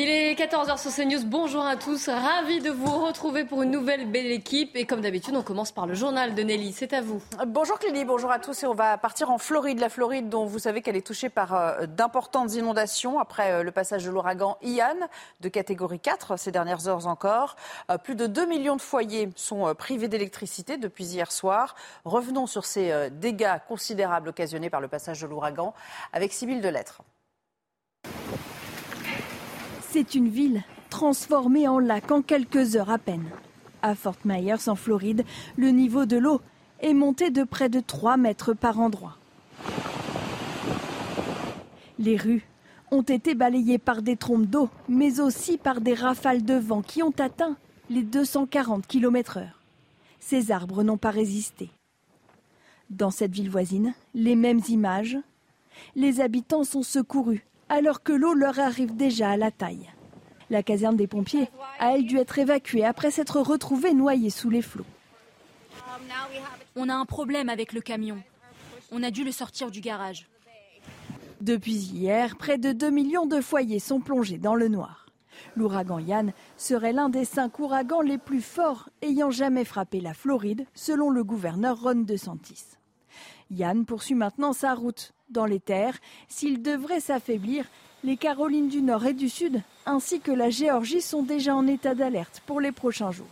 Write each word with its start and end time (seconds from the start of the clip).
Il 0.00 0.08
est 0.08 0.34
14h 0.34 0.78
sur 0.78 0.94
CNews. 0.94 1.24
Bonjour 1.24 1.66
à 1.66 1.74
tous. 1.74 2.08
Ravi 2.08 2.60
de 2.60 2.70
vous 2.70 3.04
retrouver 3.04 3.44
pour 3.44 3.62
une 3.62 3.72
nouvelle 3.72 4.08
belle 4.08 4.30
équipe. 4.30 4.76
Et 4.76 4.86
comme 4.86 5.00
d'habitude, 5.00 5.34
on 5.34 5.42
commence 5.42 5.72
par 5.72 5.88
le 5.88 5.94
journal 5.94 6.36
de 6.36 6.42
Nelly. 6.44 6.72
C'est 6.72 6.92
à 6.92 7.00
vous. 7.00 7.20
Bonjour 7.48 7.80
Clélie, 7.80 8.04
bonjour 8.04 8.30
à 8.30 8.38
tous. 8.38 8.62
Et 8.62 8.66
on 8.66 8.74
va 8.74 8.96
partir 8.96 9.30
en 9.32 9.38
Floride. 9.38 9.80
La 9.80 9.88
Floride, 9.88 10.28
dont 10.28 10.44
vous 10.44 10.60
savez 10.60 10.82
qu'elle 10.82 10.94
est 10.94 11.04
touchée 11.04 11.30
par 11.30 11.52
euh, 11.52 11.86
d'importantes 11.86 12.54
inondations 12.54 13.18
après 13.18 13.50
euh, 13.50 13.62
le 13.64 13.72
passage 13.72 14.04
de 14.04 14.10
l'ouragan 14.10 14.56
Ian 14.62 14.94
de 15.40 15.48
catégorie 15.48 15.98
4 15.98 16.38
ces 16.38 16.52
dernières 16.52 16.86
heures 16.86 17.08
encore. 17.08 17.56
Euh, 17.90 17.98
plus 17.98 18.14
de 18.14 18.28
2 18.28 18.46
millions 18.46 18.76
de 18.76 18.82
foyers 18.82 19.30
sont 19.34 19.74
privés 19.74 20.06
d'électricité 20.06 20.76
depuis 20.76 21.06
hier 21.06 21.32
soir. 21.32 21.74
Revenons 22.04 22.46
sur 22.46 22.66
ces 22.66 23.10
dégâts 23.10 23.56
considérables 23.66 24.28
occasionnés 24.28 24.70
par 24.70 24.80
le 24.80 24.86
passage 24.86 25.22
de 25.22 25.26
l'ouragan 25.26 25.74
avec 26.12 26.32
Sybille 26.32 26.60
Delettre. 26.60 27.02
C'est 29.90 30.14
une 30.14 30.28
ville 30.28 30.62
transformée 30.90 31.66
en 31.66 31.78
lac 31.78 32.10
en 32.12 32.20
quelques 32.20 32.76
heures 32.76 32.90
à 32.90 32.98
peine. 32.98 33.24
À 33.80 33.94
Fort 33.94 34.18
Myers, 34.26 34.68
en 34.68 34.74
Floride, 34.74 35.24
le 35.56 35.70
niveau 35.70 36.04
de 36.04 36.18
l'eau 36.18 36.42
est 36.80 36.92
monté 36.92 37.30
de 37.30 37.42
près 37.42 37.70
de 37.70 37.80
3 37.80 38.18
mètres 38.18 38.52
par 38.52 38.80
endroit. 38.80 39.16
Les 41.98 42.18
rues 42.18 42.46
ont 42.90 43.02
été 43.02 43.34
balayées 43.34 43.78
par 43.78 44.02
des 44.02 44.16
trompes 44.16 44.46
d'eau, 44.46 44.68
mais 44.90 45.20
aussi 45.20 45.56
par 45.56 45.80
des 45.80 45.94
rafales 45.94 46.44
de 46.44 46.54
vent 46.54 46.82
qui 46.82 47.02
ont 47.02 47.14
atteint 47.18 47.56
les 47.88 48.02
240 48.02 48.86
km/h. 48.86 49.46
Ces 50.20 50.52
arbres 50.52 50.82
n'ont 50.82 50.98
pas 50.98 51.10
résisté. 51.10 51.70
Dans 52.90 53.10
cette 53.10 53.32
ville 53.32 53.50
voisine, 53.50 53.94
les 54.14 54.36
mêmes 54.36 54.60
images. 54.68 55.16
Les 55.96 56.20
habitants 56.20 56.64
sont 56.64 56.82
secourus 56.82 57.46
alors 57.68 58.02
que 58.02 58.12
l'eau 58.12 58.34
leur 58.34 58.58
arrive 58.58 58.96
déjà 58.96 59.30
à 59.30 59.36
la 59.36 59.50
taille. 59.50 59.90
La 60.50 60.62
caserne 60.62 60.96
des 60.96 61.06
pompiers 61.06 61.48
a 61.78 61.94
elle 61.94 62.06
dû 62.06 62.16
être 62.16 62.38
évacuée 62.38 62.84
après 62.84 63.10
s'être 63.10 63.40
retrouvée 63.40 63.92
noyée 63.92 64.30
sous 64.30 64.50
les 64.50 64.62
flots. 64.62 64.86
On 66.76 66.88
a 66.88 66.94
un 66.94 67.04
problème 67.04 67.48
avec 67.48 67.72
le 67.72 67.80
camion. 67.80 68.18
On 68.90 69.02
a 69.02 69.10
dû 69.10 69.24
le 69.24 69.32
sortir 69.32 69.70
du 69.70 69.80
garage. 69.80 70.26
Depuis 71.40 71.74
hier, 71.74 72.36
près 72.36 72.58
de 72.58 72.72
2 72.72 72.90
millions 72.90 73.26
de 73.26 73.40
foyers 73.40 73.78
sont 73.78 74.00
plongés 74.00 74.38
dans 74.38 74.54
le 74.54 74.68
noir. 74.68 75.06
L'ouragan 75.56 75.98
Yann 75.98 76.32
serait 76.56 76.92
l'un 76.92 77.08
des 77.08 77.24
cinq 77.24 77.58
ouragans 77.58 78.00
les 78.00 78.18
plus 78.18 78.42
forts 78.42 78.88
ayant 79.02 79.30
jamais 79.30 79.64
frappé 79.64 80.00
la 80.00 80.14
Floride, 80.14 80.66
selon 80.74 81.10
le 81.10 81.22
gouverneur 81.22 81.80
Ron 81.80 82.02
DeSantis. 82.02 82.77
Yann 83.50 83.84
poursuit 83.84 84.14
maintenant 84.14 84.52
sa 84.52 84.74
route 84.74 85.12
dans 85.30 85.46
les 85.46 85.60
terres. 85.60 85.98
S'il 86.28 86.62
devrait 86.62 87.00
s'affaiblir, 87.00 87.64
les 88.04 88.16
Carolines 88.16 88.68
du 88.68 88.82
Nord 88.82 89.06
et 89.06 89.14
du 89.14 89.28
Sud, 89.28 89.62
ainsi 89.86 90.20
que 90.20 90.30
la 90.30 90.50
Géorgie, 90.50 91.00
sont 91.00 91.22
déjà 91.22 91.54
en 91.54 91.66
état 91.66 91.94
d'alerte 91.94 92.42
pour 92.46 92.60
les 92.60 92.72
prochains 92.72 93.10
jours. 93.10 93.26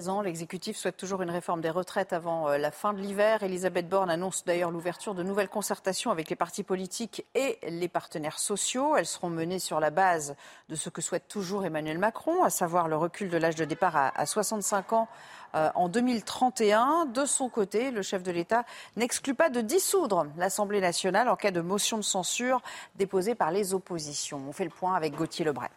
L'exécutif 0.00 0.76
souhaite 0.76 0.96
toujours 0.96 1.20
une 1.20 1.30
réforme 1.30 1.60
des 1.60 1.68
retraites 1.68 2.14
avant 2.14 2.48
euh, 2.48 2.56
la 2.56 2.70
fin 2.70 2.94
de 2.94 3.00
l'hiver. 3.00 3.42
Elisabeth 3.42 3.88
Borne 3.88 4.08
annonce 4.08 4.44
d'ailleurs 4.44 4.70
l'ouverture 4.70 5.14
de 5.14 5.22
nouvelles 5.22 5.48
concertations 5.48 6.10
avec 6.10 6.30
les 6.30 6.36
partis 6.36 6.62
politiques 6.62 7.26
et 7.34 7.58
les 7.68 7.88
partenaires 7.88 8.38
sociaux. 8.38 8.96
Elles 8.96 9.06
seront 9.06 9.28
menées 9.28 9.58
sur 9.58 9.78
la 9.78 9.90
base 9.90 10.36
de 10.70 10.74
ce 10.74 10.88
que 10.88 11.02
souhaite 11.02 11.28
toujours 11.28 11.66
Emmanuel 11.66 11.98
Macron, 11.98 12.42
à 12.42 12.50
savoir 12.50 12.88
le 12.88 12.96
recul 12.96 13.28
de 13.28 13.36
l'âge 13.36 13.56
de 13.56 13.66
départ 13.66 14.12
à 14.14 14.24
65 14.24 14.94
ans 14.94 15.08
euh, 15.54 15.68
en 15.74 15.88
2031. 15.88 17.06
De 17.06 17.24
son 17.24 17.48
côté, 17.48 17.90
le 17.90 18.02
chef 18.02 18.22
de 18.22 18.30
l'État 18.30 18.64
n'exclut 18.96 19.34
pas 19.34 19.50
de 19.50 19.60
dissoudre 19.60 20.26
l'Assemblée 20.36 20.80
nationale 20.80 21.28
en 21.28 21.36
cas 21.36 21.50
de 21.50 21.60
motion 21.60 21.98
de 21.98 22.02
censure 22.02 22.62
déposée 22.94 23.34
par 23.34 23.50
les 23.50 23.74
oppositions. 23.74 24.42
On 24.48 24.52
fait 24.52 24.64
le 24.64 24.70
point 24.70 24.94
avec 24.94 25.14
Gauthier 25.14 25.44
Lebret. 25.44 25.70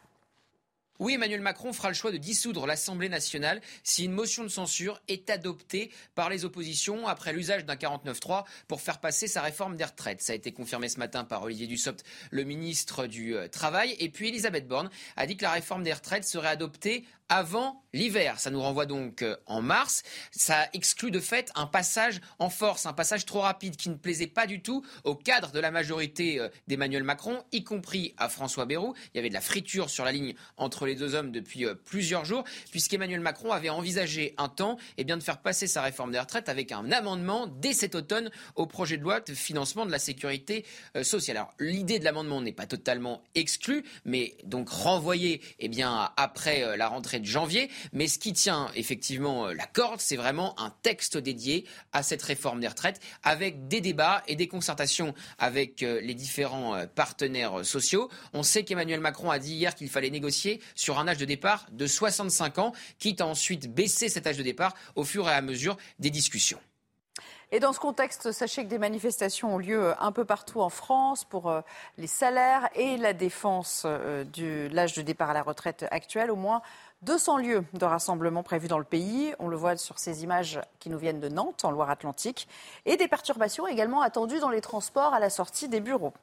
Oui, 1.04 1.16
Emmanuel 1.16 1.42
Macron 1.42 1.74
fera 1.74 1.90
le 1.90 1.96
choix 1.96 2.14
de 2.14 2.18
dissoudre 2.18 2.66
l'Assemblée 2.66 3.10
nationale 3.10 3.60
si 3.84 4.06
une 4.06 4.14
motion 4.14 4.44
de 4.44 4.48
censure 4.48 5.02
est 5.10 5.30
adoptée 5.30 5.92
par 6.16 6.30
les 6.30 6.46
oppositions 6.46 7.10
après 7.10 7.34
l'usage 7.34 7.66
d'un 7.66 7.76
49-3 7.76 8.46
pour 8.70 8.80
faire 8.80 9.02
passer 9.02 9.28
sa 9.28 9.42
réforme 9.42 9.76
des 9.76 9.84
retraites. 9.84 10.22
Ça 10.22 10.32
a 10.32 10.36
été 10.38 10.54
confirmé 10.54 10.88
ce 10.88 11.00
matin 11.00 11.26
par 11.26 11.44
Olivier 11.44 11.68
Dussopt, 11.68 12.06
le 12.32 12.46
ministre 12.46 13.06
du 13.06 13.36
euh, 13.36 13.50
Travail. 13.50 13.98
Et 14.00 14.08
puis 14.08 14.30
Elisabeth 14.30 14.66
Borne 14.66 14.90
a 15.18 15.26
dit 15.26 15.36
que 15.36 15.44
la 15.44 15.52
réforme 15.52 15.84
des 15.84 15.92
retraites 15.92 16.24
serait 16.24 16.48
adoptée 16.48 17.04
avant 17.30 17.84
l'hiver. 17.94 18.40
Ça 18.40 18.52
nous 18.52 18.62
renvoie 18.62 18.86
donc 18.86 19.24
euh, 19.24 19.36
en 19.46 19.62
mars. 19.62 20.04
Ça 20.32 20.68
exclut 20.74 21.12
de 21.12 21.20
fait 21.20 21.52
un 21.56 21.66
passage 21.66 22.22
en 22.40 22.50
force, 22.50 22.86
un 22.86 22.94
passage 22.94 23.26
trop 23.26 23.42
rapide 23.42 23.76
qui 23.76 23.90
ne 23.90 23.96
plaisait 23.96 24.28
pas 24.28 24.46
du 24.46 24.62
tout 24.62 24.86
au 25.04 25.16
cadre 25.16 25.52
de 25.52 25.60
la 25.60 25.72
majorité 25.72 26.40
euh, 26.40 26.50
d'Emmanuel 26.68 27.04
Macron, 27.04 27.44
y 27.52 27.64
compris 27.64 28.14
à 28.18 28.30
François 28.30 28.66
Bayrou. 28.66 28.94
Il 29.14 29.18
y 29.18 29.20
avait 29.20 29.30
de 29.30 29.34
la 29.34 29.42
friture 29.42 29.90
sur 29.90 30.06
la 30.06 30.12
ligne 30.12 30.36
entre 30.58 30.86
les 30.86 30.93
deux 30.96 31.16
hommes 31.16 31.32
depuis 31.32 31.66
euh, 31.66 31.76
plusieurs 31.76 32.26
jours, 32.26 32.44
puisqu'Emmanuel 32.72 33.20
Macron 33.20 33.52
avait 33.52 33.70
envisagé 33.70 34.34
un 34.38 34.50
temps 34.50 34.78
eh 34.98 35.04
bien, 35.04 35.18
de 35.18 35.24
faire 35.24 35.42
passer 35.42 35.68
sa 35.68 35.82
réforme 35.82 36.12
des 36.12 36.20
retraites 36.20 36.50
avec 36.50 36.72
un 36.72 36.92
amendement 36.92 37.48
dès 37.48 37.74
cet 37.74 37.96
automne 37.96 38.30
au 38.56 38.66
projet 38.66 38.98
de 38.98 39.04
loi 39.04 39.20
de 39.20 39.34
financement 39.34 39.86
de 39.86 39.92
la 39.92 40.00
sécurité 40.00 40.66
sociale. 41.02 41.38
Alors 41.38 41.54
l'idée 41.60 42.00
de 42.00 42.04
l'amendement 42.04 42.42
n'est 42.42 42.52
pas 42.52 42.66
totalement 42.66 43.24
exclue, 43.36 43.84
mais 44.06 44.36
donc 44.44 44.70
renvoyée 44.70 45.42
eh 45.60 45.68
bien, 45.68 46.12
après 46.18 46.78
la 46.78 46.88
rentrée 46.88 47.20
de 47.20 47.26
janvier. 47.26 47.70
Mais 47.92 48.08
ce 48.08 48.20
qui 48.20 48.34
tient 48.34 48.70
effectivement 48.76 49.48
euh, 49.48 49.54
la 49.54 49.66
corde, 49.66 50.00
c'est 50.00 50.16
vraiment 50.16 50.60
un 50.60 50.74
texte 50.82 51.18
dédié 51.18 51.66
à 51.92 52.04
cette 52.04 52.22
réforme 52.22 52.60
des 52.60 52.68
retraites 52.68 53.00
avec 53.24 53.68
des 53.68 53.82
débats 53.82 54.24
et 54.28 54.36
des 54.36 54.48
concertations 54.48 55.14
avec 55.38 55.84
euh, 55.84 56.02
les 56.02 56.14
différents 56.14 56.76
euh, 56.76 56.86
partenaires 56.86 57.66
sociaux. 57.66 58.10
On 58.34 58.44
sait 58.44 58.64
qu'Emmanuel 58.64 59.00
Macron 59.00 59.32
a 59.32 59.40
dit 59.40 59.54
hier 59.54 59.76
qu'il 59.76 59.90
fallait 59.90 60.10
négocier 60.10 60.62
sur 60.76 61.00
un 61.00 61.08
âge 61.08 61.18
de 61.18 61.26
départ 61.26 61.66
de 61.72 61.88
65 61.88 62.60
ans, 62.60 62.74
quitte 63.00 63.22
à 63.22 63.28
ensuite 63.28 63.74
baisser 63.74 64.10
cet 64.10 64.28
âge 64.28 64.38
de 64.38 64.44
départ 64.44 64.74
au 64.96 65.04
fur 65.04 65.30
et 65.30 65.34
à 65.34 65.42
mesure 65.42 65.78
des 66.00 66.10
discussions. 66.10 66.60
Et 67.52 67.60
dans 67.60 67.72
ce 67.72 67.80
contexte, 67.80 68.32
sachez 68.32 68.64
que 68.64 68.70
des 68.70 68.80
manifestations 68.80 69.54
ont 69.54 69.58
lieu 69.60 69.94
un 70.02 70.12
peu 70.12 70.26
partout 70.26 70.60
en 70.60 70.70
France 70.70 71.24
pour 71.24 71.54
les 72.00 72.08
salaires 72.08 72.68
et 72.74 72.98
la 72.98 73.14
défense 73.14 73.86
de 73.86 74.68
l'âge 74.72 74.96
de 74.96 75.04
départ 75.04 75.30
à 75.30 75.34
la 75.34 75.44
retraite 75.44 75.86
actuelle. 75.92 76.32
Au 76.32 76.36
moins 76.36 76.64
200 77.04 77.38
lieux 77.38 77.64
de 77.74 77.86
rassemblement 77.86 78.44
prévus 78.44 78.68
dans 78.68 78.78
le 78.78 78.84
pays. 78.84 79.34
On 79.40 79.48
le 79.48 79.58
voit 79.58 79.76
sur 79.78 80.00
ces 80.00 80.24
images 80.24 80.62
qui 80.80 80.90
nous 80.90 80.98
viennent 80.98 81.20
de 81.20 81.30
Nantes, 81.30 81.66
en 81.66 81.72
Loire-Atlantique. 81.72 82.48
Et 82.86 82.96
des 82.96 83.08
perturbations 83.08 83.68
également 83.68 84.02
attendues 84.02 84.40
dans 84.40 84.50
les 84.50 84.62
transports 84.62 85.14
à 85.14 85.20
la 85.20 85.30
sortie 85.30 85.68
des 85.68 85.82
bureaux. 85.82 86.14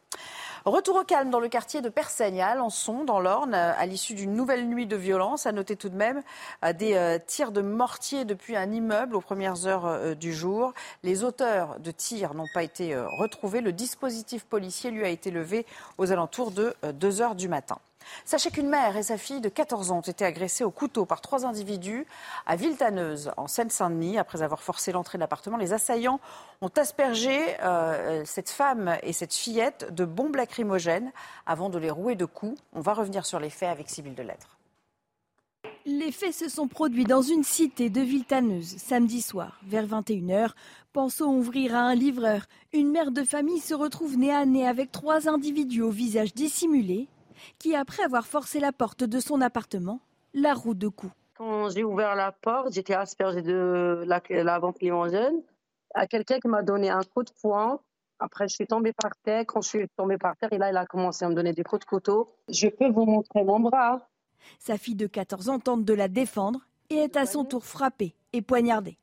Retour 0.64 0.96
au 0.96 1.04
calme 1.04 1.30
dans 1.30 1.40
le 1.40 1.48
quartier 1.48 1.80
de 1.80 1.88
Persaigne, 1.88 2.42
à 2.42 2.48
Alençon, 2.48 3.04
dans 3.04 3.20
l'Orne, 3.20 3.54
à 3.54 3.86
l'issue 3.86 4.14
d'une 4.14 4.34
nouvelle 4.34 4.68
nuit 4.68 4.86
de 4.86 4.96
violence. 4.96 5.46
À 5.46 5.52
noter 5.52 5.76
tout 5.76 5.88
de 5.88 5.96
même 5.96 6.22
euh, 6.64 6.72
des 6.72 6.94
euh, 6.94 7.18
tirs 7.24 7.52
de 7.52 7.62
mortier 7.62 8.24
depuis 8.24 8.56
un 8.56 8.70
immeuble 8.70 9.16
aux 9.16 9.20
premières 9.20 9.66
heures 9.66 9.86
euh, 9.86 10.14
du 10.14 10.34
jour. 10.34 10.72
Les 11.02 11.24
auteurs 11.24 11.78
de 11.80 11.90
tirs 11.90 12.34
n'ont 12.34 12.48
pas 12.52 12.62
été 12.62 12.96
retrouvés. 12.96 13.60
Le 13.60 13.72
dispositif 13.72 14.44
policier 14.44 14.90
lui 14.90 15.04
a 15.04 15.08
été 15.08 15.30
levé 15.30 15.66
aux 15.98 16.12
alentours 16.12 16.50
de 16.50 16.74
2 16.92 17.22
heures 17.22 17.34
du 17.34 17.48
matin. 17.48 17.78
Sachez 18.24 18.50
qu'une 18.50 18.68
mère 18.68 18.96
et 18.96 19.02
sa 19.02 19.18
fille 19.18 19.40
de 19.40 19.48
14 19.48 19.90
ans 19.90 19.98
ont 19.98 20.00
été 20.00 20.24
agressées 20.24 20.64
au 20.64 20.70
couteau 20.70 21.04
par 21.04 21.20
trois 21.20 21.46
individus 21.46 22.06
à 22.46 22.56
Villetaneuse, 22.56 23.32
en 23.36 23.46
Seine-Saint-Denis. 23.46 24.18
Après 24.18 24.42
avoir 24.42 24.62
forcé 24.62 24.92
l'entrée 24.92 25.18
de 25.18 25.20
l'appartement, 25.20 25.56
les 25.56 25.72
assaillants 25.72 26.20
ont 26.60 26.70
aspergé 26.76 27.38
euh, 27.62 28.22
cette 28.24 28.50
femme 28.50 28.96
et 29.02 29.12
cette 29.12 29.34
fillette 29.34 29.94
de 29.94 30.04
bombes 30.04 30.36
lacrymogènes 30.36 31.12
avant 31.46 31.70
de 31.70 31.78
les 31.78 31.90
rouer 31.90 32.14
de 32.14 32.24
coups. 32.24 32.60
On 32.72 32.80
va 32.80 32.94
revenir 32.94 33.26
sur 33.26 33.40
les 33.40 33.50
faits 33.50 33.70
avec 33.70 33.88
Sybille 33.88 34.14
Delettre. 34.14 34.58
Les 35.86 36.12
faits 36.12 36.34
se 36.34 36.48
sont 36.48 36.68
produits 36.68 37.04
dans 37.04 37.22
une 37.22 37.42
cité 37.42 37.88
de 37.88 38.02
Villetaneuse 38.02 38.76
samedi 38.76 39.22
soir, 39.22 39.58
vers 39.64 39.86
21h. 39.86 40.50
Pensons 40.92 41.34
ouvrir 41.34 41.74
à 41.74 41.80
un 41.80 41.94
livreur. 41.94 42.42
Une 42.72 42.90
mère 42.90 43.10
de 43.10 43.24
famille 43.24 43.60
se 43.60 43.72
retrouve 43.72 44.18
nez 44.18 44.32
à 44.32 44.44
nez 44.44 44.68
avec 44.68 44.92
trois 44.92 45.28
individus 45.28 45.82
au 45.82 45.90
visage 45.90 46.34
dissimulé 46.34 47.08
qui, 47.58 47.74
après 47.74 48.02
avoir 48.02 48.26
forcé 48.26 48.60
la 48.60 48.72
porte 48.72 49.04
de 49.04 49.20
son 49.20 49.40
appartement, 49.40 50.00
la 50.34 50.54
roue 50.54 50.74
de 50.74 50.88
coups. 50.88 51.12
Quand 51.36 51.70
j'ai 51.70 51.84
ouvert 51.84 52.14
la 52.14 52.32
porte, 52.32 52.72
j'étais 52.72 52.94
aspergée 52.94 53.42
de 53.42 54.04
la, 54.06 54.20
la 54.28 54.60
limogène 54.80 55.42
à 55.94 56.06
quelqu'un 56.06 56.38
qui 56.38 56.48
m'a 56.48 56.62
donné 56.62 56.90
un 56.90 57.02
coup 57.02 57.22
de 57.22 57.30
poing 57.40 57.80
Après, 58.18 58.48
je 58.48 58.54
suis 58.54 58.66
tombée 58.66 58.92
par 58.92 59.12
terre. 59.24 59.44
Quand 59.46 59.60
je 59.60 59.68
suis 59.68 59.88
tombée 59.96 60.18
par 60.18 60.36
terre, 60.36 60.52
et 60.52 60.58
là, 60.58 60.70
il 60.70 60.76
a 60.76 60.86
commencé 60.86 61.24
à 61.24 61.28
me 61.28 61.34
donner 61.34 61.52
des 61.52 61.62
coups 61.62 61.80
de 61.80 61.84
couteau. 61.84 62.34
Je 62.48 62.68
peux 62.68 62.90
vous 62.90 63.06
montrer 63.06 63.42
mon 63.42 63.60
bras. 63.60 64.06
Sa 64.58 64.76
fille 64.76 64.94
de 64.94 65.06
14 65.06 65.48
ans 65.48 65.58
tente 65.58 65.84
de 65.84 65.94
la 65.94 66.08
défendre 66.08 66.60
et 66.90 66.96
est 66.96 67.16
à 67.16 67.26
son 67.26 67.44
tour 67.44 67.64
frappée 67.64 68.14
et 68.32 68.42
poignardée. 68.42 68.98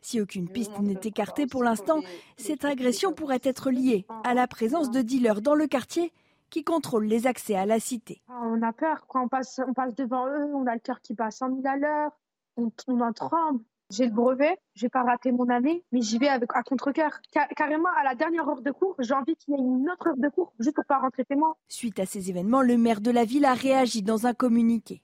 Si 0.00 0.20
aucune 0.20 0.48
piste 0.48 0.78
n'est 0.78 1.00
écartée 1.02 1.46
pour 1.46 1.64
l'instant, 1.64 2.00
cette 2.36 2.64
agression 2.64 3.12
pourrait 3.12 3.40
être 3.42 3.70
liée 3.70 4.06
à 4.22 4.34
la 4.34 4.46
présence 4.46 4.90
de 4.90 5.02
dealers 5.02 5.42
dans 5.42 5.54
le 5.54 5.66
quartier 5.66 6.12
qui 6.52 6.64
contrôlent 6.64 7.06
les 7.06 7.26
accès 7.26 7.56
à 7.56 7.64
la 7.64 7.80
cité. 7.80 8.20
Ah, 8.28 8.42
on 8.44 8.60
a 8.62 8.72
peur 8.74 9.06
quand 9.08 9.24
on 9.24 9.28
passe, 9.28 9.58
on 9.66 9.72
passe 9.72 9.94
devant 9.94 10.26
eux, 10.28 10.54
on 10.54 10.66
a 10.66 10.74
le 10.74 10.80
cœur 10.80 11.00
qui 11.00 11.14
bat 11.14 11.26
à 11.26 11.30
100 11.30 11.48
000 11.48 11.60
à 11.64 11.76
l'heure, 11.78 12.10
on, 12.58 12.70
on 12.88 13.00
en 13.00 13.12
tremble. 13.12 13.64
J'ai 13.90 14.04
le 14.04 14.12
brevet, 14.12 14.58
j'ai 14.74 14.90
pas 14.90 15.02
raté 15.02 15.32
mon 15.32 15.48
année, 15.48 15.82
mais 15.92 16.02
j'y 16.02 16.18
vais 16.18 16.28
avec 16.28 16.50
à 16.54 16.62
contre-cœur. 16.62 17.20
carrément, 17.56 17.88
à 17.98 18.04
la 18.04 18.14
dernière 18.14 18.48
heure 18.48 18.60
de 18.60 18.70
cours, 18.70 18.94
j'ai 18.98 19.14
envie 19.14 19.34
qu'il 19.36 19.54
y 19.54 19.56
ait 19.56 19.60
une 19.60 19.88
autre 19.90 20.08
heure 20.08 20.16
de 20.16 20.28
cours 20.28 20.52
juste 20.60 20.76
pour 20.76 20.84
pas 20.84 20.98
rentrer 20.98 21.24
chez 21.26 21.36
moi. 21.36 21.56
Suite 21.68 21.98
à 21.98 22.06
ces 22.06 22.28
événements, 22.28 22.62
le 22.62 22.76
maire 22.76 23.00
de 23.00 23.10
la 23.10 23.24
ville 23.24 23.46
a 23.46 23.54
réagi 23.54 24.02
dans 24.02 24.26
un 24.26 24.34
communiqué. 24.34 25.02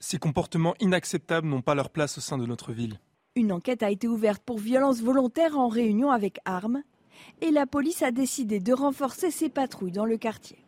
Ces 0.00 0.18
comportements 0.18 0.74
inacceptables 0.80 1.48
n'ont 1.48 1.62
pas 1.62 1.74
leur 1.74 1.90
place 1.90 2.16
au 2.16 2.20
sein 2.22 2.38
de 2.38 2.46
notre 2.46 2.72
ville. 2.72 2.98
Une 3.34 3.52
enquête 3.52 3.82
a 3.82 3.90
été 3.90 4.08
ouverte 4.08 4.42
pour 4.42 4.58
violence 4.58 5.02
volontaire 5.02 5.58
en 5.58 5.68
réunion 5.68 6.10
avec 6.10 6.38
armes 6.46 6.82
et 7.42 7.50
la 7.50 7.66
police 7.66 8.02
a 8.02 8.10
décidé 8.10 8.58
de 8.60 8.72
renforcer 8.72 9.30
ses 9.30 9.48
patrouilles 9.48 9.92
dans 9.92 10.06
le 10.06 10.16
quartier. 10.16 10.64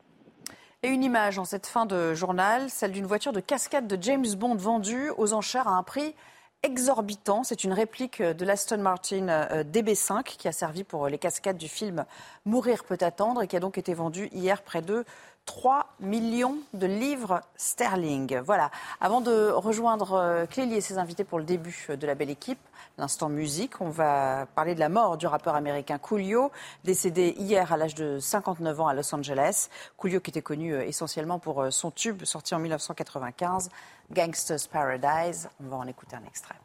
Et 0.83 0.89
une 0.89 1.05
image 1.05 1.39
en 1.39 1.45
cette 1.45 1.67
fin 1.67 1.85
de 1.85 2.15
journal, 2.15 2.71
celle 2.71 2.93
d'une 2.93 3.05
voiture 3.05 3.35
de 3.35 3.41
cascade 3.41 3.87
de 3.87 4.03
James 4.03 4.35
Bond 4.35 4.55
vendue 4.55 5.11
aux 5.19 5.35
enchères 5.35 5.69
à 5.69 5.73
un 5.73 5.83
prix 5.83 6.15
exorbitant. 6.63 7.45
C'est 7.45 7.65
une 7.65 7.75
réplique 7.75 8.23
de 8.23 8.45
l'Aston 8.47 8.79
Martin 8.79 9.29
euh, 9.29 9.63
DB5 9.63 10.23
qui 10.23 10.49
a 10.49 10.53
servi 10.53 10.85
pour 10.85 11.07
les 11.09 11.19
cascades 11.19 11.59
du 11.59 11.69
film 11.69 12.07
Mourir 12.47 12.85
peut 12.85 12.97
attendre 13.03 13.43
et 13.43 13.47
qui 13.47 13.57
a 13.57 13.61
donc 13.61 13.77
été 13.77 13.93
vendu 13.93 14.31
hier 14.33 14.63
près 14.63 14.81
de 14.81 15.05
3 15.47 15.95
millions 16.01 16.59
de 16.75 16.87
livres 16.87 17.41
sterling. 17.57 18.39
Voilà. 18.39 18.71
Avant 19.01 19.21
de 19.21 19.51
rejoindre 19.51 20.13
euh, 20.13 20.47
Clélie 20.47 20.77
et 20.77 20.81
ses 20.81 20.99
invités 20.99 21.25
pour 21.25 21.39
le 21.39 21.45
début 21.45 21.89
de 21.89 22.07
la 22.07 22.15
belle 22.15 22.31
équipe, 22.31 22.61
l'instant 22.99 23.29
musique, 23.29 23.81
on 23.81 23.91
va 23.91 24.47
parler 24.55 24.75
de 24.75 24.81
la 24.81 24.89
mort 24.89 25.17
du 25.17 25.27
rappeur 25.27 25.55
américain 25.55 25.99
Coolio, 25.99 26.53
décédé 26.85 27.35
hier 27.39 27.73
à 27.73 27.77
l'âge 27.77 27.95
de 27.95 28.19
59 28.21 28.81
ans 28.81 28.89
à 28.89 28.95
Los 28.95 29.15
Angeles. 29.15 29.69
Coolio 29.97 30.21
qui 30.21 30.31
était 30.31 30.43
connu 30.43 30.73
euh, 30.73 30.87
essentiellement 30.87 31.39
pour 31.39 31.63
euh, 31.63 31.71
son 31.71 31.91
tube 31.91 32.25
sorti 32.25 32.55
en 32.55 32.59
1995, 32.59 33.71
Gangsta's 34.13 34.67
Paradise. 34.67 35.49
On 35.65 35.69
va 35.69 35.77
en 35.79 35.87
écouter 35.87 36.17
un 36.17 36.25
extrait. 36.27 36.57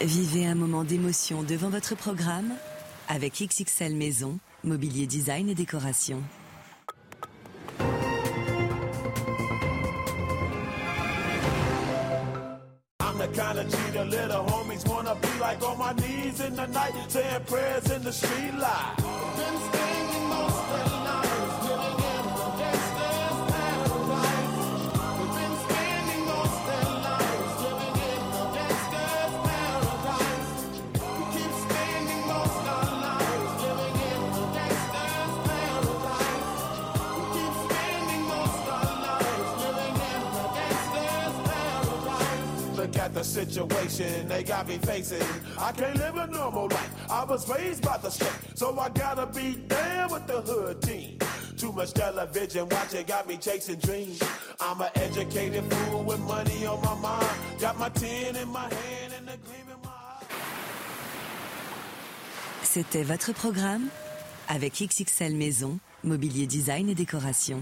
Vivez 0.00 0.46
un 0.46 0.54
moment 0.54 0.84
d'émotion 0.84 1.42
devant 1.42 1.70
votre 1.70 1.94
programme 1.94 2.52
avec 3.08 3.34
XXL 3.40 3.94
Maison, 3.94 4.38
mobilier 4.64 5.06
design 5.06 5.48
et 5.48 5.54
décoration. 5.54 6.20
Kind 13.34 13.58
of 13.58 13.70
cheater. 13.70 14.04
Little 14.04 14.44
homies 14.44 14.88
wanna 14.88 15.14
be 15.16 15.38
like 15.40 15.62
on 15.62 15.78
my 15.78 15.92
knees 15.94 16.40
in 16.40 16.56
the 16.56 16.66
night, 16.66 16.92
saying 17.08 17.44
prayers 17.46 17.90
in 17.90 18.02
the 18.02 18.12
street 18.12 18.54
light. 18.54 18.94
the 18.98 21.03
situation 43.34 44.28
they 44.28 44.42
got 44.44 44.68
me 44.68 44.78
facing. 44.78 45.26
I 45.58 45.72
can't 45.72 45.98
live 45.98 46.16
a 46.16 46.26
normal 46.28 46.68
life. 46.68 46.92
I 47.10 47.24
was 47.24 47.48
raised 47.48 47.82
by 47.82 47.96
the 47.98 48.10
street, 48.10 48.38
so 48.54 48.78
I 48.78 48.88
gotta 48.90 49.26
be 49.26 49.56
down 49.66 50.12
with 50.12 50.26
the 50.26 50.40
hood 50.40 50.80
team. 50.82 51.18
Too 51.56 51.72
much 51.72 51.92
television 51.94 52.68
watching 52.68 53.04
got 53.06 53.26
me 53.26 53.36
chasing 53.36 53.80
dreams. 53.80 54.22
I'm 54.60 54.80
an 54.80 54.90
educated 54.94 55.64
fool 55.72 56.04
with 56.04 56.20
money 56.20 56.66
on 56.66 56.80
my 56.82 56.94
mind. 57.08 57.36
Got 57.60 57.78
my 57.78 57.88
tin 57.88 58.36
in 58.36 58.48
my 58.48 58.68
hand 58.78 59.12
and 59.18 59.28
a 59.28 59.36
gleam 59.44 59.66
in 59.74 59.80
my 59.82 59.90
eye. 59.90 60.24
C'était 62.62 63.02
votre 63.02 63.32
programme 63.32 63.88
avec 64.48 64.74
XXL 64.80 65.34
Maison, 65.34 65.78
mobilier 66.04 66.46
design 66.46 66.88
et 66.88 66.94
décoration. 66.94 67.60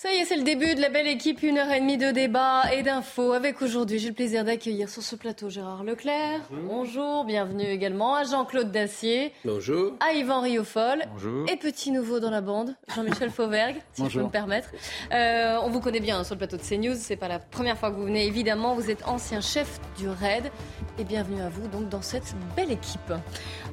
Ça 0.00 0.12
y 0.12 0.18
est, 0.18 0.26
c'est 0.26 0.36
le 0.36 0.44
début 0.44 0.76
de 0.76 0.80
la 0.80 0.90
belle 0.90 1.08
équipe, 1.08 1.42
une 1.42 1.58
heure 1.58 1.72
et 1.72 1.80
demie 1.80 1.96
de 1.96 2.12
débat 2.12 2.72
et 2.72 2.84
d'infos. 2.84 3.32
Avec 3.32 3.60
aujourd'hui, 3.62 3.98
j'ai 3.98 4.10
le 4.10 4.14
plaisir 4.14 4.44
d'accueillir 4.44 4.88
sur 4.88 5.02
ce 5.02 5.16
plateau 5.16 5.50
Gérard 5.50 5.82
Leclerc. 5.82 6.40
Bonjour. 6.52 7.24
bienvenue 7.24 7.64
également 7.64 8.14
à 8.14 8.22
Jean-Claude 8.22 8.70
Dacier. 8.70 9.32
Bonjour. 9.44 9.94
À 9.98 10.12
Yvan 10.12 10.42
Riofol. 10.42 11.02
Bonjour. 11.14 11.50
Et 11.50 11.56
petit 11.56 11.90
nouveau 11.90 12.20
dans 12.20 12.30
la 12.30 12.40
bande, 12.40 12.76
Jean-Michel 12.94 13.30
Fauvergue, 13.30 13.78
si 13.92 14.08
je 14.08 14.20
peux 14.20 14.26
me 14.26 14.30
permettre. 14.30 14.68
Euh, 15.12 15.58
on 15.64 15.68
vous 15.68 15.80
connaît 15.80 15.98
bien 15.98 16.22
sur 16.22 16.36
le 16.36 16.38
plateau 16.38 16.58
de 16.58 16.62
CNews, 16.62 16.94
c'est 16.94 17.16
pas 17.16 17.26
la 17.26 17.40
première 17.40 17.76
fois 17.76 17.90
que 17.90 17.96
vous 17.96 18.04
venez 18.04 18.24
évidemment. 18.24 18.76
Vous 18.76 18.92
êtes 18.92 19.04
ancien 19.08 19.40
chef 19.40 19.80
du 19.98 20.08
RAID 20.08 20.52
et 21.00 21.02
bienvenue 21.02 21.42
à 21.42 21.48
vous 21.48 21.66
donc 21.66 21.88
dans 21.88 22.02
cette 22.02 22.36
belle 22.54 22.70
équipe. 22.70 23.12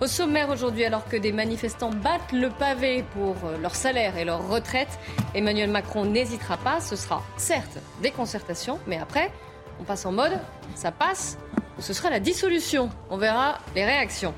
Au 0.02 0.08
sommaire 0.08 0.50
aujourd'hui, 0.50 0.86
alors 0.86 1.08
que 1.08 1.18
des 1.18 1.32
manifestants 1.32 1.92
battent 1.92 2.32
le 2.32 2.50
pavé 2.50 3.04
pour 3.14 3.36
euh, 3.48 3.60
leur 3.62 3.76
salaire 3.76 4.18
et 4.18 4.26
leur 4.26 4.50
retraite, 4.50 4.90
Emmanuel 5.36 5.70
Macron 5.70 6.15
n'hésitera 6.16 6.58
pas. 6.58 6.82
Ce 6.82 6.96
sera 6.96 7.22
certes 7.38 7.78
des 8.02 8.10
concertations, 8.10 8.80
mais 8.88 8.98
après, 8.98 9.32
on 9.80 9.84
passe 9.84 10.06
en 10.06 10.12
mode 10.12 10.40
ça 10.74 10.92
passe 10.92 11.38
ce 11.80 11.94
sera 11.94 12.10
la 12.10 12.20
dissolution. 12.20 12.90
On 13.10 13.18
verra 13.18 13.60
les 13.76 13.84
réactions. 13.84 14.34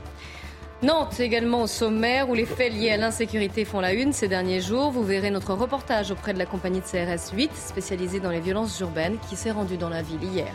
Nantes 0.83 1.19
également 1.19 1.63
au 1.63 1.68
sommaire 1.68 2.29
où 2.29 2.35
les 2.35 2.45
faits 2.45 2.74
liés 2.74 2.91
à 2.91 2.97
l'insécurité 2.97 3.65
font 3.65 3.79
la 3.79 3.94
une 3.94 4.13
ces 4.13 4.27
derniers 4.27 4.62
jours. 4.62 4.91
Vous 4.91 5.03
verrez 5.03 5.31
notre 5.31 5.53
reportage 5.53 6.12
auprès 6.12 6.33
de 6.33 6.39
la 6.39 6.45
compagnie 6.45 6.81
de 6.81 6.85
CRS 6.85 7.35
8 7.35 7.56
spécialisée 7.56 8.19
dans 8.19 8.30
les 8.30 8.39
violences 8.39 8.80
urbaines 8.80 9.18
qui 9.30 9.35
s'est 9.35 9.51
rendue 9.51 9.77
dans 9.77 9.89
la 9.89 10.01
ville 10.01 10.23
hier. 10.23 10.53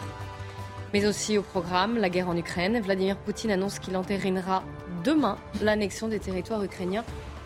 Mais 0.92 1.06
aussi 1.06 1.38
au 1.38 1.42
programme 1.42 1.98
la 1.98 2.08
guerre 2.08 2.28
en 2.28 2.36
Ukraine. 2.36 2.80
Vladimir 2.80 3.16
Poutine 3.16 3.50
annonce 3.50 3.78
qu'il 3.78 3.96
entérinera 3.96 4.62
demain 5.04 5.38
l'annexion 5.60 6.08
des 6.08 6.20
territoires 6.20 6.62
ukrainiens 6.62 7.04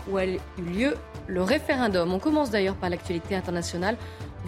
où 0.09 0.17
a 0.17 0.25
eu 0.25 0.39
lieu 0.59 0.95
le 1.27 1.43
référendum. 1.43 2.13
On 2.13 2.19
commence 2.19 2.51
d'ailleurs 2.51 2.77
par 2.77 2.91
l'actualité 2.91 3.35
internationale. 3.35 3.97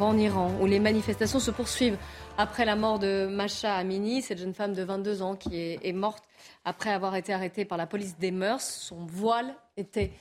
En 0.00 0.16
Iran, 0.16 0.52
où 0.60 0.66
les 0.66 0.78
manifestations 0.78 1.40
se 1.40 1.50
poursuivent 1.50 1.98
après 2.36 2.64
la 2.64 2.76
mort 2.76 3.00
de 3.00 3.26
Masha 3.26 3.74
Amini, 3.74 4.22
cette 4.22 4.38
jeune 4.38 4.54
femme 4.54 4.72
de 4.72 4.84
22 4.84 5.22
ans 5.22 5.34
qui 5.34 5.56
est, 5.56 5.92
morte 5.92 6.22
après 6.64 6.90
avoir 6.90 7.16
été 7.16 7.32
arrêtée 7.32 7.64
par 7.64 7.78
la 7.78 7.86
police 7.86 8.16
des 8.16 8.30
mœurs. 8.30 8.62
Son 8.62 9.06
voile 9.06 9.56
était 9.76 10.12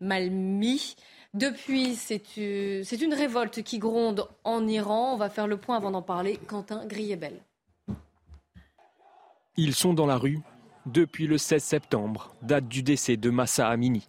mal 0.00 0.30
mis. 0.30 0.94
Depuis, 1.32 1.96
c'est 1.96 3.02
une 3.02 3.12
révolte 3.12 3.62
qui 3.62 3.80
gronde 3.80 4.28
en 4.44 4.68
Iran. 4.68 5.14
On 5.14 5.16
va 5.16 5.28
faire 5.28 5.48
le 5.48 5.56
point 5.56 5.76
avant 5.76 5.90
d'en 5.90 6.02
parler. 6.02 6.38
Quentin 6.46 6.86
Griebel. 6.86 7.40
Ils 9.56 9.74
sont 9.74 9.94
dans 9.94 10.06
la 10.06 10.16
rue 10.16 10.40
depuis 10.86 11.26
le 11.26 11.38
16 11.38 11.62
septembre, 11.62 12.34
date 12.42 12.68
du 12.68 12.82
décès 12.82 13.16
de 13.16 13.30
Massa 13.30 13.68
Amini. 13.68 14.06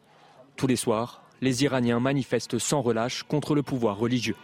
Tous 0.55 0.67
les 0.67 0.75
soirs, 0.75 1.23
les 1.41 1.63
Iraniens 1.63 1.99
manifestent 1.99 2.59
sans 2.59 2.81
relâche 2.81 3.23
contre 3.23 3.55
le 3.55 3.63
pouvoir 3.63 3.97
religieux. 3.97 4.35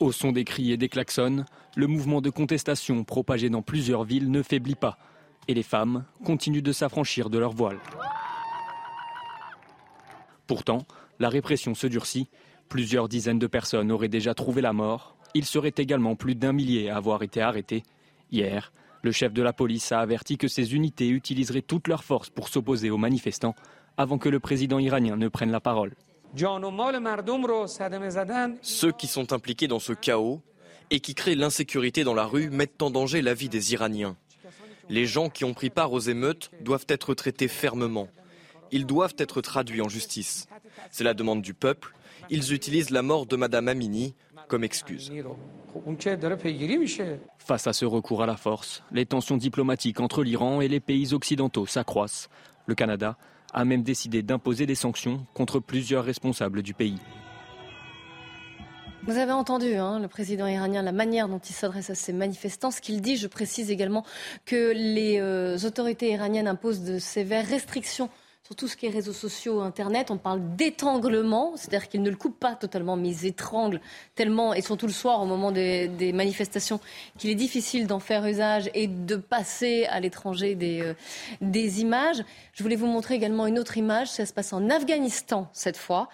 Au 0.00 0.12
son 0.12 0.32
des 0.32 0.44
cris 0.44 0.72
et 0.72 0.76
des 0.76 0.88
klaxons, 0.88 1.44
le 1.76 1.86
mouvement 1.86 2.20
de 2.20 2.30
contestation 2.30 3.04
propagé 3.04 3.50
dans 3.50 3.62
plusieurs 3.62 4.04
villes 4.04 4.30
ne 4.30 4.42
faiblit 4.42 4.74
pas 4.74 4.98
et 5.46 5.54
les 5.54 5.62
femmes 5.62 6.04
continuent 6.24 6.62
de 6.62 6.72
s'affranchir 6.72 7.30
de 7.30 7.38
leur 7.38 7.52
voile. 7.52 7.78
Pourtant, 10.46 10.86
la 11.18 11.28
répression 11.28 11.74
se 11.74 11.86
durcit. 11.86 12.28
Plusieurs 12.68 13.08
dizaines 13.08 13.38
de 13.38 13.46
personnes 13.46 13.92
auraient 13.92 14.08
déjà 14.08 14.34
trouvé 14.34 14.62
la 14.62 14.72
mort. 14.72 15.16
Il 15.34 15.44
serait 15.44 15.74
également 15.76 16.16
plus 16.16 16.34
d'un 16.34 16.52
millier 16.52 16.90
à 16.90 16.96
avoir 16.96 17.22
été 17.22 17.40
arrêtés. 17.40 17.82
Hier, 18.32 18.72
le 19.02 19.12
chef 19.12 19.32
de 19.32 19.42
la 19.42 19.52
police 19.52 19.92
a 19.92 20.00
averti 20.00 20.36
que 20.36 20.48
ces 20.48 20.74
unités 20.74 21.08
utiliseraient 21.08 21.62
toutes 21.62 21.88
leurs 21.88 22.04
forces 22.04 22.30
pour 22.30 22.48
s'opposer 22.48 22.90
aux 22.90 22.98
manifestants 22.98 23.54
avant 23.96 24.18
que 24.18 24.28
le 24.28 24.40
président 24.40 24.78
iranien 24.78 25.16
ne 25.16 25.28
prenne 25.28 25.50
la 25.50 25.60
parole. 25.60 25.94
Ceux 28.62 28.92
qui 28.92 29.06
sont 29.06 29.32
impliqués 29.32 29.68
dans 29.68 29.78
ce 29.78 29.92
chaos 29.92 30.42
et 30.90 31.00
qui 31.00 31.14
créent 31.14 31.34
l'insécurité 31.34 32.04
dans 32.04 32.14
la 32.14 32.24
rue 32.24 32.50
mettent 32.50 32.82
en 32.82 32.90
danger 32.90 33.22
la 33.22 33.34
vie 33.34 33.48
des 33.48 33.72
Iraniens. 33.72 34.16
Les 34.88 35.06
gens 35.06 35.28
qui 35.28 35.44
ont 35.44 35.54
pris 35.54 35.70
part 35.70 35.92
aux 35.92 36.00
émeutes 36.00 36.50
doivent 36.60 36.86
être 36.88 37.14
traités 37.14 37.48
fermement. 37.48 38.08
Ils 38.72 38.86
doivent 38.86 39.14
être 39.18 39.40
traduits 39.40 39.82
en 39.82 39.88
justice. 39.88 40.48
C'est 40.90 41.04
la 41.04 41.14
demande 41.14 41.42
du 41.42 41.54
peuple. 41.54 41.94
Ils 42.28 42.52
utilisent 42.52 42.90
la 42.90 43.02
mort 43.02 43.26
de 43.26 43.36
Madame 43.36 43.68
Amini 43.68 44.14
comme 44.50 44.64
excuse. 44.64 45.10
Face 47.38 47.66
à 47.66 47.72
ce 47.72 47.84
recours 47.84 48.22
à 48.22 48.26
la 48.26 48.36
force, 48.36 48.82
les 48.92 49.06
tensions 49.06 49.36
diplomatiques 49.36 50.00
entre 50.00 50.22
l'Iran 50.22 50.60
et 50.60 50.68
les 50.68 50.80
pays 50.80 51.14
occidentaux 51.14 51.66
s'accroissent. 51.66 52.28
Le 52.66 52.74
Canada 52.74 53.16
a 53.54 53.64
même 53.64 53.82
décidé 53.82 54.22
d'imposer 54.22 54.66
des 54.66 54.74
sanctions 54.74 55.24
contre 55.34 55.60
plusieurs 55.60 56.04
responsables 56.04 56.62
du 56.62 56.74
pays. 56.74 56.98
Vous 59.04 59.16
avez 59.16 59.32
entendu 59.32 59.74
hein, 59.76 59.98
le 59.98 60.08
président 60.08 60.46
iranien, 60.46 60.82
la 60.82 60.92
manière 60.92 61.28
dont 61.28 61.38
il 61.38 61.54
s'adresse 61.54 61.88
à 61.88 61.94
ces 61.94 62.12
manifestants. 62.12 62.70
Ce 62.70 62.82
qu'il 62.82 63.00
dit, 63.00 63.16
je 63.16 63.28
précise 63.28 63.70
également 63.70 64.04
que 64.44 64.72
les 64.74 65.18
euh, 65.20 65.56
autorités 65.64 66.10
iraniennes 66.10 66.48
imposent 66.48 66.82
de 66.82 66.98
sévères 66.98 67.46
restrictions 67.46 68.10
sur 68.50 68.56
tout 68.56 68.66
ce 68.66 68.76
qui 68.76 68.86
est 68.86 68.90
réseaux 68.90 69.12
sociaux, 69.12 69.60
Internet. 69.60 70.10
On 70.10 70.18
parle 70.18 70.40
d'étranglement, 70.56 71.52
c'est-à-dire 71.54 71.88
qu'ils 71.88 72.02
ne 72.02 72.10
le 72.10 72.16
coupent 72.16 72.40
pas 72.40 72.56
totalement, 72.56 72.96
mais 72.96 73.10
ils 73.10 73.26
étranglent 73.26 73.80
tellement, 74.16 74.54
et 74.54 74.60
surtout 74.60 74.88
le 74.88 74.92
soir, 74.92 75.22
au 75.22 75.24
moment 75.24 75.52
des, 75.52 76.12
manifestations, 76.12 76.80
qu'il 77.16 77.30
est 77.30 77.36
difficile 77.36 77.86
d'en 77.86 78.00
faire 78.00 78.26
usage 78.26 78.68
et 78.74 78.88
de 78.88 79.14
passer 79.14 79.86
à 79.86 80.00
l'étranger 80.00 80.56
des, 80.56 80.80
euh, 80.80 80.94
des 81.40 81.80
images. 81.80 82.24
Je 82.52 82.64
voulais 82.64 82.74
vous 82.74 82.88
montrer 82.88 83.14
également 83.14 83.46
une 83.46 83.56
autre 83.56 83.76
image. 83.76 84.08
Ça 84.08 84.26
se 84.26 84.32
passe 84.32 84.52
en 84.52 84.68
Afghanistan 84.68 85.48
cette 85.52 85.76
fois. 85.76 86.08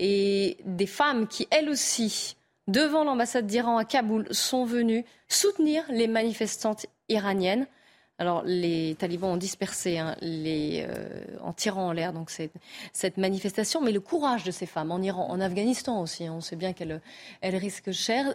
Et 0.00 0.56
des 0.64 0.88
femmes 0.88 1.28
qui, 1.28 1.46
elles 1.52 1.68
aussi, 1.68 2.36
devant 2.66 3.04
l'ambassade 3.04 3.46
d'Iran 3.46 3.78
à 3.78 3.84
Kaboul, 3.84 4.26
sont 4.32 4.64
venues 4.64 5.04
soutenir 5.28 5.84
les 5.88 6.08
manifestantes 6.08 6.86
iraniennes. 7.08 7.68
Alors, 8.18 8.42
les 8.44 8.94
talibans 8.98 9.30
ont 9.30 9.36
dispersé 9.36 9.98
hein, 9.98 10.16
les, 10.22 10.86
euh, 10.88 11.20
en 11.42 11.52
tirant 11.52 11.88
en 11.88 11.92
l'air 11.92 12.14
donc 12.14 12.30
cette, 12.30 13.16
manifestation, 13.18 13.82
mais 13.82 13.92
le 13.92 14.00
courage 14.00 14.44
de 14.44 14.50
ces 14.50 14.64
femmes 14.64 14.90
en 14.90 15.00
Iran, 15.02 15.28
en 15.28 15.40
Afghanistan 15.40 16.00
aussi, 16.00 16.26
hein, 16.26 16.32
on 16.34 16.40
sait 16.40 16.56
bien 16.56 16.72
qu'elles 16.72 17.00
elles 17.42 17.56
risquent 17.56 17.92
cher. 17.92 18.32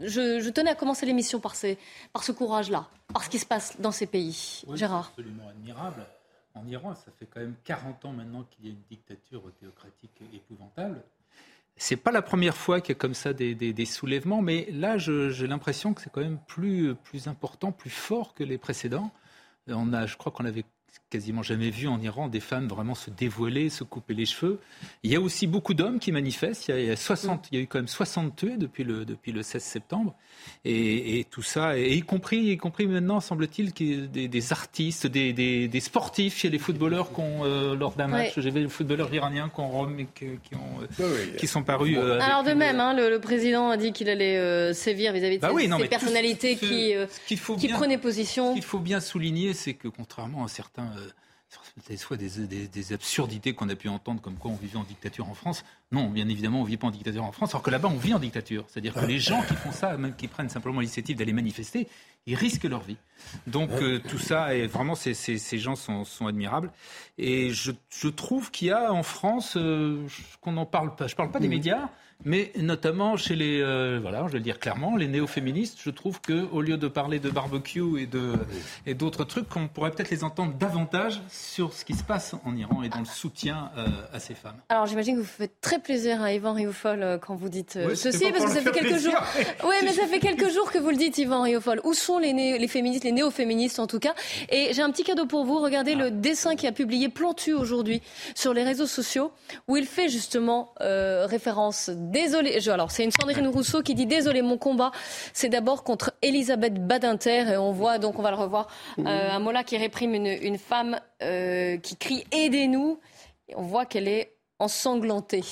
Je, 0.00 0.40
je, 0.40 0.50
tenais 0.50 0.70
à 0.70 0.76
commencer 0.76 1.04
l'émission 1.04 1.40
par, 1.40 1.54
par 2.12 2.22
ce 2.22 2.30
courage-là, 2.30 2.88
par 3.12 3.24
ce 3.24 3.30
qui 3.30 3.40
se 3.40 3.46
passe 3.46 3.80
dans 3.80 3.92
ces 3.92 4.06
pays. 4.06 4.62
Gérard. 4.74 5.08
Absolument 5.10 5.48
admirable. 5.48 6.06
En 6.54 6.66
Iran, 6.68 6.94
ça 6.94 7.10
fait 7.18 7.26
quand 7.26 7.40
même 7.40 7.56
40 7.64 8.04
ans 8.04 8.12
maintenant 8.12 8.44
qu'il 8.44 8.66
y 8.66 8.68
a 8.68 8.72
une 8.72 8.82
dictature 8.88 9.42
théocratique 9.60 10.22
épouvantable. 10.32 11.02
C'est 11.78 11.96
pas 11.96 12.10
la 12.10 12.22
première 12.22 12.56
fois 12.56 12.80
qu'il 12.80 12.94
y 12.94 12.98
a 12.98 13.00
comme 13.00 13.14
ça 13.14 13.32
des, 13.32 13.84
soulèvements, 13.86 14.42
mais 14.42 14.68
là, 14.72 14.98
j'ai 14.98 15.46
l'impression 15.46 15.94
que 15.94 16.02
c'est 16.02 16.10
quand 16.10 16.20
même 16.20 16.40
plus, 16.46 16.94
plus 16.96 17.28
important, 17.28 17.72
plus 17.72 17.90
fort 17.90 18.34
que 18.34 18.44
les 18.44 18.58
précédents. 18.58 19.12
On 19.68 19.92
a, 19.92 20.06
je 20.06 20.16
crois 20.16 20.32
qu'on 20.32 20.44
avait 20.44 20.64
quasiment 21.10 21.42
jamais 21.42 21.70
vu 21.70 21.88
en 21.88 22.00
Iran 22.00 22.28
des 22.28 22.40
femmes 22.40 22.68
vraiment 22.68 22.94
se 22.94 23.10
dévoiler, 23.10 23.70
se 23.70 23.84
couper 23.84 24.14
les 24.14 24.26
cheveux. 24.26 24.60
Il 25.02 25.10
y 25.10 25.16
a 25.16 25.20
aussi 25.20 25.46
beaucoup 25.46 25.74
d'hommes 25.74 25.98
qui 25.98 26.12
manifestent. 26.12 26.68
Il 26.68 26.84
y, 26.84 26.90
a, 26.90 26.96
60, 26.96 27.48
il 27.50 27.58
y 27.58 27.60
a 27.60 27.64
eu 27.64 27.66
quand 27.66 27.78
même 27.78 27.88
60 27.88 28.36
tués 28.36 28.56
depuis 28.56 28.84
le, 28.84 29.04
depuis 29.04 29.32
le 29.32 29.42
16 29.42 29.62
septembre. 29.62 30.14
Et, 30.64 31.26
tout 31.30 31.42
ça, 31.42 31.78
et 31.78 31.94
y 31.94 32.02
compris, 32.02 32.38
y 32.38 32.56
compris 32.56 32.86
maintenant, 32.86 33.20
semble-t-il, 33.20 33.72
des, 33.72 34.28
des 34.28 34.52
artistes, 34.52 35.06
des, 35.06 35.32
des, 35.32 35.80
sportifs 35.80 36.38
chez 36.38 36.50
les 36.50 36.58
footballeurs 36.58 37.12
qui 37.12 37.20
ont, 37.20 37.44
euh, 37.44 37.74
lors 37.74 37.92
d'un 37.92 38.06
match, 38.06 38.38
j'ai 38.38 38.50
vu 38.50 38.60
les 38.62 38.68
footballeurs 38.68 39.12
iraniens 39.12 39.50
qui, 39.52 39.60
ont, 39.60 39.86
qui, 40.14 40.54
ont, 40.54 40.82
euh, 41.00 41.36
qui 41.36 41.46
sont 41.46 41.62
parus. 41.62 41.96
Euh, 41.98 42.20
Alors 42.20 42.44
de 42.44 42.52
même, 42.52 42.80
hein, 42.80 42.94
le, 42.94 43.18
président 43.18 43.70
a 43.70 43.76
dit 43.76 43.92
qu'il 43.92 44.08
allait 44.08 44.72
sévir 44.74 45.12
vis-à-vis 45.12 45.38
de 45.38 45.42
bah 45.42 45.52
ces, 45.78 45.88
personnalités 45.88 46.56
qui, 46.56 46.94
qui 47.26 47.68
prenaient 47.68 47.98
position. 47.98 48.50
Ce 48.50 48.54
qu'il 48.54 48.64
faut 48.64 48.78
bien 48.78 49.00
souligner, 49.00 49.54
c'est 49.54 49.74
que 49.74 49.88
contrairement 49.88 50.44
à 50.44 50.48
certains 50.48 50.92
des 51.88 51.96
soit 51.96 52.16
des, 52.16 52.92
absurdités 52.92 53.54
qu'on 53.54 53.68
a 53.68 53.74
pu 53.74 53.88
entendre 53.88 54.20
comme 54.20 54.36
quoi 54.36 54.50
on 54.50 54.56
vivait 54.56 54.76
en 54.76 54.84
dictature 54.84 55.28
en 55.28 55.34
France. 55.34 55.64
Non, 55.92 56.08
bien 56.10 56.28
évidemment, 56.28 56.60
on 56.60 56.64
ne 56.64 56.68
vit 56.68 56.76
pas 56.76 56.88
en 56.88 56.90
dictature 56.90 57.24
en 57.24 57.32
France, 57.32 57.50
alors 57.50 57.62
que 57.62 57.70
là-bas, 57.70 57.88
on 57.88 57.96
vit 57.96 58.14
en 58.14 58.18
dictature. 58.18 58.64
C'est-à-dire 58.68 58.94
que 58.94 59.06
les 59.06 59.18
gens 59.18 59.42
qui 59.42 59.54
font 59.54 59.72
ça, 59.72 59.96
même 59.96 60.14
qui 60.14 60.28
prennent 60.28 60.50
simplement 60.50 60.80
l'initiative 60.80 61.16
d'aller 61.16 61.32
manifester, 61.32 61.88
ils 62.26 62.34
risquent 62.34 62.64
leur 62.64 62.82
vie. 62.82 62.98
Donc 63.46 63.70
euh, 63.70 64.00
tout 64.06 64.18
ça, 64.18 64.54
et 64.54 64.66
vraiment, 64.66 64.94
ces, 64.94 65.14
gens 65.58 65.76
sont, 65.76 66.26
admirables. 66.26 66.70
Et 67.16 67.50
je, 67.50 68.08
trouve 68.08 68.50
qu'il 68.50 68.68
y 68.68 68.70
a 68.70 68.92
en 68.92 69.02
France, 69.02 69.56
euh, 69.56 70.06
qu'on 70.40 70.52
n'en 70.52 70.66
parle 70.66 70.94
pas, 70.94 71.06
je 71.06 71.14
ne 71.14 71.16
parle 71.16 71.30
pas 71.30 71.40
des 71.40 71.48
médias, 71.48 71.88
mais 72.24 72.52
notamment 72.56 73.16
chez 73.16 73.36
les, 73.36 73.60
euh, 73.60 74.00
voilà, 74.02 74.24
je 74.26 74.32
vais 74.32 74.38
le 74.38 74.44
dire 74.44 74.58
clairement, 74.58 74.96
les 74.96 75.06
néo-féministes, 75.06 75.78
je 75.80 75.90
trouve 75.90 76.20
qu'au 76.20 76.60
lieu 76.60 76.76
de 76.76 76.88
parler 76.88 77.20
de 77.20 77.30
barbecue 77.30 78.00
et 78.00 78.06
de 78.06 78.32
et 78.86 78.94
d'autres 78.94 79.22
trucs, 79.22 79.54
on 79.54 79.68
pourrait 79.68 79.92
peut-être 79.92 80.10
les 80.10 80.24
entendre 80.24 80.54
davantage 80.54 81.20
sur 81.30 81.72
ce 81.72 81.84
qui 81.84 81.94
se 81.94 82.02
passe 82.02 82.34
en 82.44 82.56
Iran 82.56 82.82
et 82.82 82.88
dans 82.88 82.98
le 82.98 83.04
soutien 83.04 83.70
euh, 83.76 83.86
à 84.12 84.18
ces 84.18 84.34
femmes. 84.34 84.56
Alors 84.68 84.86
j'imagine 84.86 85.14
que 85.14 85.20
vous 85.20 85.26
faites 85.26 85.60
très 85.60 85.78
plaisir 85.78 86.20
à 86.20 86.32
Yvan 86.32 86.54
Riofol 86.54 87.02
euh, 87.02 87.18
quand 87.18 87.36
vous 87.36 87.48
dites 87.48 87.78
ceci, 87.94 88.32
parce 88.32 88.46
que 88.46 88.50
ça 88.50 88.60
fait 88.62 88.72
quelques 88.72 88.98
jours. 88.98 89.14
Oui, 89.64 89.74
mais 89.82 89.92
ça 89.92 90.06
fait 90.06 90.18
quelques 90.18 90.50
jours 90.50 90.72
que 90.72 90.78
vous 90.78 90.90
le 90.90 90.96
dites, 90.96 91.18
Yvan 91.18 91.42
Riofol. 91.42 91.80
Où 91.84 91.94
sont 91.94 92.18
les, 92.18 92.32
les 92.32 92.68
féministes, 92.68 93.04
les 93.04 93.12
néo-féministes 93.12 93.78
en 93.78 93.86
tout 93.86 93.98
cas? 93.98 94.14
Et 94.50 94.72
j'ai 94.72 94.82
un 94.82 94.90
petit 94.90 95.04
cadeau 95.04 95.26
pour 95.26 95.44
vous. 95.44 95.60
Regardez 95.60 95.94
le 95.94 96.10
dessin 96.10 96.56
qui 96.56 96.66
a 96.66 96.72
publié 96.72 97.08
Plantu 97.08 97.52
aujourd'hui 97.52 98.02
sur 98.34 98.54
les 98.54 98.64
réseaux 98.64 98.86
sociaux, 98.86 99.30
où 99.68 99.76
il 99.76 99.86
fait 99.86 100.08
justement 100.08 100.74
référence 100.80 101.90
Désolé, 102.10 102.58
alors 102.68 102.90
c'est 102.90 103.04
une 103.04 103.10
Sandrine 103.10 103.48
Rousseau 103.48 103.82
qui 103.82 103.94
dit 103.94 104.06
désolé, 104.06 104.42
mon 104.42 104.56
combat, 104.56 104.92
c'est 105.32 105.48
d'abord 105.48 105.84
contre 105.84 106.12
Elisabeth 106.22 106.86
Badinter. 106.86 107.52
Et 107.52 107.56
on 107.56 107.72
voit, 107.72 107.98
donc 107.98 108.18
on 108.18 108.22
va 108.22 108.30
le 108.30 108.36
revoir, 108.36 108.68
euh, 108.98 109.04
un 109.04 109.38
Mola 109.38 109.64
qui 109.64 109.76
réprime 109.76 110.14
une, 110.14 110.58
femme 110.58 110.98
euh, 111.22 111.76
qui 111.78 111.96
crie 111.96 112.24
aidez-nous. 112.32 112.98
Et 113.48 113.54
on 113.56 113.62
voit 113.62 113.86
qu'elle 113.86 114.08
est 114.08 114.34
ensanglantée. 114.58 115.44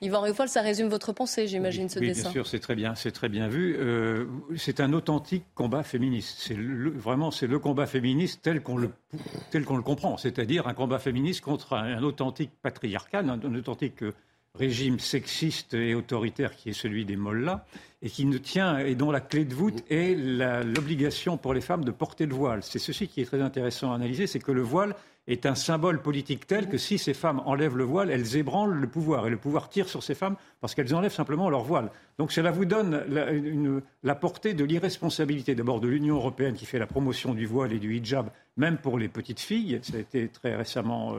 Yvan 0.00 0.20
Riofol, 0.22 0.48
ça 0.48 0.62
résume 0.62 0.88
votre 0.88 1.12
pensée, 1.12 1.46
j'imagine, 1.46 1.88
ce 1.88 1.98
dessin. 1.98 2.22
Bien 2.22 2.30
sûr, 2.30 2.46
c'est 2.46 2.60
très 2.60 2.74
bien, 2.74 2.94
c'est 2.94 3.10
très 3.10 3.28
bien 3.28 3.48
vu. 3.48 3.76
Euh, 3.78 4.26
c'est 4.56 4.80
un 4.80 4.92
authentique 4.92 5.44
combat 5.54 5.82
féministe. 5.82 6.36
C'est 6.38 6.56
vraiment, 6.56 7.30
c'est 7.30 7.46
le 7.46 7.58
combat 7.58 7.86
féministe 7.86 8.40
tel 8.42 8.62
qu'on 8.62 8.76
le, 8.76 8.90
tel 9.50 9.64
qu'on 9.64 9.76
le 9.76 9.82
comprend, 9.82 10.16
c'est-à-dire 10.16 10.68
un 10.68 10.74
combat 10.74 10.98
féministe 10.98 11.42
contre 11.42 11.74
un, 11.74 12.02
authentique 12.02 12.50
patriarcat, 12.62 13.20
un 13.20 13.54
authentique 13.54 14.02
régime 14.58 14.98
sexiste 14.98 15.74
et 15.74 15.94
autoritaire 15.94 16.56
qui 16.56 16.70
est 16.70 16.72
celui 16.72 17.04
des 17.04 17.16
mollahs 17.16 17.64
et 18.02 18.10
qui 18.10 18.24
ne 18.24 18.38
tient 18.38 18.78
et 18.78 18.94
dont 18.94 19.10
la 19.10 19.20
clé 19.20 19.44
de 19.44 19.54
voûte 19.54 19.84
est 19.90 20.14
l'obligation 20.64 21.36
pour 21.36 21.54
les 21.54 21.60
femmes 21.60 21.84
de 21.84 21.90
porter 21.90 22.26
le 22.26 22.34
voile. 22.34 22.62
C'est 22.62 22.78
ceci 22.78 23.08
qui 23.08 23.20
est 23.20 23.26
très 23.26 23.40
intéressant 23.40 23.92
à 23.92 23.96
analyser, 23.96 24.26
c'est 24.26 24.38
que 24.38 24.52
le 24.52 24.62
voile 24.62 24.94
est 25.28 25.46
un 25.46 25.54
symbole 25.54 26.00
politique 26.00 26.46
tel 26.46 26.68
que 26.68 26.78
si 26.78 26.98
ces 26.98 27.14
femmes 27.14 27.42
enlèvent 27.46 27.76
le 27.76 27.84
voile, 27.84 28.10
elles 28.10 28.36
ébranlent 28.36 28.74
le 28.74 28.86
pouvoir. 28.86 29.26
Et 29.26 29.30
le 29.30 29.36
pouvoir 29.36 29.68
tire 29.68 29.88
sur 29.88 30.02
ces 30.02 30.14
femmes 30.14 30.36
parce 30.60 30.74
qu'elles 30.74 30.94
enlèvent 30.94 31.12
simplement 31.12 31.50
leur 31.50 31.64
voile. 31.64 31.90
Donc 32.18 32.32
cela 32.32 32.50
vous 32.50 32.64
donne 32.64 33.04
la, 34.02 34.14
portée 34.14 34.54
de 34.54 34.64
l'irresponsabilité 34.64 35.54
d'abord 35.54 35.80
de 35.80 35.88
l'Union 35.88 36.16
européenne 36.16 36.54
qui 36.54 36.64
fait 36.64 36.78
la 36.78 36.86
promotion 36.86 37.34
du 37.34 37.44
voile 37.44 37.72
et 37.72 37.78
du 37.78 37.94
hijab, 37.94 38.30
même 38.56 38.78
pour 38.78 38.98
les 38.98 39.08
petites 39.08 39.40
filles. 39.40 39.80
Ça 39.82 39.96
a 39.96 40.00
été 40.00 40.28
très 40.28 40.54
récemment 40.54 41.14
euh, 41.14 41.18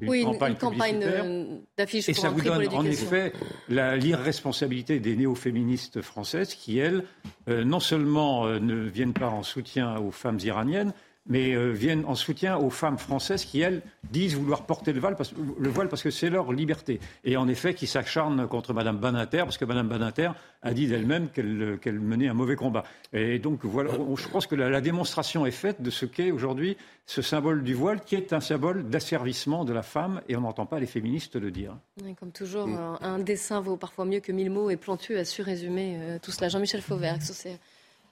une 0.00 0.08
oui, 0.08 0.22
campagne, 0.22 0.52
une, 0.52 0.58
campagne 0.58 1.60
d'affiches 1.76 2.08
Et 2.08 2.14
ça 2.14 2.28
vous 2.28 2.42
donne 2.42 2.68
en 2.74 2.84
effet 2.84 3.32
l'irresponsabilité 3.68 5.00
des 5.00 5.16
néo-féministes 5.16 6.00
françaises 6.02 6.54
qui, 6.54 6.78
elles, 6.78 7.04
euh, 7.48 7.64
non 7.64 7.80
seulement 7.80 8.46
euh, 8.46 8.60
ne 8.60 8.82
viennent 8.88 9.14
pas 9.14 9.28
en 9.28 9.42
soutien 9.42 9.96
aux 9.98 10.12
femmes 10.12 10.38
iraniennes, 10.44 10.92
mais 11.28 11.54
euh, 11.54 11.70
viennent 11.70 12.04
en 12.06 12.14
soutien 12.14 12.56
aux 12.56 12.70
femmes 12.70 12.98
françaises 12.98 13.44
qui, 13.44 13.60
elles, 13.60 13.82
disent 14.10 14.36
vouloir 14.36 14.66
porter 14.66 14.92
le 14.92 15.00
voile 15.00 15.16
parce, 15.16 15.32
le 15.58 15.68
voile 15.68 15.88
parce 15.88 16.02
que 16.02 16.10
c'est 16.10 16.30
leur 16.30 16.52
liberté. 16.52 17.00
Et 17.24 17.36
en 17.36 17.48
effet, 17.48 17.74
qui 17.74 17.86
s'acharnent 17.86 18.46
contre 18.46 18.72
Mme 18.72 18.98
Banater, 18.98 19.38
parce 19.38 19.58
que 19.58 19.64
Mme 19.64 19.88
Banater 19.88 20.30
a 20.62 20.72
dit 20.72 20.86
d'elle-même 20.86 21.28
qu'elle 21.28 22.00
menait 22.00 22.28
un 22.28 22.34
mauvais 22.34 22.56
combat. 22.56 22.84
Et 23.12 23.38
donc, 23.38 23.64
voilà, 23.64 23.92
je 23.92 24.28
pense 24.28 24.46
que 24.46 24.54
la, 24.54 24.80
démonstration 24.80 25.46
est 25.46 25.52
faite 25.52 25.82
de 25.82 25.90
ce 25.90 26.06
qu'est 26.06 26.30
aujourd'hui 26.30 26.76
ce 27.06 27.22
symbole 27.22 27.62
du 27.62 27.74
voile, 27.74 28.00
qui 28.00 28.14
est 28.14 28.32
un 28.32 28.40
symbole 28.40 28.88
d'asservissement 28.88 29.64
de 29.64 29.72
la 29.72 29.82
femme, 29.82 30.20
et 30.28 30.36
on 30.36 30.40
n'entend 30.40 30.66
pas 30.66 30.80
les 30.80 30.86
féministes 30.86 31.36
le 31.36 31.50
dire. 31.50 31.76
comme 32.18 32.32
toujours, 32.32 32.68
un, 32.68 33.18
dessin 33.18 33.60
vaut 33.60 33.76
parfois 33.76 34.04
mieux 34.04 34.20
que 34.20 34.32
mille 34.32 34.50
mots, 34.50 34.70
et 34.70 34.76
Plantu 34.76 35.16
a 35.16 35.24
su 35.24 35.42
résumer 35.42 35.98
euh, 35.98 36.18
tout 36.20 36.30
cela. 36.30 36.48
Jean-Michel 36.48 36.82
Fauvert, 36.82 37.18
c'est 37.20 37.58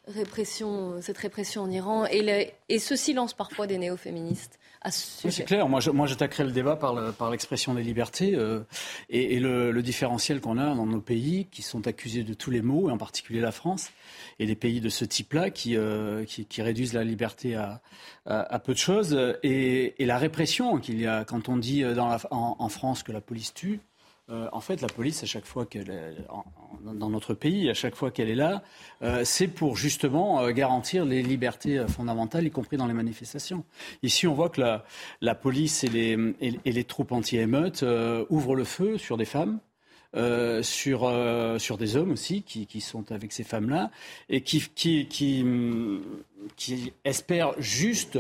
répression, 0.07 1.01
cette 1.01 1.19
répression 1.19 1.63
en 1.63 1.71
Iran 1.71 2.07
et, 2.07 2.53
et 2.69 2.79
ce 2.79 2.97
silence 2.97 3.35
parfois 3.35 3.67
des 3.67 3.79
néo-féministes 3.79 4.59
ce 4.91 5.31
c'est 5.31 5.45
clair. 5.45 5.69
Moi, 5.69 5.81
moi, 5.93 6.07
j'attaquerai 6.07 6.45
le 6.45 6.51
débat 6.51 6.77
par, 6.77 7.31
l'expression 7.31 7.75
des 7.75 7.83
libertés 7.83 8.35
euh, 8.35 8.61
et, 9.09 9.39
le, 9.41 9.83
différentiel 9.83 10.41
qu'on 10.41 10.59
a 10.59 10.75
dans 10.75 10.87
nos 10.87 11.01
pays 11.01 11.47
qui 11.51 11.63
sont 11.63 11.87
accusés 11.87 12.23
de 12.23 12.35
tous 12.35 12.51
les 12.51 12.63
maux, 12.63 12.89
et 12.89 12.93
en 12.93 12.99
particulier 12.99 13.41
la 13.41 13.53
France, 13.53 13.91
et 14.39 14.47
des 14.47 14.55
pays 14.57 14.81
de 14.81 14.89
ce 14.89 15.05
type-là 15.05 15.51
qui, 15.51 15.77
euh, 15.77 16.25
qui, 16.25 16.63
réduisent 16.63 16.95
la 16.95 17.05
liberté 17.05 17.55
à, 17.55 17.81
à, 18.27 18.59
peu 18.59 18.73
de 18.73 18.79
choses, 18.79 19.19
et, 19.43 19.95
la 19.99 20.19
répression 20.19 20.79
qu'il 20.79 21.01
y 21.01 21.07
a 21.07 21.25
quand 21.25 21.49
on 21.49 21.57
dit 21.57 21.83
dans 21.83 22.09
la, 22.09 22.19
en 22.31 22.69
France 22.69 23.03
que 23.03 23.13
la 23.13 23.21
police 23.21 23.55
tue. 23.55 23.81
Euh, 24.31 24.49
en 24.53 24.61
fait, 24.61 24.81
la 24.81 24.89
police, 24.89 25.23
à 25.23 25.27
chaque 25.27 25.45
fois 25.45 25.67
qu'elle 25.67 25.91
est 25.91 26.17
dans 26.83 27.11
notre 27.11 27.35
pays, 27.35 27.69
à 27.69 27.75
chaque 27.75 27.95
fois 27.95 28.11
qu'elle 28.11 28.31
est 28.31 28.35
là, 28.35 28.63
euh, 29.03 29.23
c'est 29.25 29.49
pour 29.49 29.77
justement 29.77 30.41
euh, 30.41 30.51
garantir 30.51 31.05
les 31.05 31.23
libertés 31.23 31.85
fondamentales, 31.89 32.47
y 32.47 32.51
compris 32.51 32.79
dans 32.79 32.87
les 32.87 32.95
manifestations. 32.95 33.65
Ici, 34.03 34.27
on 34.27 34.35
voit 34.35 34.49
que 34.49 34.63
la, 35.21 35.35
police 35.35 35.85
et 35.85 35.89
les, 35.89 36.35
et 36.41 36.73
les 36.73 36.85
troupes 36.85 37.13
anti-émeutes 37.13 37.85
ouvrent 38.31 38.55
le 38.55 38.65
feu 38.65 38.97
sur 38.99 39.17
des 39.17 39.27
femmes. 39.27 39.61
euh, 40.17 40.63
sur, 40.63 41.05
euh, 41.05 41.59
sur 41.59 41.77
des 41.77 41.97
hommes 41.97 42.13
aussi 42.13 42.43
qui, 42.43 42.67
qui 42.67 42.81
sont 42.81 43.11
avec 43.11 43.33
ces 43.33 43.45
femmes-là 43.45 43.91
et 44.29 44.43
qui, 44.43 44.61
qui, 44.75 45.07
qui, 45.07 45.45
qui 46.57 46.93
espèrent 47.05 47.55
juste 47.59 48.19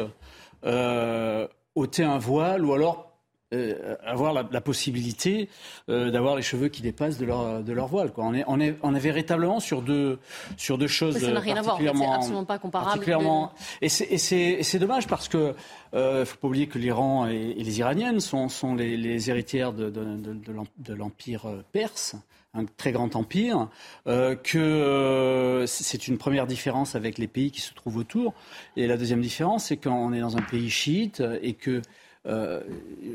euh, 0.65 1.47
ôter 1.75 2.05
un 2.05 2.19
voile 2.19 2.65
ou 2.65 2.73
alors 2.73 3.14
euh, 3.55 3.97
avoir 4.05 4.33
la, 4.33 4.49
la 4.51 4.61
possibilité 4.61 5.49
euh, 5.89 6.11
d'avoir 6.11 6.37
les 6.37 6.43
cheveux 6.43 6.69
qui 6.69 6.83
dépassent 6.83 7.19
de 7.19 7.25
leur, 7.27 7.63
de 7.63 7.73
leur 7.73 7.87
voile. 7.87 8.13
Quoi. 8.13 8.25
On, 8.25 8.35
est, 8.35 8.45
on, 8.47 8.61
est, 8.61 8.77
on 8.83 8.95
est 8.95 9.01
véritablement 9.01 9.61
sur 9.61 9.83
deux, 9.83 10.19
sur 10.57 10.79
deux 10.79 10.87
choses. 10.87 11.19
Ça 11.19 11.31
n'a 11.31 11.41
rien 11.41 11.57
à 11.57 11.63
voir, 11.63 11.79
c'est 11.79 11.89
absolument 11.89 12.45
pas 12.45 12.59
comparable. 12.59 12.91
Particulièrement... 12.91 13.53
Et 13.81 13.89
c'est 13.89 14.79
dommage 14.79 15.07
parce 15.07 15.29
que 15.29 15.55
il 15.93 15.99
euh, 15.99 16.21
ne 16.21 16.25
faut 16.25 16.39
pas 16.39 16.49
oublier 16.49 16.67
que 16.67 16.79
l'Iran 16.79 17.29
et, 17.29 17.55
et, 17.57 17.63
les 17.63 17.79
Iraniennes 17.79 18.19
sont, 18.19 18.49
sont 18.49 18.75
les, 18.75 18.97
les 18.97 19.31
héritières 19.31 19.73
de, 19.73 19.91
de, 19.91 20.05
de, 20.17 20.37
de 20.79 20.95
l'empire 20.95 21.43
perse 21.71 22.17
un 22.55 22.65
très 22.65 22.93
grand 22.93 23.17
empire, 23.17 23.69
euh, 24.07 24.37
que 24.37 24.59
euh, 24.59 25.67
c'est 25.67 26.07
une 26.09 26.19
première 26.19 26.47
différence 26.47 26.95
avec 26.95 27.19
les 27.19 27.27
pays 27.27 27.51
qui 27.51 27.61
se 27.61 27.75
trouvent 27.75 27.97
autour. 27.97 28.33
Et 28.77 28.87
la 28.87 28.97
deuxième 28.97 29.21
différence, 29.21 29.67
c'est 29.67 29.77
qu'on 29.77 30.13
est 30.13 30.21
dans 30.21 30.37
un 30.37 30.43
pays 30.43 30.71
chiite 30.71 31.23
et 31.43 31.55
que 31.55 31.83
euh, 32.27 32.61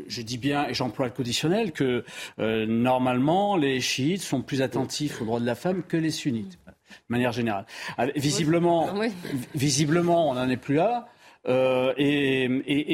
je 0.08 0.22
dis 0.22 0.38
bien, 0.38 0.68
et 0.68 0.74
j'emploie 0.74 1.08
le 1.08 1.12
conditionnel, 1.12 1.72
que 1.72 2.04
euh, 2.40 2.66
normalement, 2.66 3.58
les 3.58 3.82
chiites 3.82 4.22
sont 4.22 4.42
plus 4.42 4.62
attentifs 4.62 5.22
aux 5.22 5.26
droits 5.26 5.40
de 5.40 5.46
la 5.46 5.56
femme 5.56 5.84
que 5.84 5.98
les 5.98 6.12
sunnites, 6.12 6.60
de 6.66 6.74
manière 7.10 7.32
générale. 7.32 7.66
Visiblement, 8.16 8.94
oui. 8.96 9.12
visiblement 9.56 10.30
on 10.30 10.36
n'en 10.36 10.50
est 10.50 10.58
plus 10.58 10.76
là. 10.76 11.10
Euh, 11.50 11.94
et, 11.98 12.44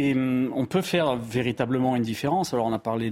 et, 0.10 0.16
on 0.16 0.66
peut 0.66 0.82
faire 0.82 1.16
véritablement 1.18 1.96
une 1.96 2.04
différence. 2.04 2.54
Alors 2.54 2.66
on 2.66 2.74
a 2.74 2.80
parlé 2.80 3.12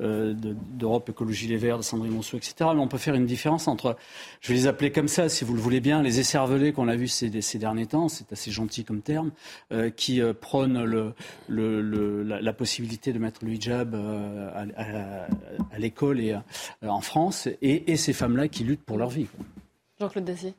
euh, 0.00 0.34
d'Europe 0.34 1.08
Écologie 1.08 1.48
Les 1.48 1.56
Verts, 1.56 1.78
de 1.78 1.82
Sandrine 1.82 2.12
Monceau, 2.12 2.36
etc. 2.36 2.54
Mais 2.74 2.80
on 2.80 2.88
peut 2.88 2.98
faire 2.98 3.14
une 3.14 3.26
différence 3.26 3.66
entre, 3.66 3.96
je 4.40 4.48
vais 4.48 4.54
les 4.54 4.66
appeler 4.66 4.92
comme 4.92 5.08
ça, 5.08 5.28
si 5.28 5.44
vous 5.44 5.54
le 5.54 5.60
voulez 5.60 5.80
bien, 5.80 6.02
les 6.02 6.20
écervelés 6.20 6.72
qu'on 6.72 6.88
a 6.88 6.96
vus 6.96 7.08
ces, 7.08 7.58
derniers 7.58 7.86
temps, 7.86 8.08
c'est 8.08 8.32
assez 8.32 8.50
gentil 8.50 8.84
comme 8.84 9.00
terme, 9.00 9.32
euh, 9.72 9.90
qui 9.90 10.20
prônent 10.40 11.14
la, 11.48 12.52
possibilité 12.52 13.12
de 13.12 13.18
mettre 13.18 13.44
le 13.44 13.52
hijab 13.52 13.94
à, 13.94 15.78
l'école 15.78 16.20
et 16.20 16.36
en 16.82 17.00
France, 17.00 17.48
et, 17.62 17.96
ces 17.96 18.12
femmes-là 18.12 18.48
qui 18.48 18.64
luttent 18.64 18.84
pour 18.84 18.98
leur 18.98 19.10
vie. 19.10 19.26
Jean-Claude 20.00 20.24
Dacier. 20.24 20.54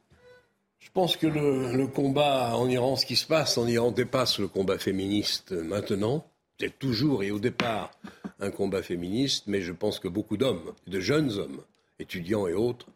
Je 0.89 0.93
pense 0.93 1.17
que 1.17 1.27
le, 1.27 1.71
le, 1.71 1.85
combat 1.85 2.55
en 2.55 2.67
Iran, 2.67 2.95
ce 2.95 3.05
qui 3.05 3.15
se 3.15 3.27
passe 3.27 3.59
en 3.59 3.67
Iran 3.67 3.91
dépasse 3.91 4.39
le 4.39 4.47
combat 4.47 4.79
féministe 4.79 5.51
maintenant. 5.51 6.25
C'est 6.59 6.77
toujours 6.79 7.23
et 7.23 7.29
au 7.29 7.39
départ 7.39 7.91
un 8.39 8.49
combat 8.49 8.81
féministe, 8.81 9.43
mais 9.45 9.61
je 9.61 9.71
pense 9.71 9.99
que 9.99 10.07
beaucoup 10.07 10.35
d'hommes, 10.35 10.73
de 10.87 10.99
jeunes 10.99 11.31
hommes, 11.37 11.61
étudiants 11.99 12.47
et 12.47 12.53
autres, 12.53 12.87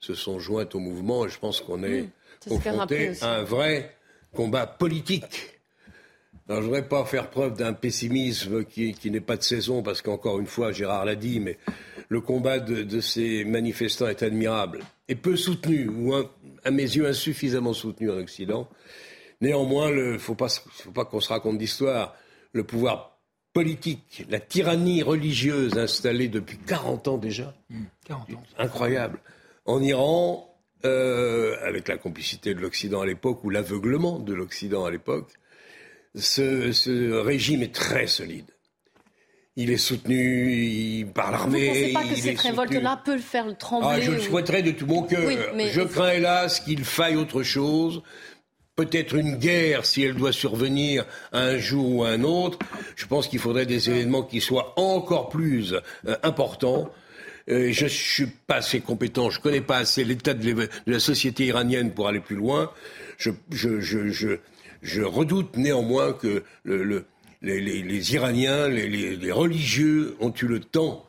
se 0.00 0.14
sont 0.14 0.38
joints 0.38 0.68
au 0.72 0.78
mouvement 0.78 1.26
et 1.26 1.28
je 1.28 1.38
pense 1.38 1.60
qu'on 1.60 1.82
est, 1.84 2.02
mmh, 2.02 2.48
confronté 2.48 3.12
à 3.20 3.36
un 3.36 3.42
vrai 3.42 3.96
combat 4.34 4.66
politique. 4.66 5.60
Alors, 6.48 6.62
je 6.62 6.66
ne 6.66 6.72
voudrais 6.72 6.88
pas 6.88 7.04
faire 7.04 7.30
preuve 7.30 7.56
d'un 7.56 7.72
pessimisme 7.72 8.64
qui, 8.64 8.94
qui 8.94 9.10
n'est 9.10 9.20
pas 9.20 9.36
de 9.36 9.42
saison, 9.42 9.82
parce 9.82 10.02
qu'encore 10.02 10.40
une 10.40 10.46
fois, 10.46 10.72
Gérard 10.72 11.04
l'a 11.04 11.14
dit, 11.14 11.38
mais 11.38 11.56
le 12.08 12.20
combat 12.20 12.58
de, 12.58 12.82
de, 12.82 13.00
ces 13.00 13.44
manifestants 13.44 14.08
est 14.08 14.22
admirable 14.22 14.80
et 15.12 15.14
peu 15.14 15.36
soutenu, 15.36 15.88
ou 15.88 16.14
un, 16.14 16.30
à 16.64 16.70
mes 16.70 16.84
yeux 16.84 17.06
insuffisamment 17.06 17.74
soutenu 17.74 18.10
en 18.10 18.16
Occident. 18.16 18.66
Néanmoins, 19.42 19.90
il 19.90 20.12
ne 20.12 20.18
faut 20.18 20.34
pas, 20.34 20.48
faut 20.48 20.90
pas 20.90 21.04
qu'on 21.04 21.20
se 21.20 21.28
raconte 21.28 21.58
d'histoire. 21.58 22.16
Le 22.52 22.64
pouvoir 22.64 23.18
politique, 23.52 24.24
la 24.30 24.40
tyrannie 24.40 25.02
religieuse 25.02 25.76
installée 25.76 26.28
depuis 26.28 26.56
40 26.56 27.08
ans 27.08 27.18
déjà, 27.18 27.54
mmh, 27.68 27.82
40 28.06 28.30
ans. 28.30 28.42
incroyable. 28.56 29.18
En 29.66 29.82
Iran, 29.82 30.56
euh, 30.86 31.56
avec 31.62 31.88
la 31.88 31.98
complicité 31.98 32.54
de 32.54 32.60
l'Occident 32.60 33.02
à 33.02 33.06
l'époque, 33.06 33.44
ou 33.44 33.50
l'aveuglement 33.50 34.18
de 34.18 34.32
l'Occident 34.32 34.86
à 34.86 34.90
l'époque, 34.90 35.28
ce, 36.14 36.72
ce 36.72 37.12
régime 37.12 37.62
est 37.62 37.74
très 37.74 38.06
solide 38.06 38.51
il 39.56 39.70
est 39.70 39.76
soutenu 39.76 41.06
par 41.14 41.30
l'armée. 41.30 41.68
Vous 41.68 41.74
ne 41.74 41.80
pensez 41.80 41.92
pas 41.92 42.14
que 42.14 42.20
cette 42.20 42.40
révolte-là 42.40 43.02
peut 43.04 43.14
le 43.14 43.20
faire 43.20 43.56
trembler 43.58 43.88
ah, 43.90 44.00
Je 44.00 44.12
le 44.12 44.20
souhaiterais 44.20 44.62
de 44.62 44.70
tout 44.70 44.86
mon 44.86 45.02
cœur. 45.02 45.26
Oui, 45.26 45.36
mais... 45.54 45.70
Je 45.70 45.82
crains 45.82 46.12
hélas 46.12 46.60
qu'il 46.60 46.84
faille 46.84 47.16
autre 47.16 47.42
chose. 47.42 48.02
Peut-être 48.76 49.14
une 49.14 49.36
guerre 49.36 49.84
si 49.84 50.02
elle 50.02 50.14
doit 50.14 50.32
survenir 50.32 51.04
un 51.32 51.58
jour 51.58 51.96
ou 51.96 52.04
un 52.04 52.22
autre. 52.22 52.58
Je 52.96 53.06
pense 53.06 53.28
qu'il 53.28 53.38
faudrait 53.38 53.66
des 53.66 53.90
événements 53.90 54.22
qui 54.22 54.40
soient 54.40 54.72
encore 54.76 55.28
plus 55.28 55.74
euh, 56.06 56.16
importants. 56.22 56.90
Euh, 57.50 57.70
je 57.72 57.84
ne 57.84 57.90
suis 57.90 58.26
pas 58.26 58.56
assez 58.56 58.80
compétent, 58.80 59.28
je 59.28 59.38
ne 59.38 59.42
connais 59.42 59.60
pas 59.60 59.78
assez 59.78 60.04
l'état 60.04 60.32
de, 60.32 60.52
de, 60.52 60.68
la 60.86 61.00
société 61.00 61.44
iranienne 61.46 61.92
pour 61.92 62.08
aller 62.08 62.20
plus 62.20 62.36
loin. 62.36 62.70
Je, 63.18 63.30
je, 63.50 63.80
je, 63.80 64.38
je 64.80 65.02
redoute 65.02 65.56
néanmoins 65.56 66.12
que 66.12 66.44
le, 66.62 66.84
le, 66.84 67.04
les, 67.42 67.60
les, 67.60 67.82
les 67.82 68.14
Iraniens, 68.14 68.68
les, 68.68 68.88
les, 69.16 69.32
religieux 69.32 70.16
ont 70.20 70.32
eu 70.32 70.46
le 70.46 70.60
temps 70.60 71.04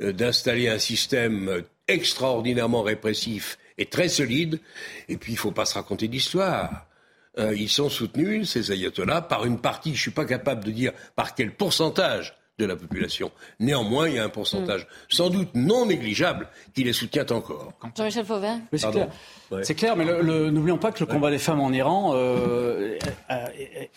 euh, 0.00 0.12
d'installer 0.12 0.68
un 0.68 0.78
système 0.78 1.62
extraordinairement 1.88 2.82
répressif 2.82 3.58
et 3.78 3.86
très 3.86 4.08
solide. 4.08 4.60
Et 5.08 5.16
puis, 5.16 5.32
il 5.32 5.36
ne 5.36 5.40
faut 5.40 5.52
pas 5.52 5.66
se 5.66 5.74
raconter 5.74 6.08
d'histoire. 6.08 6.86
Euh, 7.38 7.54
ils 7.56 7.68
sont 7.68 7.90
soutenus, 7.90 8.50
ces 8.50 8.72
ayatollahs, 8.72 9.22
par 9.22 9.44
une 9.44 9.58
partie, 9.58 9.90
je 9.90 9.96
ne 9.96 10.02
suis 10.02 10.10
pas 10.10 10.24
capable 10.24 10.64
de 10.64 10.70
dire 10.70 10.92
par 11.16 11.34
quel 11.34 11.52
pourcentage 11.52 12.34
de 12.58 12.64
la 12.66 12.76
population. 12.76 13.32
Néanmoins, 13.58 14.08
il 14.08 14.14
y 14.14 14.18
a 14.18 14.24
un 14.24 14.28
pourcentage 14.28 14.82
mm. 14.82 14.86
sans 15.08 15.30
doute 15.30 15.50
non 15.54 15.86
négligeable 15.86 16.48
qui 16.72 16.84
les 16.84 16.92
soutient 16.92 17.26
encore. 17.30 17.72
Jean-Michel 17.96 18.24
C'est 19.62 19.74
clair, 19.74 19.96
mais 19.96 20.04
n'oublions 20.04 20.78
pas 20.78 20.92
que 20.92 21.00
le 21.00 21.06
combat 21.06 21.30
des 21.30 21.38
femmes 21.38 21.60
en 21.60 21.72
Iran, 21.72 22.12
euh, 22.14 22.98
euh, 23.30 23.46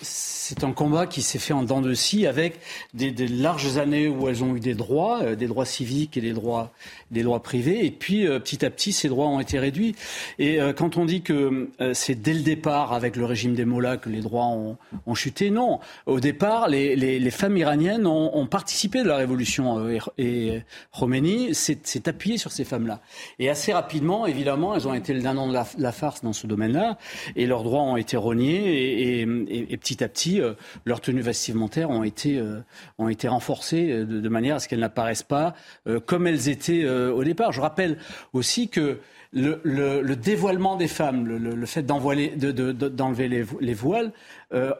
c'est 0.01 0.63
un 0.63 0.71
combat 0.71 1.07
qui 1.07 1.21
s'est 1.21 1.39
fait 1.39 1.53
en 1.53 1.63
dents 1.63 1.81
de 1.81 1.93
scie 1.93 2.25
avec 2.25 2.59
des, 2.93 3.11
des, 3.11 3.27
larges 3.27 3.77
années 3.77 4.07
où 4.07 4.27
elles 4.27 4.43
ont 4.43 4.55
eu 4.55 4.59
des 4.59 4.73
droits, 4.75 5.21
euh, 5.21 5.35
des 5.35 5.47
droits 5.47 5.65
civiques 5.65 6.17
et 6.17 6.21
des 6.21 6.33
droits, 6.33 6.71
des 7.11 7.23
droits 7.23 7.41
privés, 7.41 7.85
et 7.85 7.91
puis 7.91 8.27
euh, 8.27 8.39
petit 8.39 8.65
à 8.65 8.69
petit 8.69 8.93
ces 8.93 9.09
droits 9.09 9.27
ont 9.27 9.39
été 9.39 9.59
réduits. 9.59 9.95
Et 10.39 10.61
euh, 10.61 10.73
quand 10.73 10.97
on 10.97 11.05
dit 11.05 11.21
que 11.21 11.69
c'est 11.93 12.15
dès 12.15 12.33
le 12.33 12.41
départ 12.41 12.93
avec 12.93 13.15
le 13.15 13.25
régime 13.25 13.55
des 13.55 13.65
Mollahs 13.65 13.97
que 13.97 14.09
les 14.09 14.21
droits 14.21 14.45
ont, 14.45 14.77
ont 15.05 15.15
chuté, 15.15 15.49
non. 15.49 15.79
Au 16.05 16.19
départ, 16.19 16.67
les, 16.67 16.95
les, 16.95 17.19
les 17.19 17.31
femmes 17.31 17.57
iraniennes 17.57 18.07
ont, 18.07 18.35
ont, 18.37 18.47
participé 18.47 19.03
de 19.03 19.07
la 19.07 19.17
révolution 19.17 19.89
et, 19.89 19.99
et 20.17 20.61
Khomeini 20.97 21.53
s'est 21.53 22.07
appuyé 22.07 22.37
sur 22.37 22.51
ces 22.51 22.63
femmes-là. 22.63 23.01
Et 23.39 23.49
assez 23.49 23.73
rapidement, 23.73 24.25
évidemment, 24.25 24.75
elles 24.75 24.87
ont 24.87 24.93
été 24.93 25.13
le 25.13 25.21
d'un 25.21 25.37
la, 25.51 25.65
la, 25.77 25.91
farce 25.91 26.23
dans 26.23 26.33
ce 26.33 26.47
domaine-là, 26.47 26.97
et 27.35 27.45
leurs 27.45 27.63
droits 27.63 27.81
ont 27.81 27.97
été 27.97 28.17
reniés, 28.17 29.19
et, 29.19 29.21
et, 29.21 29.73
et 29.73 29.77
petit 29.77 30.03
à 30.03 30.07
petit, 30.07 30.41
euh, 30.41 30.53
leurs 30.85 31.01
tenues 31.01 31.21
vestimentaires 31.21 31.89
ont 31.89 32.03
été, 32.03 32.37
euh, 32.37 32.59
ont 32.97 33.09
été 33.09 33.27
renforcées 33.27 33.91
euh, 33.91 34.05
de, 34.05 34.19
de, 34.19 34.29
manière 34.29 34.55
à 34.55 34.59
ce 34.59 34.67
qu'elles 34.67 34.79
n'apparaissent 34.79 35.23
pas 35.23 35.55
euh, 35.87 35.99
comme 35.99 36.27
elles 36.27 36.49
étaient 36.49 36.87
au 36.87 37.23
départ. 37.23 37.51
Je 37.51 37.61
rappelle 37.61 37.97
aussi 38.33 38.69
que 38.69 38.99
le, 39.33 39.59
le, 39.63 40.01
le 40.01 40.15
dévoilement 40.15 40.75
des 40.75 40.87
femmes, 40.87 41.27
le, 41.27 41.37
le 41.37 41.65
fait 41.65 41.83
d'enlever 41.83 42.29
de, 42.29 42.51
de, 42.51 43.23
les, 43.23 43.45
les, 43.59 43.73
voiles, 43.73 44.11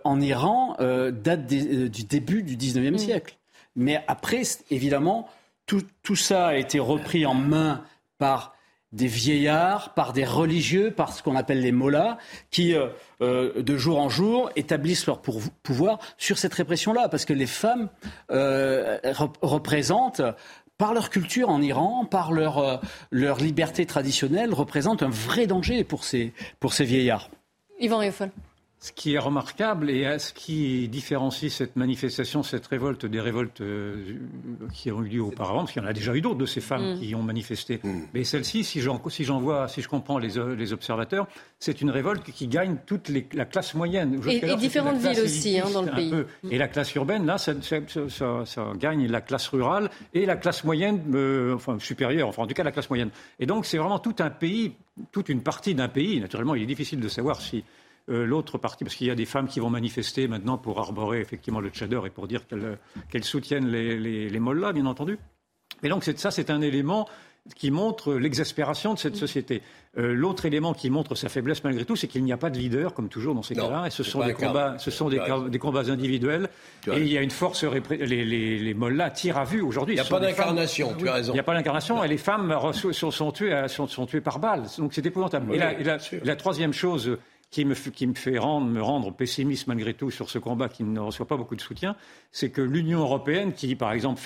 en 0.03 0.21
Iran 0.21 0.75
date 0.79 1.45
des, 1.45 1.89
du 1.89 2.03
début 2.03 2.43
du 2.43 2.55
19e 2.55 2.91
mmh. 2.91 2.97
siècle. 2.97 3.37
Mais 3.75 4.03
après, 4.07 4.43
évidemment, 4.71 5.29
tout, 5.65 5.83
tout 6.01 6.15
ça 6.15 6.47
a 6.47 6.55
été 6.55 6.79
repris 6.79 7.25
en 7.25 7.33
main 7.33 7.83
par 8.17 8.55
des 8.93 9.07
vieillards, 9.07 9.93
par 9.93 10.13
des 10.13 10.25
religieux, 10.25 10.91
par 10.91 11.13
ce 11.13 11.21
qu'on 11.21 11.35
appelle 11.35 11.61
les 11.61 11.71
mollahs, 11.71 12.17
qui, 12.51 12.73
euh, 12.73 12.87
euh, 13.21 13.61
de 13.61 13.77
jour 13.77 13.99
en 13.99 14.09
jour, 14.09 14.49
établissent 14.55 15.05
leur 15.07 15.21
pouvoir 15.21 15.99
sur 16.17 16.37
cette 16.37 16.53
répression-là. 16.53 17.09
Parce 17.09 17.25
que 17.25 17.33
les 17.33 17.47
femmes 17.47 17.89
euh, 18.31 18.97
rep 19.03 19.37
représentent, 19.41 20.21
par 20.77 20.93
leur 20.93 21.09
culture 21.09 21.49
en 21.49 21.61
Iran, 21.61 22.05
par 22.05 22.31
leur, 22.31 22.81
leur 23.09 23.39
liberté 23.39 23.87
traditionnelle, 23.87 24.53
représentent 24.53 25.01
un 25.01 25.09
vrai 25.09 25.47
danger 25.47 25.83
pour 25.83 26.03
ces, 26.03 26.33
pour 26.59 26.73
ces 26.73 26.85
vieillards. 26.85 27.31
Yvan. 27.79 28.01
Ce 28.79 28.91
qui 28.91 29.15
est 29.15 29.19
remarquable 29.19 29.89
et 29.89 30.19
ce 30.19 30.31
qui 30.33 30.87
différencie 30.87 31.51
cette 31.51 31.75
manifestation, 31.77 32.43
cette 32.43 32.67
révolte 32.67 33.07
des 33.07 33.19
révoltes 33.19 33.61
euh, 33.61 34.19
qui 34.71 34.91
ont 34.91 35.01
eu 35.01 35.09
lieu 35.09 35.21
auparavant, 35.21 35.61
parce 35.61 35.71
qu'il 35.71 35.81
y 35.81 35.85
en 35.85 35.89
a 35.89 35.93
déjà 35.93 36.13
eu 36.13 36.21
d'autres 36.21 36.37
de 36.37 36.45
ces 36.45 36.61
femmes 36.61 36.93
mmh. 36.93 36.99
qui 36.99 37.15
ont 37.15 37.23
manifesté, 37.23 37.79
mmh. 37.83 37.99
mais 38.13 38.23
celle-ci, 38.23 38.63
si 38.63 38.79
j'en 38.81 39.01
si 39.09 39.23
vois, 39.23 39.67
si 39.67 39.81
je 39.81 39.89
comprends 39.89 40.19
les, 40.19 40.33
les 40.55 40.73
observateurs, 40.73 41.25
c'est 41.57 41.81
une 41.81 41.89
révolte 41.89 42.31
qui 42.31 42.47
gagne 42.47 42.77
toute 42.85 43.09
les, 43.09 43.27
la 43.33 43.45
classe 43.45 43.73
moyenne. 43.73 44.21
Et, 44.27 44.45
et 44.45 44.55
différentes 44.55 44.97
villes 44.97 45.21
aussi 45.21 45.59
hein, 45.59 45.65
dans 45.73 45.81
le 45.81 45.91
pays. 45.91 46.11
Peu. 46.11 46.27
Et 46.51 46.59
la 46.59 46.67
classe 46.67 46.93
urbaine, 46.93 47.25
là, 47.25 47.39
ça, 47.39 47.53
ça, 47.61 47.77
ça, 48.09 48.45
ça, 48.45 48.71
gagne 48.77 49.07
la 49.07 49.21
classe 49.21 49.47
rurale 49.47 49.89
et 50.13 50.27
la 50.27 50.35
classe 50.35 50.63
moyenne, 50.63 51.01
euh, 51.15 51.55
enfin 51.55 51.79
supérieure, 51.79 52.27
enfin 52.27 52.43
en 52.43 52.47
tout 52.47 52.53
cas 52.53 52.63
la 52.63 52.71
classe 52.71 52.91
moyenne. 52.91 53.09
Et 53.39 53.47
donc 53.47 53.65
c'est 53.65 53.79
vraiment 53.79 53.97
tout 53.97 54.15
un 54.19 54.29
pays, 54.29 54.73
toute 55.11 55.29
une 55.29 55.41
partie 55.41 55.73
d'un 55.73 55.87
pays. 55.87 56.19
Naturellement, 56.19 56.53
il 56.53 56.61
est 56.61 56.67
difficile 56.67 56.99
de 56.99 57.07
savoir 57.07 57.41
si 57.41 57.63
euh, 58.09 58.25
l'autre 58.25 58.57
partie, 58.57 58.83
parce 58.83 58.95
qu'il 58.95 59.07
y 59.07 59.11
a 59.11 59.15
des 59.15 59.25
femmes 59.25 59.47
qui 59.47 59.59
vont 59.59 59.69
manifester 59.69 60.27
maintenant 60.27 60.57
pour 60.57 60.79
arborer 60.79 61.19
effectivement 61.19 61.59
le 61.59 61.69
tchador 61.69 62.07
et 62.07 62.09
pour 62.09 62.27
dire 62.27 62.47
qu'elles 62.47 62.77
qu 63.11 63.21
soutiennent 63.23 63.67
les, 63.67 63.97
les, 63.99 64.29
les 64.29 64.39
mollahs, 64.39 64.73
bien 64.73 64.85
entendu. 64.85 65.17
Et 65.83 65.89
donc 65.89 66.03
ça, 66.03 66.31
c'est 66.31 66.49
un 66.49 66.61
élément 66.61 67.07
qui 67.55 67.71
montre 67.71 68.13
l'exaspération 68.13 68.93
de 68.93 68.99
cette 68.99 69.15
société. 69.15 69.61
Euh, 69.97 70.13
l'autre 70.13 70.45
élément 70.45 70.73
qui 70.73 70.89
montre 70.89 71.15
sa 71.15 71.29
faiblesse 71.29 71.63
malgré 71.63 71.85
tout, 71.85 71.95
c'est 71.95 72.07
qu'il 72.07 72.23
n'y 72.23 72.33
a 72.33 72.37
pas 72.37 72.49
de 72.49 72.57
leader, 72.57 72.93
comme 72.93 73.09
toujours 73.09 73.33
dans 73.33 73.41
ces 73.41 73.55
cas-là, 73.55 73.87
et 73.87 73.89
ce 73.89 74.03
sont, 74.03 74.23
des 74.25 74.33
combats, 74.33 74.77
ce 74.77 74.91
sont 74.91 75.09
des, 75.09 75.59
combats 75.59 75.89
individuels, 75.89 76.49
et 76.91 76.99
il 76.99 77.11
y 77.11 77.17
a 77.17 77.21
une 77.21 77.31
force, 77.31 77.63
les, 77.63 78.05
les, 78.05 78.59
les 78.59 78.73
mollahs 78.73 79.11
tirent 79.11 79.37
à 79.37 79.45
vue 79.45 79.61
aujourd'hui. 79.61 79.95
Il 79.95 80.01
n'y 80.01 80.05
a 80.07 80.09
pas 80.09 80.19
d'incarnation, 80.19 80.93
tu 80.97 81.07
as 81.07 81.13
raison. 81.13 81.31
Il 81.31 81.35
n'y 81.35 81.39
a 81.39 81.43
pas 81.43 81.55
d'incarnation, 81.55 82.03
et 82.03 82.07
les 82.07 82.17
femmes 82.17 82.55
sont, 82.73 83.11
sont, 83.11 83.31
tuées, 83.31 83.67
sont, 83.67 83.87
sont, 83.87 84.05
tuées 84.05 84.21
par 84.21 84.39
balles, 84.39 84.65
donc 84.77 84.93
c'est 84.93 85.05
épouvantable. 85.05 85.55
et, 85.55 85.83
la, 86.23 86.35
troisième 86.35 86.73
chose 86.73 87.17
qui 87.49 87.65
me, 87.65 87.75
qui 87.75 88.07
me 88.07 88.13
fait 88.13 88.39
me 88.39 88.81
rendre 88.81 89.13
pessimiste 89.13 89.67
malgré 89.67 89.93
tout 89.93 90.11
sur 90.11 90.29
ce 90.29 90.37
combat 90.37 90.69
qui 90.69 90.83
ne 90.83 90.99
reçoit 90.99 91.27
pas 91.27 91.37
beaucoup 91.37 91.55
de 91.55 91.61
soutien, 91.61 91.95
c'est 92.31 92.49
que 92.49 92.61
l'Union 92.61 92.99
européenne, 92.99 93.53
qui 93.53 93.75
par 93.75 93.93
exemple 93.93 94.21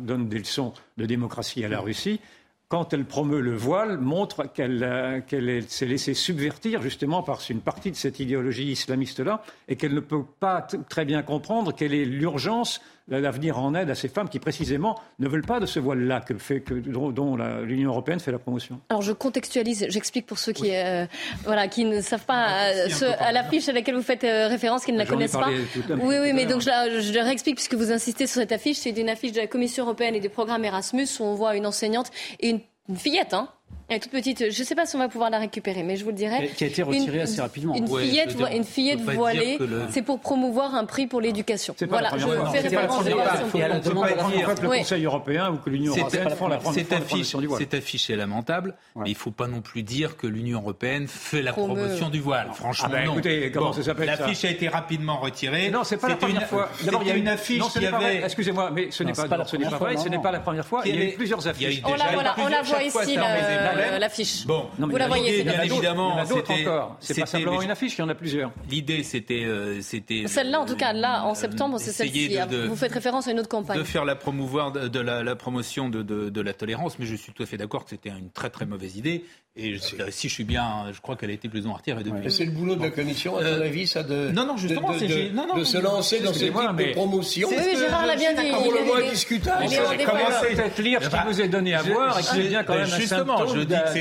donne 0.00 0.28
des 0.28 0.38
leçons 0.38 0.74
de 0.96 1.06
démocratie 1.06 1.64
à 1.64 1.68
la 1.68 1.80
Russie, 1.80 2.20
quand 2.68 2.92
elle 2.92 3.06
promeut 3.06 3.40
le 3.40 3.56
voile, 3.56 3.96
montre 3.98 4.44
qu'elle 4.52 4.84
euh, 4.84 5.62
s'est 5.68 5.86
laissée 5.86 6.12
subvertir 6.12 6.82
justement 6.82 7.22
par 7.22 7.40
une 7.48 7.62
partie 7.62 7.90
de 7.90 7.96
cette 7.96 8.20
idéologie 8.20 8.70
islamiste-là 8.70 9.42
et 9.68 9.76
qu'elle 9.76 9.94
ne 9.94 10.00
peut 10.00 10.24
pas 10.38 10.60
très 10.60 11.06
bien 11.06 11.22
comprendre 11.22 11.74
quelle 11.74 11.94
est 11.94 12.04
l'urgence 12.04 12.82
l'avenir 13.08 13.58
en 13.58 13.74
aide 13.74 13.90
à 13.90 13.94
ces 13.94 14.08
femmes 14.08 14.28
qui 14.28 14.38
précisément 14.38 14.98
ne 15.18 15.28
veulent 15.28 15.46
pas 15.46 15.60
de 15.60 15.66
ce 15.66 15.80
voile-là 15.80 16.20
que 16.20 16.36
fait, 16.36 16.60
que, 16.60 16.74
dont, 16.74 17.36
l'Union 17.62 17.90
européenne 17.90 18.20
fait 18.20 18.32
la 18.32 18.38
promotion. 18.38 18.80
Alors 18.88 19.02
je 19.02 19.12
contextualise, 19.12 19.86
j'explique 19.88 20.26
pour 20.26 20.38
ceux 20.38 20.52
qui, 20.52 20.74
euh, 20.74 21.06
voilà, 21.44 21.68
qui 21.68 21.84
ne 21.84 22.00
savent 22.00 22.26
pas 22.26 22.70
euh, 22.72 23.12
à 23.18 23.32
l'affiche 23.32 23.68
à 23.68 23.72
laquelle 23.72 23.94
vous 23.94 24.02
faites 24.02 24.22
référence, 24.22 24.84
qui 24.84 24.92
ne 24.92 24.98
la 24.98 25.06
connaissent 25.06 25.32
pas. 25.32 25.48
Oui, 25.48 26.16
oui, 26.20 26.32
mais 26.32 26.46
donc 26.46 26.60
je, 26.60 26.70
je, 26.94 27.12
je 27.12 27.18
réexplique 27.18 27.56
puisque 27.56 27.74
vous 27.74 27.92
insistez 27.92 28.26
sur 28.26 28.40
cette 28.40 28.52
affiche. 28.52 28.78
C'est 28.78 28.90
une 28.90 29.08
affiche 29.08 29.32
de 29.32 29.40
la 29.40 29.46
Commission 29.46 29.84
européenne 29.84 30.14
et 30.14 30.20
du 30.20 30.28
programme 30.28 30.64
Erasmus 30.64 31.08
où 31.20 31.24
on 31.24 31.34
voit 31.34 31.56
une 31.56 31.66
enseignante 31.66 32.10
et 32.40 32.50
une 32.50 32.60
une 32.88 32.96
fillette, 32.96 33.34
hein 33.34 33.48
elle 33.88 33.96
est 33.96 34.00
toute 34.00 34.12
petite. 34.12 34.50
Je 34.50 34.60
ne 34.60 34.64
sais 34.66 34.74
pas 34.74 34.86
si 34.86 34.96
on 34.96 34.98
va 34.98 35.08
pouvoir 35.08 35.30
la 35.30 35.38
récupérer, 35.38 35.82
mais 35.82 35.96
je 35.96 36.04
vous 36.04 36.10
le 36.10 36.16
dirai. 36.16 36.50
Qui 36.56 36.64
a 36.64 36.66
été 36.66 36.82
retirée 36.82 37.22
assez 37.22 37.40
rapidement. 37.40 37.74
Une 37.74 37.88
fillette, 37.88 38.36
une 38.52 38.64
fillette 38.64 39.00
voilée, 39.00 39.58
c'est 39.90 40.02
pour 40.02 40.20
promouvoir 40.20 40.74
un 40.74 40.84
prix 40.84 41.06
pour 41.06 41.20
l'éducation. 41.20 41.74
Voilà, 41.88 42.10
je 42.16 42.26
fais 42.52 42.60
référence 42.60 43.06
à 43.06 43.68
la 43.68 43.80
demande 43.80 44.06
que 44.08 44.62
le 44.62 44.68
Conseil 44.68 45.04
européen 45.04 45.50
ou 45.50 45.56
que 45.56 45.70
l'Union 45.70 45.96
européenne 45.96 46.30
font 46.30 46.48
la 46.48 46.58
promotion 46.58 47.38
du 47.40 47.46
voile. 47.46 47.60
C'est 47.60 47.74
affiché 47.74 48.16
lamentable, 48.16 48.74
mais 48.96 49.10
il 49.10 49.14
ne 49.14 49.18
faut 49.18 49.30
pas 49.30 49.46
non 49.46 49.60
plus 49.60 49.82
dire 49.82 50.16
que 50.16 50.26
l'Union 50.26 50.60
européenne 50.60 51.06
fait 51.08 51.42
la 51.42 51.52
promotion 51.52 52.08
du 52.08 52.20
voile. 52.20 52.48
Franchement, 52.52 52.88
ah 52.92 53.04
non. 53.04 53.12
Écoutez, 53.12 53.50
comment 53.52 53.72
ça 53.72 53.82
s'appelle 53.82 54.06
L'affiche 54.06 54.44
a 54.44 54.50
été 54.50 54.68
rapidement 54.68 55.18
retirée. 55.18 55.70
Non, 55.70 55.84
c'est 55.84 55.96
pas 55.96 56.08
la 56.08 56.16
première 56.16 56.46
fois. 56.46 56.68
D'abord, 56.84 57.02
il 57.02 57.08
y 57.08 57.12
a 57.12 57.16
une 57.16 57.28
affiche 57.28 57.62
qui 57.72 57.86
avait. 57.86 58.22
Excusez-moi, 58.22 58.70
mais 58.70 58.90
ce 58.90 59.02
n'est 59.02 59.12
pas 59.12 59.26
vrai. 59.26 59.96
Ce 59.96 60.08
n'est 60.08 60.18
pas 60.18 60.32
la 60.32 60.40
première 60.40 60.66
fois. 60.66 60.82
Il 60.84 60.94
y 60.94 60.98
a 61.00 61.04
eu 61.06 61.12
plusieurs 61.14 61.46
affiches. 61.48 61.82
On 61.84 62.48
la 62.48 62.62
voit 62.62 62.82
ici, 62.82 63.16
l'affiche. 63.98 64.46
Bon, 64.46 64.66
vous 64.78 64.96
la 64.96 65.08
voyez, 65.08 65.42
bien 65.42 65.62
évidemment. 65.62 66.16
En 66.16 66.24
d'autres 66.24 66.52
encore. 66.52 66.96
C'est 67.00 67.20
pas 67.20 67.26
simplement 67.26 67.62
une 67.62 67.70
affiche, 67.70 67.96
il 67.96 68.00
y 68.00 68.04
en 68.04 68.08
a 68.08 68.14
plusieurs. 68.14 68.52
L'idée, 68.70 69.02
c'était. 69.02 69.44
Euh, 69.44 69.80
c'était 69.82 70.26
Celle-là, 70.26 70.60
en 70.60 70.66
tout 70.66 70.76
cas, 70.76 70.92
là, 70.92 71.24
en 71.24 71.32
euh, 71.32 71.34
septembre, 71.34 71.78
c'est 71.78 71.92
celle-ci. 71.92 72.36
Vous 72.68 72.76
faites 72.76 72.92
référence 72.92 73.28
à 73.28 73.32
une 73.32 73.40
autre 73.40 73.48
campagne. 73.48 73.78
De 73.78 73.84
faire 73.84 74.04
la 74.04 74.16
promouvoir 74.16 74.72
de 74.72 75.00
la, 75.00 75.36
promotion 75.36 75.88
de, 75.88 76.02
de, 76.02 76.40
la 76.40 76.52
tolérance, 76.52 76.98
mais 76.98 77.06
je 77.06 77.14
suis 77.14 77.32
tout 77.32 77.42
à 77.42 77.46
fait 77.46 77.56
d'accord 77.56 77.84
que 77.84 77.90
c'était 77.90 78.10
une 78.10 78.30
très 78.30 78.50
très 78.50 78.66
mauvaise 78.66 78.96
idée. 78.96 79.24
Et 79.60 79.76
si 80.10 80.28
je 80.28 80.34
suis 80.34 80.44
bien, 80.44 80.84
je 80.92 81.00
crois 81.00 81.16
qu'elle 81.16 81.30
a 81.30 81.32
été 81.32 81.48
plus 81.48 81.64
ou 81.64 81.68
moins 81.68 81.78
retirée 81.78 82.04
depuis. 82.04 82.30
C'est 82.30 82.44
le 82.44 82.52
boulot 82.52 82.76
de 82.76 82.82
la 82.82 82.90
Commission, 82.90 83.36
à 83.36 83.40
ton 83.40 83.46
euh, 83.46 83.64
avis, 83.64 83.88
ça 83.88 84.04
de. 84.04 84.30
Non, 84.30 84.46
non, 84.46 84.56
justement, 84.56 84.92
de, 84.92 84.98
de, 85.00 85.34
non, 85.34 85.48
non, 85.48 85.56
de 85.56 85.64
se 85.64 85.78
lancer 85.78 86.20
dans 86.20 86.32
ce 86.32 86.38
type 86.38 86.52
de 86.54 86.92
promotion. 86.92 87.48
Oui, 87.50 87.76
Gérard 87.76 88.06
l'a 88.06 88.14
bien 88.14 88.34
dit. 88.34 88.50
Pour 88.52 88.72
le 88.72 88.84
moins 88.84 89.02
discutable. 89.10 89.64
Commencez 89.64 90.54
peut-être 90.54 90.78
lire 90.80 91.02
ce 91.02 91.08
qui 91.08 91.16
vous 91.26 91.40
est 91.40 91.48
donné 91.48 91.74
à 91.74 91.82
voir 91.82 92.18
et 92.18 92.22
qui 92.22 92.40
est 92.40 92.48
bien 92.48 92.62
quand 92.62 92.74
même 92.74 92.84
un 92.84 92.98
Justement, 92.98 93.46
je 93.48 93.60
dis 93.68 93.74
que 93.74 93.92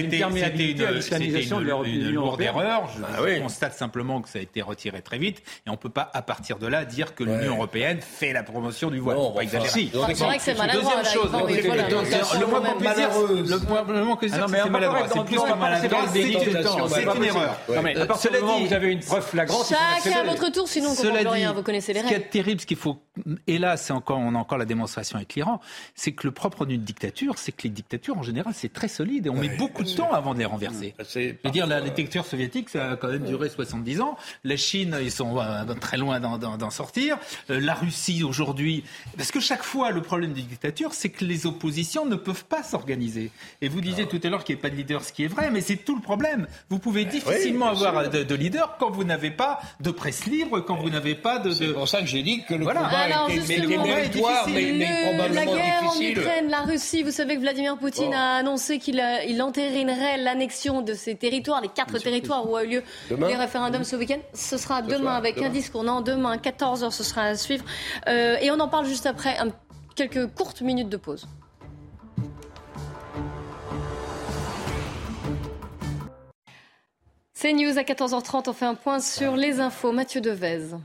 c'était 1.01 1.43
une 1.43 2.11
lourde 2.11 2.41
erreur. 2.41 2.89
Je 2.89 3.39
constate 3.41 3.73
simplement 3.73 4.21
que 4.21 4.29
ça 4.29 4.39
a 4.39 4.41
été 4.41 4.61
retiré 4.61 5.01
très 5.01 5.17
vite 5.17 5.43
et 5.65 5.69
on 5.69 5.73
ne 5.73 5.77
peut 5.77 5.89
pas, 5.89 6.09
à 6.13 6.21
partir 6.21 6.57
de 6.57 6.67
là, 6.67 6.85
dire 6.85 7.15
que 7.15 7.23
l'Union 7.23 7.55
européenne 7.55 7.99
fait 8.01 8.33
la 8.33 8.43
promotion 8.43 8.89
du 8.89 8.99
voile. 8.99 9.17
C'est 9.47 9.57
vrai 10.15 10.37
que 10.37 10.43
c'est 10.43 10.57
maladroit. 10.57 10.93
Deuxième 11.01 11.13
chose, 11.13 11.31
le 12.39 12.45
moins 12.47 12.61
qu'on 12.61 12.77
puisse 12.77 12.95
dire, 12.95 13.09
le 13.87 14.03
moins 14.03 14.15
que 14.15 14.27
c'est 14.27 14.37
maladroit. 14.69 15.07
C'est 15.13 15.25
plus 15.25 15.37
c'est 16.89 17.03
une 17.03 17.23
erreur. 17.23 17.59
À 18.01 18.05
partir 18.05 18.31
du 18.31 18.39
moment 18.39 18.57
où 18.59 18.65
vous 18.65 18.73
avez 18.73 18.91
une 18.91 18.99
preuve 18.99 19.25
flagrante, 19.25 19.67
chacun 19.67 20.19
à 20.19 20.23
votre 20.23 20.51
tour, 20.51 20.67
sinon 20.67 20.89
on 20.89 21.03
ne 21.03 21.11
comprend 21.11 21.31
rien. 21.31 21.53
Vous 21.53 21.63
connaissez 21.63 21.93
les 21.93 22.01
règles. 22.01 22.13
Ce 22.13 22.19
qui 22.19 22.25
est 22.25 22.29
terrible, 22.29 22.61
ce 22.61 22.65
qu'il 22.65 22.77
faut, 22.77 22.97
et 23.47 23.57
là, 23.57 23.77
c'est 23.77 23.93
encore, 23.93 24.19
on 24.19 24.35
a 24.35 24.37
encore 24.37 24.57
la 24.57 24.65
démonstration 24.65 25.17
avec 25.17 25.35
l'Iran, 25.35 25.59
c'est 25.95 26.11
que 26.11 26.27
le 26.27 26.31
propre 26.31 26.65
d'une 26.65 26.83
dictature, 26.83 27.37
c'est 27.37 27.51
que 27.51 27.63
les 27.63 27.69
dictatures 27.69 28.17
en 28.17 28.23
général, 28.23 28.53
c'est 28.55 28.71
très 28.71 28.87
solide 28.87 29.27
et 29.27 29.29
on 29.29 29.35
met 29.35 29.56
beaucoup 29.57 29.83
de 29.83 29.89
temps 29.89 30.11
avant 30.11 30.33
de 30.33 30.39
les 30.39 30.45
renverser. 30.45 30.93
Je 30.99 31.33
veux 31.43 31.51
dire, 31.51 31.67
la 31.67 31.81
dictature 31.81 32.25
soviétique, 32.25 32.69
ça 32.69 32.91
a 32.91 32.95
quand 32.95 33.09
même 33.09 33.25
duré 33.25 33.49
70 33.49 34.01
ans. 34.01 34.17
La 34.43 34.57
Chine, 34.57 34.97
ils 35.01 35.11
sont 35.11 35.37
euh, 35.39 35.73
très 35.79 35.97
loin 35.97 36.19
d'en 36.19 36.69
sortir. 36.69 37.17
Euh, 37.49 37.59
la 37.59 37.73
Russie 37.73 38.23
aujourd'hui, 38.23 38.83
parce 39.17 39.31
que 39.31 39.39
chaque 39.39 39.63
fois, 39.63 39.91
le 39.91 40.01
problème 40.01 40.33
des 40.33 40.41
dictatures, 40.41 40.93
c'est 40.93 41.09
que 41.09 41.25
les 41.25 41.45
oppositions 41.45 42.05
ne 42.05 42.15
peuvent 42.15 42.45
pas 42.45 42.63
s'organiser. 42.63 43.31
Et 43.61 43.69
vous 43.69 43.81
disiez 43.81 44.07
tout 44.07 44.19
à 44.23 44.29
l'heure 44.29 44.43
qu'il 44.43 44.55
n'y 44.55 44.61
a 44.61 44.63
pas 44.63 44.69
de 44.69 44.75
leader, 44.75 45.03
ce 45.03 45.11
qui 45.11 45.23
est 45.23 45.27
vrai, 45.27 45.49
mais 45.51 45.61
c'est 45.61 45.77
tout 45.77 45.95
le 45.95 46.01
problème. 46.01 46.47
Vous 46.69 46.79
pouvez 46.79 47.05
ben 47.05 47.11
difficilement 47.11 47.67
avoir 47.67 48.09
de, 48.09 48.35
leader 48.35 48.77
quand 48.79 48.91
vous 48.91 49.03
n'avez 49.03 49.31
pas 49.31 49.59
de 49.79 49.91
presse 49.91 50.25
libre, 50.25 50.59
quand 50.61 50.75
vous 50.75 50.89
n'avez 50.89 51.15
pas 51.15 51.39
de. 51.39 51.51
C'est 51.51 51.73
pour 51.73 51.87
ça 51.87 52.01
que 52.01 52.07
j'ai 52.07 52.23
dit 52.23 52.43
que 52.43 52.53
le 52.53 52.63
voilà. 52.63 52.81
combat 52.81 52.97
Alors, 52.97 53.29
était, 53.29 53.65
méritoire, 53.65 54.47
mais, 54.47 54.71
mais, 54.73 55.15
probablement 55.15 55.53
La 55.53 55.57
guerre 55.57 55.81
difficile. 55.81 56.17
en 56.17 56.21
Ukraine, 56.21 56.49
la 56.49 56.61
Russie, 56.61 57.03
vous 57.03 57.11
savez 57.11 57.35
que 57.35 57.41
Vladimir 57.41 57.77
Poutine 57.77 58.13
a 58.13 58.35
annoncé 58.35 58.79
qu'il 58.79 59.01
il 59.27 59.41
entérinerait 59.47 60.17
l'annexion 60.17 60.81
de 60.81 60.93
ces 60.93 61.15
territoires, 61.15 61.61
les 61.61 61.69
quatre 61.69 61.97
territoires 61.99 62.49
où 62.49 62.55
a 62.55 62.63
eu 62.63 62.67
lieu 62.67 62.83
les 63.09 63.35
référendums 63.35 63.83
ce 63.83 63.95
week-end. 63.95 64.19
Ce 64.33 64.57
sera 64.57 64.81
demain 64.81 65.15
avec 65.15 65.35
demain. 65.35 65.47
un 65.47 65.49
discours. 65.49 65.83
Non, 65.83 66.01
demain, 66.01 66.37
14h, 66.37 66.91
ce 66.91 67.03
sera 67.03 67.23
à 67.23 67.35
suivre. 67.35 67.65
Euh, 68.07 68.37
et 68.41 68.51
on 68.51 68.59
en 68.59 68.67
parle 68.67 68.85
juste 68.85 69.05
après 69.05 69.37
un, 69.37 69.49
quelques 69.95 70.27
courtes 70.33 70.61
minutes 70.61 70.89
de 70.89 70.97
pause. 70.97 71.27
C'est 77.33 77.53
News 77.53 77.77
à 77.77 77.83
14h30. 77.83 78.49
On 78.49 78.53
fait 78.53 78.65
un 78.65 78.75
point 78.75 78.99
sur 78.99 79.35
les 79.35 79.59
infos. 79.59 79.91
Mathieu 79.91 80.21
Devez. 80.21 80.75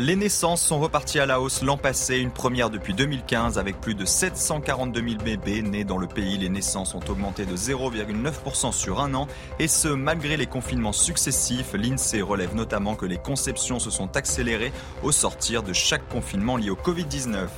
Les 0.00 0.14
naissances 0.14 0.62
sont 0.62 0.78
reparties 0.78 1.18
à 1.18 1.26
la 1.26 1.40
hausse 1.40 1.60
l'an 1.60 1.76
passé, 1.76 2.18
une 2.18 2.30
première 2.30 2.70
depuis 2.70 2.94
2015 2.94 3.58
avec 3.58 3.80
plus 3.80 3.96
de 3.96 4.04
742 4.04 5.02
000 5.02 5.20
bébés 5.24 5.60
nés 5.60 5.82
dans 5.82 5.98
le 5.98 6.06
pays. 6.06 6.38
Les 6.38 6.48
naissances 6.48 6.94
ont 6.94 7.00
augmenté 7.08 7.44
de 7.44 7.56
0,9% 7.56 8.70
sur 8.70 9.00
un 9.00 9.12
an 9.14 9.26
et 9.58 9.66
ce 9.66 9.88
malgré 9.88 10.36
les 10.36 10.46
confinements 10.46 10.92
successifs. 10.92 11.72
L'INSEE 11.72 12.22
relève 12.22 12.54
notamment 12.54 12.94
que 12.94 13.06
les 13.06 13.16
conceptions 13.16 13.80
se 13.80 13.90
sont 13.90 14.16
accélérées 14.16 14.70
au 15.02 15.10
sortir 15.10 15.64
de 15.64 15.72
chaque 15.72 16.08
confinement 16.08 16.56
lié 16.56 16.70
au 16.70 16.76
Covid-19. 16.76 17.48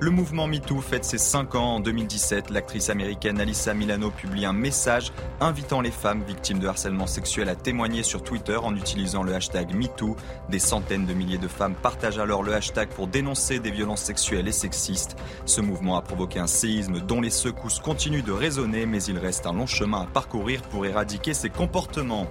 Le 0.00 0.10
mouvement 0.10 0.48
MeToo 0.48 0.80
fête 0.80 1.04
ses 1.04 1.18
5 1.18 1.54
ans. 1.54 1.76
En 1.76 1.80
2017, 1.80 2.50
l'actrice 2.50 2.90
américaine 2.90 3.40
Alyssa 3.40 3.72
Milano 3.72 4.10
publie 4.10 4.46
un 4.46 4.52
message 4.52 5.12
invitant 5.40 5.80
les 5.80 5.92
femmes 5.92 6.24
victimes 6.26 6.58
de 6.58 6.66
harcèlement 6.66 7.06
sexuel 7.06 7.48
à 7.48 7.54
témoigner 7.54 8.02
sur 8.02 8.24
Twitter 8.24 8.56
en 8.56 8.74
utilisant 8.74 9.22
le 9.22 9.32
hashtag 9.32 9.72
MeToo. 9.76 10.16
Des 10.48 10.58
centaines 10.58 11.06
de 11.06 11.14
milliers 11.14 11.38
de 11.38 11.46
femmes 11.46 11.67
partage 11.74 12.18
alors 12.18 12.42
le 12.42 12.54
hashtag 12.54 12.88
pour 12.88 13.06
dénoncer 13.06 13.58
des 13.58 13.70
violences 13.70 14.02
sexuelles 14.02 14.48
et 14.48 14.52
sexistes. 14.52 15.16
Ce 15.44 15.60
mouvement 15.60 15.96
a 15.96 16.02
provoqué 16.02 16.38
un 16.38 16.46
séisme 16.46 17.00
dont 17.00 17.20
les 17.20 17.30
secousses 17.30 17.78
continuent 17.78 18.24
de 18.24 18.32
résonner, 18.32 18.86
mais 18.86 19.02
il 19.02 19.18
reste 19.18 19.46
un 19.46 19.52
long 19.52 19.66
chemin 19.66 20.02
à 20.02 20.06
parcourir 20.06 20.62
pour 20.62 20.86
éradiquer 20.86 21.34
ces 21.34 21.50
comportements. 21.50 22.30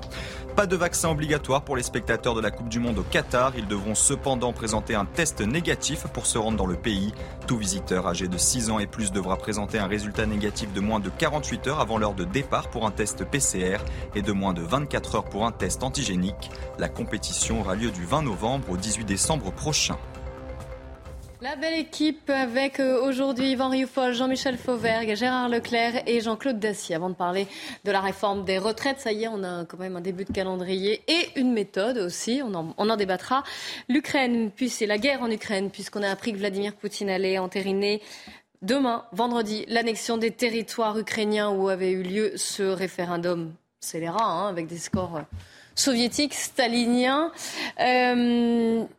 Pas 0.58 0.66
de 0.66 0.76
vaccin 0.76 1.12
obligatoire 1.12 1.62
pour 1.62 1.76
les 1.76 1.84
spectateurs 1.84 2.34
de 2.34 2.42
la 2.42 2.50
Coupe 2.50 2.68
du 2.68 2.80
Monde 2.80 2.98
au 2.98 3.04
Qatar. 3.04 3.54
Ils 3.56 3.68
devront 3.68 3.94
cependant 3.94 4.54
présenter 4.54 4.96
un 4.96 5.06
test 5.06 5.42
négatif 5.42 6.08
pour 6.08 6.26
se 6.26 6.40
rendre 6.40 6.58
dans 6.58 6.66
le 6.66 6.76
pays. 6.76 7.14
Tout 7.46 7.60
visiteur 7.60 8.08
âgé 8.08 8.28
de 8.28 8.40
6 8.40 8.72
ans 8.72 8.80
et 8.80 8.88
plus 8.88 9.12
devra 9.12 9.38
présenter 9.38 9.78
un 9.78 9.86
résultat 9.86 10.26
négatif 10.26 10.74
de 10.74 10.80
moins 10.80 11.00
de 11.00 11.12
48 11.12 11.68
heures 11.68 11.80
avant 11.80 12.00
l'heure 12.00 12.16
de 12.16 12.24
départ 12.24 12.72
pour 12.72 12.88
un 12.88 12.92
test 12.92 13.24
PCR 13.24 13.78
et 14.16 14.24
de 14.24 14.32
moins 14.32 14.54
de 14.54 14.64
24 14.64 15.18
heures 15.18 15.26
pour 15.26 15.46
un 15.46 15.52
test 15.52 15.84
antigénique. 15.84 16.50
La 16.80 16.90
compétition 16.90 17.62
aura 17.62 17.76
lieu 17.76 17.92
du 17.92 18.06
20 18.06 18.24
novembre 18.24 18.72
au 18.72 18.78
18 18.78 19.06
décembre 19.06 19.52
prochain. 19.52 19.98
La 21.40 21.56
belle 21.56 21.76
équipe 21.76 22.32
avec 22.32 22.80
euh, 22.80 23.00
aujourd'hui 23.00 23.52
Yvan 23.52 23.70
Rioufol, 23.70 24.12
Jean-Michel 24.12 24.58
Fauvergue, 24.58 25.14
Gérard 25.14 25.50
Leclerc 25.50 26.02
et 26.08 26.20
Jean-Claude 26.20 26.58
Dacier. 26.58 26.96
Avant 26.96 27.12
de 27.12 27.16
parler 27.16 27.46
de 27.84 27.92
la 27.92 28.02
réforme 28.02 28.44
des 28.44 28.58
retraites, 28.58 29.00
ça 29.00 29.12
y 29.12 29.26
est, 29.26 29.28
on 29.28 29.44
a 29.44 29.64
quand 29.66 29.78
même 29.78 29.96
un 29.96 30.02
début 30.02 30.26
de 30.26 30.34
calendrier 30.34 31.04
et 31.08 31.30
une 31.36 31.54
méthode 31.54 32.00
aussi, 32.00 32.42
on 32.44 32.56
en, 32.56 32.74
on 32.80 32.90
en 32.90 32.96
débattra. 32.96 33.44
L'Ukraine, 33.88 34.50
puis 34.50 34.68
c'est 34.68 34.88
la 34.88 34.98
guerre 34.98 35.22
en 35.22 35.30
Ukraine, 35.30 35.70
puisqu'on 35.70 36.02
a 36.02 36.10
appris 36.10 36.34
que 36.34 36.40
Vladimir 36.40 36.74
Poutine 36.74 37.10
allait 37.10 37.38
entériner 37.38 38.02
demain, 38.64 39.06
vendredi, 39.12 39.64
l'annexion 39.68 40.18
des 40.18 40.32
territoires 40.32 40.98
ukrainiens 40.98 41.52
où 41.52 41.70
avait 41.70 41.92
eu 41.92 42.02
lieu 42.02 42.32
ce 42.36 42.64
référendum 42.64 43.54
scélérat, 43.80 44.26
hein, 44.26 44.48
avec 44.48 44.66
des 44.66 44.80
scores 44.80 45.22
soviétique 45.78 46.34
stalinien. 46.34 47.32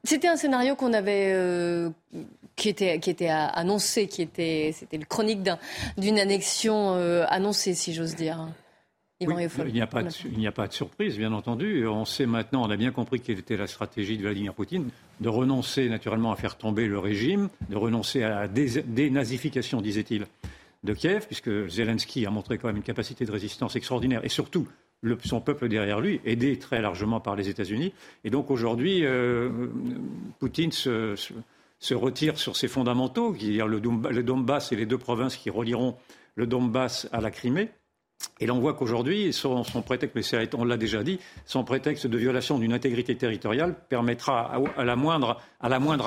C'était 0.04 0.28
un 0.28 0.36
scénario 0.36 0.74
qu'on 0.76 0.94
avait 0.94 1.90
qui 2.56 2.70
était, 2.70 2.98
qui 3.00 3.10
était 3.10 3.28
annoncé, 3.28 4.08
qui 4.08 4.22
était, 4.22 4.72
c'était 4.74 4.96
le 4.96 5.04
chronique 5.04 5.40
d'une 5.98 6.18
annexion 6.18 6.94
annoncée, 7.28 7.74
si 7.74 7.92
j'ose 7.92 8.16
dire 8.16 8.48
il 9.20 9.26
n'y 9.28 9.80
a, 9.82 9.86
pas 9.88 10.04
de, 10.04 10.10
il 10.30 10.38
n'y 10.38 10.46
a 10.46 10.52
pas 10.52 10.68
de 10.68 10.72
surprise, 10.72 11.18
bien 11.18 11.32
entendu. 11.32 11.88
On 11.88 12.04
sait 12.04 12.26
maintenant, 12.26 12.64
on 12.64 12.70
a 12.70 12.76
bien 12.76 12.92
compris 12.92 13.18
quelle 13.18 13.40
était 13.40 13.56
la 13.56 13.66
stratégie 13.66 14.16
de 14.16 14.22
Vladimir 14.22 14.54
Poutine, 14.54 14.90
de 15.20 15.28
renoncer 15.28 15.88
naturellement 15.88 16.30
à 16.30 16.36
faire 16.36 16.56
tomber 16.56 16.86
le 16.86 17.00
régime, 17.00 17.48
de 17.68 17.76
renoncer 17.76 18.22
à 18.22 18.42
la 18.42 18.48
dénazification, 18.48 19.80
disait-il, 19.80 20.26
de 20.84 20.94
Kiev, 20.94 21.26
puisque 21.26 21.50
Zelensky 21.68 22.26
a 22.26 22.30
montré 22.30 22.58
quand 22.58 22.68
même 22.68 22.76
une 22.76 22.84
capacité 22.84 23.24
de 23.24 23.32
résistance 23.32 23.74
extraordinaire, 23.74 24.24
et 24.24 24.28
surtout 24.28 24.68
son 25.24 25.40
peuple 25.40 25.68
derrière 25.68 26.00
lui, 26.00 26.20
aidé 26.24 26.58
très 26.58 26.80
largement 26.80 27.20
par 27.20 27.36
les 27.36 27.48
États-Unis. 27.48 27.92
Et 28.24 28.30
donc 28.30 28.50
aujourd'hui, 28.50 29.04
euh, 29.04 29.68
Poutine 30.38 30.72
se, 30.72 31.14
retire 31.94 32.38
sur 32.38 32.56
ses 32.56 32.68
fondamentaux, 32.68 33.32
qui 33.32 33.58
est 33.58 33.64
le 33.64 34.22
Donbass 34.22 34.72
et 34.72 34.76
les 34.76 34.86
deux 34.86 34.98
provinces 34.98 35.36
qui 35.36 35.50
relieront 35.50 35.96
le 36.34 36.46
Donbass 36.46 37.08
à 37.12 37.20
la 37.20 37.30
Crimée. 37.30 37.70
Et 38.40 38.46
l'on 38.46 38.58
voit 38.58 38.74
qu'aujourd'hui, 38.74 39.32
son, 39.32 39.62
prétexte, 39.84 40.14
mais 40.16 40.54
on 40.54 40.64
l'a 40.64 40.76
déjà 40.76 41.02
dit, 41.02 41.18
son 41.44 41.64
prétexte 41.64 42.06
de 42.06 42.18
violation 42.18 42.58
d'une 42.58 42.72
intégrité 42.72 43.16
territoriale 43.16 43.74
permettra 43.88 44.52
à, 44.76 44.84
la 44.84 44.96
moindre, 44.96 45.38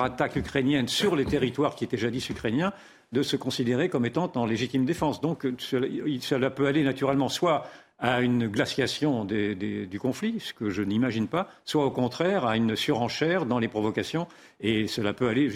attaque 0.02 0.36
ukrainienne 0.36 0.88
sur 0.88 1.16
les 1.16 1.24
territoires 1.24 1.74
qui 1.74 1.84
étaient 1.84 1.98
jadis 1.98 2.28
ukrainiens 2.28 2.72
de 3.12 3.22
se 3.22 3.36
considérer 3.36 3.90
comme 3.90 4.06
étant 4.06 4.30
en 4.34 4.46
légitime 4.46 4.86
défense. 4.86 5.20
Donc 5.20 5.46
cela, 5.58 6.50
peut 6.50 6.66
aller 6.66 6.82
naturellement 6.82 7.28
soit 7.28 7.66
à 8.02 8.20
une 8.20 8.48
glaciation 8.48 9.24
du 9.24 9.98
conflit, 10.00 10.40
ce 10.40 10.52
que 10.52 10.68
je 10.68 10.82
n'imagine 10.82 11.28
pas, 11.28 11.48
soit 11.64 11.86
au 11.86 11.90
contraire 11.90 12.44
à 12.44 12.56
une 12.56 12.76
surenchère 12.76 13.46
dans 13.46 13.60
les 13.60 13.68
provocations. 13.68 14.26
Et 14.60 14.88
cela 14.88 15.14
peut 15.14 15.28
aller. 15.28 15.50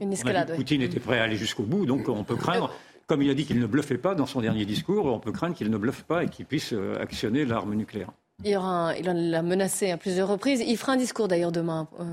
Une 0.00 0.12
escalade. 0.12 0.54
Poutine 0.54 0.80
était 0.80 1.00
prêt 1.00 1.18
à 1.18 1.24
aller 1.24 1.36
jusqu'au 1.36 1.64
bout, 1.64 1.84
donc 1.84 2.08
on 2.08 2.24
peut 2.24 2.36
craindre 2.36 2.72
comme 3.06 3.22
il 3.22 3.30
a 3.30 3.34
dit 3.34 3.44
qu'il 3.44 3.60
ne 3.60 3.66
bluffait 3.66 3.98
pas 3.98 4.14
dans 4.14 4.26
son 4.26 4.40
dernier 4.40 4.64
discours, 4.64 5.06
on 5.06 5.20
peut 5.20 5.30
craindre 5.30 5.54
qu'il 5.54 5.70
ne 5.70 5.78
bluffe 5.78 6.02
pas 6.02 6.24
et 6.24 6.28
qu'il 6.28 6.44
puisse 6.44 6.72
euh, 6.72 7.00
actionner 7.00 7.44
l'arme 7.44 7.74
nucléaire. 7.74 8.10
Il, 8.44 8.50
y 8.50 8.56
aura 8.56 8.96
il 8.98 9.08
en 9.08 9.32
a 9.32 9.42
menacé 9.42 9.92
à 9.92 9.96
plusieurs 9.96 10.28
reprises. 10.28 10.60
Il 10.66 10.76
fera 10.76 10.94
un 10.94 10.96
discours 10.96 11.28
d'ailleurs 11.28 11.52
demain 11.52 11.86
euh, 12.00 12.04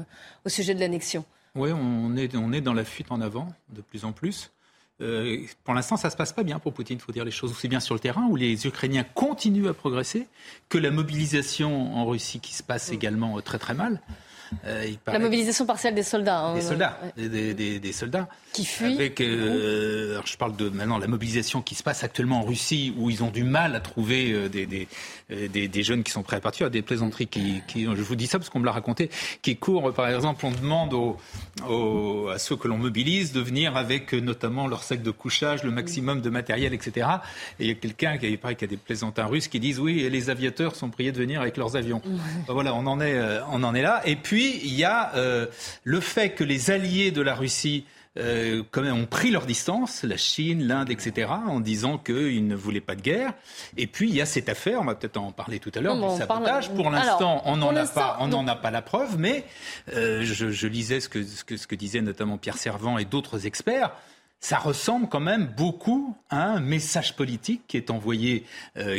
au 0.45 0.49
sujet 0.49 0.75
de 0.75 0.79
l'annexion. 0.79 1.25
Oui, 1.55 1.71
on 1.71 2.15
est, 2.15 2.35
on 2.35 2.53
est 2.53 2.61
dans 2.61 2.73
la 2.73 2.83
fuite 2.83 3.11
en 3.11 3.21
avant 3.21 3.47
de 3.75 3.81
plus 3.81 4.05
en 4.05 4.11
plus. 4.11 4.51
Euh, 5.01 5.45
pour 5.63 5.73
l'instant, 5.73 5.97
ça 5.97 6.07
ne 6.07 6.11
se 6.11 6.17
passe 6.17 6.33
pas 6.33 6.43
bien 6.43 6.59
pour 6.59 6.73
Poutine, 6.73 6.97
il 6.97 7.01
faut 7.01 7.11
dire 7.11 7.25
les 7.25 7.31
choses 7.31 7.51
aussi 7.51 7.67
bien 7.67 7.79
sur 7.79 7.95
le 7.95 7.99
terrain, 7.99 8.27
où 8.27 8.35
les 8.35 8.67
Ukrainiens 8.67 9.03
continuent 9.03 9.67
à 9.67 9.73
progresser, 9.73 10.27
que 10.69 10.77
la 10.77 10.91
mobilisation 10.91 11.95
en 11.95 12.05
Russie 12.05 12.39
qui 12.39 12.53
se 12.53 12.63
passe 12.63 12.91
également 12.91 13.41
très 13.41 13.59
très 13.59 13.73
mal. 13.73 14.01
Euh, 14.65 14.91
la 15.07 15.19
mobilisation 15.19 15.65
partielle 15.65 15.95
des 15.95 16.03
soldats. 16.03 16.39
Hein, 16.39 16.55
des 16.55 16.61
soldats, 16.61 16.99
des, 17.17 17.93
soldats. 17.93 18.27
Qui 18.51 18.65
fuient. 18.65 18.93
Avec, 18.93 19.19
euh, 19.21 20.11
alors 20.11 20.27
je 20.27 20.37
parle 20.37 20.55
de 20.55 20.69
maintenant 20.69 20.97
la 20.97 21.07
mobilisation 21.07 21.61
qui 21.61 21.75
se 21.75 21.83
passe 21.83 22.03
actuellement 22.03 22.41
en 22.41 22.43
Russie, 22.43 22.93
où 22.97 23.09
ils 23.09 23.23
ont 23.23 23.31
du 23.31 23.43
mal 23.43 23.75
à 23.75 23.79
trouver 23.79 24.31
euh, 24.31 24.49
des, 24.49 25.67
des, 25.67 25.83
jeunes 25.83 26.03
qui 26.03 26.11
sont 26.11 26.23
prêts 26.23 26.37
à 26.37 26.41
partir, 26.41 26.69
des 26.69 26.81
plaisanteries 26.81 27.27
qui, 27.27 27.61
qui, 27.67 27.83
je 27.83 28.01
vous 28.01 28.15
dis 28.15 28.27
ça 28.27 28.37
parce 28.37 28.49
qu'on 28.49 28.59
me 28.59 28.65
l'a 28.65 28.71
raconté, 28.71 29.09
qui 29.41 29.55
courent. 29.55 29.91
Par 29.93 30.07
exemple, 30.07 30.45
on 30.45 30.51
demande 30.51 30.93
aux, 30.93 32.27
à 32.29 32.37
ceux 32.37 32.55
que 32.55 32.67
l'on 32.67 32.77
mobilise 32.77 33.31
de 33.33 33.41
venir 33.41 33.75
avec 33.75 34.13
notamment 34.13 34.67
leur 34.67 34.83
sac 34.83 35.01
de 35.01 35.11
couchage, 35.11 35.63
le 35.63 35.71
maximum 35.71 36.21
de 36.21 36.29
matériel, 36.29 36.73
etc. 36.73 37.07
Et 37.59 37.65
il 37.65 37.67
y 37.67 37.71
a 37.71 37.75
quelqu'un 37.75 38.17
qui, 38.17 38.37
paraît, 38.37 38.55
qui 38.55 38.65
a 38.65 38.67
des 38.67 38.77
plaisantins 38.77 39.25
russes 39.25 39.47
qui 39.47 39.59
disent 39.59 39.79
oui, 39.79 40.01
et 40.01 40.09
les 40.09 40.29
aviateurs 40.29 40.75
sont 40.75 40.89
priés 40.89 41.11
de 41.11 41.17
venir 41.17 41.41
avec 41.41 41.57
leurs 41.57 41.75
avions. 41.75 42.01
voilà, 42.47 42.73
on 42.73 42.85
en 42.85 43.01
est, 43.01 43.19
on 43.51 43.63
en 43.63 43.73
est 43.73 43.81
là. 43.81 44.01
Et 44.05 44.15
puis 44.15 44.42
il 44.43 44.73
y 44.73 44.83
a 44.83 45.15
euh, 45.15 45.47
le 45.83 45.99
fait 45.99 46.31
que 46.31 46.43
les 46.43 46.71
alliés 46.71 47.11
de 47.11 47.21
la 47.21 47.35
Russie 47.35 47.85
euh, 48.15 48.61
quand 48.69 48.83
même 48.83 48.95
ont 48.95 49.05
pris 49.07 49.31
leur 49.31 49.47
distance, 49.47 50.03
la 50.03 50.17
Chine, 50.17 50.67
l'Inde, 50.67 50.91
etc., 50.91 51.31
en 51.47 51.59
disant 51.59 51.97
qu'ils 51.97 52.45
ne 52.45 52.55
voulaient 52.55 52.79
pas 52.79 52.95
de 52.95 53.01
guerre. 53.01 53.33
Et 53.75 53.87
puis 53.87 54.07
il 54.07 54.15
y 54.15 54.21
a 54.21 54.27
cette 54.27 54.49
affaire, 54.49 54.81
on 54.81 54.85
va 54.85 54.93
peut-être 54.93 55.17
en 55.17 55.31
parler 55.31 55.59
tout 55.59 55.71
à 55.73 55.81
l'heure, 55.81 55.95
du 55.95 56.17
sabotage. 56.17 56.69
Pour 56.73 56.91
l'instant, 56.91 57.41
on 57.45 57.57
n'en 57.57 57.75
a 57.75 57.87
pas, 57.87 58.17
on 58.19 58.27
n'en 58.27 58.47
a 58.47 58.55
pas 58.55 58.69
la 58.69 58.83
preuve, 58.83 59.17
mais 59.17 59.45
euh, 59.93 60.21
je, 60.23 60.67
lisais 60.67 60.99
ce 60.99 61.09
que, 61.09 61.23
ce 61.23 61.43
que, 61.43 61.57
ce 61.57 61.65
que 61.65 61.73
disait 61.75 62.01
notamment 62.01 62.37
Pierre 62.37 62.57
Servant 62.57 62.97
et 62.97 63.05
d'autres 63.05 63.47
experts 63.47 63.91
ça 64.39 64.57
ressemble 64.57 65.07
quand 65.07 65.21
même 65.21 65.45
beaucoup 65.55 66.17
à 66.29 66.43
un 66.43 66.59
message 66.59 67.15
politique 67.15 67.61
qui 67.65 67.77
est 67.77 67.89
envoyé, 67.89 68.43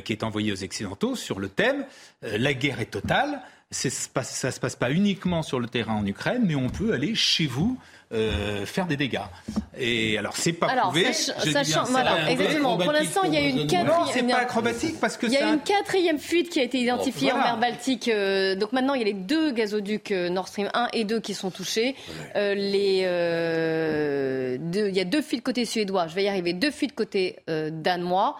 qui 0.02 0.12
est 0.14 0.22
envoyé 0.22 0.52
aux 0.52 0.64
Occidentaux 0.64 1.16
sur 1.16 1.38
le 1.38 1.50
thème 1.50 1.84
la 2.22 2.54
guerre 2.54 2.80
est 2.80 2.86
totale, 2.86 3.42
ça 3.74 4.48
ne 4.48 4.52
se 4.52 4.60
passe 4.60 4.76
pas 4.76 4.90
uniquement 4.90 5.42
sur 5.42 5.58
le 5.58 5.66
terrain 5.66 5.94
en 5.94 6.06
Ukraine, 6.06 6.42
mais 6.46 6.54
on 6.54 6.68
peut 6.68 6.92
aller 6.92 7.14
chez 7.14 7.46
vous 7.46 7.76
euh, 8.12 8.64
faire 8.64 8.86
des 8.86 8.96
dégâts. 8.96 9.18
Et 9.76 10.16
alors, 10.18 10.36
c'est 10.36 10.52
pas 10.52 10.68
prouvé. 10.68 11.12
Sachant, 11.12 11.86
exactement. 12.28 12.76
Pour 12.76 12.92
l'instant, 12.92 13.22
il 13.24 13.34
y 13.34 13.36
a 13.36 13.40
une 13.40 13.66
quatrième. 13.66 14.06
c'est 14.12 14.22
pas 14.22 14.38
acrobatique 14.38 15.00
parce 15.00 15.16
que 15.16 15.26
il 15.26 15.32
y 15.32 15.36
a 15.36 15.48
une 15.48 15.60
quatrième 15.60 16.18
fuite 16.18 16.50
qui 16.50 16.60
a 16.60 16.62
été 16.62 16.78
identifiée 16.78 17.32
en 17.32 17.38
mer 17.38 17.58
Baltique. 17.58 18.08
Euh, 18.08 18.54
donc 18.54 18.72
maintenant, 18.72 18.94
il 18.94 19.00
y 19.00 19.02
a 19.02 19.06
les 19.06 19.14
deux 19.14 19.50
gazoducs 19.50 20.12
euh, 20.12 20.28
Nord 20.28 20.46
Stream 20.48 20.68
1 20.74 20.88
et 20.92 21.04
2 21.04 21.18
qui 21.18 21.34
sont 21.34 21.50
touchés. 21.50 21.96
les, 22.36 22.98
il 24.58 24.96
y 24.96 25.00
a 25.00 25.04
deux 25.04 25.22
fuites 25.22 25.42
côté 25.42 25.64
suédois. 25.64 26.06
Je 26.06 26.14
vais 26.14 26.24
y 26.24 26.28
arriver. 26.28 26.52
Deux 26.52 26.70
fuites 26.70 26.94
côté 26.94 27.38
danois. 27.48 28.36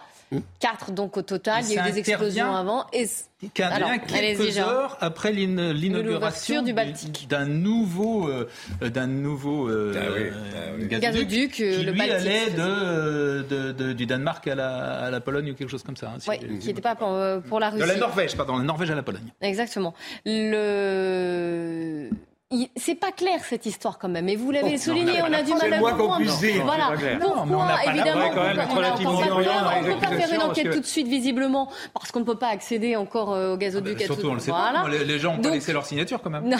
Quatre 0.59 0.91
donc 0.91 1.17
au 1.17 1.21
total. 1.21 1.63
il 1.65 1.73
y 1.73 1.79
a 1.79 1.87
eu 1.87 1.91
des 1.91 1.99
explosions 1.99 2.53
avant. 2.53 2.85
Et 2.93 3.07
qui 3.53 3.63
intervient 3.63 3.97
quelques 3.99 4.57
heures 4.57 4.97
après 5.01 5.31
l'inauguration 5.31 6.63
d'un 7.29 7.45
nouveau, 7.45 8.27
euh, 8.27 8.47
d'un 8.81 9.07
nouveau 9.07 9.69
euh, 9.69 9.93
ah 9.95 10.79
ah 10.79 10.99
gazoduc, 10.99 11.51
qui 11.53 11.83
lui 11.83 12.01
allait 12.01 12.49
de, 12.51 13.93
du 13.93 14.05
Danemark 14.05 14.47
à 14.47 14.55
la, 14.55 15.05
à 15.05 15.11
la, 15.11 15.19
Pologne 15.19 15.51
ou 15.51 15.55
quelque 15.55 15.69
chose 15.69 15.83
comme 15.83 15.97
ça. 15.97 16.13
Hein, 16.15 16.19
oui, 16.27 16.39
qui 16.59 16.67
n'était 16.67 16.81
pas 16.81 16.95
pour, 16.95 17.17
pour, 17.47 17.59
la 17.59 17.69
Russie. 17.69 17.83
De 17.83 17.87
la 17.87 17.97
Norvège, 17.97 18.35
pardon, 18.35 18.57
la 18.57 18.63
Norvège 18.63 18.91
à 18.91 18.95
la 18.95 19.03
Pologne. 19.03 19.33
Exactement. 19.41 19.93
Le 20.25 22.09
c'est 22.75 22.95
pas 22.95 23.11
clair 23.11 23.39
cette 23.43 23.65
histoire 23.65 23.97
quand 23.99 24.09
même. 24.09 24.29
Et 24.29 24.35
vous 24.35 24.51
l'avez 24.51 24.77
souligné, 24.77 25.21
on 25.21 25.33
a, 25.33 25.41
du 25.41 25.53
mal 25.53 25.73
à 25.73 25.79
comprendre. 25.79 26.25
Voilà. 26.63 26.93
Pourquoi 27.19 27.85
Évidemment, 27.85 28.25
on 28.25 29.81
ne 29.81 29.93
peut 29.93 29.99
pas 29.99 30.15
faire 30.15 30.33
une 30.33 30.41
enquête 30.41 30.71
tout 30.71 30.79
de 30.79 30.85
suite 30.85 31.07
visiblement 31.07 31.69
parce 31.93 32.11
qu'on 32.11 32.19
ne 32.19 32.25
peut 32.25 32.37
pas 32.37 32.49
accéder 32.49 32.95
encore 32.95 33.33
euh, 33.33 33.53
au 33.53 33.57
gazoduc. 33.57 33.95
Ah 33.95 33.99
bah, 33.99 34.05
surtout, 34.05 34.27
on 34.27 34.33
le 34.33 34.39
sait 34.39 34.51
pas. 34.51 34.87
Les 34.87 35.19
gens 35.19 35.35
ont 35.35 35.41
pas 35.41 35.51
laissé 35.51 35.73
leur 35.73 35.85
signature 35.85 36.21
quand 36.21 36.29
même. 36.29 36.55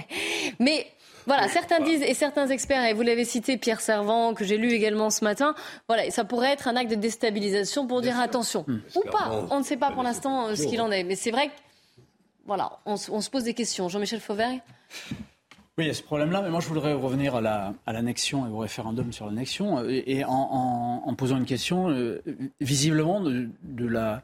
Mais 0.58 0.86
voilà, 1.26 1.48
certains 1.48 1.80
disent, 1.80 2.02
et 2.02 2.14
certains 2.14 2.48
experts, 2.48 2.84
et 2.84 2.94
vous 2.94 3.02
l'avez 3.02 3.24
cité, 3.24 3.56
Pierre 3.56 3.80
Servant, 3.80 4.34
que 4.34 4.44
j'ai 4.44 4.56
lu 4.56 4.72
également 4.72 5.10
ce 5.10 5.24
matin, 5.24 5.54
voilà, 5.88 6.10
ça 6.10 6.24
pourrait 6.24 6.52
être 6.52 6.68
un 6.68 6.76
acte 6.76 6.90
de 6.90 6.96
déstabilisation 6.96 7.86
pour 7.86 8.00
dire 8.00 8.18
attention. 8.18 8.64
Ou 8.96 9.00
pas, 9.10 9.46
on 9.50 9.60
ne 9.60 9.64
sait 9.64 9.76
pas 9.76 9.90
pour 9.90 10.02
l'instant 10.02 10.48
euh, 10.48 10.54
ce 10.56 10.66
qu'il 10.66 10.80
en 10.80 10.90
est. 10.90 11.04
Mais 11.04 11.14
c'est 11.14 11.30
vrai 11.30 11.48
que, 11.48 11.52
voilà, 12.44 12.78
on, 12.86 12.94
on, 13.10 13.20
se 13.20 13.30
pose 13.30 13.44
des 13.44 13.54
questions. 13.54 13.88
Jean-Michel 13.88 14.20
Fauvergue? 14.20 14.60
Oui, 15.78 15.84
il 15.84 15.86
y 15.86 15.90
a 15.90 15.94
ce 15.94 16.02
problème-là, 16.02 16.42
mais 16.42 16.50
moi 16.50 16.60
je 16.60 16.68
voudrais 16.68 16.92
revenir 16.92 17.34
à 17.34 17.92
l'annexion 17.92 18.46
et 18.46 18.50
au 18.50 18.58
référendum 18.58 19.10
sur 19.10 19.24
l'annexion, 19.24 19.78
euh, 19.78 20.02
et, 20.06 20.22
en, 20.22 21.14
posant 21.16 21.38
une 21.38 21.46
question, 21.46 21.88
euh, 21.88 22.22
visiblement, 22.60 23.22
de, 23.22 23.86
la, 23.86 24.22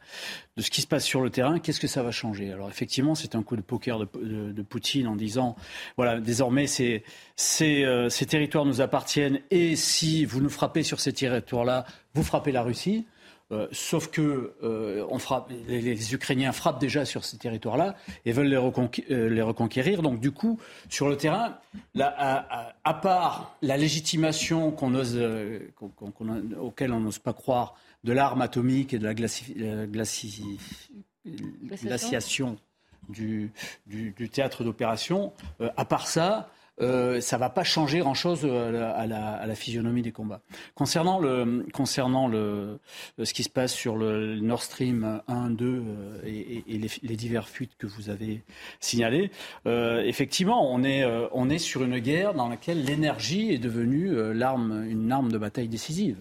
ce 0.58 0.68
qui 0.68 0.82
se 0.82 0.86
passe 0.86 1.06
sur 1.06 1.22
le 1.22 1.30
terrain, 1.30 1.58
qu'est-ce 1.58 1.80
que 1.80 1.86
ça 1.86 2.02
va 2.02 2.10
changer? 2.10 2.52
Alors 2.52 2.68
effectivement, 2.68 3.14
c'est 3.14 3.34
un 3.34 3.42
coup 3.42 3.56
de 3.56 3.62
poker 3.62 3.98
de, 3.98 4.62
Poutine 4.62 5.06
en 5.06 5.16
disant, 5.16 5.56
voilà, 5.96 6.20
désormais 6.20 6.66
euh, 6.68 8.08
ces 8.10 8.26
territoires 8.26 8.66
nous 8.66 8.82
appartiennent, 8.82 9.40
et 9.50 9.74
si 9.74 10.26
vous 10.26 10.42
nous 10.42 10.50
frappez 10.50 10.82
sur 10.82 11.00
ces 11.00 11.14
territoires-là, 11.14 11.86
vous 12.12 12.24
frappez 12.24 12.52
la 12.52 12.62
Russie. 12.62 13.06
Euh, 13.50 13.66
sauf 13.72 14.10
que 14.10 14.52
euh, 14.62 15.06
on 15.08 15.18
frappe, 15.18 15.50
les, 15.68 16.14
Ukrainiens 16.14 16.52
frappent 16.52 16.78
déjà 16.78 17.06
sur 17.06 17.24
ces 17.24 17.38
territoires-là 17.38 17.96
et 18.26 18.32
veulent 18.32 18.48
les, 18.48 18.56
euh, 18.56 19.30
les, 19.30 19.40
reconquérir. 19.40 20.02
Donc 20.02 20.20
du 20.20 20.32
coup, 20.32 20.60
sur 20.90 21.08
le 21.08 21.16
terrain, 21.16 21.56
à, 21.98 22.94
part 23.00 23.56
la 23.62 23.78
légitimation 23.78 24.70
qu'on 24.70 24.94
ose, 24.94 25.18
auquel 26.60 26.92
on 26.92 27.00
n'ose 27.00 27.18
pas 27.18 27.32
croire 27.32 27.74
de 28.04 28.12
l'arme 28.12 28.42
atomique 28.42 28.92
et 28.92 28.98
de 28.98 29.06
la 29.06 29.14
glaciation 29.14 30.44
du, 33.08 33.50
du, 33.86 34.10
du, 34.10 34.28
théâtre 34.28 34.62
d'opération, 34.62 35.32
à 35.58 35.86
part 35.86 36.06
ça, 36.06 36.50
euh, 36.80 37.20
ça 37.20 37.38
va 37.38 37.50
pas 37.50 37.64
changer 37.64 37.98
grand-chose 37.98 38.42
euh, 38.44 38.92
à 38.94 39.06
la, 39.06 39.54
physionomie 39.54 40.02
des 40.02 40.12
combats. 40.12 40.40
Concernant, 40.74 41.18
le, 41.18 41.66
concernant 41.72 42.28
le, 42.28 42.78
ce 43.22 43.32
qui 43.32 43.42
se 43.42 43.48
passe 43.48 43.72
sur 43.72 43.96
le 43.96 44.38
Nord 44.40 44.62
Stream 44.62 45.20
1, 45.26 45.50
2 45.50 45.66
euh, 45.66 46.20
et, 46.24 46.62
les, 46.68 46.88
les, 47.02 47.16
divers 47.16 47.48
fuites 47.48 47.76
que 47.78 47.86
vous 47.86 48.10
avez 48.10 48.42
signalés, 48.80 49.30
effectivement, 49.66 50.72
on 50.72 50.84
est, 50.84 51.04
on 51.32 51.50
est 51.50 51.58
sur 51.58 51.82
une 51.82 51.98
guerre 51.98 52.34
dans 52.34 52.48
laquelle 52.48 52.84
l'énergie 52.84 53.52
est 53.52 53.58
devenue 53.58 54.32
l'arme, 54.32 54.84
une 54.88 55.10
arme 55.10 55.32
de 55.32 55.38
bataille 55.38 55.68
décisive. 55.68 56.18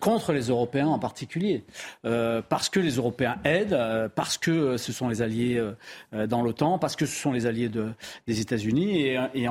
Contre 0.00 0.32
les 0.32 0.48
Européens 0.48 0.88
en 0.88 0.98
particulier. 0.98 1.64
parce 2.02 2.68
que 2.68 2.80
les 2.80 2.96
Européens 2.96 3.36
aident, 3.44 3.78
parce 4.14 4.38
que 4.38 4.76
ce 4.76 4.92
sont 4.92 5.08
les 5.08 5.22
alliés 5.22 5.62
dans 6.12 6.42
l'OTAN, 6.42 6.78
parce 6.78 6.96
que 6.96 7.06
ce 7.06 7.16
sont 7.16 7.32
les 7.32 7.46
alliés 7.46 7.68
de, 7.68 7.92
des 8.26 8.40
États-Unis 8.40 9.00
et, 9.00 9.14
et, 9.34 9.46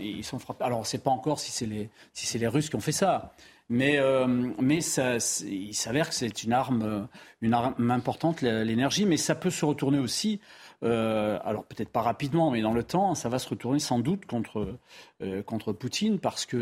ils 0.00 0.24
sont 0.24 0.38
frappés. 0.38 0.64
Alors, 0.64 0.78
on 0.78 0.82
ne 0.82 0.86
sait 0.86 0.98
pas 0.98 1.10
encore 1.10 1.40
si 1.40 1.52
c'est 1.52 1.66
les, 1.66 1.88
si 2.12 2.38
les 2.38 2.48
Russes 2.48 2.68
qui 2.68 2.76
ont 2.76 2.80
fait 2.80 2.92
ça. 2.92 3.32
Mais, 3.70 3.98
euh, 3.98 4.26
mais 4.60 4.80
ça, 4.80 5.16
il 5.46 5.74
s'avère 5.74 6.10
que 6.10 6.14
c'est 6.14 6.42
une 6.42 6.52
arme, 6.52 7.08
une 7.40 7.54
arme 7.54 7.90
importante, 7.90 8.42
l'énergie, 8.42 9.06
mais 9.06 9.16
ça 9.16 9.34
peut 9.34 9.50
se 9.50 9.64
retourner 9.64 9.98
aussi. 9.98 10.40
Euh, 10.84 11.38
alors 11.44 11.64
peut-être 11.64 11.88
pas 11.88 12.02
rapidement, 12.02 12.50
mais 12.50 12.60
dans 12.60 12.72
le 12.72 12.82
temps, 12.82 13.14
ça 13.14 13.28
va 13.28 13.38
se 13.38 13.48
retourner 13.48 13.78
sans 13.78 13.98
doute 13.98 14.26
contre, 14.26 14.76
euh, 15.22 15.42
Poutine 15.78 16.18
parce 16.18 16.44
que 16.44 16.56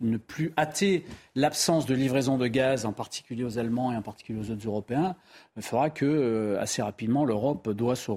ne 0.00 0.16
plus 0.16 0.52
hâter 0.56 1.04
l'absence 1.34 1.86
de 1.86 1.94
livraison 1.94 2.38
de 2.38 2.46
gaz, 2.46 2.86
en 2.86 2.92
particulier 2.92 3.44
aux 3.44 3.58
Allemands 3.58 3.92
et 3.92 3.96
en 3.96 4.02
particulier 4.02 4.38
aux 4.38 4.50
autres 4.50 4.66
Européens, 4.66 5.16
fera 5.60 5.90
que 5.90 6.56
assez 6.60 6.82
rapidement 6.82 7.24
l'Europe 7.24 7.68
doit 7.70 7.96
se, 7.96 8.10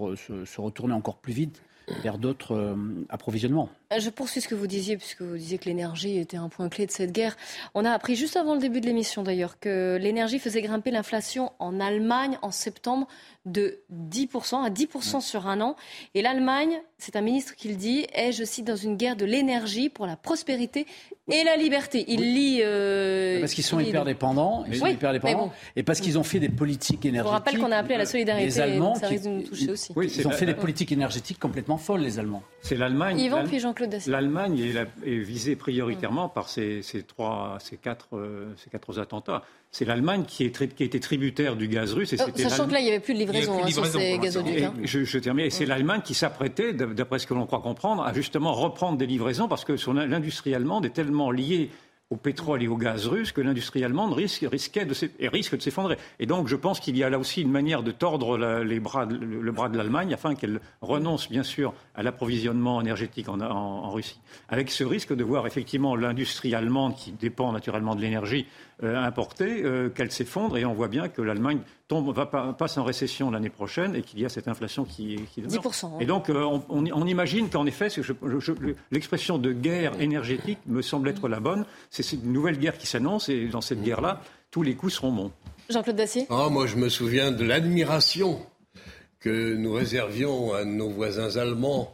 retourner 0.61 0.93
encore 0.93 1.17
plus 1.17 1.33
vite 1.33 1.61
vers 2.03 2.17
d'autres 2.17 2.55
euh, 2.55 2.75
approvisionnements. 3.09 3.69
Euh, 3.93 3.99
je 3.99 4.09
poursuis 4.09 4.41
ce 4.41 4.47
que 4.47 4.55
vous 4.55 4.67
disiez, 4.67 4.97
puisque 4.97 5.21
vous 5.21 5.37
disiez 5.37 5.57
que 5.57 5.65
l'énergie 5.65 6.17
était 6.17 6.37
un 6.37 6.49
point 6.49 6.69
clé 6.69 6.85
de 6.85 6.91
cette 6.91 7.11
guerre. 7.11 7.37
On 7.73 7.85
a 7.85 7.91
appris 7.91 8.15
juste 8.15 8.35
avant 8.35 8.53
le 8.53 8.59
début 8.59 8.81
de 8.81 8.85
l'émission 8.85 9.23
d'ailleurs 9.23 9.59
que 9.59 9.97
l'énergie 10.01 10.39
faisait 10.39 10.61
grimper 10.61 10.91
l'inflation 10.91 11.51
en 11.59 11.79
Allemagne 11.79 12.37
en 12.41 12.51
septembre 12.51 13.07
de 13.45 13.79
10% 13.93 14.65
à 14.65 14.69
10% 14.69 15.21
sur 15.21 15.47
un 15.47 15.61
an. 15.61 15.75
Et 16.13 16.21
l'Allemagne, 16.21 16.81
c'est 16.97 17.15
un 17.15 17.21
ministre 17.21 17.55
qui 17.55 17.69
le 17.69 17.75
dit, 17.75 18.05
est, 18.13 18.31
je 18.31 18.43
cite, 18.43 18.65
dans 18.65 18.75
une 18.75 18.97
guerre 18.97 19.15
de 19.15 19.25
l'énergie 19.25 19.89
pour 19.89 20.05
la 20.05 20.17
prospérité 20.17 20.85
et 21.31 21.43
la 21.43 21.55
liberté. 21.55 22.05
Il 22.07 22.33
lit. 22.33 22.59
Euh, 22.61 23.39
parce 23.39 23.53
qu'ils 23.53 23.63
sont 23.63 23.79
hyper 23.79 24.03
dépendants, 24.03 24.65
ils 24.67 24.77
sont 24.77 24.87
hyper 24.87 25.13
dépendants, 25.13 25.51
et 25.75 25.83
parce 25.83 26.01
qu'ils 26.01 26.17
ont 26.17 26.23
fait 26.23 26.39
des 26.39 26.49
politiques 26.49 27.05
énergétiques. 27.05 27.19
Je 27.19 27.23
vous 27.23 27.29
rappelle 27.29 27.57
qu'on 27.59 27.71
a 27.71 27.77
appelé 27.77 27.95
à 27.95 27.99
la 27.99 28.05
solidarité. 28.05 28.45
Les 28.45 28.59
Allemands, 28.59 28.95
ça 28.95 29.07
risque 29.07 29.25
de 29.25 29.29
nous 29.29 29.43
toucher 29.43 29.71
aussi. 29.71 29.93
Oui, 29.95 30.11
ils 30.15 30.27
ont 30.27 30.31
fait 30.31 30.45
des 30.45 30.53
politiques 30.53 30.91
énergétiques 30.91 31.39
complètement 31.39 31.77
folles, 31.77 32.01
les 32.01 32.19
Allemands. 32.19 32.43
C'est 32.61 32.75
l'Allemagne. 32.75 33.19
Yvan 33.19 33.45
puis 33.45 33.59
L'Allemagne 34.07 34.59
est, 35.05 35.17
visée 35.17 35.55
prioritairement 35.55 36.29
par 36.29 36.49
ces, 36.49 36.81
trois, 37.07 37.57
ces 37.59 37.77
quatre, 37.77 38.15
euh, 38.17 38.53
ces 38.57 38.69
quatre 38.69 38.99
attentats 38.99 39.43
c'est 39.71 39.85
l'Allemagne 39.85 40.23
qui, 40.25 40.43
est, 40.45 40.75
qui 40.75 40.83
était 40.83 40.99
tributaire 40.99 41.55
du 41.55 41.67
gaz 41.67 41.93
russe. 41.93 42.13
Et 42.13 42.17
oh, 42.19 42.31
sachant 42.35 42.67
que 42.67 42.73
là, 42.73 42.79
il 42.79 42.85
n'y 42.85 42.89
avait 42.89 42.99
plus 42.99 43.13
de 43.13 43.19
livraison, 43.19 43.61
hein, 43.63 43.67
sur 43.67 43.85
ces 43.85 44.17
gazoducs. 44.17 44.61
Hein. 44.61 44.73
Je, 44.83 45.03
je, 45.03 45.19
termine. 45.19 45.45
Et 45.45 45.49
c'est 45.49 45.65
l'Allemagne 45.65 46.01
qui 46.03 46.13
s'apprêtait, 46.13 46.73
d'après 46.73 47.19
ce 47.19 47.27
que 47.27 47.33
l'on 47.33 47.45
croit 47.45 47.61
comprendre, 47.61 48.03
à 48.03 48.13
justement 48.13 48.53
reprendre 48.53 48.97
des 48.97 49.05
livraisons 49.05 49.47
parce 49.47 49.65
que 49.65 49.73
l'industrie 49.91 50.55
allemande 50.55 50.85
est 50.85 50.91
tellement 50.91 51.31
liée 51.31 51.69
au 52.09 52.15
pétrole 52.15 52.63
et 52.63 52.67
au 52.67 52.77
gaz 52.77 53.05
russe 53.07 53.33
que 53.33 53.41
l'industrie 53.41 53.83
allemande 53.83 54.13
risque, 54.13 54.45
risquait 54.49 54.85
de, 54.85 54.93
s'effondrer. 54.93 55.97
Et 56.19 56.25
donc 56.25 56.47
je 56.47 56.55
pense 56.55 56.79
qu'il 56.79 56.95
y 56.97 57.03
a 57.03 57.09
là 57.09 57.19
aussi 57.19 57.41
une 57.41 57.51
manière 57.51 57.83
de 57.83 57.91
tordre 57.91 58.37
le, 58.37 58.79
bras 58.79 59.05
de 59.05 59.77
l'Allemagne 59.77 60.13
afin 60.13 60.33
qu'elle 60.35 60.61
renonce 60.81 61.29
bien 61.29 61.43
sûr 61.43 61.73
à 61.95 62.03
l'approvisionnement 62.03 62.79
énergétique 62.79 63.27
en, 63.27 63.91
Russie. 63.91 64.19
Avec 64.47 64.71
ce 64.71 64.83
risque 64.83 65.13
de 65.13 65.23
voir 65.23 65.47
effectivement 65.47 65.95
l'industrie 65.95 66.55
allemande, 66.55 66.95
qui 66.95 67.11
dépend 67.11 67.51
naturellement 67.51 67.95
de 67.95 68.01
l'énergie 68.01 68.47
importée, 68.83 69.63
euh, 69.63 69.89
qu'elle 69.89 70.11
s'effondre. 70.11 70.57
Et 70.57 70.65
on 70.65 70.73
voit 70.73 70.87
bien 70.87 71.09
que 71.09 71.21
l'Allemagne 71.21 71.59
tombe, 71.87 72.13
va, 72.15 72.25
passe 72.25 72.77
en 72.77 72.83
récession 72.83 73.31
l'année 73.31 73.49
prochaine 73.49 73.95
et 73.95 74.01
qu'il 74.01 74.19
y 74.19 74.25
a 74.25 74.29
cette 74.29 74.47
inflation 74.47 74.85
qui, 74.85 75.19
qui 75.33 75.41
10%. 75.41 75.85
Hein. 75.85 75.91
Et 75.99 76.05
donc 76.05 76.29
euh, 76.29 76.43
on, 76.43 76.63
on, 76.69 77.07
imagine 77.07 77.49
qu'en 77.49 77.65
effet, 77.65 77.87
l'expression 78.91 79.37
de 79.37 79.51
guerre 79.51 79.99
énergétique 79.99 80.59
me 80.67 80.81
semble 80.81 81.09
être 81.09 81.27
la 81.27 81.39
bonne. 81.39 81.65
C'est 81.89 82.11
une 82.13 82.31
nouvelle 82.31 82.57
guerre 82.57 82.77
qui 82.77 82.87
s'annonce 82.87 83.29
et 83.29 83.47
dans 83.47 83.61
cette 83.61 83.81
guerre-là, 83.81 84.21
tous 84.51 84.61
les 84.63 84.75
coups 84.75 84.93
seront 84.93 85.11
bons. 85.11 85.31
Jean-Claude 85.69 85.97
Dacier? 85.97 86.27
Ah, 86.29 86.47
Moi, 86.49 86.65
je 86.67 86.77
me 86.77 86.87
souviens 86.87 87.31
de 87.31 87.43
l'admiration 87.43 88.39
que 89.19 89.55
nous 89.55 89.73
réservions 89.73 90.53
à 90.53 90.63
nos 90.63 90.89
voisins 90.89 91.35
allemands. 91.35 91.93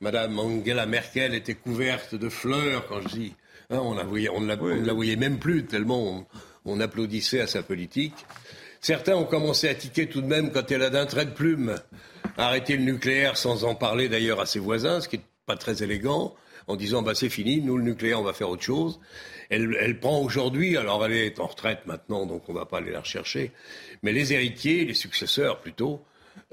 Madame 0.00 0.38
Angela 0.38 0.84
Merkel 0.84 1.34
était 1.34 1.54
couverte 1.54 2.14
de 2.14 2.28
fleurs 2.28 2.86
quand 2.86 3.00
je 3.02 3.08
dis 3.08 3.34
Hein, 3.70 3.78
on, 3.78 3.94
ne 3.94 4.84
la 4.84 4.92
voyait 4.92 5.16
même 5.16 5.38
plus, 5.38 5.66
tellement 5.66 6.26
on, 6.64 6.80
applaudissait 6.80 7.40
à 7.40 7.46
sa 7.46 7.62
politique. 7.62 8.14
Certains 8.80 9.16
ont 9.16 9.24
commencé 9.24 9.68
à 9.68 9.74
tiquer 9.74 10.08
tout 10.08 10.20
de 10.20 10.26
même 10.26 10.52
quand 10.52 10.70
elle 10.70 10.82
a 10.82 10.90
d'un 10.90 11.06
trait 11.06 11.24
de 11.24 11.30
plume 11.30 11.76
arrêté 12.36 12.76
le 12.76 12.84
nucléaire 12.84 13.36
sans 13.36 13.64
en 13.64 13.74
parler 13.74 14.08
d'ailleurs 14.08 14.40
à 14.40 14.46
ses 14.46 14.58
voisins, 14.58 15.00
ce 15.00 15.08
qui 15.08 15.18
n'est 15.18 15.24
pas 15.46 15.56
très 15.56 15.82
élégant, 15.82 16.34
en 16.66 16.76
disant 16.76 17.02
bah, 17.02 17.14
c'est 17.14 17.28
fini, 17.28 17.60
nous 17.60 17.76
le 17.76 17.84
nucléaire 17.84 18.20
on 18.20 18.24
va 18.24 18.32
faire 18.32 18.50
autre 18.50 18.62
chose. 18.62 19.00
Elle, 19.48 19.76
elle 19.80 19.98
prend 19.98 20.20
aujourd'hui, 20.20 20.76
alors 20.76 21.04
elle 21.04 21.12
est 21.12 21.40
en 21.40 21.46
retraite 21.46 21.86
maintenant, 21.86 22.26
donc 22.26 22.48
on 22.48 22.52
ne 22.52 22.58
va 22.58 22.66
pas 22.66 22.78
aller 22.78 22.92
la 22.92 23.00
rechercher, 23.00 23.52
mais 24.02 24.12
les 24.12 24.32
héritiers, 24.32 24.84
les 24.84 24.94
successeurs 24.94 25.60
plutôt, 25.60 26.02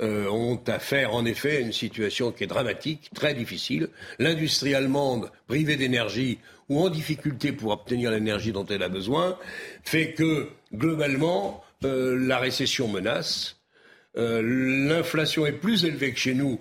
euh, 0.02 0.28
ont 0.28 0.60
affaire 0.67 1.13
en 1.13 1.23
effet 1.23 1.58
à 1.58 1.60
une 1.60 1.71
situation 1.71 2.32
qui 2.32 2.43
est 2.43 2.47
dramatique, 2.47 3.12
très 3.13 3.34
difficile. 3.36 3.89
L'industrie 4.17 4.73
allemande, 4.73 5.32
privée 5.47 5.76
d'énergie 5.76 6.39
ou 6.69 6.82
en 6.82 6.89
difficulté 6.89 7.52
pour 7.52 7.71
obtenir 7.71 8.12
l'énergie 8.12 8.52
dont 8.52 8.65
elle 8.65 8.84
a 8.84 8.89
besoin, 8.89 9.38
fait 9.84 10.13
que 10.13 10.47
globalement, 10.73 11.63
euh, 11.84 12.17
la 12.17 12.39
récession 12.39 12.88
menace. 12.88 13.58
Euh, 14.15 14.41
l'inflation 14.88 15.45
est 15.45 15.54
plus 15.54 15.86
élevée 15.86 16.13
que 16.13 16.19
chez 16.19 16.36
nous. 16.36 16.60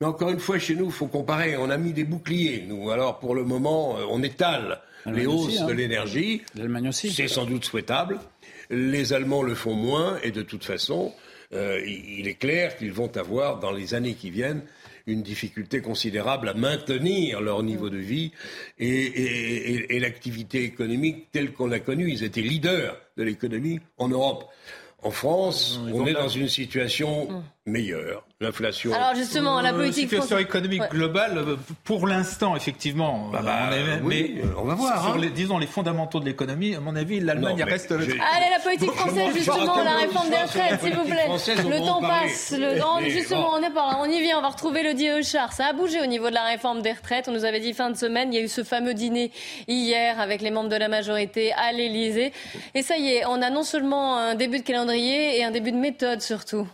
Mais 0.00 0.06
encore 0.06 0.30
une 0.30 0.40
fois, 0.40 0.58
chez 0.58 0.74
nous, 0.74 0.86
il 0.86 0.92
faut 0.92 1.06
comparer. 1.06 1.56
On 1.56 1.70
a 1.70 1.76
mis 1.76 1.92
des 1.92 2.04
boucliers, 2.04 2.64
nous. 2.66 2.90
Alors, 2.90 3.18
pour 3.18 3.34
le 3.34 3.44
moment, 3.44 3.96
on 4.10 4.22
étale 4.22 4.80
les 5.06 5.26
hausses 5.26 5.60
de 5.60 5.72
hein. 5.72 5.74
l'énergie. 5.74 6.42
L'Allemagne 6.54 6.88
aussi. 6.88 7.10
C'est 7.10 7.28
sans 7.28 7.44
doute 7.44 7.64
souhaitable. 7.64 8.18
Les 8.70 9.12
Allemands 9.12 9.42
le 9.42 9.54
font 9.54 9.74
moins, 9.74 10.18
et 10.22 10.30
de 10.30 10.42
toute 10.42 10.64
façon, 10.64 11.12
euh, 11.52 11.80
il 11.84 12.28
est 12.28 12.34
clair 12.34 12.76
qu'ils 12.76 12.92
vont 12.92 13.14
avoir, 13.16 13.58
dans 13.58 13.72
les 13.72 13.94
années 13.94 14.14
qui 14.14 14.30
viennent, 14.30 14.62
une 15.06 15.22
difficulté 15.22 15.80
considérable 15.80 16.48
à 16.48 16.54
maintenir 16.54 17.40
leur 17.40 17.62
niveau 17.62 17.90
de 17.90 17.98
vie 17.98 18.32
et, 18.78 19.96
et 19.96 20.00
l'activité 20.00 20.64
économique 20.64 21.30
telle 21.32 21.52
qu'on 21.52 21.66
l'a 21.66 21.80
connue. 21.80 22.10
Ils 22.10 22.24
étaient 22.24 22.40
leaders 22.40 22.96
de 23.16 23.22
l'économie 23.22 23.80
en 23.98 24.08
Europe. 24.08 24.44
En 25.02 25.10
France, 25.10 25.80
on 25.92 26.06
est 26.06 26.12
dans 26.12 26.28
une 26.28 26.48
situation 26.48 27.30
hum. 27.30 27.42
Meilleure. 27.70 28.24
L'inflation. 28.42 28.94
Alors 28.94 29.14
justement, 29.14 29.60
la 29.60 29.74
politique. 29.74 30.08
situation 30.08 30.38
économique 30.38 30.82
globale, 30.90 31.36
euh, 31.36 31.56
pour 31.84 32.06
l'instant, 32.06 32.56
effectivement. 32.56 33.28
Bah, 33.30 33.40
bah, 33.44 33.68
mais 34.02 34.32
on 34.56 34.64
va 34.64 34.74
voir. 34.74 35.02
Sur 35.02 35.12
hein. 35.12 35.18
les, 35.18 35.28
disons 35.28 35.58
les 35.58 35.66
fondamentaux 35.66 36.20
de 36.20 36.24
l'économie, 36.24 36.74
à 36.74 36.80
mon 36.80 36.96
avis, 36.96 37.20
l'Allemagne 37.20 37.62
reste. 37.62 37.92
Allez, 37.92 38.08
la 38.50 38.60
politique 38.62 38.92
française, 38.92 39.34
justement, 39.34 39.84
la 39.84 39.98
réforme 39.98 40.30
des 40.30 40.36
retraites, 40.36 40.80
s'il 40.80 40.94
vous 40.94 41.04
plaît. 41.04 41.28
Le 41.28 41.86
temps 41.86 42.00
passe. 42.00 42.54
justement, 43.08 43.50
on 43.52 43.62
est 43.62 43.70
pas 43.70 43.98
On 44.00 44.06
y 44.06 44.22
vient. 44.22 44.38
On 44.38 44.42
va 44.42 44.48
retrouver 44.48 44.82
le 44.82 44.94
dit 44.94 45.08
char. 45.22 45.52
Ça 45.52 45.66
a 45.66 45.72
bougé 45.74 46.00
au 46.00 46.06
niveau 46.06 46.30
de 46.30 46.34
la 46.34 46.44
réforme 46.44 46.80
des 46.80 46.92
retraites. 46.92 47.28
On 47.28 47.32
nous 47.32 47.44
avait 47.44 47.60
dit 47.60 47.74
fin 47.74 47.90
de 47.90 47.96
semaine. 47.96 48.32
Il 48.32 48.38
y 48.38 48.40
a 48.40 48.44
eu 48.44 48.48
ce 48.48 48.64
fameux 48.64 48.94
dîner 48.94 49.32
hier 49.68 50.18
avec 50.18 50.40
les 50.40 50.50
membres 50.50 50.70
de 50.70 50.76
la 50.76 50.88
majorité 50.88 51.52
à 51.52 51.72
l'Élysée. 51.72 52.32
Et 52.74 52.82
ça 52.82 52.96
y 52.96 53.10
est, 53.10 53.26
on 53.26 53.42
a 53.42 53.50
non 53.50 53.64
seulement 53.64 54.16
un 54.16 54.34
début 54.34 54.60
de 54.60 54.64
calendrier 54.64 55.38
et 55.38 55.44
un 55.44 55.50
début 55.50 55.72
de 55.72 55.76
méthode 55.76 56.22
surtout. 56.22 56.66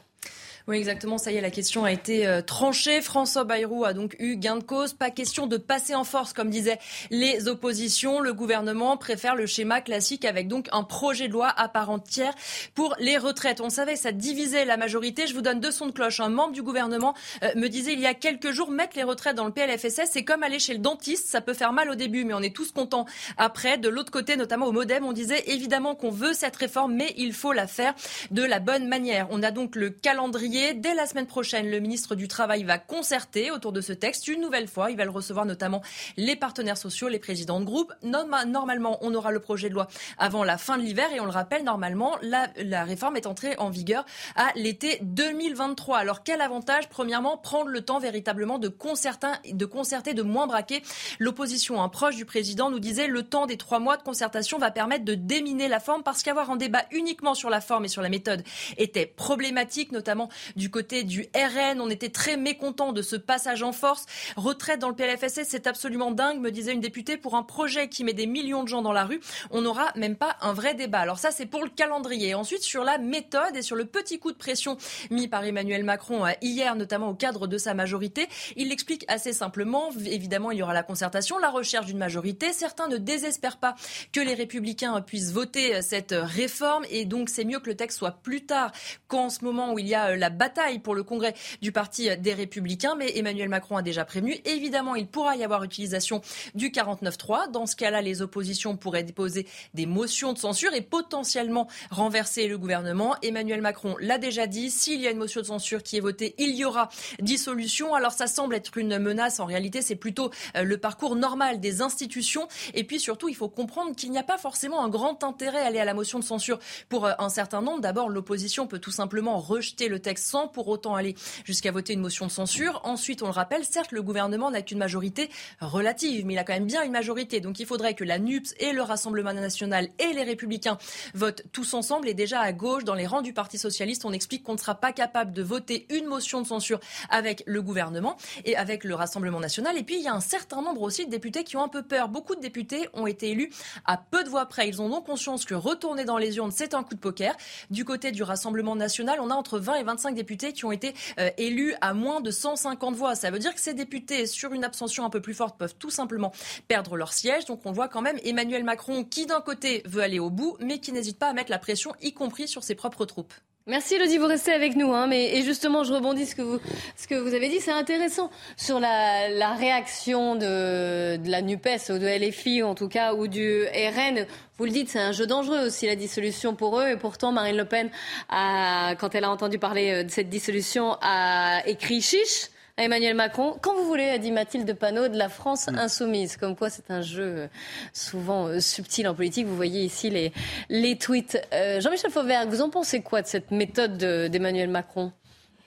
Oui, 0.68 0.78
exactement. 0.78 1.16
Ça 1.16 1.30
y 1.30 1.36
est, 1.36 1.40
la 1.40 1.52
question 1.52 1.84
a 1.84 1.92
été 1.92 2.26
euh, 2.26 2.42
tranchée. 2.42 3.00
François 3.00 3.44
Bayrou 3.44 3.84
a 3.84 3.92
donc 3.92 4.16
eu 4.18 4.34
gain 4.34 4.56
de 4.56 4.64
cause. 4.64 4.94
Pas 4.94 5.10
question 5.10 5.46
de 5.46 5.58
passer 5.58 5.94
en 5.94 6.02
force, 6.02 6.32
comme 6.32 6.50
disaient 6.50 6.80
les 7.10 7.46
oppositions. 7.46 8.18
Le 8.18 8.32
gouvernement 8.32 8.96
préfère 8.96 9.36
le 9.36 9.46
schéma 9.46 9.80
classique 9.80 10.24
avec 10.24 10.48
donc 10.48 10.68
un 10.72 10.82
projet 10.82 11.28
de 11.28 11.32
loi 11.32 11.54
à 11.56 11.68
part 11.68 11.88
entière 11.90 12.34
pour 12.74 12.96
les 12.98 13.16
retraites. 13.16 13.60
On 13.60 13.70
savait 13.70 13.94
que 13.94 14.00
ça 14.00 14.10
divisait 14.10 14.64
la 14.64 14.76
majorité. 14.76 15.28
Je 15.28 15.34
vous 15.34 15.40
donne 15.40 15.60
deux 15.60 15.70
sons 15.70 15.86
de 15.86 15.92
cloche. 15.92 16.18
Un 16.18 16.30
membre 16.30 16.52
du 16.52 16.64
gouvernement 16.64 17.14
euh, 17.44 17.50
me 17.54 17.68
disait 17.68 17.92
il 17.92 18.00
y 18.00 18.06
a 18.06 18.14
quelques 18.14 18.50
jours, 18.50 18.72
mettre 18.72 18.96
les 18.96 19.04
retraites 19.04 19.36
dans 19.36 19.46
le 19.46 19.52
PLFSS, 19.52 20.10
c'est 20.10 20.24
comme 20.24 20.42
aller 20.42 20.58
chez 20.58 20.72
le 20.72 20.80
dentiste. 20.80 21.28
Ça 21.28 21.40
peut 21.40 21.54
faire 21.54 21.72
mal 21.72 21.90
au 21.90 21.94
début, 21.94 22.24
mais 22.24 22.34
on 22.34 22.42
est 22.42 22.54
tous 22.54 22.72
contents 22.72 23.06
après. 23.36 23.78
De 23.78 23.88
l'autre 23.88 24.10
côté, 24.10 24.36
notamment 24.36 24.66
au 24.66 24.72
Modem, 24.72 25.04
on 25.04 25.12
disait 25.12 25.44
évidemment 25.46 25.94
qu'on 25.94 26.10
veut 26.10 26.32
cette 26.32 26.56
réforme, 26.56 26.92
mais 26.92 27.14
il 27.16 27.34
faut 27.34 27.52
la 27.52 27.68
faire 27.68 27.94
de 28.32 28.42
la 28.42 28.58
bonne 28.58 28.88
manière. 28.88 29.28
On 29.30 29.44
a 29.44 29.52
donc 29.52 29.76
le 29.76 29.90
calendrier 29.90 30.55
Dès 30.56 30.94
la 30.94 31.06
semaine 31.06 31.26
prochaine, 31.26 31.70
le 31.70 31.80
ministre 31.80 32.14
du 32.14 32.28
Travail 32.28 32.64
va 32.64 32.78
concerter 32.78 33.50
autour 33.50 33.72
de 33.72 33.82
ce 33.82 33.92
texte. 33.92 34.26
Une 34.26 34.40
nouvelle 34.40 34.68
fois, 34.68 34.90
il 34.90 34.96
va 34.96 35.04
le 35.04 35.10
recevoir 35.10 35.44
notamment 35.44 35.82
les 36.16 36.34
partenaires 36.34 36.78
sociaux, 36.78 37.08
les 37.08 37.18
présidents 37.18 37.60
de 37.60 37.66
groupe. 37.66 37.92
Normalement, 38.02 38.96
on 39.02 39.14
aura 39.14 39.32
le 39.32 39.40
projet 39.40 39.68
de 39.68 39.74
loi 39.74 39.86
avant 40.16 40.44
la 40.44 40.56
fin 40.56 40.78
de 40.78 40.82
l'hiver 40.82 41.12
et 41.12 41.20
on 41.20 41.26
le 41.26 41.30
rappelle, 41.30 41.62
normalement, 41.62 42.16
la, 42.22 42.84
réforme 42.84 43.16
est 43.16 43.26
entrée 43.26 43.54
en 43.58 43.68
vigueur 43.68 44.06
à 44.34 44.50
l'été 44.54 44.98
2023. 45.02 45.98
Alors 45.98 46.22
quel 46.22 46.40
avantage? 46.40 46.88
Premièrement, 46.88 47.36
prendre 47.36 47.68
le 47.68 47.82
temps 47.82 47.98
véritablement 47.98 48.58
de 48.58 48.68
concerter, 48.68 49.28
de, 49.52 49.66
concerter, 49.66 50.14
de 50.14 50.22
moins 50.22 50.46
braquer 50.46 50.82
l'opposition. 51.18 51.82
Un 51.82 51.90
proche 51.90 52.16
du 52.16 52.24
président 52.24 52.70
nous 52.70 52.80
disait 52.80 53.08
le 53.08 53.24
temps 53.24 53.44
des 53.44 53.58
trois 53.58 53.78
mois 53.78 53.98
de 53.98 54.02
concertation 54.02 54.56
va 54.56 54.70
permettre 54.70 55.04
de 55.04 55.14
déminer 55.14 55.68
la 55.68 55.80
forme 55.80 56.02
parce 56.02 56.22
qu'avoir 56.22 56.50
un 56.50 56.56
débat 56.56 56.84
uniquement 56.92 57.34
sur 57.34 57.50
la 57.50 57.60
forme 57.60 57.84
et 57.84 57.88
sur 57.88 58.00
la 58.00 58.08
méthode 58.08 58.42
était 58.78 59.04
problématique, 59.04 59.92
notamment 59.92 60.30
du 60.54 60.70
côté 60.70 61.02
du 61.02 61.26
RN. 61.34 61.80
On 61.80 61.90
était 61.90 62.08
très 62.08 62.36
mécontents 62.36 62.92
de 62.92 63.02
ce 63.02 63.16
passage 63.16 63.62
en 63.62 63.72
force. 63.72 64.06
Retraite 64.36 64.80
dans 64.80 64.88
le 64.88 64.94
PLFSS, 64.94 65.44
c'est 65.48 65.66
absolument 65.66 66.10
dingue, 66.10 66.40
me 66.40 66.50
disait 66.50 66.72
une 66.72 66.80
députée, 66.80 67.16
pour 67.16 67.34
un 67.34 67.42
projet 67.42 67.88
qui 67.88 68.04
met 68.04 68.12
des 68.12 68.26
millions 68.26 68.62
de 68.62 68.68
gens 68.68 68.82
dans 68.82 68.92
la 68.92 69.04
rue. 69.04 69.20
On 69.50 69.62
n'aura 69.62 69.92
même 69.96 70.16
pas 70.16 70.36
un 70.40 70.52
vrai 70.52 70.74
débat. 70.74 71.00
Alors 71.00 71.18
ça, 71.18 71.30
c'est 71.30 71.46
pour 71.46 71.64
le 71.64 71.70
calendrier. 71.70 72.34
Ensuite, 72.34 72.62
sur 72.62 72.84
la 72.84 72.98
méthode 72.98 73.56
et 73.56 73.62
sur 73.62 73.76
le 73.76 73.84
petit 73.84 74.18
coup 74.18 74.32
de 74.32 74.36
pression 74.36 74.76
mis 75.10 75.28
par 75.28 75.44
Emmanuel 75.44 75.84
Macron 75.84 76.26
euh, 76.26 76.30
hier, 76.42 76.76
notamment 76.76 77.08
au 77.08 77.14
cadre 77.14 77.46
de 77.46 77.58
sa 77.58 77.74
majorité, 77.74 78.28
il 78.56 78.68
l'explique 78.68 79.04
assez 79.08 79.32
simplement. 79.32 79.90
Évidemment, 80.06 80.50
il 80.50 80.58
y 80.58 80.62
aura 80.62 80.74
la 80.74 80.82
concertation, 80.82 81.38
la 81.38 81.50
recherche 81.50 81.86
d'une 81.86 81.98
majorité. 81.98 82.52
Certains 82.52 82.88
ne 82.88 82.96
désespèrent 82.96 83.58
pas 83.58 83.74
que 84.12 84.20
les 84.20 84.34
républicains 84.34 85.00
puissent 85.00 85.32
voter 85.32 85.76
euh, 85.76 85.80
cette 85.82 86.14
réforme 86.16 86.84
et 86.90 87.04
donc 87.04 87.28
c'est 87.28 87.44
mieux 87.44 87.60
que 87.60 87.70
le 87.70 87.76
texte 87.76 87.98
soit 87.98 88.22
plus 88.22 88.44
tard 88.44 88.72
qu'en 89.08 89.30
ce 89.30 89.44
moment 89.44 89.72
où 89.72 89.78
il 89.78 89.86
y 89.86 89.94
a 89.94 90.10
euh, 90.10 90.16
la 90.16 90.30
bataille 90.36 90.78
pour 90.78 90.94
le 90.94 91.02
congrès 91.02 91.34
du 91.62 91.72
Parti 91.72 92.16
des 92.16 92.34
Républicains. 92.34 92.94
Mais 92.96 93.16
Emmanuel 93.16 93.48
Macron 93.48 93.76
a 93.76 93.82
déjà 93.82 94.04
prévenu. 94.04 94.36
Évidemment, 94.44 94.94
il 94.94 95.06
pourra 95.06 95.36
y 95.36 95.44
avoir 95.44 95.64
utilisation 95.64 96.20
du 96.54 96.70
49.3. 96.70 97.50
Dans 97.50 97.66
ce 97.66 97.76
cas-là, 97.76 98.02
les 98.02 98.22
oppositions 98.22 98.76
pourraient 98.76 99.02
déposer 99.02 99.46
des 99.74 99.86
motions 99.86 100.32
de 100.32 100.38
censure 100.38 100.74
et 100.74 100.82
potentiellement 100.82 101.68
renverser 101.90 102.48
le 102.48 102.58
gouvernement. 102.58 103.16
Emmanuel 103.22 103.60
Macron 103.60 103.96
l'a 104.00 104.18
déjà 104.18 104.46
dit. 104.46 104.70
S'il 104.70 105.00
y 105.00 105.06
a 105.06 105.10
une 105.10 105.18
motion 105.18 105.40
de 105.40 105.46
censure 105.46 105.82
qui 105.82 105.96
est 105.96 106.00
votée, 106.00 106.34
il 106.38 106.54
y 106.54 106.64
aura 106.64 106.88
dissolution. 107.20 107.94
Alors 107.94 108.12
ça 108.12 108.26
semble 108.26 108.54
être 108.54 108.76
une 108.76 108.98
menace. 108.98 109.40
En 109.40 109.46
réalité, 109.46 109.82
c'est 109.82 109.96
plutôt 109.96 110.30
euh, 110.56 110.62
le 110.62 110.78
parcours 110.78 111.16
normal 111.16 111.60
des 111.60 111.82
institutions. 111.82 112.48
Et 112.74 112.84
puis 112.84 113.00
surtout, 113.00 113.28
il 113.28 113.34
faut 113.36 113.48
comprendre 113.48 113.94
qu'il 113.94 114.10
n'y 114.10 114.18
a 114.18 114.22
pas 114.22 114.38
forcément 114.38 114.84
un 114.84 114.88
grand 114.88 115.24
intérêt 115.24 115.60
à 115.60 115.66
aller 115.66 115.78
à 115.78 115.84
la 115.84 115.94
motion 115.94 116.18
de 116.18 116.24
censure 116.24 116.58
pour 116.88 117.06
euh, 117.06 117.12
un 117.18 117.28
certain 117.28 117.62
nombre. 117.62 117.80
D'abord, 117.80 118.08
l'opposition 118.08 118.66
peut 118.66 118.78
tout 118.78 118.90
simplement 118.90 119.38
rejeter 119.38 119.88
le 119.88 120.00
texte 120.00 120.15
sans 120.18 120.48
pour 120.48 120.68
autant 120.68 120.94
aller 120.94 121.14
jusqu'à 121.44 121.72
voter 121.72 121.92
une 121.92 122.00
motion 122.00 122.26
de 122.26 122.30
censure. 122.30 122.80
Ensuite, 122.84 123.22
on 123.22 123.26
le 123.26 123.32
rappelle, 123.32 123.64
certes, 123.64 123.92
le 123.92 124.02
gouvernement 124.02 124.50
n'a 124.50 124.62
qu'une 124.62 124.78
majorité 124.78 125.30
relative, 125.60 126.26
mais 126.26 126.34
il 126.34 126.38
a 126.38 126.44
quand 126.44 126.52
même 126.52 126.66
bien 126.66 126.82
une 126.82 126.92
majorité. 126.92 127.40
Donc 127.40 127.60
il 127.60 127.66
faudrait 127.66 127.94
que 127.94 128.04
la 128.04 128.18
NUPS 128.18 128.54
et 128.58 128.72
le 128.72 128.82
Rassemblement 128.82 129.32
national 129.32 129.88
et 129.98 130.12
les 130.12 130.22
Républicains 130.22 130.78
votent 131.14 131.42
tous 131.52 131.74
ensemble. 131.74 132.08
Et 132.08 132.14
déjà 132.14 132.40
à 132.40 132.52
gauche, 132.52 132.84
dans 132.84 132.94
les 132.94 133.06
rangs 133.06 133.22
du 133.22 133.32
Parti 133.32 133.58
socialiste, 133.58 134.04
on 134.04 134.12
explique 134.12 134.42
qu'on 134.42 134.54
ne 134.54 134.58
sera 134.58 134.74
pas 134.74 134.92
capable 134.92 135.32
de 135.32 135.42
voter 135.42 135.86
une 135.90 136.06
motion 136.06 136.40
de 136.40 136.46
censure 136.46 136.80
avec 137.10 137.42
le 137.46 137.62
gouvernement 137.62 138.16
et 138.44 138.56
avec 138.56 138.84
le 138.84 138.94
Rassemblement 138.94 139.40
national. 139.40 139.76
Et 139.76 139.82
puis 139.82 139.96
il 139.96 140.02
y 140.02 140.08
a 140.08 140.14
un 140.14 140.20
certain 140.20 140.62
nombre 140.62 140.82
aussi 140.82 141.06
de 141.06 141.10
députés 141.10 141.44
qui 141.44 141.56
ont 141.56 141.62
un 141.62 141.68
peu 141.68 141.82
peur. 141.82 142.08
Beaucoup 142.08 142.34
de 142.34 142.40
députés 142.40 142.88
ont 142.92 143.06
été 143.06 143.30
élus 143.30 143.50
à 143.84 143.96
peu 143.96 144.24
de 144.24 144.28
voix 144.28 144.46
près. 144.46 144.68
Ils 144.68 144.80
ont 144.80 144.88
donc 144.88 145.06
conscience 145.06 145.44
que 145.44 145.54
retourner 145.54 146.04
dans 146.04 146.18
les 146.18 146.36
urnes, 146.36 146.52
c'est 146.52 146.74
un 146.74 146.82
coup 146.82 146.94
de 146.94 147.00
poker. 147.00 147.36
Du 147.70 147.84
côté 147.84 148.12
du 148.12 148.22
Rassemblement 148.22 148.76
national, 148.76 149.18
on 149.20 149.30
a 149.30 149.34
entre 149.34 149.58
20 149.58 149.74
et 149.76 149.82
25 149.82 150.05
députés 150.12 150.52
qui 150.52 150.64
ont 150.64 150.72
été 150.72 150.94
euh, 151.18 151.30
élus 151.38 151.74
à 151.80 151.94
moins 151.94 152.20
de 152.20 152.30
150 152.30 152.94
voix. 152.94 153.14
Ça 153.14 153.30
veut 153.30 153.38
dire 153.38 153.54
que 153.54 153.60
ces 153.60 153.74
députés, 153.74 154.26
sur 154.26 154.52
une 154.52 154.64
abstention 154.64 155.04
un 155.04 155.10
peu 155.10 155.20
plus 155.20 155.34
forte, 155.34 155.58
peuvent 155.58 155.76
tout 155.78 155.90
simplement 155.90 156.32
perdre 156.68 156.96
leur 156.96 157.12
siège. 157.12 157.44
Donc 157.46 157.60
on 157.64 157.72
voit 157.72 157.88
quand 157.88 158.02
même 158.02 158.18
Emmanuel 158.24 158.64
Macron 158.64 159.04
qui 159.04 159.26
d'un 159.26 159.40
côté 159.40 159.82
veut 159.86 160.02
aller 160.02 160.18
au 160.18 160.30
bout, 160.30 160.56
mais 160.60 160.78
qui 160.78 160.92
n'hésite 160.92 161.18
pas 161.18 161.28
à 161.28 161.32
mettre 161.32 161.50
la 161.50 161.58
pression, 161.58 161.94
y 162.00 162.12
compris 162.12 162.48
sur 162.48 162.64
ses 162.64 162.74
propres 162.74 163.04
troupes. 163.04 163.34
Merci 163.68 163.96
Elodie, 163.96 164.18
vous 164.18 164.28
restez 164.28 164.52
avec 164.52 164.76
nous. 164.76 164.92
Hein, 164.92 165.08
mais, 165.08 165.36
et 165.36 165.42
justement, 165.42 165.82
je 165.82 165.92
rebondis 165.92 166.26
ce 166.26 166.36
que 166.36 166.42
vous, 166.42 166.60
ce 166.94 167.08
que 167.08 167.16
vous 167.16 167.34
avez 167.34 167.48
dit, 167.48 167.58
c'est 167.58 167.72
intéressant 167.72 168.30
sur 168.56 168.78
la, 168.78 169.28
la 169.28 169.54
réaction 169.54 170.36
de, 170.36 171.16
de, 171.16 171.28
la 171.28 171.42
NUPES 171.42 171.90
ou 171.90 171.98
de 171.98 172.06
LFI 172.06 172.62
en 172.62 172.76
tout 172.76 172.86
cas, 172.86 173.14
ou 173.14 173.26
du 173.26 173.64
RN. 173.64 174.24
Vous 174.56 174.66
le 174.66 174.70
dites, 174.70 174.88
c'est 174.90 175.00
un 175.00 175.10
jeu 175.10 175.26
dangereux 175.26 175.66
aussi 175.66 175.86
la 175.86 175.96
dissolution 175.96 176.54
pour 176.54 176.78
eux. 176.78 176.90
Et 176.90 176.96
pourtant, 176.96 177.32
Marine 177.32 177.56
Le 177.56 177.64
Pen, 177.64 177.90
a, 178.28 178.94
quand 179.00 179.16
elle 179.16 179.24
a 179.24 179.30
entendu 179.32 179.58
parler 179.58 180.04
de 180.04 180.10
cette 180.12 180.28
dissolution, 180.28 180.96
a 181.02 181.66
écrit 181.66 182.00
chiche 182.00 182.50
Emmanuel 182.78 183.14
Macron. 183.14 183.56
Quand 183.62 183.74
vous 183.74 183.86
voulez, 183.86 184.08
a 184.10 184.18
dit 184.18 184.30
Mathilde 184.30 184.70
Panot, 184.74 185.08
de 185.08 185.16
la 185.16 185.30
France 185.30 185.68
mm. 185.68 185.78
insoumise. 185.78 186.36
Comme 186.36 186.54
quoi, 186.54 186.68
c'est 186.68 186.90
un 186.90 187.00
jeu 187.00 187.22
euh, 187.22 187.48
souvent 187.94 188.48
euh, 188.48 188.60
subtil 188.60 189.08
en 189.08 189.14
politique. 189.14 189.46
Vous 189.46 189.56
voyez 189.56 189.82
ici 189.82 190.10
les, 190.10 190.32
les 190.68 190.98
tweets. 190.98 191.40
Euh, 191.54 191.80
Jean-Michel 191.80 192.10
Fauvert, 192.10 192.46
vous 192.46 192.60
en 192.60 192.68
pensez 192.68 193.00
quoi 193.00 193.22
de 193.22 193.26
cette 193.26 193.50
méthode 193.50 193.96
d'Emmanuel 193.96 194.68
Macron 194.68 195.12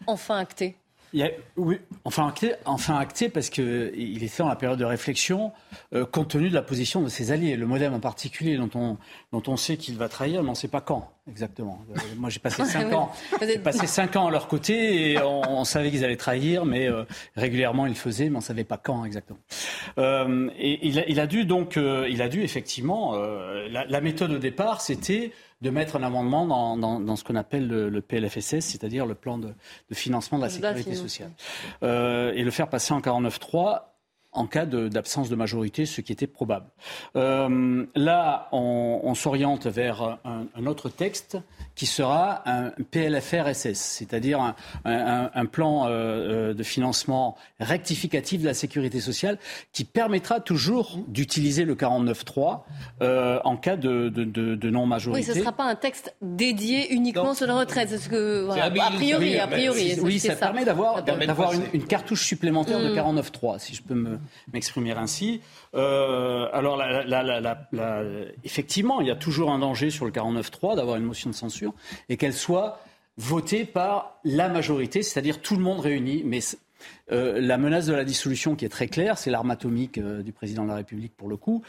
Enfin 0.06 0.38
actée? 0.38 0.76
Oui, 1.58 1.80
enfin 2.04 2.28
acté, 2.28 2.54
enfin 2.66 2.98
acté 2.98 3.30
parce 3.30 3.50
qu'il 3.50 4.24
était 4.24 4.38
dans 4.40 4.48
la 4.48 4.56
période 4.56 4.80
de 4.80 4.86
réflexion 4.86 5.52
euh, 5.94 6.06
compte 6.06 6.30
tenu 6.30 6.50
de 6.50 6.54
la 6.54 6.62
position 6.62 7.02
de 7.02 7.10
ses 7.10 7.32
alliés. 7.32 7.56
Le 7.56 7.66
modem 7.66 7.94
en 7.94 8.00
particulier 8.00 8.58
dont 8.58 8.70
on, 8.76 8.98
dont 9.32 9.44
on 9.48 9.58
sait 9.58 9.78
qu'il 9.78 9.98
va 9.98 10.10
trahir, 10.10 10.44
mais 10.44 10.50
on 10.50 10.54
ne 10.54 10.58
sait 10.58 10.68
pas 10.68 10.82
quand 10.82 11.12
exactement. 11.28 11.84
Euh, 11.92 12.00
moi 12.18 12.30
j'ai 12.30 12.40
passé 12.40 12.64
cinq 12.66 12.94
ans, 12.94 13.12
j'ai 13.42 13.60
passé 13.60 13.88
cinq 13.88 14.16
ans 14.16 14.28
à 14.28 14.32
leur 14.32 14.48
côté 14.48 15.12
et 15.12 15.22
on, 15.22 15.64
savait 15.64 15.92
qu'ils 15.92 16.04
allaient 16.04 16.16
trahir, 16.16 16.66
mais 16.66 16.88
euh, 16.88 17.04
régulièrement 17.36 17.86
ils 17.86 17.90
le 17.90 17.96
faisaient, 17.96 18.30
mais 18.30 18.38
on 18.38 18.40
ne 18.40 18.44
savait 18.44 18.64
pas 18.64 18.78
quand 18.78 19.06
exactement. 19.06 19.40
et 19.98 20.88
il 20.88 21.00
a, 21.00 21.08
il 21.08 21.20
a, 21.20 21.28
dû 21.28 21.46
donc, 21.46 21.78
il 21.78 22.22
a 22.22 22.30
dû 22.30 22.42
effectivement, 22.44 23.16
la, 23.16 23.86
la 23.86 24.02
méthode 24.02 24.32
au 24.32 24.38
départ 24.38 24.82
c'était 24.82 25.32
de 25.62 25.70
mettre 25.70 25.98
un 25.98 26.04
amendement 26.04 26.46
dans, 26.46 26.78
dans, 26.78 27.00
dans 27.00 27.16
ce 27.16 27.24
qu'on 27.24 27.36
appelle 27.36 27.68
le, 27.68 27.90
le 27.90 28.02
PLFSS, 28.02 28.62
c'est-à-dire 28.62 29.06
le 29.06 29.16
plan 29.16 29.38
de, 29.38 29.50
de, 29.90 29.96
financement 29.96 30.38
de 30.38 30.44
la 30.44 30.50
sécurité 30.50 30.96
sociale, 30.96 31.32
euh, 31.84 32.32
et 32.34 32.44
le 32.44 32.52
faire 32.52 32.70
passer 32.70 32.94
en 32.94 33.02
49.3 33.02 33.82
en 34.32 34.46
cas 34.46 34.66
d'absence 34.66 35.30
de, 35.30 35.36
majorité, 35.36 35.86
ce 35.86 36.02
qui 36.02 36.12
était 36.12 36.28
probable. 36.28 36.68
Euh, 37.16 37.86
là, 37.96 38.48
on, 38.52 39.00
on 39.04 39.16
s'oriente 39.16 39.66
vers 39.66 40.20
un, 40.24 40.46
un, 40.56 40.66
autre 40.66 40.90
texte 40.90 41.38
qui 41.76 41.86
sera 41.86 42.44
un 42.46 42.72
PLFRSS, 42.92 43.74
c'est-à-dire 43.74 44.40
un, 44.42 44.56
un, 44.86 45.32
un, 45.34 45.46
plan 45.46 45.86
euh, 45.86 45.90
euh, 45.90 46.54
de 46.54 46.64
financement 46.64 47.38
rectificatif 47.60 48.42
de 48.42 48.46
la 48.46 48.54
sécurité 48.54 49.00
sociale 49.00 49.40
qui 49.72 49.84
permettra 49.84 50.42
toujours 50.42 51.00
d'utiliser 51.08 51.66
le 51.66 51.76
49.3 51.76 52.62
euh, 53.02 53.40
en 53.46 53.58
cas 53.58 53.78
de, 53.78 54.10
de, 54.10 54.26
de 54.26 54.70
non-majorité. 54.70 55.22
Oui, 55.22 55.34
ce 55.34 55.38
ne 55.38 55.44
sera 55.44 55.54
pas 55.54 55.66
un 55.66 55.76
texte 55.76 56.16
dédié 56.22 56.94
uniquement 56.94 57.34
sur 57.34 57.48
la 57.48 57.56
retraite. 57.56 57.98
Ce 57.98 58.10
que, 58.10 58.44
voilà, 58.46 58.66
a 58.66 58.92
priori, 58.92 59.40
a 59.40 59.48
priori. 59.48 59.98
Oui, 60.02 60.20
ça, 60.20 60.36
ça, 60.36 60.36
permet 60.36 60.66
d'avoir 60.66 61.04
une, 61.54 61.64
une, 61.74 61.86
cartouche 61.86 62.26
supplémentaire 62.26 62.80
de 62.80 62.94
49.3, 62.94 63.56
mm. 63.56 63.60
si 63.60 63.76
je 63.76 63.82
peux 63.82 64.19
m'exprimer 64.54 64.90
ainsi. 64.92 65.42
Euh, 65.76 66.48
alors, 66.54 66.82
effectivement, 68.44 69.02
il 69.02 69.08
y 69.08 69.12
a 69.12 69.16
toujours 69.16 69.52
un 69.52 69.60
danger 69.60 69.90
sur 69.90 70.06
le 70.06 70.12
49.3 70.12 70.76
d'avoir 70.76 70.98
une 70.98 71.04
motion 71.04 71.30
de 71.30 71.36
censure 71.36 71.74
et 72.10 72.18
qu'elle 72.18 72.34
soit 72.34 72.80
votée 73.18 73.66
par 73.66 74.20
la 74.24 74.50
majorité, 74.50 75.04
c'est-à-dire 75.04 75.42
tout 75.42 75.56
le 75.56 75.62
monde 75.62 75.80
réuni. 75.80 76.24
Mais 76.26 76.40
euh, 77.12 77.40
la 77.42 77.58
menace 77.58 77.86
de 77.86 77.94
la 77.94 78.06
dissolution 78.06 78.56
qui 78.56 78.66
est 78.66 78.70
très 78.70 78.88
claire, 78.88 79.18
c'est 79.18 79.30
l'arme 79.30 79.52
atomique 79.52 79.98
euh, 79.98 80.22
du 80.22 80.32
président 80.32 80.64
de 80.64 80.70
la 80.70 80.76
République 80.76 81.16
pour 81.16 81.28
le 81.28 81.38
coup, 81.38 81.64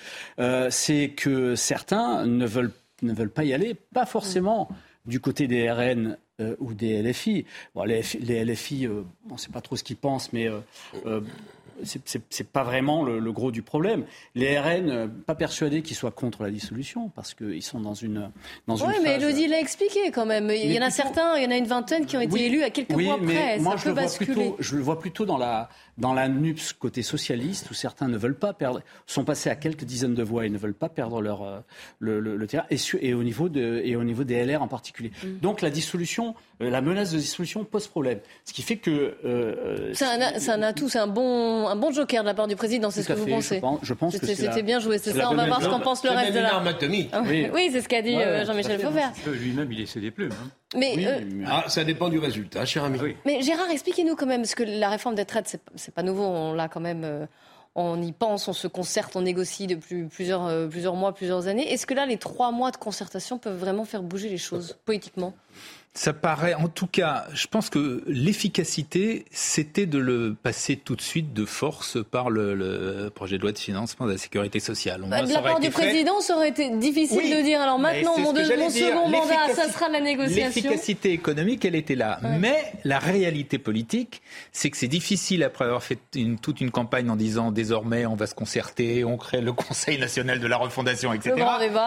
c'est 0.70 1.10
que 1.10 1.54
certains 1.54 2.26
ne 2.26 2.46
veulent, 2.46 2.72
ne 3.02 3.12
veulent 3.12 3.30
pas 3.30 3.44
y 3.44 3.52
aller, 3.52 3.74
pas 3.74 4.06
forcément 4.06 4.68
du 5.06 5.20
côté 5.20 5.48
des 5.48 5.70
RN 5.70 6.16
ou 6.58 6.72
des 6.72 7.02
LFI. 7.02 7.44
Bon, 7.74 7.84
les 7.84 8.44
LFI, 8.44 8.88
on 8.88 9.34
ne 9.34 9.38
sait 9.38 9.50
pas 9.50 9.60
trop 9.60 9.76
ce 9.76 9.84
qu'ils 9.84 9.96
pensent, 9.96 10.32
mais 10.32 10.48
c'est 11.84 12.48
pas 12.48 12.62
vraiment 12.62 13.02
le, 13.04 13.32
gros 13.32 13.50
du 13.50 13.62
problème. 13.62 14.04
Les 14.34 14.58
RN, 14.58 14.90
euh, 14.90 15.06
pas 15.06 15.34
persuadés 15.34 15.82
qu'ils 15.82 15.96
soient 15.96 16.10
contre 16.10 16.42
la 16.42 16.50
dissolution, 16.50 17.10
parce 17.14 17.34
qu'ils 17.34 17.62
sont 17.62 17.80
dans 17.80 17.94
une 17.94 18.30
dans 18.66 18.76
Oui, 18.76 18.94
mais 19.02 19.16
Elodie 19.16 19.46
l'a 19.46 19.60
expliqué 19.60 20.10
quand 20.12 20.26
même. 20.26 20.50
Il 20.50 20.72
y 20.72 20.78
en 20.78 20.82
a 20.82 20.90
certains, 20.90 21.36
il 21.36 21.44
y 21.44 21.46
en 21.46 21.50
a 21.50 21.56
une 21.56 21.66
vingtaine 21.66 22.06
qui 22.06 22.16
ont 22.16 22.20
été 22.20 22.46
élus 22.46 22.62
à 22.62 22.70
quelques 22.70 22.90
mois 22.90 23.18
près. 23.18 23.58
Moi, 23.58 23.76
je, 23.76 23.88
le 23.88 23.94
vois 23.94 24.10
plutôt, 24.10 24.56
je 24.58 24.76
le 24.76 24.82
vois 24.82 24.98
plutôt 24.98 25.24
dans 25.24 25.38
la 25.38 25.68
dans 26.00 26.14
la 26.14 26.28
NUPS 26.28 26.72
côté 26.72 27.02
socialiste, 27.02 27.70
où 27.70 27.74
certains 27.74 28.08
ne 28.08 28.16
veulent 28.16 28.38
pas 28.38 28.52
perdre, 28.52 28.82
sont 29.06 29.24
passés 29.24 29.50
à 29.50 29.56
quelques 29.56 29.84
dizaines 29.84 30.14
de 30.14 30.22
voix 30.22 30.46
et 30.46 30.50
ne 30.50 30.58
veulent 30.58 30.74
pas 30.74 30.88
perdre 30.88 31.20
leur 31.20 31.42
euh, 31.42 31.60
le, 31.98 32.20
le, 32.20 32.46
terrain, 32.46 32.64
et, 32.70 32.78
et, 33.00 33.14
au 33.14 33.22
niveau 33.22 33.48
de 33.48 33.82
et 33.84 33.96
au 33.96 34.04
niveau 34.04 34.24
des 34.24 34.44
LR 34.44 34.62
en 34.62 34.68
particulier. 34.68 35.12
Mm. 35.22 35.38
Donc 35.40 35.60
la 35.60 35.70
dissolution, 35.70 36.34
euh, 36.62 36.70
la 36.70 36.80
menace 36.80 37.12
de 37.12 37.18
dissolution 37.18 37.64
pose 37.64 37.86
problème. 37.86 38.20
Ce 38.44 38.52
qui 38.52 38.62
fait 38.62 38.76
que 38.76 39.16
c'est 39.94 40.04
un, 40.04 40.54
un 40.54 40.62
atout, 40.62 40.88
c'est 40.88 40.98
un 40.98 41.06
bon 41.06 41.68
un 41.68 41.76
bon 41.76 41.92
joker 41.92 42.22
de 42.22 42.28
la 42.28 42.34
part 42.34 42.48
du 42.48 42.56
président, 42.56 42.90
c'est 42.90 43.02
ce 43.02 43.08
que 43.08 43.12
vous 43.12 43.26
pensez 43.26 43.60
Je 43.82 43.94
pense, 43.94 44.18
que 44.18 44.26
c'était 44.26 44.62
bien 44.62 44.80
joué, 44.80 44.98
c'est 44.98 45.12
ça. 45.12 45.30
On 45.30 45.34
va 45.34 45.46
voir 45.46 45.62
ce 45.62 45.68
qu'en 45.68 45.80
pense 45.80 46.04
le 46.04 46.10
reste 46.10 46.34
de 46.34 46.40
la. 46.40 46.62
Ah 47.12 47.22
oui, 47.26 47.68
c'est 47.72 47.80
ce 47.80 47.88
qu'a 47.88 48.02
dit 48.02 48.16
euh, 48.16 48.44
Jean-Michel 48.44 48.80
Fauvert. 48.80 49.12
Lui-même, 49.26 49.70
il 49.72 49.80
essaie 49.80 50.00
des 50.00 50.10
plumes. 50.10 50.32
Hein. 50.32 50.50
Mais, 50.76 50.94
euh, 51.06 51.20
ah, 51.46 51.64
ça 51.68 51.84
dépend 51.84 52.08
du 52.08 52.18
résultat, 52.18 52.64
cher 52.64 52.84
ami. 52.84 52.98
Mais 53.24 53.42
Gérard, 53.42 53.70
expliquez-nous 53.70 54.14
quand 54.14 54.26
même, 54.26 54.42
parce 54.42 54.54
que 54.54 54.62
la 54.62 54.88
réforme 54.88 55.16
des 55.16 55.24
traites, 55.24 55.60
c'est 55.74 55.94
pas 55.94 56.02
nouveau, 56.02 56.24
on 56.24 56.52
l'a 56.52 56.68
quand 56.68 56.80
même. 56.80 57.02
Euh, 57.04 57.26
on 57.76 58.02
y 58.02 58.10
pense, 58.10 58.48
on 58.48 58.52
se 58.52 58.66
concerte, 58.66 59.14
on 59.14 59.22
négocie 59.22 59.68
depuis 59.68 60.02
plusieurs, 60.04 60.68
plusieurs 60.68 60.96
mois, 60.96 61.14
plusieurs 61.14 61.46
années. 61.46 61.72
Est-ce 61.72 61.86
que 61.86 61.94
là, 61.94 62.04
les 62.04 62.16
trois 62.16 62.50
mois 62.50 62.72
de 62.72 62.76
concertation 62.76 63.38
peuvent 63.38 63.56
vraiment 63.56 63.84
faire 63.84 64.02
bouger 64.02 64.28
les 64.28 64.38
choses 64.38 64.76
politiquement? 64.84 65.34
Ça 65.92 66.12
paraît, 66.12 66.54
en 66.54 66.68
tout 66.68 66.86
cas, 66.86 67.24
je 67.34 67.48
pense 67.48 67.68
que 67.68 68.04
l'efficacité, 68.06 69.24
c'était 69.32 69.86
de 69.86 69.98
le 69.98 70.36
passer 70.40 70.76
tout 70.76 70.94
de 70.94 71.00
suite 71.00 71.32
de 71.32 71.44
force 71.44 71.98
par 72.12 72.30
le, 72.30 73.10
projet 73.12 73.38
de 73.38 73.42
loi 73.42 73.50
de 73.50 73.58
financement 73.58 74.06
de 74.06 74.12
la 74.12 74.18
sécurité 74.18 74.60
sociale. 74.60 75.04
Bah, 75.08 75.22
de 75.22 75.32
la 75.32 75.42
part 75.42 75.58
du 75.58 75.70
président, 75.70 76.20
ça 76.20 76.36
aurait 76.36 76.50
été 76.50 76.70
difficile 76.76 77.36
de 77.36 77.42
dire. 77.42 77.60
Alors 77.60 77.80
maintenant, 77.80 78.16
mon, 78.18 78.32
second 78.32 79.08
mandat, 79.08 79.52
ça 79.52 79.68
sera 79.68 79.88
la 79.88 80.00
négociation. 80.00 80.44
L'efficacité 80.46 81.12
économique, 81.12 81.64
elle 81.64 81.74
était 81.74 81.96
là. 81.96 82.20
Mais 82.38 82.72
la 82.84 83.00
réalité 83.00 83.58
politique, 83.58 84.22
c'est 84.52 84.70
que 84.70 84.76
c'est 84.76 84.88
difficile 84.88 85.42
après 85.42 85.64
avoir 85.64 85.82
fait 85.82 85.98
une, 86.14 86.38
toute 86.38 86.60
une 86.60 86.70
campagne 86.70 87.10
en 87.10 87.16
disant 87.16 87.50
désormais 87.50 88.06
on 88.06 88.14
va 88.14 88.28
se 88.28 88.34
concerter, 88.36 89.04
on 89.04 89.16
crée 89.16 89.40
le 89.40 89.52
Conseil 89.52 89.98
national 89.98 90.38
de 90.38 90.46
la 90.46 90.56
refondation, 90.56 91.12
etc. 91.12 91.34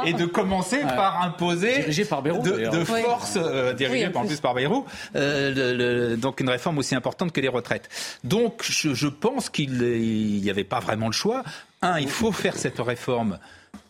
Et 0.05 0.11
de 0.11 0.25
commencer 0.25 0.81
par 0.81 1.21
imposer 1.23 1.79
dirigé 1.79 2.03
par 2.03 2.21
Bayrou, 2.21 2.43
de, 2.43 2.69
de 2.69 2.83
force 2.83 3.37
euh, 3.37 3.73
en, 4.15 4.25
plus. 4.25 4.39
par 4.39 4.53
Bayrou, 4.53 4.85
euh, 5.15 6.15
donc 6.15 6.39
une 6.39 6.49
réforme 6.49 6.77
aussi 6.77 6.95
importante 6.95 7.31
que 7.31 7.41
les 7.41 7.47
retraites. 7.47 7.89
Donc 8.23 8.63
je, 8.63 9.07
pense 9.07 9.49
qu'il 9.49 9.71
n'y 10.41 10.49
avait 10.49 10.63
pas 10.63 10.79
vraiment 10.79 11.07
le 11.07 11.13
choix. 11.13 11.43
Un, 11.81 11.99
il 11.99 12.09
faut 12.09 12.31
faire 12.31 12.55
cette 12.55 12.79
réforme 12.79 13.39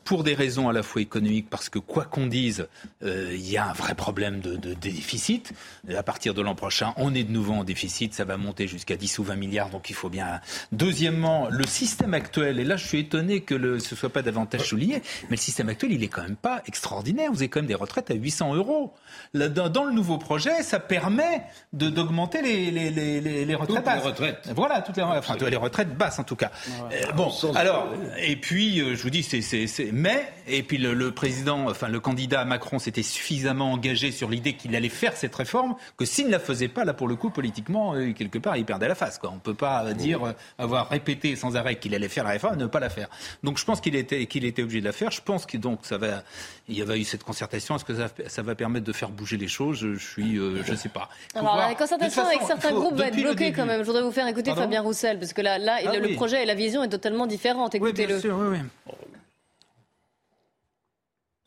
pour 0.03 0.23
des 0.23 0.33
raisons 0.33 0.69
à 0.69 0.73
la 0.73 0.83
fois 0.83 1.01
économiques, 1.01 1.49
parce 1.49 1.69
que 1.69 1.79
quoi 1.79 2.05
qu'on 2.05 2.27
dise, 2.27 2.67
euh, 3.03 3.31
il 3.33 3.49
y 3.49 3.57
a 3.57 3.69
un 3.69 3.73
vrai 3.73 3.95
problème 3.95 4.39
de, 4.39 4.73
déficit. 4.73 5.53
À 5.95 6.03
partir 6.03 6.33
de 6.33 6.41
l'an 6.41 6.55
prochain, 6.55 6.93
on 6.97 7.13
est 7.13 7.23
de 7.23 7.31
nouveau 7.31 7.53
en 7.53 7.63
déficit, 7.63 8.13
ça 8.13 8.25
va 8.25 8.37
monter 8.37 8.67
jusqu'à 8.67 8.95
10 8.95 9.19
ou 9.19 9.23
20 9.23 9.35
milliards, 9.35 9.69
donc 9.69 9.89
il 9.89 9.95
faut 9.95 10.09
bien. 10.09 10.41
Deuxièmement, 10.71 11.47
le 11.49 11.65
système 11.65 12.13
actuel, 12.13 12.59
et 12.59 12.63
là 12.63 12.75
je 12.75 12.85
suis 12.85 12.99
étonné 12.99 13.41
que 13.41 13.55
le, 13.55 13.79
ce 13.79 13.95
soit 13.95 14.09
pas 14.09 14.21
davantage 14.21 14.61
souligné, 14.61 15.01
mais 15.23 15.31
le 15.31 15.37
système 15.37 15.69
actuel, 15.69 15.93
il 15.93 16.03
est 16.03 16.07
quand 16.07 16.23
même 16.23 16.35
pas 16.35 16.61
extraordinaire. 16.67 17.31
Vous 17.31 17.39
avez 17.39 17.49
quand 17.49 17.59
même 17.59 17.67
des 17.67 17.75
retraites 17.75 18.11
à 18.11 18.15
800 18.15 18.55
euros. 18.55 18.93
Là, 19.33 19.49
dans, 19.49 19.83
le 19.83 19.93
nouveau 19.93 20.17
projet, 20.17 20.63
ça 20.63 20.79
permet 20.79 21.43
d'augmenter 21.71 22.41
les, 22.41 22.71
les, 22.71 22.89
les, 22.89 23.45
les, 23.45 23.55
retraites. 23.55 23.83
Toutes 23.83 23.93
les 23.93 23.99
retraites. 23.99 24.49
Voilà, 24.55 24.81
toutes 24.81 24.97
les, 24.97 25.03
enfin, 25.03 25.35
les 25.37 25.55
retraites 25.55 25.95
basses 25.95 26.19
en 26.19 26.23
tout 26.23 26.35
cas. 26.35 26.51
Euh, 26.91 27.11
bon, 27.13 27.31
alors, 27.55 27.93
et 28.17 28.35
puis, 28.35 28.79
euh, 28.79 28.95
je 28.95 29.03
vous 29.03 29.09
dis, 29.09 29.23
c'est 29.23 29.91
mais, 29.95 30.27
et 30.47 30.63
puis 30.63 30.79
le, 30.79 31.11
président, 31.11 31.69
enfin 31.69 31.87
le 31.87 31.99
candidat 31.99 32.45
Macron 32.45 32.79
s'était 32.79 33.03
suffisamment 33.03 33.71
engagé 33.71 34.11
sur 34.11 34.27
l'idée 34.27 34.53
qu'il 34.53 34.75
allait 34.75 34.89
faire 34.89 35.15
cette 35.15 35.35
réforme 35.35 35.75
que 35.97 36.05
s'il 36.05 36.25
ne 36.25 36.31
la 36.31 36.39
faisait 36.39 36.67
pas, 36.67 36.83
là 36.83 36.95
pour 36.95 37.07
le 37.07 37.15
coup, 37.15 37.29
politiquement, 37.29 37.93
euh, 37.93 38.11
quelque 38.11 38.39
part, 38.39 38.57
il 38.57 38.65
perdait 38.65 38.87
la 38.87 38.95
face. 38.95 39.19
Quoi. 39.19 39.29
On 39.29 39.35
ne 39.35 39.39
peut 39.39 39.53
pas 39.53 39.93
dire 39.93 40.23
euh, 40.23 40.31
avoir 40.57 40.89
répété 40.89 41.35
sans 41.35 41.55
arrêt 41.57 41.75
qu'il 41.75 41.93
allait 41.93 42.09
faire 42.09 42.23
la 42.23 42.31
réforme 42.31 42.55
et 42.55 42.57
ne 42.57 42.65
pas 42.65 42.79
la 42.79 42.89
faire. 42.89 43.07
Donc 43.43 43.59
je 43.59 43.65
pense 43.65 43.81
qu'il 43.81 43.95
était, 43.95 44.25
qu'il 44.25 44.45
était 44.45 44.63
obligé 44.63 44.79
de 44.79 44.85
la 44.85 44.93
faire. 44.93 45.11
Je 45.11 45.21
pense 45.21 45.45
que 45.45 45.57
donc 45.57 45.81
ça 45.83 45.99
va, 45.99 46.23
il 46.67 46.75
y 46.75 46.81
avait 46.81 46.99
eu 46.99 47.03
cette 47.03 47.23
concertation. 47.23 47.75
Est-ce 47.75 47.85
que 47.85 47.93
ça, 48.27 48.41
va 48.41 48.55
permettre 48.55 48.87
de 48.87 48.93
faire 48.93 49.09
bouger 49.11 49.37
les 49.37 49.47
choses? 49.47 49.77
Je 49.77 49.95
suis, 49.95 50.39
euh, 50.39 50.63
je 50.63 50.73
sais 50.73 50.89
pas. 50.89 51.07
Alors 51.35 51.55
la 51.55 51.75
concertation 51.75 52.25
avec 52.25 52.41
certains 52.41 52.71
groupes 52.71 52.95
va 52.95 53.09
être 53.09 53.15
bloquée 53.15 53.51
quand 53.51 53.67
même. 53.67 53.81
Je 53.81 53.85
voudrais 53.85 54.01
vous 54.01 54.11
faire 54.11 54.27
écouter 54.27 54.55
Fabien 54.55 54.81
Roussel 54.81 55.19
parce 55.19 55.33
que 55.33 55.41
là, 55.41 55.59
là 55.59 55.77
ah 55.85 55.95
le, 55.99 56.15
projet 56.15 56.41
et 56.41 56.45
la 56.47 56.55
vision 56.55 56.81
est 56.81 56.89
totalement 56.89 57.27
différente. 57.27 57.75
Écoutez-le. 57.75 58.19
Oui, 58.23 58.57
oui, 58.57 58.95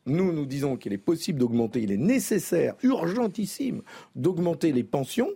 nous, 0.07 0.31
nous 0.31 0.45
disons 0.45 0.77
qu'il 0.77 0.93
est 0.93 0.97
possible 0.97 1.39
d'augmenter, 1.39 1.81
il 1.81 1.91
est 1.91 1.97
nécessaire, 1.97 2.75
urgentissime, 2.83 3.81
d'augmenter 4.15 4.71
les 4.71 4.83
pensions, 4.83 5.29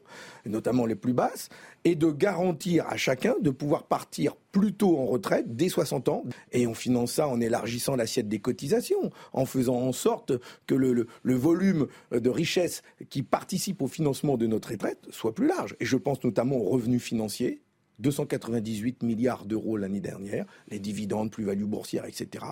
notamment 0.46 0.86
les 0.86 0.96
plus 0.96 1.14
basses, 1.14 1.50
et 1.84 1.96
de 1.96 2.12
garantir 2.12 2.86
à 2.88 2.98
chacun 2.98 3.36
de 3.42 3.50
pouvoir 3.50 3.84
partir 3.84 4.36
plus 4.52 4.74
tôt 4.74 4.98
en 4.98 5.06
retraite, 5.06 5.56
dès 5.56 5.70
60 5.70 6.10
ans. 6.10 6.24
Et 6.52 6.68
on 6.68 6.74
finance 6.74 7.14
ça 7.14 7.28
en 7.28 7.42
élargissant 7.42 7.96
l'assiette 7.96 8.28
des 8.28 8.40
cotisations, 8.40 9.10
en 9.34 9.46
faisant 9.46 9.76
en 9.76 9.92
sorte 9.92 10.34
que 10.68 10.76
le, 10.76 11.08
volume 11.24 11.88
de 12.12 12.30
richesse 12.30 12.82
qui 13.10 13.24
participe 13.24 13.82
au 13.82 13.88
financement 13.88 14.38
de 14.38 14.48
notre 14.48 14.72
retraite 14.72 15.08
soit 15.10 15.34
plus 15.34 15.48
large. 15.48 15.76
Et 15.80 15.86
je 15.86 15.98
pense 15.98 16.24
notamment 16.24 16.58
aux 16.58 16.70
revenus 16.70 17.02
financiers, 17.02 17.62
298 18.00 19.04
milliards 19.04 19.46
d'euros 19.46 19.78
l'année 19.78 20.00
dernière, 20.00 20.46
les 20.70 20.80
dividendes, 20.80 21.32
plus-value 21.32 21.66
boursière, 21.66 22.06
etc. 22.06 22.46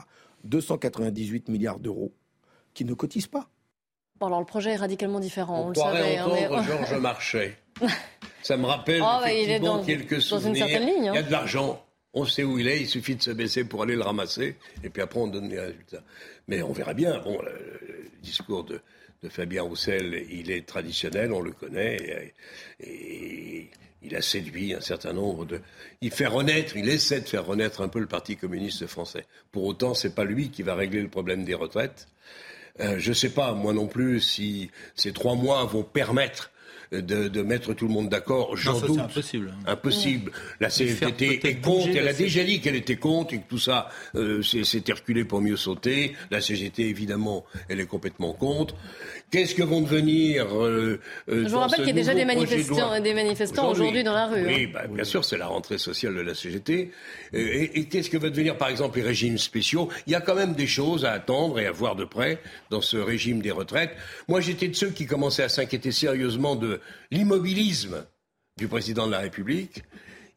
298 0.44 1.50
milliards 1.50 1.80
d'euros 1.80 2.14
qui 2.74 2.86
ne 2.86 2.94
cotisent 2.94 3.28
pas. 3.28 3.50
Bon, 4.20 4.28
alors 4.28 4.40
le 4.40 4.46
projet 4.46 4.72
est 4.72 4.78
radicalement 4.78 5.20
différent, 5.20 5.62
on, 5.62 5.66
on 5.68 5.70
le 5.70 5.76
savait. 5.76 6.18
Hein, 6.18 6.26
entendre 6.26 6.64
Georges 6.64 6.94
Marchais. 7.02 7.58
Ça 8.42 8.58
me 8.58 8.66
rappelle 8.66 9.02
oh, 9.04 9.26
effectivement 9.26 9.78
dans, 9.78 9.84
quelques 9.84 10.22
souvenirs. 10.22 10.66
Ligne, 10.68 11.10
hein. 11.10 11.14
Il 11.14 11.16
y 11.16 11.20
a 11.20 11.24
de 11.24 11.32
l'argent, 11.32 11.84
on 12.14 12.26
sait 12.26 12.44
où 12.44 12.60
il 12.60 12.68
est, 12.68 12.82
il 12.82 12.88
suffit 12.88 13.16
de 13.16 13.22
se 13.22 13.32
baisser 13.32 13.64
pour 13.64 13.84
aller 13.84 13.96
le 13.96 14.02
ramasser, 14.02 14.58
et 14.84 14.90
puis 14.90 15.02
après 15.02 15.20
on 15.20 15.28
donne 15.28 15.50
les 15.50 15.60
résultats. 15.60 16.04
Mais 16.48 16.62
on 16.62 16.74
verra 16.74 16.94
bien. 16.94 17.20
Bon, 17.20 17.40
le, 17.42 18.10
discours 18.22 18.66
de, 18.66 18.82
Fabien 19.30 19.64
Roussel, 19.64 20.26
il 20.30 20.52
est 20.52 20.66
traditionnel, 20.66 21.34
on 21.34 21.42
le 21.42 21.52
connaît, 21.52 22.34
et 22.80 23.70
il 24.02 24.16
a 24.16 24.22
séduit 24.22 24.74
un 24.74 24.82
certain 24.82 25.14
nombre 25.14 25.46
de. 25.46 25.62
Il 26.02 26.12
fait 26.12 26.28
renaître, 26.28 26.78
il 26.78 26.90
essaie 26.90 27.22
de 27.22 27.28
faire 27.28 27.46
renaître 27.46 27.82
un 27.82 27.90
peu 27.90 28.00
le 28.00 28.08
Parti 28.08 28.38
communiste 28.38 28.88
français. 28.88 29.26
Pour 29.52 29.66
autant, 29.66 29.94
c'est 29.94 30.16
pas 30.16 30.24
lui 30.24 30.50
qui 30.50 30.64
va 30.64 30.76
régler 30.76 31.02
le 31.02 31.10
problème 31.10 31.44
des 31.44 31.54
retraites. 31.54 32.08
Euh, 32.80 32.96
je 32.98 33.10
ne 33.10 33.14
sais 33.14 33.32
pas, 33.32 33.54
moi 33.54 33.74
non 33.74 33.88
plus, 33.88 34.22
si 34.22 34.72
ces 34.96 35.12
trois 35.12 35.36
mois 35.36 35.66
vont 35.66 35.84
permettre 35.84 36.52
de, 36.92 37.42
mettre 37.42 37.74
tout 37.74 37.88
le 37.88 37.94
monde 37.94 38.10
d'accord. 38.10 38.56
J'en 38.58 38.80
doute. 38.80 39.00
impossible. 39.00 39.54
Impossible. 39.66 40.32
La 40.60 40.70
CGT 40.70 41.48
est 41.48 41.62
contre. 41.62 41.90
Elle 41.96 42.08
a 42.08 42.14
déjà 42.14 42.44
dit 42.44 42.62
qu'elle 42.62 42.76
était 42.76 42.96
contre 42.96 43.34
et 43.34 43.40
que 43.40 43.48
tout 43.48 43.60
ça 43.60 43.90
euh, 44.16 44.42
s'est 44.42 44.84
reculé 44.90 45.24
pour 45.24 45.42
mieux 45.42 45.58
sauter. 45.58 46.16
La 46.32 46.42
CGT, 46.42 46.84
évidemment, 46.84 47.46
elle 47.68 47.80
est 47.80 47.86
complètement 47.86 48.34
contre. 48.34 48.76
Qu'est-ce 49.32 49.54
que 49.54 49.62
vont 49.62 49.82
devenir 49.82 50.48
euh, 50.56 51.00
euh, 51.30 51.44
Je 51.44 51.50
vous 51.50 51.60
rappelle 51.60 51.80
qu'il 51.80 51.90
y 51.90 51.92
a 51.92 51.94
déjà 51.94 52.16
des 52.16 52.26
manifestants, 52.26 53.00
des 53.00 53.14
manifestants 53.14 53.70
aujourd'hui 53.70 54.04
dans 54.04 54.14
la 54.14 54.28
rue. 54.28 54.46
Oui, 54.46 54.66
hein. 54.66 54.72
bah, 54.74 54.88
bien 54.88 55.04
sûr, 55.04 55.24
c'est 55.24 55.38
la 55.38 55.48
rentrée 55.48 55.78
sociale 55.78 56.16
de 56.16 56.22
la 56.22 56.34
CGT. 56.34 56.92
Et, 57.34 57.80
et 57.80 57.86
qu'est-ce 57.86 58.10
que 58.10 58.18
va 58.18 58.30
devenir, 58.30 58.58
par 58.58 58.70
exemple, 58.70 58.98
les 58.98 59.04
régimes 59.06 59.38
spéciaux? 59.38 59.90
Il 60.08 60.14
y 60.14 60.16
a 60.16 60.22
quand 60.22 60.36
même 60.36 60.54
des 60.54 60.68
choses 60.68 61.06
à 61.06 61.12
attendre 61.12 61.60
et 61.60 61.68
à 61.68 61.72
voir 61.72 61.96
de 61.96 62.06
près 62.06 62.42
dans 62.72 62.82
ce 62.82 62.98
régime 62.98 63.42
des 63.42 63.52
retraites. 63.52 63.92
Moi, 64.28 64.42
j'étais 64.42 64.68
de 64.68 64.76
ceux 64.76 64.90
qui 64.90 65.06
commençaient 65.06 65.44
à 65.44 65.50
s'inquiéter 65.50 65.92
sérieusement 65.92 66.56
de 66.56 66.79
l'immobilisme 67.12 68.06
du 68.58 68.68
président 68.68 69.08
de 69.08 69.12
la 69.12 69.20
République. 69.20 69.84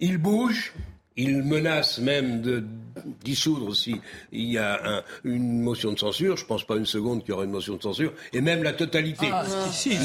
Il 0.01 0.19
bouge, 0.19 0.73
il 1.17 1.43
menace 1.43 1.99
même 1.99 2.41
de 2.41 2.65
dissoudre 3.23 3.75
s'il 3.75 4.01
y 4.33 4.59
a 4.59 5.05
une 5.25 5.61
motion 5.61 5.93
de 5.93 5.99
censure. 5.99 6.37
Je 6.37 6.45
ne 6.45 6.49
pense 6.49 6.65
pas 6.67 6.77
une 6.77 6.87
seconde 6.87 7.21
qu'il 7.21 7.31
y 7.31 7.33
aura 7.33 7.45
une 7.45 7.51
motion 7.51 7.77
de 7.77 7.83
censure. 7.83 8.13
Et 8.33 8.41
même 8.41 8.63
la 8.63 8.73
totalité. 8.73 9.29
Ah, 9.31 9.45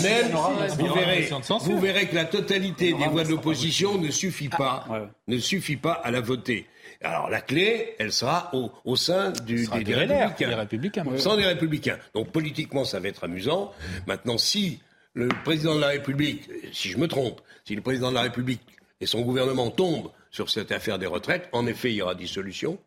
même, 0.03 0.31
vous, 0.77 0.93
verrez, 0.93 1.29
vous 1.61 1.79
verrez 1.79 2.07
que 2.07 2.15
la 2.15 2.25
totalité 2.25 2.93
des 2.93 3.07
voix 3.07 3.23
de 3.23 3.29
l'opposition 3.29 3.97
ne 3.97 4.11
suffit 4.11 4.49
pas, 4.49 4.85
ne 5.27 5.37
suffit 5.37 5.77
pas 5.77 5.93
à 5.93 6.11
la 6.11 6.21
voter. 6.21 6.67
Alors 7.01 7.29
la 7.29 7.41
clé, 7.41 7.95
elle 7.99 8.11
sera 8.11 8.51
au, 8.53 8.95
sein 8.95 9.31
du, 9.45 9.67
des, 9.67 9.93
républicains. 9.93 10.55
républicains 10.57 11.05
Sans 11.17 11.37
des 11.37 11.45
républicains. 11.45 11.97
Donc 12.15 12.31
politiquement, 12.31 12.85
ça 12.85 12.99
va 12.99 13.07
être 13.07 13.23
amusant. 13.23 13.71
Maintenant, 14.07 14.37
si 14.37 14.79
le 15.17 15.29
président 15.43 15.73
de 15.73 15.81
la 15.81 15.87
République, 15.87 16.47
si 16.71 16.89
je 16.89 16.97
me 16.99 17.07
trompe, 17.07 17.41
si 17.65 17.75
le 17.75 17.81
président 17.81 18.09
de 18.09 18.13
la 18.13 18.21
République 18.21 18.61
et 19.01 19.07
son 19.07 19.21
gouvernement 19.21 19.71
tombent 19.71 20.11
sur 20.29 20.51
cette 20.51 20.71
affaire 20.71 20.99
des 20.99 21.07
retraites, 21.07 21.49
en 21.53 21.65
effet, 21.65 21.91
il 21.91 21.95
y 21.95 22.01
aura 22.03 22.13
dissolution 22.13 22.77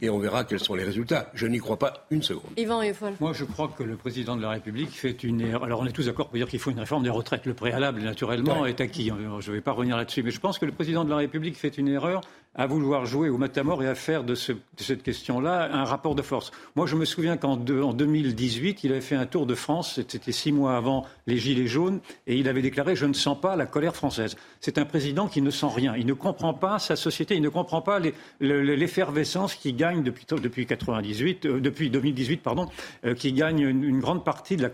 et 0.00 0.08
on 0.08 0.18
verra 0.18 0.44
quels 0.44 0.60
sont 0.60 0.76
les 0.76 0.84
résultats. 0.84 1.30
Je 1.34 1.46
n'y 1.46 1.58
crois 1.58 1.78
pas 1.78 2.06
une 2.10 2.22
seconde. 2.22 2.52
Yvan 2.56 2.82
Moi, 3.18 3.32
je 3.32 3.44
crois 3.44 3.68
que 3.76 3.82
le 3.82 3.96
président 3.96 4.36
de 4.36 4.42
la 4.42 4.50
République 4.50 4.90
fait 4.90 5.24
une 5.24 5.40
erreur. 5.40 5.64
Alors, 5.64 5.80
on 5.80 5.86
est 5.86 5.92
tous 5.92 6.06
d'accord 6.06 6.28
pour 6.28 6.36
dire 6.36 6.46
qu'il 6.46 6.60
faut 6.60 6.70
une 6.70 6.78
réforme 6.78 7.02
des 7.02 7.10
retraites. 7.10 7.46
Le 7.46 7.54
préalable, 7.54 8.00
naturellement, 8.02 8.64
est 8.64 8.80
acquis. 8.80 9.10
Je 9.40 9.50
ne 9.50 9.54
vais 9.54 9.60
pas 9.60 9.72
revenir 9.72 9.96
là-dessus. 9.96 10.22
Mais 10.22 10.30
je 10.30 10.40
pense 10.40 10.58
que 10.58 10.66
le 10.66 10.72
président 10.72 11.04
de 11.04 11.10
la 11.10 11.16
République 11.16 11.56
fait 11.56 11.76
une 11.78 11.88
erreur 11.88 12.20
à 12.54 12.66
vouloir 12.66 13.06
jouer 13.06 13.30
au 13.30 13.38
matamor 13.38 13.82
et 13.82 13.88
à 13.88 13.94
faire 13.94 14.24
de, 14.24 14.34
cette 14.34 15.02
question-là 15.02 15.70
un 15.72 15.84
rapport 15.84 16.14
de 16.14 16.22
force. 16.22 16.50
Moi, 16.76 16.86
je 16.86 16.96
me 16.96 17.04
souviens 17.04 17.36
qu'en 17.36 17.56
2018, 17.56 18.84
il 18.84 18.92
avait 18.92 19.00
fait 19.00 19.14
un 19.14 19.26
tour 19.26 19.46
de 19.46 19.54
France, 19.54 20.00
c'était 20.06 20.32
six 20.32 20.52
mois 20.52 20.76
avant 20.76 21.06
les 21.26 21.38
Gilets 21.38 21.66
jaunes, 21.66 22.00
et 22.26 22.36
il 22.36 22.48
avait 22.48 22.62
déclaré 22.62 22.94
Je 22.94 23.06
ne 23.06 23.14
sens 23.14 23.40
pas 23.40 23.56
la 23.56 23.66
colère 23.66 23.96
française. 23.96 24.36
C'est 24.60 24.76
un 24.76 24.84
président 24.84 25.28
qui 25.28 25.40
ne 25.40 25.50
sent 25.50 25.68
rien. 25.74 25.94
Il 25.96 26.06
ne 26.06 26.12
comprend 26.12 26.52
pas 26.52 26.78
sa 26.78 26.96
société, 26.96 27.36
il 27.36 27.42
ne 27.42 27.48
comprend 27.48 27.80
pas 27.80 28.00
l'effervescence 28.40 29.54
qui 29.54 29.72
gagne 29.72 30.02
depuis, 30.02 30.26
depuis, 30.30 30.66
98, 30.66 31.46
euh, 31.46 31.60
depuis 31.60 31.88
2018, 31.88 32.42
pardon, 32.42 32.66
euh, 33.04 33.14
qui 33.14 33.32
gagne 33.32 33.60
une, 33.60 34.00
grande 34.00 34.24
partie 34.24 34.56
de 34.56 34.62
la 34.62 34.68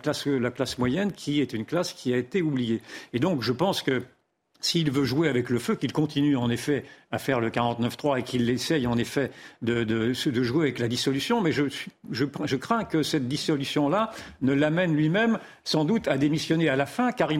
classe 0.50 0.78
moyenne, 0.78 1.12
qui 1.12 1.40
est 1.40 1.52
une 1.52 1.64
classe 1.64 1.92
qui 1.92 2.12
a 2.12 2.16
été 2.16 2.42
oubliée. 2.42 2.80
Et 3.12 3.18
donc, 3.18 3.42
je 3.42 3.52
pense 3.52 3.82
que 3.82 4.02
s'il 4.60 4.90
veut 4.90 5.04
jouer 5.04 5.28
avec 5.28 5.50
le 5.50 5.58
feu, 5.58 5.76
qu'il 5.76 5.92
continue 5.92 6.36
en 6.36 6.50
effet 6.50 6.84
à 7.10 7.18
faire 7.18 7.40
le 7.40 7.48
49-3 7.48 8.20
et 8.20 8.22
qu'il 8.22 8.48
essaye 8.50 8.86
en 8.86 8.98
effet 8.98 9.30
de, 9.62 10.12
jouer 10.12 10.64
avec 10.64 10.78
la 10.78 10.88
dissolution, 10.88 11.40
mais 11.40 11.52
je, 11.52 12.54
crains 12.56 12.84
que 12.84 13.02
cette 13.02 13.28
dissolution-là 13.28 14.10
ne 14.42 14.52
l'amène 14.52 14.94
lui-même 14.94 15.38
sans 15.64 15.84
doute 15.84 16.06
à 16.06 16.18
démissionner 16.18 16.68
à 16.68 16.76
la 16.76 16.86
fin, 16.86 17.12
car 17.12 17.30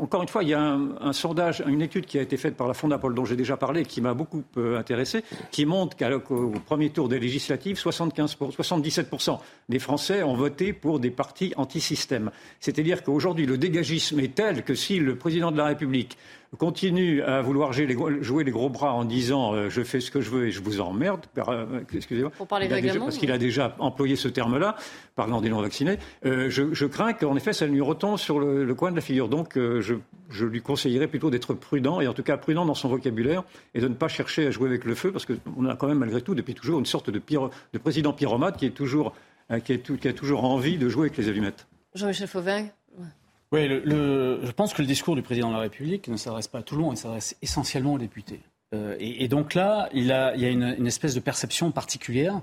encore 0.00 0.22
une 0.22 0.28
fois, 0.28 0.42
il 0.42 0.50
y 0.50 0.54
a 0.54 0.60
un, 0.60 1.12
sondage, 1.12 1.62
une 1.66 1.80
étude 1.80 2.04
qui 2.06 2.18
a 2.18 2.22
été 2.22 2.36
faite 2.36 2.56
par 2.56 2.68
la 2.68 2.74
Fondapol 2.74 3.14
dont 3.14 3.24
j'ai 3.24 3.36
déjà 3.36 3.56
parlé, 3.56 3.84
qui 3.84 4.00
m'a 4.00 4.14
beaucoup 4.14 4.42
euh, 4.58 4.78
intéressé, 4.78 5.24
qui 5.50 5.64
montre 5.64 5.96
qu'au 6.22 6.52
premier 6.66 6.90
tour 6.90 7.08
des 7.08 7.18
législatives, 7.18 7.78
75 7.78 8.34
pour, 8.34 8.50
77% 8.50 9.38
des 9.68 9.78
Français 9.78 10.22
ont 10.22 10.34
voté 10.34 10.72
pour 10.72 11.00
des 11.00 11.10
partis 11.10 11.54
anti-système. 11.56 12.30
C'est-à-dire 12.60 13.02
qu'aujourd'hui, 13.02 13.46
le 13.46 13.56
dégagisme 13.56 14.20
est 14.20 14.34
tel 14.34 14.64
que 14.64 14.74
si 14.74 14.98
le 14.98 15.16
président 15.16 15.50
de 15.50 15.56
la 15.56 15.66
République 15.66 16.18
continue 16.56 17.22
à 17.22 17.40
vouloir 17.40 17.72
jouer 17.72 18.44
les 18.44 18.50
gros 18.50 18.68
bras 18.68 18.94
en 18.94 19.04
disant 19.14 19.54
euh, 19.54 19.70
je 19.70 19.82
fais 19.82 20.00
ce 20.00 20.10
que 20.10 20.20
je 20.20 20.30
veux 20.30 20.46
et 20.46 20.50
je 20.50 20.60
vous 20.60 20.80
emmerde, 20.80 21.26
euh, 21.38 21.80
excusez-moi, 21.94 22.32
parce 22.48 23.18
qu'il 23.18 23.32
a 23.32 23.38
déjà 23.38 23.74
employé 23.78 24.16
ce 24.16 24.28
terme-là, 24.28 24.76
parlant 25.14 25.40
des 25.40 25.48
non-vaccinés, 25.48 25.98
euh, 26.26 26.50
je, 26.50 26.74
je, 26.74 26.86
crains 26.86 27.12
qu'en 27.12 27.36
effet 27.36 27.52
ça 27.52 27.66
lui 27.66 27.80
retombe 27.80 28.18
sur 28.18 28.38
le, 28.38 28.64
le, 28.64 28.74
coin 28.74 28.90
de 28.90 28.96
la 28.96 29.02
figure. 29.02 29.28
Donc 29.28 29.56
euh, 29.56 29.80
je, 29.80 29.94
je, 30.30 30.44
lui 30.44 30.60
conseillerais 30.60 31.06
plutôt 31.06 31.30
d'être 31.30 31.54
prudent, 31.54 32.00
et 32.00 32.08
en 32.08 32.12
tout 32.12 32.22
cas 32.22 32.36
prudent 32.36 32.66
dans 32.66 32.74
son 32.74 32.88
vocabulaire, 32.88 33.44
et 33.74 33.80
de 33.80 33.88
ne 33.88 33.94
pas 33.94 34.08
chercher 34.08 34.46
à 34.46 34.50
jouer 34.50 34.68
avec 34.68 34.84
le 34.84 34.94
feu, 34.94 35.12
parce 35.12 35.26
qu'on 35.26 35.66
a 35.66 35.76
quand 35.76 35.86
même 35.86 35.98
malgré 35.98 36.20
tout 36.20 36.34
depuis 36.34 36.54
toujours 36.54 36.78
une 36.78 36.86
sorte 36.86 37.10
de, 37.10 37.18
pyro, 37.18 37.50
de 37.72 37.78
président 37.78 38.12
pyromate 38.12 38.56
qui, 38.56 38.66
est 38.66 38.70
toujours, 38.70 39.14
euh, 39.50 39.60
qui, 39.60 39.72
est, 39.72 39.96
qui, 39.98 40.08
a 40.08 40.12
toujours 40.12 40.44
envie 40.44 40.78
de 40.78 40.88
jouer 40.88 41.06
avec 41.06 41.16
les 41.16 41.28
allumettes. 41.28 41.66
Jean-Michel 41.94 42.28
Fauvin 42.28 42.66
oui, 43.52 43.68
le, 43.68 43.78
le, 43.84 44.40
je 44.42 44.50
pense 44.50 44.74
que 44.74 44.82
le 44.82 44.88
discours 44.88 45.14
du 45.14 45.22
président 45.22 45.48
de 45.48 45.54
la 45.54 45.60
République 45.60 46.08
ne 46.08 46.16
s'adresse 46.16 46.48
pas 46.48 46.58
à 46.58 46.62
tout 46.62 46.74
le 46.74 46.80
monde, 46.80 46.94
il 46.94 47.00
s'adresse 47.00 47.36
essentiellement 47.40 47.92
aux 47.92 47.98
députés. 47.98 48.40
Euh, 48.72 48.96
et, 48.98 49.28
donc 49.28 49.54
là, 49.54 49.88
il, 49.92 50.06
y 50.06 50.12
a 50.12 50.34
une, 50.34 50.86
espèce 50.86 51.14
de 51.14 51.20
perception 51.20 51.70
particulière. 51.70 52.40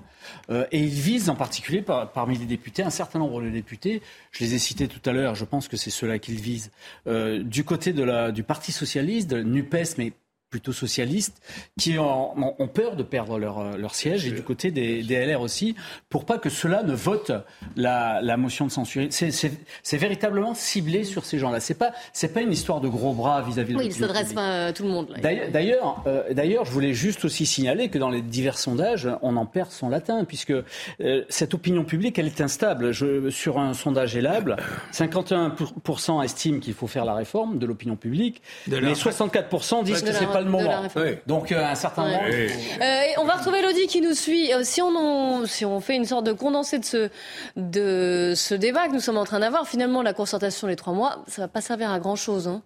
Euh, 0.50 0.66
et 0.72 0.78
il 0.78 0.88
vise 0.88 1.28
en 1.28 1.34
particulier 1.34 1.82
par, 1.82 2.10
parmi 2.12 2.38
les 2.38 2.46
députés 2.46 2.82
un 2.82 2.90
certain 2.90 3.18
nombre 3.18 3.42
de 3.42 3.50
députés. 3.50 4.02
Je 4.30 4.44
les 4.44 4.54
ai 4.54 4.58
cités 4.58 4.88
tout 4.88 5.00
à 5.08 5.12
l'heure. 5.12 5.34
Je 5.34 5.44
pense 5.44 5.68
que 5.68 5.76
c'est 5.76 5.90
ceux-là 5.90 6.18
qu'il 6.18 6.36
vise. 6.36 6.70
Euh, 7.06 7.42
du 7.42 7.64
côté 7.64 7.92
du 7.92 8.42
Parti 8.42 8.72
socialiste, 8.72 9.28
de 9.30 9.42
Nupes, 9.42 9.96
mais 9.98 10.12
plutôt 10.52 10.72
socialistes, 10.72 11.40
qui 11.80 11.98
ont, 11.98 12.60
ont, 12.60 12.68
peur 12.68 12.94
de 12.94 13.02
perdre 13.02 13.38
leur, 13.38 13.78
leur 13.78 13.94
siège, 13.94 14.26
et 14.26 14.30
du 14.30 14.42
côté 14.42 14.70
des, 14.70 15.02
des, 15.02 15.24
LR 15.24 15.40
aussi, 15.40 15.74
pour 16.10 16.26
pas 16.26 16.38
que 16.38 16.50
cela 16.50 16.82
ne 16.82 16.92
vote 16.92 17.32
la, 17.74 18.20
la 18.20 18.36
motion 18.36 18.66
de 18.66 18.70
censure. 18.70 19.08
C'est 19.10 19.96
véritablement 19.96 20.54
ciblé 20.54 21.04
sur 21.04 21.24
ces 21.24 21.38
gens-là. 21.38 21.58
C'est 21.58 21.74
pas 21.74 21.92
c'est 22.12 22.34
pas 22.34 22.42
une 22.42 22.52
histoire 22.52 22.82
de 22.82 22.88
gros 22.88 23.14
bras 23.14 23.40
vis-à-vis 23.40 23.72
-vis 23.72 23.78
oui, 23.78 23.84
de. 23.84 23.92
Oui, 23.92 23.96
il 23.96 24.00
s'adresse 24.00 24.34
pas 24.34 24.66
à 24.66 24.72
tout 24.74 24.82
le 24.82 24.90
monde. 24.90 25.14
D'ailleurs, 25.22 26.04
euh, 26.06 26.34
d'ailleurs, 26.34 26.66
je 26.66 26.70
voulais 26.70 26.92
juste 26.92 27.24
aussi 27.24 27.46
signaler 27.46 27.88
que 27.88 27.98
dans 27.98 28.10
les 28.10 28.20
divers 28.20 28.58
sondages, 28.58 29.08
on 29.22 29.36
en 29.36 29.46
perd 29.46 29.70
son 29.70 29.88
latin, 29.88 30.24
puisque 30.24 30.52
euh, 30.52 31.24
cette 31.30 31.54
opinion 31.54 31.84
publique, 31.84 32.18
elle 32.18 32.26
est 32.26 32.42
instable. 32.42 32.92
Je, 32.92 33.30
sur 33.30 33.58
un 33.58 33.72
sondage 33.72 34.16
élable, 34.16 34.56
51% 34.92 36.22
estiment 36.22 36.60
qu'il 36.60 36.74
faut 36.74 36.86
faire 36.86 37.06
la 37.06 37.14
réforme 37.14 37.58
de 37.58 37.64
l'opinion 37.64 37.96
publique, 37.96 38.42
mais 38.68 38.92
64% 38.92 39.84
disent 39.84 40.02
que 40.02 40.12
c'est 40.12 40.26
pas 40.26 40.41
le 40.42 40.50
moment. 40.50 40.82
Oui. 40.96 41.18
Donc 41.26 41.52
euh, 41.52 41.64
un 41.64 41.74
certain 41.74 42.04
moment. 42.04 42.22
Oui. 42.24 42.48
Euh, 42.80 43.02
on 43.18 43.24
va 43.24 43.34
retrouver 43.34 43.58
Elodie 43.58 43.86
qui 43.86 44.00
nous 44.00 44.14
suit. 44.14 44.52
Euh, 44.52 44.62
si, 44.64 44.82
on, 44.82 45.46
si 45.46 45.64
on 45.64 45.80
fait 45.80 45.96
une 45.96 46.04
sorte 46.04 46.24
de 46.24 46.32
condensé 46.32 46.78
de 46.78 46.84
ce, 46.84 47.10
de 47.56 48.32
ce 48.36 48.54
débat 48.54 48.88
que 48.88 48.92
nous 48.92 49.00
sommes 49.00 49.18
en 49.18 49.24
train 49.24 49.40
d'avoir, 49.40 49.66
finalement 49.66 50.02
la 50.02 50.12
concertation 50.12 50.66
les 50.66 50.76
trois 50.76 50.92
mois, 50.92 51.24
ça 51.28 51.42
va 51.42 51.48
pas 51.48 51.60
servir 51.60 51.90
à 51.90 51.98
grand 51.98 52.16
chose. 52.16 52.48
Hein. 52.48 52.62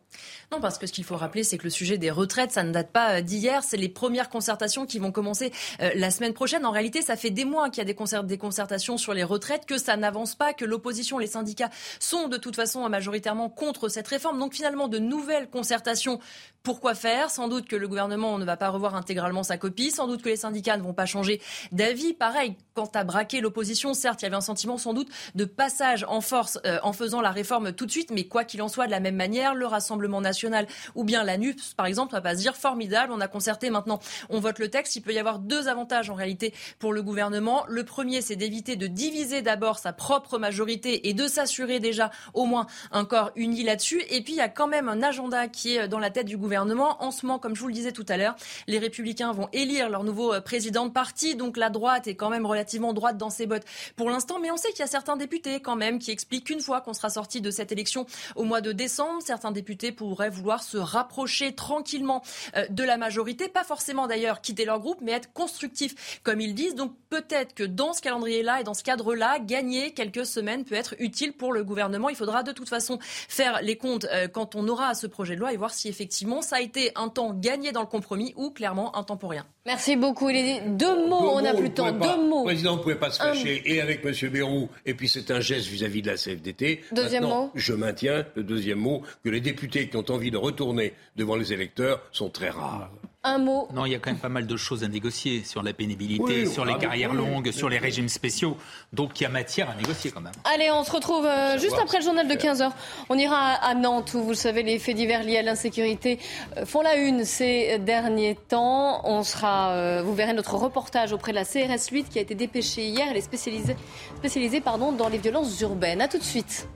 Non, 0.53 0.61
parce 0.61 0.79
que 0.79 0.87
ce 0.87 0.93
qu'il 0.93 1.05
faut 1.05 1.17
rappeler, 1.17 1.43
c'est 1.43 1.59
que 1.59 1.65
le 1.65 1.71
sujet 1.71 1.99
des 1.99 2.11
retraites, 2.11 2.53
ça 2.53 2.63
ne 2.63 2.73
date 2.73 2.91
pas 2.91 3.23
d'hier. 3.23 3.63
C'est 3.65 3.77
les 3.77 3.89
premières 3.89 4.29
concertations 4.29 4.87
qui 4.87 4.99
vont 4.99 5.13
commencer 5.13 5.53
euh, 5.81 5.91
la 5.95 6.11
semaine 6.11 6.33
prochaine. 6.33 6.65
En 6.65 6.71
réalité, 6.71 7.03
ça 7.03 7.17
fait 7.17 7.31
des 7.31 7.45
mois 7.45 7.71
qu'il 7.71 7.79
y 7.79 7.83
a 7.83 7.85
des, 7.85 7.95
concert 7.95 8.25
des 8.25 8.39
concertations 8.39 8.97
sur 8.99 9.15
les 9.15 9.25
retraites, 9.25 9.67
que 9.67 9.79
ça 9.79 9.97
n'avance 9.97 10.35
pas, 10.35 10.53
que 10.53 10.65
l'opposition, 10.65 11.19
les 11.19 11.27
syndicats 11.27 11.71
sont 12.01 12.29
de 12.29 12.37
toute 12.37 12.57
façon 12.57 12.89
majoritairement 12.89 13.49
contre 13.49 13.89
cette 13.89 14.09
réforme. 14.09 14.39
Donc 14.39 14.55
finalement, 14.55 14.89
de 14.89 14.99
nouvelles 14.99 15.49
concertations. 15.49 16.21
Pourquoi 16.63 16.95
faire? 16.95 17.31
Sans 17.31 17.47
doute 17.47 17.69
que 17.69 17.77
le 17.77 17.87
gouvernement 17.87 18.39
ne 18.39 18.45
va 18.45 18.57
pas 18.57 18.71
revoir 18.71 18.97
intégralement 18.97 19.45
sa 19.45 19.57
copie. 19.57 19.91
Sans 19.91 20.09
doute 20.09 20.23
que 20.23 20.29
les 20.29 20.37
syndicats 20.37 20.77
ne 20.77 20.83
vont 20.83 20.95
pas 20.95 21.07
changer 21.07 21.41
d'avis. 21.71 22.13
Pareil, 22.13 22.57
quant 22.75 22.91
à 22.93 23.05
braquer 23.05 23.41
l'opposition, 23.41 23.95
certes, 23.95 24.23
il 24.23 24.25
y 24.25 24.27
avait 24.27 24.37
un 24.37 24.41
sentiment 24.41 24.77
sans 24.77 24.93
doute 24.93 25.09
de 25.35 25.45
passage 25.45 26.05
en 26.09 26.21
force 26.21 26.59
euh, 26.67 26.79
en 26.83 26.93
faisant 26.93 27.21
la 27.21 27.31
réforme 27.31 27.73
tout 27.73 27.87
de 27.87 27.91
suite. 27.91 28.11
Mais 28.11 28.25
quoi 28.25 28.45
qu'il 28.45 28.63
en 28.63 28.69
soit, 28.69 28.87
de 28.87 28.91
la 28.91 29.01
même 29.01 29.17
manière, 29.17 29.55
le 29.55 29.67
Rassemblement 29.67 30.06
national 30.21 30.67
ou 30.95 31.05
bien 31.05 31.25
la 31.25 31.39
NUPS, 31.39 31.75
par 31.75 31.87
exemple, 31.87 32.13
va 32.13 32.21
pas 32.21 32.35
se 32.35 32.41
dire 32.41 32.57
formidable, 32.57 33.13
on 33.13 33.21
a 33.21 33.29
concerté 33.29 33.71
maintenant, 33.71 34.01
on 34.31 34.41
vote 34.41 34.59
le 34.59 34.69
texte. 34.69 34.97
Il 34.97 35.03
peut 35.03 35.13
y 35.13 35.19
avoir 35.19 35.39
deux 35.39 35.69
avantages 35.69 36.11
en 36.11 36.15
réalité 36.15 36.55
pour 36.79 36.93
le 36.93 37.03
gouvernement. 37.03 37.65
Le 37.69 37.85
premier, 37.85 38.23
c'est 38.23 38.37
d'éviter 38.37 38.77
de 38.77 38.87
diviser 38.87 39.43
d'abord 39.43 39.79
sa 39.79 39.93
propre 39.93 40.39
majorité 40.39 41.09
et 41.09 41.15
de 41.15 41.27
s'assurer 41.27 41.81
déjà 41.81 42.11
au 42.35 42.47
moins 42.47 42.67
un 42.93 43.05
corps 43.05 43.33
uni 43.37 43.63
là-dessus. 43.63 44.03
Et 44.09 44.23
puis, 44.23 44.35
il 44.35 44.37
y 44.37 44.41
a 44.41 44.49
quand 44.49 44.69
même 44.69 44.89
un 44.89 45.03
agenda 45.03 45.49
qui 45.49 45.77
est 45.77 45.89
dans 45.89 45.99
la 45.99 46.11
tête 46.11 46.27
du 46.27 46.37
gouvernement. 46.37 47.03
En 47.03 47.11
ce 47.11 47.27
moment, 47.27 47.39
comme 47.39 47.55
je 47.55 47.61
vous 47.61 47.69
le 47.69 47.75
disais 47.75 47.93
tout 47.93 48.07
à 48.09 48.17
l'heure, 48.17 48.37
les 48.67 48.79
républicains 48.79 49.33
vont 49.33 49.49
élire 49.53 49.89
leur 49.89 50.05
nouveau 50.05 50.33
président 50.41 50.87
de 50.87 50.93
parti. 50.93 51.35
Donc 51.35 51.57
la 51.57 51.71
droite 51.71 52.07
est 52.07 52.15
quand 52.15 52.31
même 52.31 52.47
relativement 52.47 52.93
droite 52.93 53.17
dans 53.17 53.31
ses 53.31 53.47
bottes 53.47 53.65
pour 53.97 54.11
l'instant. 54.11 54.39
Mais 54.41 54.51
on 54.51 54.57
sait 54.57 54.71
qu'il 54.71 54.81
y 54.81 54.83
a 54.83 54.87
certains 54.87 55.17
députés 55.17 55.61
quand 55.61 55.77
même 55.77 55.99
qui 55.99 56.11
expliquent 56.11 56.47
qu'une 56.47 56.61
fois 56.61 56.81
qu'on 56.81 56.95
sera 56.95 57.11
sorti 57.11 57.41
de 57.41 57.51
cette 57.51 57.73
élection 57.73 58.07
au 58.35 58.45
mois 58.45 58.61
de 58.61 58.73
décembre, 58.73 59.23
certains 59.23 59.53
députés 59.53 59.93
pourraient 59.97 60.31
vouloir 60.31 60.63
se 60.63 60.77
rapprocher 60.77 61.55
tranquillement 61.55 62.23
de 62.71 62.85
la 62.85 62.97
majorité. 62.97 63.49
Pas 63.49 63.65
forcément 63.65 64.07
d'ailleurs 64.07 64.41
quitter 64.41 64.65
leur 64.65 64.81
groupe, 64.81 64.99
mais 65.03 65.13
être 65.13 65.33
constructifs, 65.33 66.21
comme 66.23 66.41
ils 66.41 66.55
disent. 66.55 66.75
Donc 66.75 66.93
peut-être 67.11 67.55
que 67.55 67.65
dans 67.65 67.93
ce 67.93 68.03
calendrier-là 68.03 68.61
et 68.61 68.65
dans 68.65 68.75
ce 68.75 68.85
cadre-là, 68.85 69.39
gagner 69.41 69.93
quelques 69.93 70.27
semaines 70.27 70.65
peut 70.65 70.75
être 70.75 70.95
utile 70.99 71.33
pour 71.33 71.53
le 71.53 71.65
gouvernement. 71.65 72.09
Il 72.09 72.17
faudra 72.17 72.43
de 72.43 72.53
toute 72.53 72.69
façon 72.69 72.99
faire 73.01 73.61
les 73.63 73.77
comptes 73.77 74.07
quand 74.33 74.55
on 74.55 74.69
aura 74.69 74.95
ce 74.95 75.07
projet 75.07 75.35
de 75.35 75.41
loi 75.41 75.53
et 75.53 75.57
voir 75.57 75.73
si 75.73 75.89
effectivement 75.89 76.43
ça 76.43 76.57
a 76.57 76.61
été 76.61 76.93
un 76.95 77.09
temps 77.09 77.33
gagné 77.33 77.73
dans 77.73 77.81
le 77.81 77.87
compromis 77.87 78.33
ou 78.37 78.51
clairement 78.51 78.97
un 78.97 79.03
temps 79.03 79.17
pour 79.17 79.31
rien. 79.31 79.47
Merci 79.65 79.97
beaucoup. 79.97 80.31
Il 80.31 80.37
est 80.37 80.61
deux 80.69 81.09
mots, 81.09 81.31
on 81.33 81.41
n'a 81.41 81.55
plus 81.55 81.71
de 81.71 81.75
temps. 81.75 81.93
Pas, 81.93 82.17
deux 82.17 82.23
mots. 82.23 82.41
Le 82.41 82.45
président 82.45 82.77
ne 82.77 82.83
pouvait 82.83 82.95
pas 82.95 83.11
se 83.11 83.19
fâcher 83.19 83.63
un... 83.67 83.71
et 83.71 83.81
avec 83.81 84.05
M. 84.05 84.31
Bérou, 84.31 84.69
et 84.85 84.95
puis 84.95 85.09
c'est 85.09 85.31
un 85.31 85.41
geste 85.41 85.67
vis-à-vis 85.67 86.01
-vis 86.01 86.05
de 86.05 86.11
la 86.11 86.17
CFDT. 86.17 86.85
Deuxième 86.93 87.23
Maintenant, 87.23 87.45
mot. 87.47 87.51
Je 87.55 87.73
maintiens 87.73 88.25
le 88.35 88.45
deuxième 88.45 88.79
mot, 88.79 89.03
que 89.25 89.29
les 89.31 89.41
députés 89.41 89.86
qui 89.89 89.97
ont 89.97 90.11
envie 90.11 90.31
de 90.31 90.37
retourner 90.37 90.95
devant 91.17 91.37
les 91.37 91.53
électeurs 91.53 92.01
sont 92.13 92.29
très 92.31 92.51
rares. 92.51 92.91
Un 93.29 93.39
mot. 93.39 93.67
Non, 93.75 93.87
il 93.87 93.91
y 93.91 93.95
a 93.97 93.99
quand 93.99 94.11
même 94.13 94.21
pas 94.21 94.29
mal 94.29 94.47
de 94.47 94.57
choses 94.57 94.85
à 94.85 94.89
négocier 94.89 95.43
sur 95.43 95.61
la 95.65 95.73
pénibilité, 95.73 96.45
Oui, 96.45 96.47
sur 96.49 96.65
les 96.65 96.79
carrières 96.79 97.11
oui. 97.11 97.17
longues, 97.17 97.51
sur 97.51 97.69
les 97.69 97.79
régimes 97.79 98.09
spéciaux. 98.09 98.57
Donc 98.93 99.19
il 99.19 99.25
y 99.25 99.27
a 99.27 99.29
matière 99.29 99.69
à 99.69 99.75
négocier 99.75 100.13
quand 100.13 100.21
même. 100.21 100.33
Allez, 100.45 100.71
on 100.71 100.85
se 100.85 100.93
retrouve 100.93 101.27
euh, 101.27 101.59
juste 101.59 101.77
après 101.83 101.99
le 101.99 102.05
journal 102.05 102.29
de 102.29 102.35
15h. 102.35 102.71
On 103.09 103.19
ira 103.19 103.55
à 103.55 103.75
Nantes 103.75 104.15
où, 104.15 104.23
vous 104.23 104.29
le 104.31 104.37
savez, 104.37 104.63
les 104.63 104.79
faits 104.79 104.95
divers 104.95 105.25
liés 105.25 105.39
à 105.39 105.43
l'insécurité 105.43 106.21
euh, 106.57 106.65
font 106.67 106.83
la 106.83 106.95
une 106.95 107.25
ces 107.25 107.81
derniers 107.81 108.37
temps. 108.37 109.01
On 109.05 109.25
sera, 109.25 109.73
euh, 109.73 110.03
vous 110.05 110.15
verrez 110.15 110.33
notre 110.33 110.55
reportage 110.55 111.13
auprès 111.13 111.33
de 111.33 111.37
la 111.37 111.45
CRS 111.45 111.91
8 111.91 112.09
qui 112.09 112.21
a 112.21 112.23
été 112.23 112.37
dépêchée 112.37 112.87
hier. 112.87 113.09
Elle 113.11 113.17
est 113.17 113.21
spécialisée, 113.23 113.75
spécialisée 114.19 114.61
pardon, 114.61 114.93
dans 114.93 115.09
les 115.09 115.19
violences 115.19 115.61
urbaines. 115.63 116.01
À 116.01 116.07
tout 116.07 116.19
de 116.19 116.23
suite. 116.23 116.69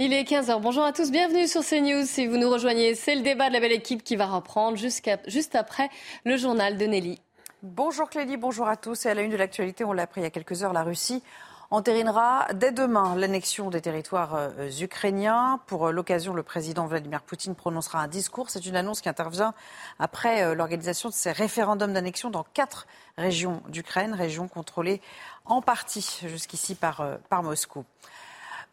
Il 0.00 0.12
est 0.12 0.24
15h. 0.24 0.60
Bonjour 0.60 0.82
à 0.82 0.92
tous. 0.92 1.12
Bienvenue 1.12 1.46
sur 1.46 1.64
CNews. 1.64 2.04
Si 2.04 2.26
vous 2.26 2.36
nous 2.36 2.50
rejoignez, 2.50 2.96
c'est 2.96 3.14
le 3.14 3.20
débat 3.20 3.46
de 3.46 3.52
la 3.52 3.60
belle 3.60 3.70
équipe 3.70 4.02
qui 4.02 4.16
va 4.16 4.26
reprendre 4.26 4.76
juste 4.76 5.54
après 5.54 5.88
le 6.24 6.36
journal 6.36 6.76
de 6.76 6.84
Nelly. 6.84 7.22
Bonjour 7.62 8.10
Clélie, 8.10 8.36
bonjour 8.36 8.66
à 8.66 8.76
tous. 8.76 9.06
Et 9.06 9.08
à 9.08 9.14
la 9.14 9.22
une 9.22 9.30
de 9.30 9.36
l'actualité, 9.36 9.84
on 9.84 9.92
l'a 9.92 10.02
appris 10.02 10.20
il 10.20 10.24
y 10.24 10.26
a 10.26 10.30
quelques 10.30 10.64
heures, 10.64 10.72
la 10.72 10.82
Russie 10.82 11.22
entérinera 11.70 12.46
dès 12.54 12.72
demain 12.72 13.14
l'annexion 13.14 13.70
des 13.70 13.80
territoires 13.80 14.34
euh, 14.34 14.68
ukrainiens. 14.80 15.60
Pour 15.66 15.86
euh, 15.86 15.92
l'occasion, 15.92 16.34
le 16.34 16.42
président 16.42 16.86
Vladimir 16.86 17.22
Poutine 17.22 17.54
prononcera 17.54 18.00
un 18.00 18.08
discours. 18.08 18.50
C'est 18.50 18.66
une 18.66 18.76
annonce 18.76 19.00
qui 19.00 19.08
intervient 19.08 19.54
après 20.00 20.42
euh, 20.42 20.54
l'organisation 20.54 21.08
de 21.08 21.14
ces 21.14 21.30
référendums 21.32 21.92
d'annexion 21.92 22.30
dans 22.30 22.44
quatre 22.54 22.88
régions 23.16 23.62
d'Ukraine, 23.68 24.12
régions 24.12 24.48
contrôlées 24.48 25.00
en 25.44 25.62
partie 25.62 26.20
jusqu'ici 26.26 26.74
par, 26.74 27.06
par 27.28 27.42
Moscou. 27.42 27.84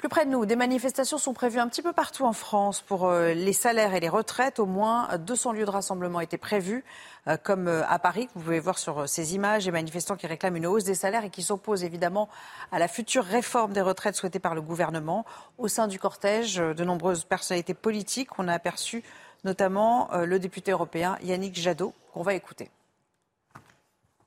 Plus 0.01 0.09
près 0.09 0.25
de 0.25 0.31
nous, 0.31 0.47
des 0.47 0.55
manifestations 0.55 1.19
sont 1.19 1.35
prévues 1.35 1.59
un 1.59 1.67
petit 1.67 1.83
peu 1.83 1.93
partout 1.93 2.25
en 2.25 2.33
France 2.33 2.81
pour 2.81 3.05
euh, 3.05 3.35
les 3.35 3.53
salaires 3.53 3.93
et 3.93 3.99
les 3.99 4.09
retraites. 4.09 4.57
Au 4.57 4.65
moins 4.65 5.07
200 5.15 5.51
lieux 5.51 5.65
de 5.65 5.69
rassemblement 5.69 6.19
étaient 6.21 6.39
prévus, 6.39 6.83
euh, 7.27 7.37
comme 7.37 7.67
euh, 7.67 7.83
à 7.87 7.99
Paris, 7.99 8.25
que 8.25 8.31
vous 8.33 8.41
pouvez 8.41 8.59
voir 8.59 8.79
sur 8.79 9.07
ces 9.07 9.35
images, 9.35 9.65
des 9.65 9.71
manifestants 9.71 10.15
qui 10.15 10.25
réclament 10.25 10.55
une 10.55 10.65
hausse 10.65 10.85
des 10.85 10.95
salaires 10.95 11.23
et 11.23 11.29
qui 11.29 11.43
s'opposent 11.43 11.83
évidemment 11.83 12.29
à 12.71 12.79
la 12.79 12.87
future 12.87 13.23
réforme 13.23 13.73
des 13.73 13.81
retraites 13.81 14.15
souhaitée 14.15 14.39
par 14.39 14.55
le 14.55 14.63
gouvernement. 14.63 15.23
Au 15.59 15.67
sein 15.67 15.87
du 15.87 15.99
cortège, 15.99 16.55
de 16.55 16.83
nombreuses 16.83 17.23
personnalités 17.23 17.75
politiques, 17.75 18.39
on 18.39 18.47
a 18.47 18.53
aperçu 18.53 19.03
notamment 19.43 20.09
le 20.13 20.39
député 20.39 20.71
européen 20.71 21.19
Yannick 21.21 21.55
Jadot, 21.55 21.93
qu'on 22.11 22.23
va 22.23 22.33
écouter. 22.33 22.71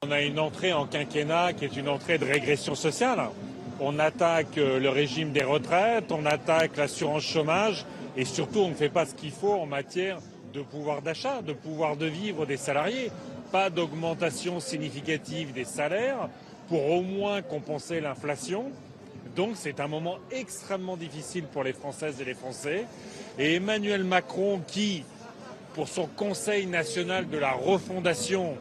On 0.02 0.12
a 0.12 0.20
une 0.20 0.38
entrée 0.38 0.72
en 0.72 0.86
quinquennat 0.86 1.52
qui 1.52 1.64
est 1.64 1.76
une 1.76 1.88
entrée 1.88 2.18
de 2.18 2.26
régression 2.26 2.76
sociale. 2.76 3.30
On 3.80 3.98
attaque 3.98 4.56
le 4.56 4.88
régime 4.88 5.32
des 5.32 5.42
retraites, 5.42 6.12
on 6.12 6.24
attaque 6.26 6.76
l'assurance 6.76 7.24
chômage, 7.24 7.84
Et 8.16 8.24
surtout, 8.24 8.60
on 8.60 8.68
ne 8.68 8.74
fait 8.74 8.88
pas 8.88 9.06
ce 9.06 9.14
qu'il 9.14 9.32
faut 9.32 9.54
en 9.54 9.66
matière 9.66 10.18
de 10.52 10.62
pouvoir 10.62 11.02
d'achat, 11.02 11.42
de 11.42 11.52
pouvoir 11.52 11.96
de 11.96 12.06
vivre 12.06 12.46
des 12.46 12.56
salariés. 12.56 13.10
Pas 13.50 13.70
d'augmentation 13.70 14.60
significative 14.60 15.52
des 15.52 15.64
salaires 15.64 16.28
pour 16.68 16.90
au 16.90 17.02
moins 17.02 17.42
compenser 17.42 18.00
l'inflation. 18.00 18.66
Donc 19.34 19.52
c'est 19.54 19.80
un 19.80 19.88
moment 19.88 20.18
extrêmement 20.30 20.96
difficile 20.96 21.44
pour 21.44 21.64
les 21.64 21.72
Françaises 21.72 22.20
et 22.20 22.24
les 22.24 22.34
Français. 22.34 22.86
Et 23.38 23.56
Emmanuel 23.56 24.04
Macron, 24.04 24.60
qui, 24.64 25.02
pour 25.74 25.88
son 25.88 26.06
Conseil 26.06 26.66
national 26.66 27.28
de 27.28 27.38
la 27.38 27.52
refondation, 27.52 28.56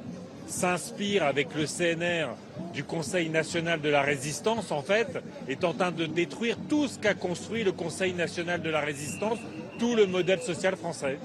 s'inspire 0.54 1.24
avec 1.24 1.50
le 1.56 1.66
CNR 1.66 2.30
du 2.74 2.84
Conseil 2.84 3.30
national 3.30 3.82
de 3.82 3.90
la 3.90 4.02
résistance, 4.02 4.72
en 4.72 4.82
fait, 4.82 5.22
est 5.48 5.64
en 5.64 5.74
train 5.74 5.92
de 5.92 6.06
détruire 6.06 6.58
tout 6.70 6.88
ce 6.88 7.00
qu'a 7.00 7.14
construit 7.14 7.64
le 7.64 7.72
Conseil 7.72 8.14
national 8.14 8.62
de 8.62 8.70
la 8.70 8.82
résistance, 8.82 9.40
tout 9.80 9.96
le 9.96 10.06
modèle 10.06 10.42
social 10.42 10.76
français. 10.76 11.18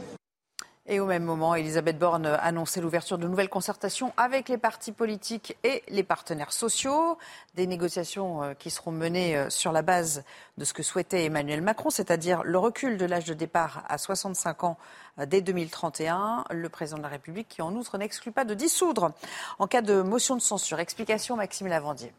Et 0.91 1.01
au 1.01 1.07
même 1.07 1.23
moment, 1.23 1.55
Elisabeth 1.55 1.99
Borne 1.99 2.25
annonçait 2.25 2.81
l'ouverture 2.81 3.19
de 3.19 3.29
nouvelles 3.29 3.51
concertations 3.51 4.15
avec 4.17 4.49
les 4.49 4.57
partis 4.57 4.93
politiques 4.93 5.55
et 5.63 5.83
les 5.89 6.03
partenaires 6.03 6.51
sociaux. 6.51 7.19
Des 7.57 7.67
négociations 7.67 8.43
euh, 8.43 8.55
qui 8.55 8.71
seront 8.71 8.91
menées 8.91 9.37
euh, 9.37 9.51
sur 9.51 9.71
la 9.71 9.83
base 9.83 10.25
de 10.57 10.65
ce 10.65 10.73
que 10.73 10.83
souhaitait 10.83 11.27
Emmanuel 11.27 11.61
Macron, 11.61 11.91
c'est-à-dire 11.91 12.43
le 12.43 12.57
recul 12.57 12.97
de 12.97 13.05
l'âge 13.05 13.27
de 13.27 13.35
départ 13.35 13.85
à 13.87 13.99
65 13.99 14.65
ans 14.65 14.79
euh, 15.19 15.27
dès 15.27 15.43
2031. 15.43 16.45
Le 16.51 16.69
président 16.71 16.97
de 16.97 17.03
la 17.03 17.09
République 17.09 17.49
qui, 17.49 17.61
en 17.61 17.75
outre, 17.75 17.99
n'exclut 17.99 18.33
pas 18.33 18.47
de 18.47 18.55
dissoudre 18.55 19.13
en 19.59 19.67
cas 19.67 19.83
de 19.83 20.01
motion 20.01 20.37
de 20.37 20.41
censure. 20.41 20.81
Explication 20.81 21.37
Maxime 21.37 21.67
Lavandier. 21.67 22.15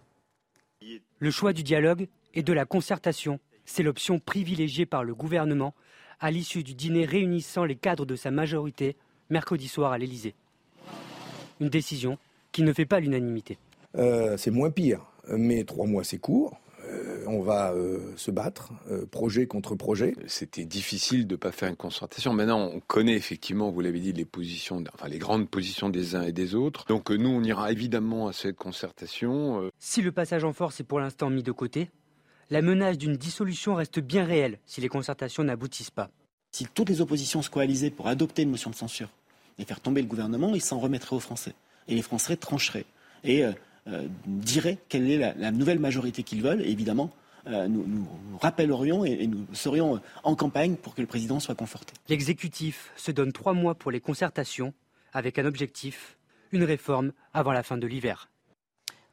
Le 1.17 1.31
choix 1.31 1.53
du 1.53 1.63
dialogue 1.63 2.07
et 2.35 2.43
de 2.43 2.53
la 2.53 2.65
concertation, 2.65 3.39
c'est 3.65 3.81
l'option 3.81 4.19
privilégiée 4.19 4.85
par 4.85 5.03
le 5.03 5.15
gouvernement 5.15 5.73
à 6.19 6.31
l'issue 6.31 6.63
du 6.63 6.73
dîner 6.73 7.05
réunissant 7.05 7.65
les 7.65 7.75
cadres 7.75 8.05
de 8.05 8.15
sa 8.15 8.31
majorité 8.31 8.95
mercredi 9.29 9.67
soir 9.67 9.91
à 9.91 9.97
l'Élysée. 9.97 10.35
Une 11.59 11.69
décision 11.69 12.17
qui 12.51 12.63
ne 12.63 12.73
fait 12.73 12.85
pas 12.85 12.99
l'unanimité. 12.99 13.57
Euh, 13.97 14.37
c'est 14.37 14.51
moins 14.51 14.71
pire, 14.71 15.05
mais 15.29 15.63
trois 15.63 15.87
mois 15.87 16.03
c'est 16.03 16.17
court. 16.17 16.57
Euh, 16.85 17.23
on 17.27 17.41
va 17.41 17.73
euh, 17.73 17.99
se 18.15 18.31
battre, 18.31 18.71
projet 19.11 19.45
contre 19.45 19.75
projet. 19.75 20.15
C'était 20.25 20.65
difficile 20.65 21.27
de 21.27 21.33
ne 21.33 21.37
pas 21.37 21.51
faire 21.51 21.69
une 21.69 21.75
concertation. 21.75 22.33
Maintenant, 22.33 22.71
on 22.73 22.79
connaît 22.79 23.15
effectivement, 23.15 23.69
vous 23.69 23.81
l'avez 23.81 23.99
dit, 23.99 24.13
les 24.13 24.25
positions, 24.25 24.83
enfin 24.93 25.07
les 25.07 25.19
grandes 25.19 25.49
positions 25.49 25.89
des 25.89 26.15
uns 26.15 26.23
et 26.23 26.31
des 26.31 26.55
autres. 26.55 26.85
Donc 26.87 27.11
nous, 27.11 27.29
on 27.29 27.43
ira 27.43 27.71
évidemment 27.71 28.27
à 28.27 28.33
cette 28.33 28.55
concertation. 28.55 29.69
Si 29.77 30.01
le 30.01 30.11
passage 30.11 30.43
en 30.43 30.53
force 30.53 30.79
est 30.79 30.85
pour 30.85 30.99
l'instant 30.99 31.29
mis 31.29 31.43
de 31.43 31.51
côté, 31.51 31.91
la 32.49 32.61
menace 32.61 32.97
d'une 32.97 33.15
dissolution 33.15 33.75
reste 33.75 33.99
bien 33.99 34.25
réelle 34.25 34.59
si 34.65 34.81
les 34.81 34.89
concertations 34.89 35.43
n'aboutissent 35.43 35.91
pas. 35.91 36.09
Si 36.51 36.65
toutes 36.65 36.89
les 36.89 37.01
oppositions 37.01 37.41
se 37.41 37.49
coalisaient 37.49 37.91
pour 37.91 38.07
adopter 38.07 38.41
une 38.41 38.49
motion 38.49 38.71
de 38.71 38.75
censure 38.75 39.09
et 39.59 39.65
faire 39.65 39.79
tomber 39.79 40.01
le 40.01 40.07
gouvernement, 40.07 40.55
ils 40.55 40.61
s'en 40.61 40.79
remettraient 40.79 41.15
aux 41.15 41.19
Français. 41.19 41.53
Et 41.87 41.95
les 41.95 42.01
Français 42.01 42.37
trancheraient 42.37 42.85
et 43.23 43.43
euh, 43.43 43.51
euh, 43.87 44.07
diraient 44.25 44.77
quelle 44.89 45.09
est 45.09 45.35
la, 45.35 45.51
nouvelle 45.51 45.79
majorité 45.79 46.23
qu'ils 46.23 46.41
veulent. 46.41 46.61
Et 46.61 46.71
évidemment, 46.71 47.11
euh, 47.47 47.67
nous, 47.67 47.85
nous, 47.85 48.07
rappellerions 48.41 49.05
et, 49.05 49.11
et, 49.11 49.27
nous 49.27 49.45
serions 49.53 50.01
en 50.23 50.35
campagne 50.35 50.75
pour 50.75 50.95
que 50.95 51.01
le 51.01 51.07
président 51.07 51.39
soit 51.39 51.55
conforté. 51.55 51.93
L'exécutif 52.07 52.91
se 52.95 53.11
donne 53.11 53.31
trois 53.31 53.53
mois 53.53 53.75
pour 53.75 53.91
les 53.91 53.99
concertations 53.99 54.73
avec 55.13 55.39
un 55.39 55.45
objectif, 55.45 56.17
une 56.51 56.63
réforme 56.63 57.11
avant 57.33 57.51
la 57.51 57.63
fin 57.63 57.77
de 57.77 57.87
l'hiver. 57.87 58.28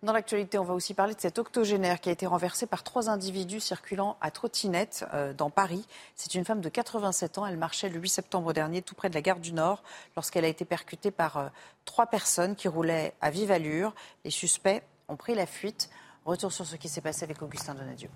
Dans 0.07 0.13
l'actualité, 0.13 0.57
on 0.57 0.63
va 0.63 0.73
aussi 0.73 0.95
parler 0.95 1.17
de 1.17 1.21
cet 1.21 1.37
octogénaire 1.37 2.01
qui 2.01 2.11
a 2.11 2.13
été 2.13 2.27
renversé 2.27 2.67
par 2.67 2.85
trois 2.85 3.11
individus 3.11 3.59
circulant 3.59 4.17
à 4.21 4.31
trottinette 4.31 5.05
euh, 5.13 5.33
dans 5.33 5.51
Paris. 5.51 5.85
C'est 6.15 6.37
une 6.37 6.45
femme 6.45 6.61
de 6.61 6.69
87 6.69 7.39
ans. 7.39 7.47
Elle 7.47 7.57
marchait 7.57 7.89
le 7.89 7.99
8 7.99 8.09
septembre 8.09 8.53
dernier 8.53 8.83
tout 8.83 8.95
près 8.95 9.09
de 9.09 9.15
la 9.15 9.21
gare 9.21 9.41
du 9.41 9.53
Nord 9.53 9.83
lorsqu'elle 10.15 10.45
a 10.45 10.49
été 10.49 10.65
percutée 10.65 11.11
par 11.11 11.39
euh, 11.39 11.49
trois 11.85 12.07
personnes 12.07 12.55
qui 12.55 12.69
roulaient 12.69 13.15
à 13.21 13.31
vive 13.31 13.51
allure. 13.51 13.97
Les 14.25 14.31
suspects 14.31 14.81
ont 15.09 15.17
pris 15.17 15.35
la 15.35 15.45
fuite. 15.45 15.91
Retour 16.25 16.53
sur 16.53 16.67
ce 16.67 16.77
qui 16.77 16.89
s'est 16.89 17.01
passé 17.01 17.25
avec 17.25 17.43
Augustin 17.43 17.75
Donadieu. 17.75 18.11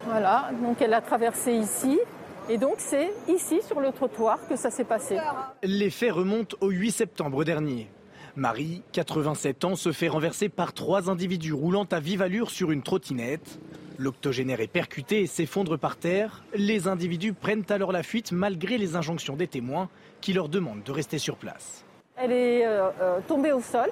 Voilà, 0.00 0.50
donc 0.64 0.82
elle 0.82 0.94
a 0.94 1.00
traversé 1.00 1.52
ici. 1.52 2.00
Et 2.48 2.58
donc 2.58 2.74
c'est 2.78 3.12
ici 3.28 3.62
sur 3.62 3.78
le 3.78 3.92
trottoir 3.92 4.48
que 4.48 4.56
ça 4.56 4.72
s'est 4.72 4.82
passé. 4.82 5.16
Les 5.62 5.90
faits 5.90 6.10
remontent 6.10 6.56
au 6.60 6.70
8 6.70 6.90
septembre 6.90 7.44
dernier. 7.44 7.88
Marie, 8.34 8.82
87 8.92 9.64
ans, 9.66 9.76
se 9.76 9.92
fait 9.92 10.08
renverser 10.08 10.48
par 10.48 10.72
trois 10.72 11.10
individus 11.10 11.52
roulant 11.52 11.86
à 11.90 12.00
vive 12.00 12.22
allure 12.22 12.50
sur 12.50 12.70
une 12.70 12.82
trottinette. 12.82 13.58
L'octogénaire 13.98 14.60
est 14.60 14.68
percuté 14.68 15.20
et 15.20 15.26
s'effondre 15.26 15.78
par 15.78 15.96
terre. 15.96 16.42
Les 16.54 16.88
individus 16.88 17.34
prennent 17.34 17.66
alors 17.68 17.92
la 17.92 18.02
fuite 18.02 18.32
malgré 18.32 18.78
les 18.78 18.96
injonctions 18.96 19.36
des 19.36 19.48
témoins 19.48 19.90
qui 20.22 20.32
leur 20.32 20.48
demandent 20.48 20.82
de 20.82 20.92
rester 20.92 21.18
sur 21.18 21.36
place. 21.36 21.84
Elle 22.16 22.32
est 22.32 22.66
euh, 22.66 22.88
euh, 23.02 23.18
tombée 23.28 23.52
au 23.52 23.60
sol. 23.60 23.90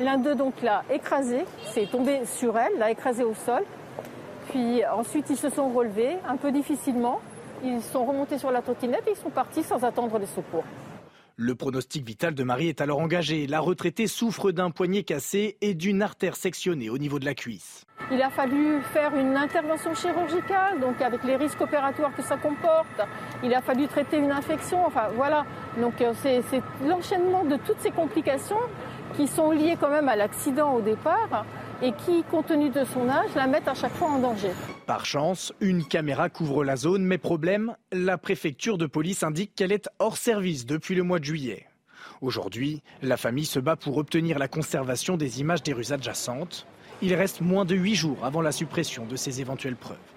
L'un 0.00 0.16
d'eux 0.16 0.34
donc 0.34 0.62
l'a 0.62 0.82
écrasée, 0.90 1.44
c'est 1.72 1.90
tombé 1.90 2.20
sur 2.24 2.56
elle, 2.56 2.78
l'a 2.78 2.90
écrasée 2.90 3.24
au 3.24 3.34
sol. 3.34 3.64
Puis 4.48 4.84
ensuite 4.86 5.28
ils 5.28 5.36
se 5.36 5.50
sont 5.50 5.68
relevés 5.68 6.16
un 6.26 6.36
peu 6.36 6.50
difficilement. 6.50 7.20
Ils 7.62 7.82
sont 7.82 8.06
remontés 8.06 8.38
sur 8.38 8.50
la 8.50 8.62
trottinette 8.62 9.04
et 9.06 9.10
ils 9.10 9.22
sont 9.22 9.30
partis 9.30 9.62
sans 9.62 9.84
attendre 9.84 10.18
les 10.18 10.26
secours. 10.26 10.64
Le 11.36 11.56
pronostic 11.56 12.06
vital 12.06 12.32
de 12.36 12.44
Marie 12.44 12.68
est 12.68 12.80
alors 12.80 13.00
engagé. 13.00 13.48
La 13.48 13.58
retraitée 13.58 14.06
souffre 14.06 14.52
d'un 14.52 14.70
poignet 14.70 15.02
cassé 15.02 15.56
et 15.62 15.74
d'une 15.74 16.00
artère 16.00 16.36
sectionnée 16.36 16.90
au 16.90 16.96
niveau 16.96 17.18
de 17.18 17.24
la 17.24 17.34
cuisse. 17.34 17.84
Il 18.12 18.22
a 18.22 18.30
fallu 18.30 18.80
faire 18.92 19.16
une 19.16 19.36
intervention 19.36 19.96
chirurgicale, 19.96 20.78
donc 20.78 21.02
avec 21.02 21.24
les 21.24 21.34
risques 21.34 21.60
opératoires 21.60 22.14
que 22.14 22.22
ça 22.22 22.36
comporte. 22.36 23.00
Il 23.42 23.52
a 23.52 23.60
fallu 23.62 23.88
traiter 23.88 24.18
une 24.18 24.30
infection. 24.30 24.86
Enfin 24.86 25.08
voilà. 25.16 25.44
Donc 25.80 26.00
euh, 26.02 26.12
c'est 26.22 26.62
l'enchaînement 26.86 27.44
de 27.44 27.56
toutes 27.56 27.80
ces 27.80 27.90
complications 27.90 28.60
qui 29.16 29.26
sont 29.26 29.50
liées 29.50 29.76
quand 29.80 29.90
même 29.90 30.08
à 30.08 30.14
l'accident 30.14 30.72
au 30.74 30.82
départ 30.82 31.44
et 31.82 31.92
qui, 32.04 32.22
compte 32.30 32.46
tenu 32.46 32.70
de 32.70 32.84
son 32.84 33.08
âge, 33.08 33.30
la 33.34 33.46
mettent 33.46 33.68
à 33.68 33.74
chaque 33.74 33.94
fois 33.94 34.08
en 34.08 34.18
danger. 34.18 34.50
Par 34.86 35.06
chance, 35.06 35.52
une 35.60 35.84
caméra 35.84 36.28
couvre 36.28 36.64
la 36.64 36.76
zone, 36.76 37.04
mais 37.04 37.18
problème, 37.18 37.76
la 37.92 38.18
préfecture 38.18 38.78
de 38.78 38.86
police 38.86 39.22
indique 39.22 39.54
qu'elle 39.54 39.72
est 39.72 39.88
hors 39.98 40.16
service 40.16 40.66
depuis 40.66 40.94
le 40.94 41.02
mois 41.02 41.18
de 41.18 41.24
juillet. 41.24 41.66
Aujourd'hui, 42.20 42.82
la 43.02 43.16
famille 43.16 43.46
se 43.46 43.58
bat 43.58 43.76
pour 43.76 43.96
obtenir 43.96 44.38
la 44.38 44.48
conservation 44.48 45.16
des 45.16 45.40
images 45.40 45.62
des 45.62 45.72
rues 45.72 45.92
adjacentes. 45.92 46.66
Il 47.02 47.14
reste 47.14 47.40
moins 47.40 47.64
de 47.64 47.74
huit 47.74 47.96
jours 47.96 48.24
avant 48.24 48.40
la 48.40 48.52
suppression 48.52 49.04
de 49.04 49.16
ces 49.16 49.40
éventuelles 49.40 49.76
preuves. 49.76 50.13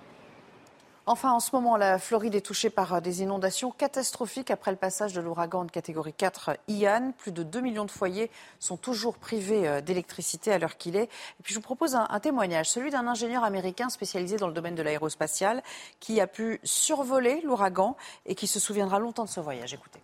Enfin, 1.09 1.31
en 1.31 1.39
ce 1.39 1.55
moment, 1.55 1.77
la 1.77 1.99
Floride 1.99 2.35
est 2.35 2.45
touchée 2.45 2.69
par 2.69 2.95
euh, 2.95 2.99
des 2.99 3.21
inondations 3.21 3.71
catastrophiques 3.71 4.51
après 4.51 4.71
le 4.71 4.77
passage 4.77 5.13
de 5.13 5.21
l'ouragan 5.21 5.63
de 5.63 5.71
catégorie 5.71 6.11
4 6.11 6.57
Ian. 6.67 7.13
Plus 7.17 7.31
de 7.31 7.43
2 7.43 7.61
millions 7.61 7.85
de 7.85 7.91
foyers 7.91 8.29
sont 8.59 8.75
toujours 8.75 9.17
privés 9.17 9.69
euh, 9.69 9.79
d'électricité 9.79 10.51
à 10.51 10.59
l'heure 10.59 10.75
qu'il 10.75 10.97
est. 10.97 11.05
Et 11.05 11.43
puis, 11.43 11.53
je 11.53 11.59
vous 11.59 11.63
propose 11.63 11.95
un, 11.95 12.07
un 12.09 12.19
témoignage, 12.19 12.69
celui 12.69 12.91
d'un 12.91 13.07
ingénieur 13.07 13.45
américain 13.45 13.87
spécialisé 13.87 14.35
dans 14.35 14.49
le 14.49 14.53
domaine 14.53 14.75
de 14.75 14.81
l'aérospatial 14.81 15.63
qui 16.01 16.19
a 16.19 16.27
pu 16.27 16.59
survoler 16.65 17.39
l'ouragan 17.39 17.95
et 18.25 18.35
qui 18.35 18.47
se 18.47 18.59
souviendra 18.59 18.99
longtemps 18.99 19.23
de 19.23 19.29
ce 19.29 19.39
voyage. 19.39 19.73
Écoutez. 19.73 20.01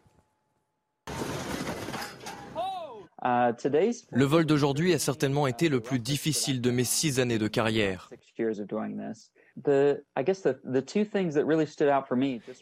Le 4.12 4.26
vol 4.26 4.46
d'aujourd'hui 4.46 4.94
a 4.94 5.00
certainement 5.00 5.48
été 5.48 5.68
le 5.68 5.82
plus 5.82 6.00
difficile 6.00 6.62
de 6.62 6.72
mes 6.72 6.86
six 6.86 7.20
années 7.20 7.40
de 7.40 7.50
carrière. 7.50 8.10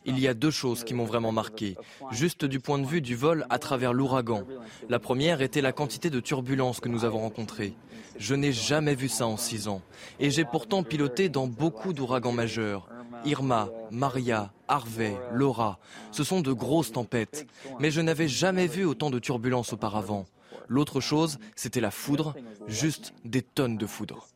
Il 0.06 0.20
y 0.20 0.28
a 0.28 0.34
deux 0.34 0.52
choses 0.52 0.84
qui 0.84 0.94
m'ont 0.94 1.06
vraiment 1.06 1.32
marqué, 1.32 1.78
juste 2.12 2.44
du 2.44 2.60
point 2.60 2.80
de 2.80 2.86
vue 2.86 3.02
du 3.02 3.16
vol 3.16 3.46
à 3.50 3.60
travers 3.60 3.94
l'ouragan. 3.94 4.44
La 4.90 5.00
première 5.00 5.42
était 5.42 5.62
la 5.62 5.72
quantité 5.72 6.10
de 6.10 6.20
turbulences 6.20 6.82
que 6.82 6.90
nous 6.90 7.06
avons 7.06 7.20
rencontrées. 7.20 7.76
Je 8.18 8.36
n'ai 8.36 8.52
jamais 8.52 8.94
vu 8.94 9.08
ça 9.08 9.26
en 9.26 9.38
six 9.38 9.68
ans. 9.70 9.82
Et 10.20 10.32
j'ai 10.32 10.44
pourtant 10.44 10.84
piloté 10.84 11.30
dans 11.30 11.48
beaucoup 11.48 11.94
d'ouragans 11.94 12.34
majeurs. 12.34 12.90
Irma, 13.24 13.70
Maria, 13.92 14.52
Harvey, 14.68 15.16
Laura, 15.32 15.80
ce 16.12 16.24
sont 16.24 16.42
de 16.42 16.52
grosses 16.52 16.92
tempêtes. 16.92 17.48
Mais 17.80 17.92
je 17.92 18.02
n'avais 18.02 18.28
jamais 18.28 18.68
vu 18.68 18.84
autant 18.84 19.10
de 19.10 19.20
turbulences 19.20 19.74
auparavant. 19.74 20.26
L'autre 20.68 21.00
chose, 21.00 21.40
c'était 21.56 21.82
la 21.82 21.92
foudre, 21.92 22.36
juste 22.68 23.14
des 23.24 23.42
tonnes 23.42 23.78
de 23.78 23.86
foudre. 23.86 24.28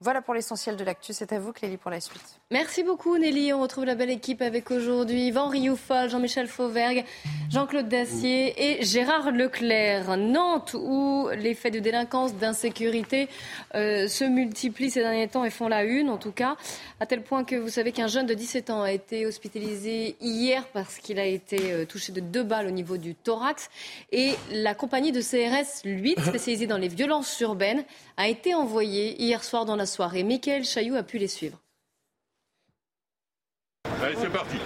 Voilà 0.00 0.20
pour 0.20 0.34
l'essentiel 0.34 0.76
de 0.76 0.84
l'actu. 0.84 1.12
C'est 1.12 1.32
à 1.32 1.38
vous, 1.38 1.52
Clélie, 1.52 1.76
pour 1.76 1.90
la 1.90 2.00
suite. 2.00 2.40
Merci 2.50 2.82
beaucoup, 2.82 3.16
Nelly. 3.16 3.52
On 3.52 3.62
retrouve 3.62 3.84
la 3.84 3.94
belle 3.94 4.10
équipe 4.10 4.42
avec 4.42 4.70
aujourd'hui 4.72 5.28
Yvan 5.28 5.48
Rioufol, 5.48 6.10
Jean-Michel 6.10 6.48
Fauvergue, 6.48 7.04
Jean-Claude 7.50 7.88
Dacier 7.88 8.54
et 8.58 8.84
Gérard 8.84 9.30
Leclerc. 9.30 10.16
Nantes, 10.16 10.74
où 10.74 11.28
les 11.36 11.54
faits 11.54 11.72
de 11.72 11.78
délinquance, 11.78 12.34
d'insécurité 12.34 13.28
euh, 13.76 14.08
se 14.08 14.24
multiplient 14.24 14.90
ces 14.90 15.00
derniers 15.00 15.28
temps 15.28 15.44
et 15.44 15.50
font 15.50 15.68
la 15.68 15.84
une, 15.84 16.10
en 16.10 16.18
tout 16.18 16.32
cas, 16.32 16.56
à 16.98 17.06
tel 17.06 17.22
point 17.22 17.44
que 17.44 17.54
vous 17.54 17.68
savez 17.68 17.92
qu'un 17.92 18.08
jeune 18.08 18.26
de 18.26 18.34
17 18.34 18.70
ans 18.70 18.82
a 18.82 18.90
été 18.90 19.26
hospitalisé 19.26 20.16
hier 20.20 20.66
parce 20.72 20.98
qu'il 20.98 21.20
a 21.20 21.24
été 21.24 21.72
euh, 21.72 21.86
touché 21.86 22.12
de 22.12 22.20
deux 22.20 22.42
balles 22.42 22.66
au 22.66 22.72
niveau 22.72 22.96
du 22.96 23.14
thorax. 23.14 23.70
Et 24.10 24.34
la 24.50 24.74
compagnie 24.74 25.12
de 25.12 25.20
CRS 25.20 25.82
8, 25.84 26.20
spécialisée 26.26 26.66
dans 26.66 26.78
les 26.78 26.88
violences 26.88 27.38
urbaines, 27.40 27.84
a 28.16 28.28
été 28.28 28.54
envoyée 28.54 29.20
hier 29.22 29.42
soir 29.42 29.64
dans 29.64 29.76
la 29.76 29.83
soirée. 29.86 30.22
Michael 30.22 30.64
Chailloux 30.64 30.96
a 30.96 31.02
pu 31.02 31.18
les 31.18 31.28
suivre. 31.28 31.58
Allez, 34.02 34.16
c'est 34.20 34.30
parti. 34.30 34.56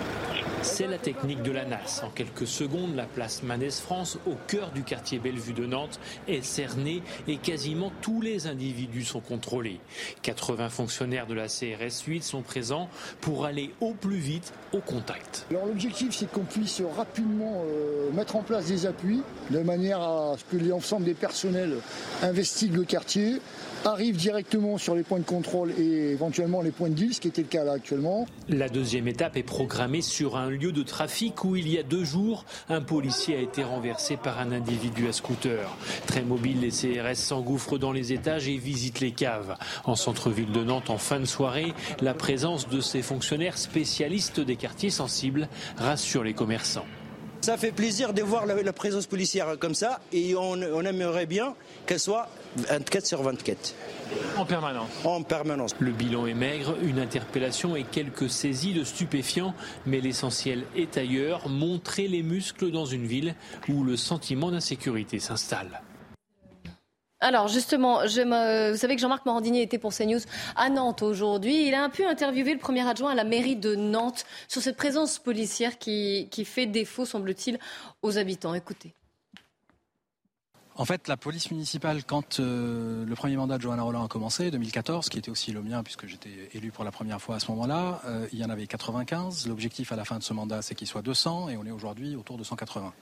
C'est 0.62 0.88
la 0.88 0.98
technique 0.98 1.42
de 1.42 1.52
la 1.52 1.64
NAS. 1.64 2.02
En 2.04 2.10
quelques 2.10 2.46
secondes, 2.46 2.96
la 2.96 3.04
place 3.04 3.44
Manès 3.44 3.80
France, 3.80 4.18
au 4.26 4.34
cœur 4.48 4.72
du 4.72 4.82
quartier 4.82 5.20
Bellevue 5.20 5.52
de 5.52 5.66
Nantes, 5.66 6.00
est 6.26 6.44
cernée 6.44 7.02
et 7.28 7.36
quasiment 7.36 7.92
tous 8.02 8.20
les 8.20 8.48
individus 8.48 9.04
sont 9.04 9.20
contrôlés. 9.20 9.80
80 10.22 10.68
fonctionnaires 10.68 11.26
de 11.28 11.34
la 11.34 11.46
CRS 11.46 12.02
8 12.06 12.22
sont 12.22 12.42
présents 12.42 12.88
pour 13.20 13.44
aller 13.44 13.72
au 13.80 13.94
plus 13.94 14.16
vite 14.16 14.52
au 14.72 14.80
contact. 14.80 15.46
Alors 15.50 15.66
l'objectif, 15.66 16.14
c'est 16.14 16.30
qu'on 16.30 16.44
puisse 16.44 16.82
rapidement 16.96 17.62
euh, 17.64 18.10
mettre 18.12 18.34
en 18.34 18.42
place 18.42 18.66
des 18.66 18.84
appuis 18.84 19.22
de 19.50 19.60
manière 19.60 20.00
à 20.00 20.34
ce 20.36 20.44
que 20.44 20.62
l'ensemble 20.62 21.04
des 21.04 21.14
personnels 21.14 21.76
investiguent 22.22 22.76
le 22.76 22.84
quartier, 22.84 23.40
arrivent 23.84 24.16
directement 24.16 24.78
sur 24.78 24.94
les 24.94 25.02
points 25.02 25.18
de 25.18 25.24
contrôle 25.24 25.72
et 25.78 26.10
éventuellement 26.10 26.60
les 26.60 26.70
points 26.70 26.88
de 26.88 26.94
deal, 26.94 27.14
ce 27.14 27.20
qui 27.20 27.28
était 27.28 27.42
le 27.42 27.48
cas 27.48 27.64
là 27.64 27.72
actuellement. 27.72 28.26
La 28.48 28.68
deuxième 28.68 29.08
étape 29.08 29.36
est 29.36 29.42
programmée 29.42 30.02
sur 30.02 30.36
un 30.36 30.50
lieu 30.50 30.72
de 30.72 30.82
trafic 30.82 31.44
où 31.44 31.56
il 31.56 31.68
y 31.68 31.78
a 31.78 31.82
deux 31.82 32.04
jours, 32.04 32.44
un 32.68 32.80
policier 32.80 33.36
a 33.36 33.40
été 33.40 33.62
renversé 33.62 34.16
par 34.16 34.38
un 34.38 34.52
individu 34.52 35.08
à 35.08 35.12
scooter. 35.12 35.76
Très 36.06 36.22
mobile, 36.22 36.60
les 36.60 36.70
CRS 36.70 37.16
s'engouffrent 37.16 37.78
dans 37.78 37.92
les 37.92 38.12
étages 38.12 38.48
et 38.48 38.56
visitent 38.56 39.00
les 39.00 39.12
caves. 39.12 39.56
En 39.84 39.94
centre-ville 39.94 40.52
de 40.52 40.64
Nantes, 40.64 40.90
en 40.90 40.98
fin 40.98 41.20
de 41.20 41.24
soirée, 41.24 41.72
la 42.00 42.14
présence 42.14 42.68
de 42.68 42.80
ces 42.80 43.02
fonctionnaires 43.02 43.58
spécialistes 43.58 44.40
des 44.40 44.56
quartiers 44.56 44.90
sensibles 44.90 45.48
rassure 45.76 46.24
les 46.24 46.34
commerçants. 46.34 46.86
Ça 47.40 47.56
fait 47.56 47.72
plaisir 47.72 48.12
de 48.12 48.22
voir 48.22 48.46
la, 48.46 48.72
présence 48.72 49.06
policière 49.06 49.58
comme 49.58 49.74
ça 49.74 50.00
et 50.12 50.34
on, 50.34 50.52
on 50.52 50.82
aimerait 50.82 51.26
bien 51.26 51.54
qu'elle 51.86 52.00
soit 52.00 52.28
24 52.56 53.06
sur 53.06 53.22
24. 53.22 53.74
En 54.36 54.44
permanence 54.44 54.88
En 55.04 55.22
permanence. 55.22 55.74
Le 55.80 55.90
bilan 55.90 56.26
est 56.26 56.34
maigre, 56.34 56.76
une 56.82 56.98
interpellation 56.98 57.76
et 57.76 57.84
quelques 57.84 58.30
saisies 58.30 58.74
de 58.74 58.84
stupéfiants, 58.84 59.54
mais 59.86 60.00
l'essentiel 60.00 60.64
est 60.76 60.96
ailleurs, 60.96 61.48
montrer 61.48 62.08
les 62.08 62.22
muscles 62.22 62.70
dans 62.70 62.86
une 62.86 63.06
ville 63.06 63.34
où 63.68 63.84
le 63.84 63.96
sentiment 63.96 64.50
d'insécurité 64.50 65.18
s'installe. 65.18 65.82
Alors 67.20 67.48
justement, 67.48 68.02
vous 68.02 68.76
savez 68.76 68.94
que 68.94 69.00
Jean-Marc 69.00 69.26
Morandini 69.26 69.60
était 69.60 69.78
pour 69.78 69.92
CNews 69.92 70.20
à 70.54 70.70
Nantes 70.70 71.02
aujourd'hui. 71.02 71.66
Il 71.66 71.74
a 71.74 71.82
un 71.82 71.90
peu 71.90 72.06
interviewé 72.06 72.52
le 72.52 72.60
premier 72.60 72.86
adjoint 72.88 73.10
à 73.10 73.14
la 73.16 73.24
mairie 73.24 73.56
de 73.56 73.74
Nantes 73.74 74.24
sur 74.46 74.62
cette 74.62 74.76
présence 74.76 75.18
policière 75.18 75.78
qui, 75.78 76.28
qui 76.30 76.44
fait 76.44 76.66
défaut, 76.66 77.04
semble-t-il, 77.04 77.58
aux 78.02 78.18
habitants. 78.18 78.54
Écoutez. 78.54 78.94
En 80.80 80.84
fait, 80.84 81.08
la 81.08 81.16
police 81.16 81.50
municipale, 81.50 82.04
quand 82.04 82.38
euh, 82.38 83.04
le 83.04 83.14
premier 83.16 83.36
mandat 83.36 83.56
de 83.56 83.62
Johanna 83.62 83.82
Roland 83.82 84.04
a 84.04 84.08
commencé, 84.08 84.52
2014, 84.52 85.08
qui 85.08 85.18
était 85.18 85.28
aussi 85.28 85.50
le 85.50 85.60
mien 85.60 85.82
puisque 85.82 86.06
j'étais 86.06 86.30
élu 86.54 86.70
pour 86.70 86.84
la 86.84 86.92
première 86.92 87.20
fois 87.20 87.34
à 87.34 87.40
ce 87.40 87.50
moment-là, 87.50 88.00
euh, 88.06 88.28
il 88.32 88.38
y 88.38 88.44
en 88.44 88.48
avait 88.48 88.68
95. 88.68 89.48
L'objectif 89.48 89.90
à 89.90 89.96
la 89.96 90.04
fin 90.04 90.18
de 90.18 90.22
ce 90.22 90.32
mandat, 90.32 90.62
c'est 90.62 90.76
qu'il 90.76 90.86
soit 90.86 91.02
200 91.02 91.48
et 91.48 91.56
on 91.56 91.66
est 91.66 91.72
aujourd'hui 91.72 92.14
autour 92.14 92.38
de 92.38 92.44
180. 92.44 92.92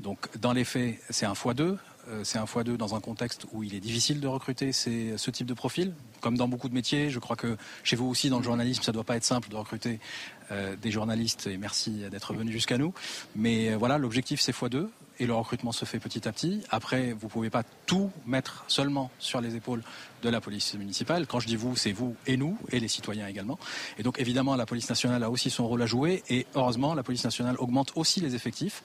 Donc, 0.00 0.18
dans 0.38 0.52
les 0.52 0.64
faits, 0.64 1.00
c'est 1.10 1.26
un 1.26 1.32
x2. 1.32 1.76
Euh, 2.08 2.22
c'est 2.22 2.38
un 2.38 2.44
x2 2.44 2.76
dans 2.76 2.94
un 2.94 3.00
contexte 3.00 3.46
où 3.52 3.62
il 3.62 3.74
est 3.74 3.80
difficile 3.80 4.20
de 4.20 4.28
recruter 4.28 4.72
ce 4.72 5.30
type 5.30 5.46
de 5.46 5.54
profil. 5.54 5.92
Comme 6.20 6.36
dans 6.36 6.48
beaucoup 6.48 6.68
de 6.68 6.74
métiers, 6.74 7.10
je 7.10 7.18
crois 7.18 7.36
que 7.36 7.56
chez 7.82 7.96
vous 7.96 8.06
aussi, 8.06 8.30
dans 8.30 8.38
le 8.38 8.44
journalisme, 8.44 8.82
ça 8.82 8.92
ne 8.92 8.94
doit 8.94 9.04
pas 9.04 9.16
être 9.16 9.24
simple 9.24 9.48
de 9.48 9.56
recruter 9.56 10.00
des 10.80 10.90
journalistes. 10.90 11.48
Et 11.48 11.56
merci 11.56 12.04
d'être 12.10 12.32
venu 12.32 12.52
jusqu'à 12.52 12.78
nous. 12.78 12.94
Mais 13.34 13.74
voilà, 13.74 13.98
l'objectif, 13.98 14.40
c'est 14.40 14.54
x2 14.54 14.88
et 15.18 15.26
le 15.26 15.34
recrutement 15.34 15.72
se 15.72 15.84
fait 15.84 15.98
petit 15.98 16.28
à 16.28 16.32
petit. 16.32 16.62
Après, 16.70 17.12
vous 17.12 17.26
ne 17.26 17.30
pouvez 17.30 17.50
pas 17.50 17.62
tout 17.86 18.10
mettre 18.26 18.64
seulement 18.68 19.10
sur 19.18 19.40
les 19.40 19.56
épaules 19.56 19.82
de 20.26 20.30
la 20.30 20.40
police 20.40 20.74
municipale. 20.74 21.26
Quand 21.26 21.38
je 21.38 21.46
dis 21.46 21.54
vous, 21.54 21.76
c'est 21.76 21.92
vous 21.92 22.16
et 22.26 22.36
nous, 22.36 22.58
et 22.72 22.80
les 22.80 22.88
citoyens 22.88 23.28
également. 23.28 23.58
Et 23.96 24.02
donc 24.02 24.18
évidemment, 24.18 24.56
la 24.56 24.66
police 24.66 24.88
nationale 24.88 25.22
a 25.22 25.30
aussi 25.30 25.50
son 25.50 25.68
rôle 25.68 25.82
à 25.82 25.86
jouer, 25.86 26.24
et 26.28 26.46
heureusement, 26.56 26.94
la 26.94 27.04
police 27.04 27.24
nationale 27.24 27.56
augmente 27.58 27.92
aussi 27.94 28.20
les 28.20 28.34
effectifs. 28.34 28.82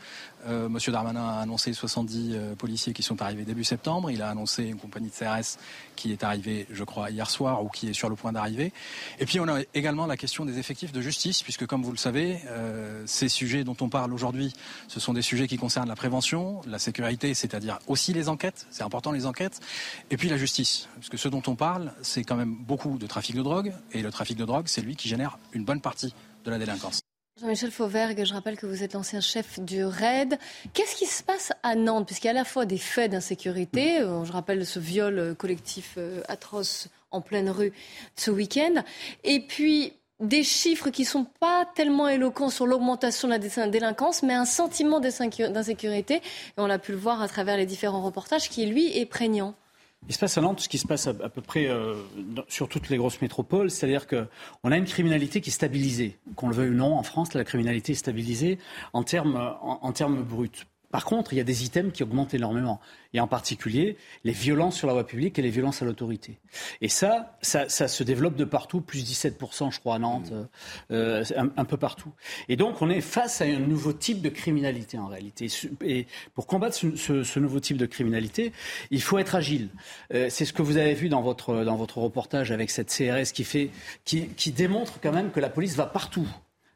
Euh, 0.47 0.69
Monsieur 0.69 0.91
Darmanin 0.91 1.27
a 1.27 1.39
annoncé 1.41 1.73
70 1.73 2.31
euh, 2.33 2.55
policiers 2.55 2.93
qui 2.93 3.01
sont 3.01 3.21
arrivés 3.21 3.43
début 3.43 3.63
septembre. 3.63 4.11
Il 4.11 4.21
a 4.21 4.29
annoncé 4.29 4.63
une 4.65 4.77
compagnie 4.77 5.09
de 5.09 5.13
CRS 5.13 5.57
qui 5.95 6.11
est 6.11 6.23
arrivée, 6.23 6.67
je 6.69 6.83
crois, 6.83 7.09
hier 7.09 7.29
soir, 7.29 7.63
ou 7.63 7.69
qui 7.69 7.89
est 7.89 7.93
sur 7.93 8.09
le 8.09 8.15
point 8.15 8.31
d'arriver. 8.31 8.71
Et 9.19 9.25
puis 9.25 9.39
on 9.39 9.47
a 9.47 9.61
également 9.73 10.05
la 10.05 10.17
question 10.17 10.45
des 10.45 10.59
effectifs 10.59 10.91
de 10.91 11.01
justice, 11.01 11.41
puisque 11.41 11.65
comme 11.65 11.81
vous 11.81 11.91
le 11.91 11.97
savez, 11.97 12.39
euh, 12.49 13.03
ces 13.07 13.29
sujets 13.29 13.63
dont 13.63 13.77
on 13.81 13.89
parle 13.89 14.13
aujourd'hui, 14.13 14.53
ce 14.87 14.99
sont 14.99 15.13
des 15.13 15.23
sujets 15.23 15.47
qui 15.47 15.57
concernent 15.57 15.89
la 15.89 15.95
prévention, 15.95 16.61
la 16.67 16.77
sécurité, 16.77 17.33
c'est-à-dire 17.33 17.79
aussi 17.87 18.13
les 18.13 18.29
enquêtes, 18.29 18.67
c'est 18.69 18.83
important 18.83 19.11
les 19.11 19.25
enquêtes, 19.25 19.59
et 20.11 20.17
puis 20.17 20.29
la 20.29 20.37
justice, 20.37 20.87
parce 20.95 21.09
que 21.09 21.17
ce 21.17 21.30
dont 21.31 21.41
on 21.47 21.55
parle, 21.55 21.93
c'est 22.03 22.23
quand 22.23 22.35
même 22.35 22.55
beaucoup 22.55 22.99
de 22.99 23.07
trafic 23.07 23.35
de 23.35 23.41
drogue, 23.41 23.73
et 23.93 24.03
le 24.03 24.11
trafic 24.11 24.37
de 24.37 24.45
drogue, 24.45 24.67
c'est 24.67 24.81
lui 24.81 24.95
qui 24.95 25.09
génère 25.09 25.39
une 25.53 25.65
bonne 25.65 25.81
partie 25.81 26.13
de 26.45 26.51
la 26.51 26.59
délinquance. 26.59 27.01
Jean-Michel 27.39 27.71
Fauvergue, 27.71 28.23
je 28.23 28.33
rappelle 28.33 28.57
que 28.57 28.67
vous 28.67 28.83
êtes 28.83 28.93
l'ancien 28.93 29.21
chef 29.21 29.59
du 29.59 29.83
RAID. 29.83 30.37
Qu'est-ce 30.73 30.95
qui 30.95 31.07
se 31.07 31.23
passe 31.23 31.51
à 31.63 31.73
Nantes? 31.75 32.05
Puisqu'il 32.05 32.27
y 32.27 32.29
a 32.29 32.31
à 32.31 32.35
la 32.35 32.45
fois 32.45 32.65
des 32.65 32.77
faits 32.77 33.11
d'insécurité, 33.11 33.99
je 33.99 34.31
rappelle 34.31 34.63
ce 34.63 34.77
viol 34.77 35.17
euh, 35.17 35.33
collectif 35.33 35.95
euh, 35.97 36.21
atroce 36.27 36.89
en 37.09 37.21
pleine 37.21 37.49
rue 37.49 37.73
ce 38.15 38.29
week-end, 38.29 38.83
et 39.23 39.39
puis 39.39 39.93
des 40.19 40.43
chiffres 40.43 40.91
qui 40.91 41.01
ne 41.01 41.07
sont 41.07 41.25
pas 41.39 41.65
tellement 41.73 42.07
éloquents 42.07 42.51
sur 42.51 42.67
l'augmentation 42.67 43.27
de 43.27 43.33
la 43.33 43.67
délinquance, 43.67 44.21
mais 44.21 44.35
un 44.35 44.45
sentiment 44.45 44.99
d'insécurité, 44.99 46.15
et 46.15 46.21
on 46.57 46.69
a 46.69 46.77
pu 46.77 46.91
le 46.91 46.97
voir 46.97 47.21
à 47.21 47.27
travers 47.27 47.57
les 47.57 47.65
différents 47.65 48.03
reportages, 48.03 48.49
qui 48.49 48.65
lui 48.67 48.95
est 48.97 49.07
prégnant. 49.07 49.55
Il 50.07 50.13
se 50.13 50.19
passe 50.19 50.37
à 50.37 50.41
Nantes 50.41 50.61
ce 50.61 50.69
qui 50.69 50.77
se 50.77 50.87
passe 50.87 51.07
à, 51.07 51.13
peu 51.13 51.41
près 51.41 51.67
euh, 51.67 51.95
sur 52.47 52.67
toutes 52.67 52.89
les 52.89 52.97
grosses 52.97 53.21
métropoles, 53.21 53.69
c'est-à-dire 53.69 54.07
qu'on 54.07 54.71
a 54.71 54.77
une 54.77 54.85
criminalité 54.85 55.41
qui 55.41 55.49
est 55.49 55.53
stabilisée. 55.53 56.17
Qu'on 56.35 56.49
le 56.49 56.55
veuille 56.55 56.71
ou 56.71 56.75
non, 56.75 56.95
en 56.97 57.03
France, 57.03 57.33
la 57.33 57.43
criminalité 57.43 57.91
est 57.91 57.95
stabilisée 57.95 58.57
en 58.93 59.03
termes, 59.03 59.55
en 59.61 59.91
termes 59.91 60.23
bruts. 60.23 60.65
Par 60.91 61.05
contre, 61.05 61.33
il 61.33 61.37
y 61.37 61.39
a 61.39 61.43
des 61.43 61.63
items 61.63 61.93
qui 61.93 62.03
augmentent 62.03 62.33
énormément, 62.33 62.79
et 63.13 63.19
en 63.19 63.27
particulier 63.27 63.97
les 64.23 64.31
violences 64.31 64.77
sur 64.77 64.87
la 64.87 64.93
voie 64.93 65.05
publique 65.05 65.39
et 65.39 65.41
les 65.41 65.49
violences 65.49 65.81
à 65.81 65.85
l'autorité. 65.85 66.37
Et 66.81 66.89
ça, 66.89 67.37
ça, 67.41 67.67
se 67.67 68.03
développe 68.03 68.35
de 68.35 68.45
partout, 68.45 68.81
plus 68.81 69.03
17%, 69.03 69.71
je 69.71 69.79
crois, 69.79 69.95
à 69.95 69.99
Nantes, 69.99 70.31
mmh. 70.31 70.47
euh, 70.91 71.23
un, 71.35 71.65
peu 71.65 71.77
partout. 71.77 72.11
Et 72.49 72.55
donc, 72.55 72.81
on 72.81 72.89
est 72.89 73.01
face 73.01 73.41
à 73.41 73.45
un 73.45 73.59
nouveau 73.59 73.93
type 73.93 74.21
de 74.21 74.29
criminalité, 74.29 74.97
en 74.97 75.07
réalité. 75.07 75.47
Et 75.81 76.07
pour 76.33 76.47
combattre 76.47 76.75
ce, 76.75 77.39
nouveau 77.39 77.59
type 77.59 77.77
de 77.77 77.85
criminalité, 77.85 78.51
il 78.91 79.01
faut 79.01 79.17
être 79.17 79.35
agile. 79.35 79.69
Euh, 80.13 80.27
c'est 80.29 80.45
ce 80.45 80.53
que 80.53 80.61
vous 80.61 80.77
avez 80.77 80.93
vu 80.93 81.09
dans 81.09 81.21
votre, 81.21 81.63
dans 81.63 81.75
votre 81.75 81.97
reportage 81.99 82.51
avec 82.51 82.69
cette 82.69 82.89
CRS 82.89 83.31
qui, 83.33 83.43
fait, 83.43 83.69
qui, 84.05 84.27
qui 84.27 84.51
démontre 84.51 84.99
quand 85.01 85.11
même 85.11 85.31
que 85.31 85.39
la 85.39 85.49
police 85.49 85.75
va 85.75 85.85
partout. 85.85 86.27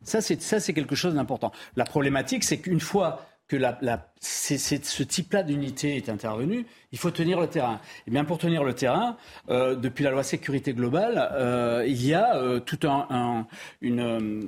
Ça, 0.05 0.22
c'est 0.22 0.74
quelque 0.74 0.95
chose 0.95 1.16
d'important. 1.16 1.51
La 1.76 1.84
problématique, 1.84 2.43
c'est 2.43 2.59
qu'une 2.59 2.80
fois 2.80 3.26
que 3.47 3.55
la, 3.55 3.77
la, 3.81 4.07
ce 4.19 5.03
type-là 5.03 5.43
d'unité 5.43 5.97
est 5.97 6.09
intervenu, 6.09 6.65
il 6.91 6.97
faut 6.97 7.11
tenir 7.11 7.39
le 7.39 7.47
terrain. 7.47 7.79
Et 8.07 8.11
bien 8.11 8.25
pour 8.25 8.37
tenir 8.37 8.63
le 8.63 8.73
terrain, 8.73 9.17
euh, 9.49 9.75
depuis 9.75 10.03
la 10.03 10.11
loi 10.11 10.23
sécurité 10.23 10.73
globale, 10.73 11.29
euh, 11.33 11.83
il 11.85 12.03
y 12.03 12.13
a 12.13 12.37
euh, 12.37 12.59
tout 12.59 12.87
un, 12.87 13.05
un 13.09 13.47
une, 13.81 13.99
euh, 13.99 14.41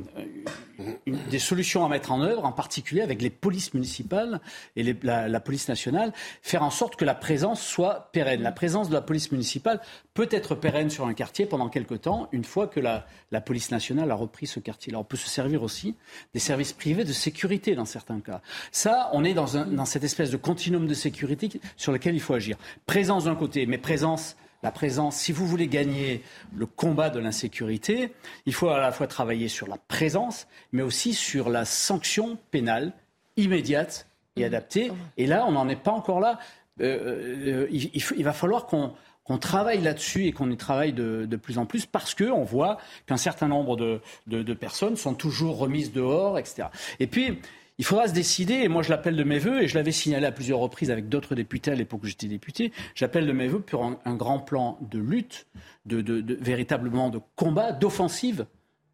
une, 1.05 1.17
des 1.29 1.39
solutions 1.39 1.85
à 1.85 1.89
mettre 1.89 2.11
en 2.11 2.21
œuvre, 2.21 2.45
en 2.45 2.51
particulier 2.51 3.01
avec 3.01 3.21
les 3.21 3.29
polices 3.29 3.73
municipales 3.73 4.39
et 4.75 4.95
la, 5.03 5.27
la, 5.27 5.39
police 5.39 5.67
nationale, 5.67 6.11
faire 6.41 6.63
en 6.63 6.71
sorte 6.71 6.95
que 6.95 7.05
la 7.05 7.15
présence 7.15 7.61
soit 7.61 8.09
pérenne. 8.13 8.41
La 8.41 8.51
présence 8.51 8.89
de 8.89 8.93
la 8.93 9.01
police 9.01 9.31
municipale 9.31 9.79
peut 10.18 10.28
être 10.32 10.55
pérenne 10.55 10.89
sur 10.89 11.05
un 11.05 11.13
quartier 11.13 11.45
pendant 11.45 11.70
quelque 11.70 11.93
temps, 11.93 12.28
une 12.32 12.43
fois 12.43 12.65
que 12.65 12.80
la, 12.80 13.05
la 13.32 13.39
police 13.39 13.70
nationale 13.70 14.09
a 14.09 14.15
repris 14.15 14.47
ce 14.47 14.59
quartier-là. 14.59 14.97
On 14.97 15.03
peut 15.03 15.15
se 15.15 15.30
servir 15.30 15.61
aussi 15.61 15.95
des 16.34 16.39
services 16.39 16.74
privés 16.74 17.03
de 17.03 17.13
sécurité 17.13 17.76
dans 17.76 17.86
certains 17.86 18.20
cas. 18.20 18.41
Ça, 18.72 19.11
on 19.13 19.24
est 19.24 19.36
dans, 19.36 19.57
un, 19.57 19.68
dans 19.68 19.86
cette 19.86 20.03
espèce 20.03 20.32
de 20.32 20.38
continuum 20.38 20.88
de 20.88 20.93
sécurité 20.95 21.61
sur 21.76 21.91
lequel 21.91 22.15
il 22.15 22.20
faut 22.20 22.34
agir. 22.34 22.57
Présence 22.88 23.26
d'un 23.26 23.36
côté, 23.36 23.68
mais 23.68 23.78
présence 23.78 24.38
la 24.63 24.72
présence, 24.72 25.18
si 25.18 25.32
vous 25.32 25.45
voulez 25.45 25.68
gagner 25.68 26.24
le 26.55 26.65
combat 26.65 27.11
de 27.11 27.20
l'insécurité, 27.20 28.11
il 28.47 28.55
faut 28.55 28.70
à 28.70 28.80
la 28.80 28.91
fois 28.91 29.05
travailler 29.05 29.49
sur 29.49 29.68
la 29.68 29.78
présence, 29.78 30.47
mais 30.72 30.82
aussi 30.82 31.13
sur 31.13 31.47
la 31.47 31.63
sanction 31.63 32.39
pénale 32.49 32.91
immédiate 33.36 34.07
et 34.36 34.45
adaptée. 34.45 34.91
Et 35.18 35.28
là, 35.28 35.45
on 35.47 35.51
n'en 35.51 35.70
est 35.70 35.76
pas 35.76 35.91
encore 35.91 36.20
là. 36.20 36.39
Euh, 36.82 37.65
euh, 37.65 37.68
il, 37.70 37.91
il, 37.93 38.24
va 38.24 38.34
falloir 38.34 38.65
qu'on 38.65 38.93
qu'on 39.28 39.38
travaille 39.38 39.82
là-dessus 39.82 40.25
et 40.25 40.32
qu'on 40.32 40.49
y 40.49 40.57
travaille 40.57 40.93
de, 40.93 41.25
de, 41.25 41.36
plus 41.36 41.57
en 41.57 41.65
plus 41.65 41.86
parce 41.86 42.15
qu'on 42.15 42.43
voit 42.43 42.78
qu'un 43.05 43.17
certain 43.17 43.47
nombre 43.47 43.75
de, 43.75 43.99
de, 44.28 44.41
de, 44.41 44.53
personnes 44.53 44.95
sont 44.95 45.13
toujours 45.13 45.57
remises 45.57 45.91
dehors, 45.91 46.39
etc. 46.39 46.69
Et 46.99 47.07
puis, 47.07 47.39
il 47.78 47.86
faudra 47.86 48.07
se 48.07 48.13
décider, 48.13 48.55
et 48.55 48.67
moi 48.69 48.82
je 48.82 48.89
l'appelle 48.89 49.15
de 49.15 49.23
mes 49.23 49.38
voeux, 49.38 49.61
et 49.61 49.67
je 49.67 49.75
l'avais 49.75 49.91
signalé 49.91 50.25
à 50.25 50.32
plusieurs 50.32 50.59
reprises 50.59 50.89
avec 50.89 51.09
d'autres 51.09 51.36
députés 51.36 51.71
à 51.71 51.75
l'époque 51.75 52.01
où 52.03 52.07
j'étais 52.07 52.28
député, 52.28 52.71
j'appelle 52.95 53.28
de 53.28 53.34
mes 53.34 53.47
voeux 53.47 53.59
pour 53.59 53.84
un, 53.84 54.15
grand 54.15 54.39
plan 54.39 54.80
de 54.82 54.97
lutte, 54.97 55.45
de, 55.86 56.01
de, 56.01 56.21
de 56.21 56.38
véritablement 56.41 57.09
de 57.09 57.19
combat, 57.36 57.73
d'offensive 57.73 58.45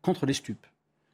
contre 0.02 0.26
les 0.26 0.34
stupes. 0.34 0.66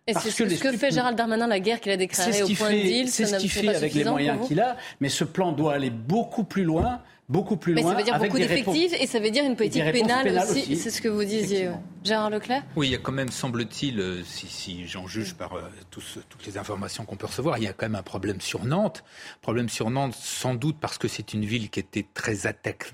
Et 0.08 0.14
c'est 0.14 0.32
ce, 0.32 0.44
que, 0.44 0.72
fait 0.76 0.90
Gérald 0.90 1.16
Darmanin, 1.16 1.46
la 1.46 1.60
guerre 1.60 1.80
qu'il 1.80 1.92
a 1.92 1.98
déclarée 1.98 2.42
au 2.42 2.48
point 2.48 2.72
de 2.72 2.82
deal. 2.82 3.10
C'est 3.10 3.28
ce 3.28 3.36
qu'il 3.38 3.52
fait 3.52 3.68
avec 3.68 3.94
les 3.94 4.04
moyens 4.04 4.48
qu'il 4.48 4.60
a, 4.60 4.76
mais 5.02 5.10
ce 5.10 5.24
plan 5.24 5.52
doit 5.52 5.74
aller 5.74 5.92
beaucoup 5.92 6.44
plus 6.44 6.64
loin 6.64 7.02
beaucoup 7.30 7.56
plus 7.58 7.74
loin. 7.74 7.84
Mais 7.84 7.90
ça 7.92 7.96
veut 7.98 8.04
dire 8.04 8.16
avec 8.16 8.32
beaucoup 8.32 8.42
d'effectifs 8.42 8.94
et 9.00 9.08
ça 9.08 9.20
veut 9.20 9.30
dire 9.32 9.46
une 9.46 9.56
politique 9.56 9.84
pénale, 9.92 10.28
aussi. 10.44 10.60
aussi. 10.62 10.76
C'est 10.76 10.90
ce 10.90 11.02
que 11.02 11.08
vous 11.08 11.24
disiez, 11.24 11.70
Gérard 12.04 12.30
Leclerc? 12.30 12.64
Oui, 12.76 12.88
il 12.88 12.92
y 12.92 12.96
a 12.96 12.98
quand 12.98 13.12
même, 13.12 13.30
semble-t-il, 13.30 14.00
euh, 14.00 14.24
si, 14.24 14.48
si 14.48 14.88
j'en 14.88 15.06
juge 15.08 15.36
par 15.36 15.54
euh, 15.54 15.62
tous- 15.92 16.20
toutes 16.30 16.46
les 16.46 16.58
informations 16.58 17.06
qu'on 17.06 17.16
peut 17.18 17.28
recevoir, 17.28 17.58
il 17.58 17.66
y 17.66 17.68
a 17.68 17.74
quand 17.74 17.86
même 17.86 17.96
un 17.96 18.04
problème 18.04 18.42
sur 18.42 18.66
Nantes. 18.66 19.04
Problème 19.42 19.70
sur 19.70 19.90
Nantes, 19.90 20.16
sans 20.20 20.56
doute 20.56 20.78
parce 20.80 20.98
que 20.98 21.08
c'est 21.08 21.34
une 21.34 21.46
ville 21.46 21.70
qui 21.70 21.80
était 21.80 22.06
très 22.14 22.48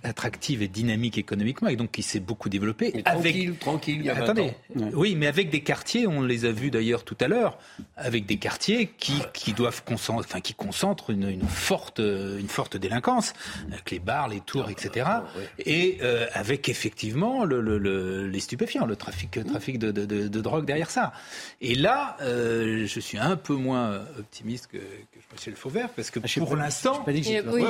attractive 0.03 0.61
et 0.61 0.67
dynamique 0.67 1.17
économiquement 1.17 1.69
et 1.69 1.75
donc 1.75 1.91
qui 1.91 2.03
s'est 2.03 2.19
beaucoup 2.19 2.49
développée. 2.49 2.91
Mais 2.95 3.03
tranquille, 3.03 3.55
tranquille, 3.57 3.97
il 3.99 4.05
y 4.05 4.09
a 4.09 4.13
20 4.15 4.23
Attendez, 4.23 4.41
ans. 4.81 4.89
oui, 4.93 5.15
mais 5.15 5.27
avec 5.27 5.49
des 5.49 5.61
quartiers, 5.61 6.07
on 6.07 6.21
les 6.21 6.45
a 6.45 6.51
vus 6.51 6.71
d'ailleurs 6.71 7.03
tout 7.03 7.17
à 7.21 7.27
l'heure, 7.27 7.57
avec 7.95 8.25
des 8.25 8.37
quartiers 8.37 8.91
qui, 8.97 9.13
qui 9.33 9.53
doivent 9.53 9.83
concentrer, 9.83 10.25
enfin 10.27 10.41
qui 10.41 10.53
concentrent 10.55 11.11
une, 11.11 11.29
une 11.29 11.47
forte, 11.47 11.99
euh, 11.99 12.39
une 12.39 12.47
forte 12.49 12.75
délinquance, 12.77 13.33
avec 13.71 13.91
les 13.91 13.99
bars, 13.99 14.24
les 14.27 14.41
tours, 14.41 14.69
etc. 14.69 15.07
Et 15.59 15.97
euh, 16.01 16.25
avec 16.33 16.69
effectivement 16.69 17.43
le, 17.45 17.61
le- 17.61 17.77
le- 17.77 18.27
les 18.27 18.39
stupéfiants, 18.39 18.85
le 18.85 18.95
trafic, 18.95 19.39
trafic 19.45 19.79
de, 19.79 19.91
de- 19.91 20.05
de- 20.05 20.27
de 20.27 20.41
drogue 20.41 20.65
derrière 20.65 20.89
ça. 20.91 21.13
Et 21.61 21.75
là, 21.75 22.17
euh, 22.21 22.85
je 22.87 22.99
suis 22.99 23.17
un 23.17 23.35
peu 23.35 23.53
moins 23.55 24.01
optimiste 24.19 24.67
que, 24.67 24.77
que 24.77 25.49
M. 25.49 25.55
Fauvert, 25.55 25.89
parce 25.89 26.09
que 26.11 26.19
pour 26.45 26.55
l'instant, 26.55 27.03
j'étais 27.23 27.47
Oui, 27.53 27.63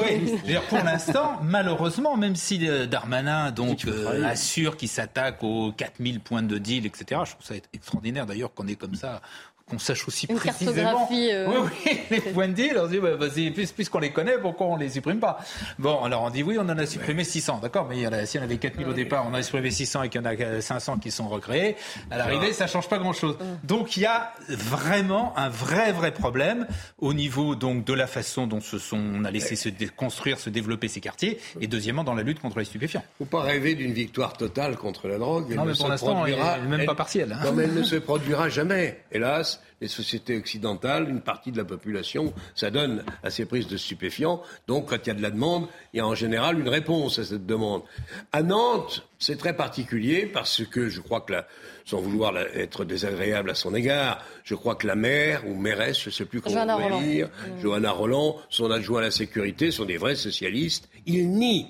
pour 0.70 0.78
l'instant, 0.80 1.39
malheureusement, 1.43 2.16
même 2.18 2.36
si 2.36 2.68
euh, 2.68 2.86
Darmanin 2.86 3.51
donc 3.51 3.86
euh, 3.86 4.24
assure 4.26 4.78
qu'il 4.78 4.89
s'attaque 4.89 5.43
aux 5.43 5.72
4000 5.72 6.20
points 6.20 6.43
de 6.43 6.58
deal, 6.58 6.86
etc. 6.86 7.22
Je 7.26 7.32
trouve 7.32 7.45
ça 7.45 7.56
extraordinaire 7.74 8.26
d'ailleurs 8.26 8.53
qu'on 8.53 8.68
est 8.68 8.76
comme 8.76 8.95
ça. 8.95 9.22
Qu'on 9.68 9.80
sache 9.80 10.07
aussi 10.07 10.28
Une 10.30 10.36
précisément 10.36 11.09
euh, 11.11 11.47
oui, 11.47 11.70
oui, 11.88 11.99
les 12.11 12.22
points 12.22 12.47
de 12.47 12.53
deal. 12.53 12.78
On 12.80 12.86
se 12.86 12.91
dit, 12.91 12.99
bah, 12.99 13.16
vas-y, 13.16 13.49
puis- 13.49 13.66
puisqu'on 13.66 13.97
les 13.97 14.11
connaît, 14.11 14.38
pourquoi 14.38 14.68
on 14.68 14.76
les 14.76 14.89
supprime 14.89 15.20
pas? 15.20 15.39
Bon, 15.80 16.03
alors 16.03 16.22
on 16.22 16.30
dit 16.30 16.43
oui, 16.43 16.57
on 16.59 16.70
en 16.70 16.78
a 16.78 16.86
supprimé 16.86 17.24
600, 17.24 17.61
d'accord, 17.63 17.88
mais 17.89 17.97
il 17.97 18.01
y 18.03 18.07
en 18.07 18.13
a, 18.13 18.28
si 18.28 18.38
on 18.38 18.43
avait 18.43 18.57
4000 18.57 18.88
au 18.88 18.93
départ, 18.93 19.26
on 19.26 19.30
en 19.30 19.34
a 19.34 19.41
supprimé 19.41 19.72
600 19.72 20.03
et 20.03 20.09
qu'il 20.09 20.22
y 20.22 20.24
en 20.24 20.28
a 20.28 20.36
euh, 20.36 20.61
500 20.61 20.99
qui 20.99 21.09
sont 21.09 21.28
recréés, 21.28 21.78
à 22.11 22.18
l'arrivée, 22.20 22.53
ça 22.53 22.68
change 22.68 22.88
pas 22.88 22.99
grand-chose. 22.99 23.39
Donc 23.63 23.97
il 23.97 24.01
y 24.01 24.05
a 24.05 24.34
vraiment 24.49 25.36
un 25.36 25.49
vrai, 25.49 25.91
vrai 25.91 26.11
problème 26.11 26.68
au 26.99 27.16
niveau 27.16 27.55
donc 27.55 27.86
de 27.86 27.93
la 27.93 28.05
façon 28.05 28.45
dont 28.45 28.61
se 28.61 28.78
sont, 28.78 28.99
on 28.99 29.26
a 29.26 29.32
laissé 29.32 29.55
se 29.55 29.70
construire, 29.97 30.38
se 30.39 30.51
développer 30.51 30.89
ces 30.89 31.01
quartiers, 31.01 31.39
et 31.59 31.66
deuxièmement 31.66 32.03
dans 32.03 32.13
la 32.13 32.22
lutte 32.22 32.39
contre 32.39 32.59
les 32.59 32.66
stupéfiants. 32.66 33.03
faut 33.18 33.26
pas 33.26 33.41
rêver 33.41 33.74
d'une 33.74 33.93
victoire 33.93 34.34
totale 34.38 34.76
contre 34.76 35.07
la 35.07 35.18
drogue. 35.18 35.47
Elle 35.49 35.55
Non, 35.55 35.63
ne 35.66 35.72
mais 35.72 35.76
pour 35.76 35.88
se 35.88 35.91
l'instant, 35.91 36.13
produira- 36.22 36.57
elle 36.59 36.66
est 36.66 36.78
même 36.78 36.86
pas 36.86 36.93
partielle, 36.93 37.34
hein. 37.34 37.39
Non, 37.43 37.51
mais 37.53 37.63
elle 37.63 37.74
ne 37.74 37.82
se 37.84 37.95
produira 37.95 38.47
jamais. 38.47 39.01
Hélas, 39.11 39.55
les 39.82 39.88
sociétés 39.88 40.38
occidentales, 40.38 41.10
une 41.10 41.22
partie 41.22 41.51
de 41.51 41.58
la 41.58 41.66
population, 41.66 42.34
ça 42.56 42.72
donne 42.72 43.03
à 43.24 43.30
ces 43.30 43.45
prises 43.45 43.68
de 43.68 43.78
stupéfiants. 43.78 44.41
Donc, 44.68 44.89
quand 44.89 44.97
il 45.06 45.08
y 45.08 45.12
a 45.12 45.16
de 45.16 45.22
la 45.22 45.32
demande, 45.32 45.68
il 45.93 45.97
y 45.97 45.99
a 45.99 46.08
en 46.08 46.16
général 46.16 46.60
une 46.60 46.70
réponse 46.70 47.20
à 47.20 47.26
cette 47.26 47.45
demande. 47.45 47.84
À 48.32 48.41
Nantes, 48.41 49.08
c'est 49.20 49.38
très 49.38 49.56
particulier 49.56 50.26
parce 50.26 50.66
que 50.66 50.89
je 50.89 51.01
crois 51.01 51.22
que, 51.22 51.34
la, 51.34 51.47
sans 51.86 51.99
vouloir 51.99 52.38
être 52.38 52.86
désagréable 52.86 53.49
à 53.49 53.56
son 53.56 53.76
égard, 53.76 54.24
je 54.43 54.56
crois 54.56 54.76
que 54.76 54.88
la 54.88 54.95
maire 54.95 55.47
ou 55.47 55.56
mairesse, 55.56 55.99
je 55.99 56.10
ne 56.10 56.14
sais 56.14 56.26
plus 56.26 56.41
comment 56.41 56.64
on 56.64 56.78
Roland. 56.78 57.01
dire, 57.01 57.30
Johanna 57.62 57.91
Roland, 57.91 58.38
son 58.49 58.72
adjoint 58.72 58.99
à 58.99 59.03
la 59.03 59.12
sécurité, 59.12 59.72
sont 59.72 59.86
des 59.86 59.97
vrais 59.97 60.16
socialistes. 60.16 60.89
Ils 61.06 61.30
nient. 61.30 61.68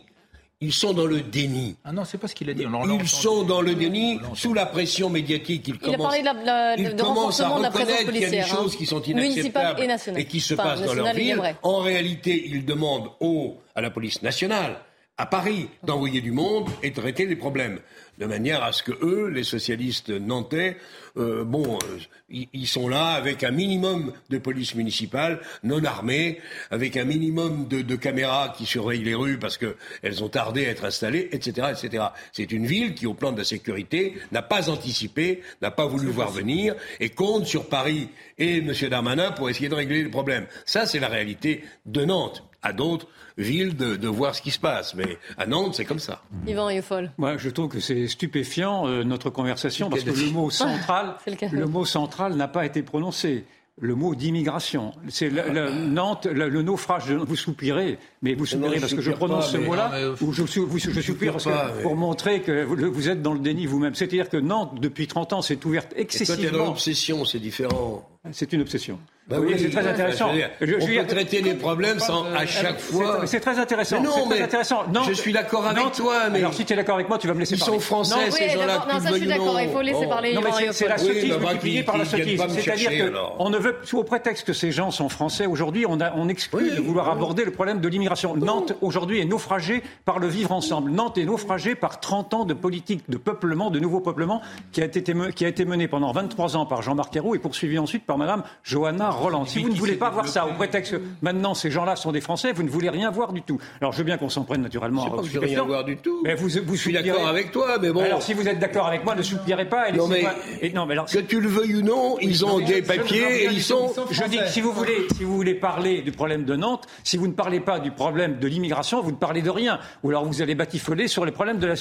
Ils 0.62 0.72
sont 0.72 0.93
dans 0.93 1.06
le 1.06 1.20
déni. 1.22 1.76
Ah 1.84 1.91
non, 1.91 2.06
c'est 2.06 2.18
pas 2.18 2.30
ce 2.30 2.36
qu'il 2.36 2.49
a 2.49 2.53
dit. 2.53 2.66
On 2.66 2.97
Ils 2.99 3.08
sont 3.10 3.43
dans 3.43 3.62
le 3.62 3.76
déni, 3.76 4.20
sous 4.36 4.53
la 4.53 4.66
pression 4.66 5.10
médiatique. 5.10 5.68
Ils 5.68 5.76
Il 5.76 5.89
a 5.89 5.97
commencent, 5.97 6.08
parlé 6.16 6.20
de, 6.22 6.26
la, 6.26 6.34
la- 6.34 6.76
ils 6.78 6.95
de 6.95 7.01
commencent 7.01 7.41
à 7.41 7.49
reconnaître 7.49 8.12
qu'il 8.12 8.22
y 8.22 8.26
a 8.26 8.30
des 8.30 8.39
hein. 8.39 8.45
choses 8.45 8.76
qui 8.78 8.86
sont 8.86 9.01
inacceptables 9.01 9.82
et 9.82 10.22
et 10.22 10.26
qui 10.26 10.39
se 10.39 10.53
Enfin, 10.53 10.64
passent 10.64 10.82
dans 10.84 10.93
leur 10.93 11.14
ville. 11.14 11.41
En 11.62 11.80
réalité, 11.80 12.45
ils 12.47 12.64
demandent 12.66 13.10
au, 13.20 13.58
à 13.76 13.82
la 13.82 13.89
police 13.91 14.22
nationale, 14.22 14.80
à 15.18 15.26
Paris, 15.26 15.68
d'envoyer 15.84 16.22
du 16.22 16.32
monde 16.32 16.70
et 16.84 16.89
de 16.91 16.95
traiter 16.95 17.26
les 17.26 17.36
problèmes. 17.36 17.80
De 18.18 18.26
manière 18.26 18.63
à 18.63 18.72
ce 18.72 18.84
que 18.84 18.93
eux, 19.01 19.30
les 19.30 19.43
socialistes 19.43 20.09
nantais, 20.09 20.78
euh, 21.18 21.43
bon, 21.45 21.78
euh, 21.84 21.97
ils, 22.30 22.68
sont 22.68 22.89
là 22.89 23.11
avec 23.11 23.43
un 23.43 23.51
minimum 23.51 24.11
de 24.30 24.38
police 24.38 24.76
municipale, 24.76 25.39
non 25.63 25.84
armée, 25.84 26.39
avec 26.72 26.97
un 26.97 27.05
minimum 27.05 27.68
de, 27.68 27.82
de 27.82 27.95
caméras 27.95 28.53
qui 28.57 28.66
surveillent 28.66 29.03
les 29.03 29.16
rues 29.16 29.38
parce 29.38 29.57
qu'elles 29.57 30.24
ont 30.24 30.30
tardé 30.30 30.66
à 30.66 30.70
être 30.70 30.86
installées, 30.86 31.30
etc., 31.32 31.68
etc. 31.72 32.05
C'est 32.34 32.51
une 32.51 32.66
ville 32.66 32.95
qui, 32.95 33.07
au 33.07 33.13
plan 33.13 33.32
de 33.32 33.38
la 33.38 33.45
sécurité, 33.45 34.16
n'a 34.32 34.41
pas 34.41 34.70
anticipé, 34.70 35.41
n'a 35.61 35.72
pas 35.72 35.86
voulu 35.86 36.07
voir 36.07 36.32
venir 36.32 36.76
et 36.99 37.09
compte 37.09 37.45
sur 37.45 37.70
Paris 37.70 38.09
et 38.38 38.57
M. 38.57 38.74
Darmanin 38.89 39.32
pour 39.32 39.49
essayer 39.49 39.70
de 39.70 39.76
régler 39.76 40.03
le 40.03 40.09
problème. 40.09 40.45
Ça, 40.66 40.86
c'est 40.86 40.99
la 40.99 41.07
réalité 41.07 41.63
de 41.86 42.03
Nantes. 42.03 42.43
À 42.61 42.74
d'autres 42.74 43.07
villes 43.38 43.76
de, 43.76 43.95
de 43.95 44.07
voir 44.07 44.34
ce 44.34 44.41
qui 44.41 44.49
se 44.49 44.59
passe, 44.59 44.95
mais 44.95 45.18
à 45.38 45.45
Nantes, 45.45 45.76
c'est 45.76 45.86
comme 45.86 45.99
ça. 45.99 46.24
Yvan 46.47 46.70
Yoffol. 46.72 47.11
Moi, 47.18 47.38
je 47.38 47.49
trouve 47.49 47.70
que 47.70 47.80
c'est 47.80 48.05
stupéfiant 48.08 48.88
euh, 48.88 49.03
notre 49.03 49.30
conversation 49.30 49.89
parce 49.89 50.03
que 50.03 50.10
le 50.12 50.30
mot 50.32 50.49
central, 50.51 51.16
C'est 51.26 51.51
le 51.51 51.66
mot 51.66 51.86
central 51.86 52.36
n'a 52.36 52.47
pas 52.47 52.66
été 52.66 52.82
prononcé. 52.84 53.45
Le 53.82 53.93
mot 53.93 54.16
d'immigration, 54.16 54.93
c'est 55.10 55.30
le, 55.30 55.41
le- 55.51 55.70
Nantes, 55.70 56.28
le, 56.28 56.47
le 56.47 56.62
naufrage. 56.62 57.08
de- 57.08 57.16
Vous 57.16 57.36
soupirez, 57.36 57.97
mais 58.22 58.34
vous 58.34 58.45
soupirez 58.45 58.80
parce 58.80 58.93
que 58.93 59.01
je 59.01 59.12
prononce 59.12 59.47
pas, 59.47 59.51
ce 59.51 59.58
mot-là, 59.58 59.91
ou 60.22 60.32
je, 60.32 60.45
soupire 60.45 61.34
parce 61.34 61.43
que, 61.43 61.49
pas, 61.49 61.74
mais- 61.76 61.82
pour 61.84 61.97
montrer 61.97 62.39
que 62.41 62.64
vous, 62.64 63.10
êtes 63.10 63.22
dans 63.22 63.34
le 63.34 63.39
déni 63.39 63.66
vous-même. 63.66 63.93
C'est-à-dire 63.93 64.30
que 64.30 64.38
Nantes, 64.38 64.80
depuis 64.80 65.08
30 65.08 65.34
ans, 65.34 65.41
s'est 65.41 65.66
ouverte 65.66 65.91
Et 65.97 66.06
toi, 66.06 66.18
t'es 66.20 66.26
dans 66.26 66.32
excessivement. 66.32 66.66
l'obsession, 66.68 67.26
c'est 67.26 67.39
différent. 67.39 68.08
C'est 68.32 68.53
une 68.53 68.62
obsession. 68.62 68.97
Bah 69.28 69.38
voyez, 69.40 69.56
oui, 69.56 69.60
c'est 69.60 69.70
très 69.72 69.82
enfin, 69.82 69.90
intéressant. 69.90 70.28
je 70.28 70.32
veux 70.34 70.38
dire, 70.38 70.50
Je- 70.62 70.66
je 70.68 70.72
on 70.76 70.80
veux 70.82 70.86
peut 70.86 70.92
dire- 70.92 71.08
traiter 71.08 71.42
les 71.42 71.54
problèmes 71.56 72.00
sans 72.00 72.26
à 72.26 72.46
chaque 72.46 72.80
fois. 72.80 73.26
C'est- 73.26 73.40
très 73.40 73.58
intéressant. 73.58 73.96
Mais 74.00 74.06
non, 74.06 74.12
c'est 74.14 74.22
très 74.30 74.38
mais 74.38 74.42
intéressant. 74.44 74.84
je 75.08 75.14
suis 75.14 75.34
d'accord 75.34 75.66
avec 75.66 75.92
toi, 75.94 76.30
mais- 76.32 76.38
alors 76.40 76.54
si 76.54 76.64
tu 76.64 76.74
es 76.74 76.76
d'accord 76.76 76.94
avec 76.96 77.10
moi, 77.10 77.18
tu 77.18 77.28
vas 77.28 77.34
me 77.34 77.40
laisser 77.40 77.56
Ils 77.56 77.60
parler. 77.60 77.74
sont 77.74 77.80
français, 77.80 78.16
Non, 78.16 78.32
ces 78.32 78.44
Oui, 78.44 78.50
gens-là, 78.52 78.86
non, 78.88 79.00
ça, 79.00 79.10
je 79.10 79.16
suis 79.16 79.26
d'accord, 79.28 79.54
non. 79.54 79.60
il 79.60 79.70
faut 79.70 79.82
laisser 79.82 80.04
Bon. 80.04 80.10
parler 80.10 80.34
Non, 80.36 80.42
mais 80.44 80.52
c'est- 80.52 80.88
la 80.88 80.96
Yoffol. 80.98 81.08
Oui, 81.10 81.16
sottise 81.16 81.30
bah, 81.32 81.36
bah, 81.42 81.46
multipliée 81.48 81.80
qui- 81.80 81.84
par 81.86 81.98
la 81.98 82.06
sottise. 82.06 82.38
C'est-à-dire 82.40 82.64
chercher, 82.64 82.98
que 83.00 83.04
alors. 83.08 83.36
on 83.40 83.50
ne 83.50 83.58
veut, 83.58 83.76
sous- 83.84 83.98
au 83.98 84.04
prétexte 84.04 84.46
que 84.46 84.54
ces 84.54 84.72
gens 84.72 84.92
sont 84.92 85.10
français 85.10 85.48
aujourd'hui, 85.48 85.86
on, 85.90 86.00
a- 86.02 86.14
on 86.16 86.30
exclut 86.30 86.70
de 86.76 86.82
vouloir 86.82 87.10
aborder 87.10 87.46
le 87.46 87.52
problème 87.52 87.82
de 87.82 87.88
l'immigration. 87.88 88.36
Nantes 88.36 88.74
aujourd'hui 88.82 89.22
est 89.22 89.26
naufragée 89.26 89.82
par 90.06 90.20
le 90.20 90.28
vivre 90.28 90.52
ensemble. 90.52 90.92
Nantes 90.92 91.18
est 91.18 91.26
naufragée 91.26 91.74
par 91.74 92.00
30 92.00 92.36
ans 92.36 92.46
de 92.46 92.54
politique 92.54 93.02
de 93.10 93.18
peuplement, 93.18 93.72
de 93.72 93.80
nouveau 93.80 94.02
peuplement, 94.02 94.42
qui 94.72 94.82
a 94.82 94.86
été, 94.86 95.04
qui 95.34 95.46
a 95.46 95.48
été 95.48 95.66
menée 95.66 95.88
pendant 95.88 96.12
23 96.12 96.56
ans 96.58 96.68
par 96.68 96.84
Jean-Marc 96.84 97.16
Ayrault 97.16 97.34
et 97.34 97.40
poursuivi 97.40 97.80
ensuite 97.80 98.06
par 98.06 98.20
Madame 98.20 98.44
Johanna 98.64 99.14
Roland. 99.16 99.45
Si 99.45 99.61
vous 99.61 99.70
ne 99.70 99.76
voulez 99.76 99.93
pas 99.95 100.09
voir 100.09 100.28
ça, 100.28 100.45
au 100.47 100.53
prétexte 100.53 100.93
que 100.93 101.01
maintenant 101.22 101.53
ces 101.53 101.72
gens-là 101.72 101.95
sont 101.95 102.11
des 102.11 102.22
Français, 102.22 102.51
vous 102.53 102.63
ne 102.63 102.70
voulez 102.70 102.89
rien 102.89 103.09
voir 103.11 103.34
du 103.34 103.41
tout. 103.41 103.59
Alors 103.82 103.91
je 103.93 103.97
veux 103.99 104.03
bien 104.03 104.18
qu'on 104.18 104.30
s'en 104.30 104.43
prenne 104.43 104.61
naturellement 104.61 105.22
Je 105.24 105.30
je 105.30 105.39
veux 105.39 105.45
rien 105.45 105.63
voir 105.63 105.84
du 105.84 105.97
tout. 105.97 106.22
Mais 106.24 106.36
vous, 106.36 106.47
vous 106.66 106.76
Je 106.76 106.82
suis 106.82 106.93
d'accord 106.93 107.28
avec 107.28 107.51
toi, 107.51 107.78
mais 107.82 107.91
bon. 107.91 108.01
Alors 108.01 108.22
si 108.22 108.34
vous 108.34 108.47
êtes 108.47 108.59
d'accord 108.59 108.88
avec 108.88 109.03
moi, 109.03 109.16
ne 109.16 109.22
soupirez 109.22 109.66
pas. 109.68 109.89
et 109.89 109.93
Non, 109.93 110.07
mais- 110.07 110.16
laissez-moi- 110.22 110.34
et 110.61 110.70
non, 110.72 110.86
mais 110.86 110.93
alors, 110.93 111.05
Que 111.05 111.20
tu 111.20 111.39
le 111.39 111.47
veuilles 111.47 111.76
ou 111.76 111.82
non, 111.82 112.18
ils 112.22 112.45
ont 112.45 112.59
des 112.59 112.82
papiers 112.82 113.43
et 113.45 113.49
ils 113.51 113.61
sont. 113.61 113.91
je 114.11 114.24
dis 114.26 114.38
que 114.38 114.47
si 114.47 114.61
vous 114.61 114.72
voulez, 114.72 115.07
si 115.16 115.24
vous 115.24 115.36
voulez 115.36 115.55
parler 115.55 116.01
du 116.01 116.11
problème 116.11 116.43
de 116.45 116.55
Nantes, 116.55 116.86
si 117.03 117.18
vous 117.18 117.28
ne 117.28 117.34
parlez 117.34 117.59
pas 117.59 117.80
du 117.80 117.91
problème 117.91 118.38
de 118.39 118.47
l'immigration, 118.47 119.01
vous 119.01 119.11
ne 119.11 119.18
parlez 119.18 119.41
de 119.41 119.49
rien. 119.49 119.80
Ou 120.03 120.09
alors 120.09 120.26
vous 120.26 120.41
allez 120.41 120.55
batifoler 120.55 121.07
sur 121.07 121.26
les 121.26 121.32
problèmes 121.32 121.57
de 121.59 121.68
la. 121.68 121.76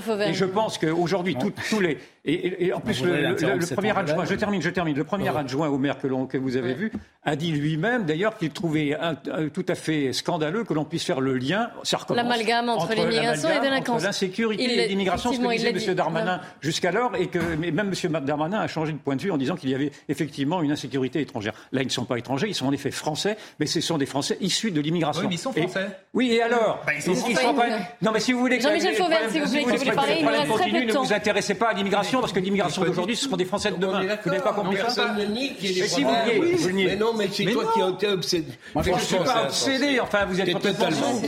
Fauvergue. 0.00 0.30
Et 0.30 0.34
je 0.34 0.44
pense 0.44 0.78
qu'aujourd'hui, 0.78 1.36
tous 1.70 1.80
les 1.80 1.98
et, 2.24 2.32
et- 2.34 2.66
et 2.66 2.72
en 2.72 2.80
plus 2.80 3.00
voudrait 3.00 3.22
le, 3.22 3.74
premier 3.74 3.96
adjoint, 3.96 4.24
je 4.24 4.34
termine, 4.34 4.62
je 4.62 4.70
termine. 4.70 4.96
Le 4.96 5.04
premier 5.04 5.36
adjoint 5.36 5.68
au 5.68 5.78
maire 5.78 5.98
que, 5.98 6.06
l'on- 6.06 6.26
que 6.26 6.38
vous 6.38 6.56
avez 6.56 6.61
vu 6.74 6.92
a 7.24 7.36
dit 7.36 7.52
lui-même 7.52 8.04
d'ailleurs 8.04 8.36
qu'il 8.36 8.50
trouvait 8.50 8.96
un- 9.00 9.16
un- 9.32 9.48
tout 9.48 9.64
à 9.68 9.76
fait 9.76 10.12
scandaleux 10.12 10.64
que 10.64 10.74
l'on 10.74 10.84
puisse 10.84 11.04
faire 11.04 11.20
le 11.20 11.36
lien, 11.36 11.70
ça 11.84 11.98
recommence, 11.98 12.20
L'amalgame 12.20 12.68
entre 12.68 12.92
l'immigration 12.94 13.48
et 13.48 13.60
délinquance. 13.60 14.02
l'insécurité 14.02 14.64
et 14.84 14.88
l'immigration, 14.88 15.32
ce 15.32 15.38
que 15.38 15.48
disait 15.52 15.68
M. 15.88 15.94
Darmanin 15.94 16.40
jusqu'alors, 16.60 17.12
et 17.16 17.28
que 17.28 17.38
mais 17.56 17.70
même 17.70 17.92
M. 18.04 18.24
Darmanin 18.24 18.58
a 18.58 18.66
changé 18.66 18.92
de 18.92 18.98
point 18.98 19.14
de 19.14 19.22
vue 19.22 19.30
en 19.30 19.36
disant 19.36 19.54
qu'il 19.54 19.70
y 19.70 19.74
avait 19.74 19.92
effectivement 20.08 20.62
une 20.62 20.72
insécurité 20.72 21.20
étrangère. 21.20 21.52
Là, 21.70 21.82
ils 21.82 21.86
ne 21.86 21.90
sont 21.92 22.04
pas 22.04 22.18
étrangers, 22.18 22.48
ils 22.48 22.54
sont 22.56 22.66
en 22.66 22.72
effet 22.72 22.90
français, 22.90 23.36
mais 23.60 23.66
ce 23.66 23.80
sont 23.80 23.98
des 23.98 24.06
Français 24.06 24.36
issus 24.40 24.72
de 24.72 24.80
l'immigration. 24.80 25.22
Oui, 25.22 25.28
mais 25.28 25.34
ils 25.36 25.38
sont 25.38 25.52
Et- 25.54 25.62
français. 25.62 25.90
oui, 26.14 26.32
et 26.32 26.42
alors 26.42 26.82
Bah, 26.84 26.92
ils 26.96 27.02
sont 27.02 27.12
Ils- 27.12 27.18
ils 27.30 27.36
français. 27.36 27.42
sont 27.46 27.54
pas- 27.54 27.66
Non, 28.02 28.10
mais 28.12 28.18
si 28.20 28.32
vous 28.32 28.40
voulez 28.40 28.56
que 28.58 28.64
Jean-Michel 28.64 28.96
vous 28.98 29.06
plaît, 29.06 29.16
si 29.30 29.38
voulait 29.38 29.62
souhaitez 29.76 29.90
que 29.90 29.94
parler, 29.94 30.14
les 30.14 30.18
il 30.20 30.24
nous 30.24 30.30
reste 30.32 30.42
très 30.58 30.70
peu 30.72 30.86
ne 30.86 30.92
vous 30.98 31.12
intéressez 31.12 31.54
pas 31.54 31.68
à 31.68 31.72
l'immigration, 31.74 32.18
parce 32.20 32.32
que 32.32 32.40
l'immigration 32.40 32.82
d'aujourd'hui, 32.82 33.14
ce 33.14 33.26
seront 33.26 33.36
des 33.36 33.44
Français 33.44 33.70
de 33.70 33.76
demain. 33.76 34.00
Vous 34.24 34.30
n'avez 34.30 34.42
pas 34.42 34.52
compris 34.52 34.76
ça 34.88 35.14
Mais 35.16 35.86
si 35.86 36.02
vous 36.02 36.10
vous. 36.54 36.70
Mais 36.72 36.96
non, 36.96 37.12
mais 37.14 37.28
c'est 37.32 37.44
toi 37.46 37.64
non. 37.64 37.70
qui 37.72 37.82
as 37.82 37.88
été 37.88 38.08
obsédé. 38.08 38.52
Mais 38.74 38.82
je 38.82 38.90
ne 38.90 38.98
suis 38.98 39.16
pas 39.16 39.44
obsédé, 39.44 40.00
enfin 40.00 40.24
vous 40.26 40.40
êtes 40.40 40.52
totalement- 40.52 41.20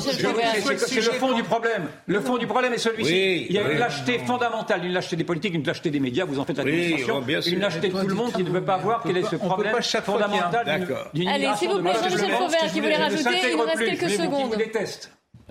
c'est- 0.00 1.00
le 1.00 1.12
fond 1.12 1.32
du 1.32 1.42
problème. 1.42 1.88
Le 2.06 2.20
fond 2.20 2.36
du 2.38 2.46
problème 2.46 2.72
est 2.72 2.78
celui-ci. 2.78 3.46
Il 3.48 3.54
y 3.54 3.58
a 3.58 3.70
une 3.70 3.78
lâcheté 3.78 4.18
fondamentale, 4.20 4.84
une 4.84 4.92
lâcheté 4.92 5.16
des 5.16 5.24
politiques, 5.24 5.54
une 5.54 5.64
lâcheté 5.66 5.90
des 5.90 6.00
médias, 6.00 6.24
vous 6.24 6.38
en 6.38 6.44
faites 6.44 6.58
la 6.58 6.64
Oui, 6.64 6.70
démonstration, 6.72 7.24
oh, 7.26 7.40
une 7.46 7.60
lâcheté 7.60 7.88
de 7.88 8.00
tout 8.00 8.06
le 8.06 8.14
monde 8.14 8.32
qui 8.32 8.42
ne 8.44 8.50
veut 8.50 8.64
pas 8.64 8.76
voir 8.78 9.02
quel 9.04 9.16
est 9.16 9.22
ce 9.24 9.36
peut 9.36 9.38
problème 9.38 9.74
fondamental 9.80 10.86
d'une- 11.14 11.28
Allez, 11.28 11.48
s'il 11.56 11.68
vous 11.70 11.80
plaît. 11.80 11.92
Jean-Michel 11.94 12.30
que 12.30 12.72
qui 12.72 12.80
voulait 12.80 12.96
rajouter, 12.96 13.30
il 13.50 13.56
nous 13.56 13.62
reste 13.64 13.84
quelques 13.84 14.10
secondes. 14.10 14.56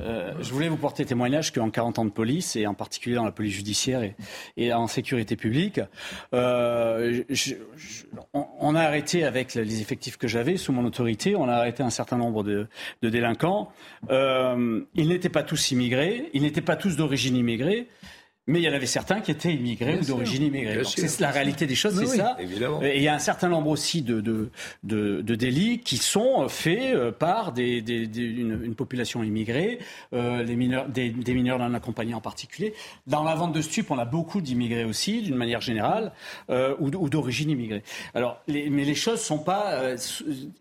Euh, 0.01 0.33
je 0.39 0.51
voulais 0.51 0.69
vous 0.69 0.77
porter 0.77 1.05
témoignage 1.05 1.51
qu'en 1.51 1.69
40 1.69 1.99
ans 1.99 2.05
de 2.05 2.09
police, 2.09 2.55
et 2.55 2.67
en 2.67 2.73
particulier 2.73 3.15
dans 3.15 3.25
la 3.25 3.31
police 3.31 3.53
judiciaire 3.53 4.01
et, 4.57 4.73
en 4.73 4.87
sécurité 4.87 5.35
publique, 5.35 5.79
euh, 6.33 7.23
on, 8.33 8.75
a 8.75 8.81
arrêté 8.81 9.23
avec 9.23 9.55
les 9.55 9.81
effectifs 9.81 10.17
que 10.17 10.27
j'avais 10.27 10.57
sous 10.57 10.71
mon 10.71 10.85
autorité, 10.85 11.35
on 11.35 11.47
a 11.49 11.53
arrêté 11.53 11.83
un 11.83 11.89
certain 11.89 12.17
nombre 12.17 12.43
de, 12.43 12.67
délinquants. 13.01 13.71
Euh, 14.09 14.81
ils 14.95 15.09
n'étaient 15.09 15.29
pas 15.29 15.43
tous 15.43 15.71
immigrés, 15.71 16.29
ils 16.33 16.41
n'étaient 16.41 16.61
pas 16.61 16.75
tous 16.75 16.95
d'origine 16.95 17.35
immigrée. 17.35 17.87
Mais 18.49 18.61
il 18.61 18.63
y 18.63 18.69
en 18.69 18.73
avait 18.73 18.87
certains 18.87 19.21
qui 19.21 19.29
étaient 19.29 19.53
immigrés 19.53 19.99
ou 19.99 20.05
d'origine 20.05 20.43
immigrée. 20.43 20.83
C'est 20.83 21.19
la 21.19 21.29
réalité 21.29 21.67
des 21.67 21.75
choses, 21.75 22.03
c'est 22.03 22.17
ça. 22.17 22.35
Et 22.81 22.97
il 22.97 23.03
y 23.03 23.07
a 23.07 23.13
un 23.13 23.19
certain 23.19 23.47
nombre 23.47 23.69
aussi 23.69 24.01
de, 24.01 24.21
de, 24.21 24.49
de, 24.83 25.35
délits 25.35 25.81
qui 25.81 25.97
sont 25.97 26.49
faits 26.49 26.95
euh, 26.95 27.11
par 27.11 27.51
des, 27.51 27.83
des, 27.83 28.05
une, 28.17 28.73
population 28.73 29.21
immigrée, 29.21 29.77
euh, 30.13 30.41
les 30.41 30.55
mineurs, 30.55 30.87
des, 30.87 31.11
mineurs 31.11 31.59
non 31.59 31.75
accompagnés 31.75 32.15
en 32.15 32.21
particulier. 32.21 32.73
Dans 33.05 33.23
la 33.23 33.35
vente 33.35 33.53
de 33.53 33.61
stupes, 33.61 33.91
on 33.91 33.99
a 33.99 34.05
beaucoup 34.05 34.41
d'immigrés 34.41 34.83
aussi, 34.83 35.21
d'une 35.21 35.35
manière 35.35 35.61
générale, 35.61 36.11
euh, 36.49 36.75
ou, 36.79 36.89
d'origine 36.89 37.51
immigrée. 37.51 37.83
Alors, 38.15 38.41
les, 38.47 38.71
mais 38.71 38.83
les 38.83 38.95
choses 38.95 39.21
sont 39.21 39.39
pas 39.39 39.73
euh, 39.73 39.97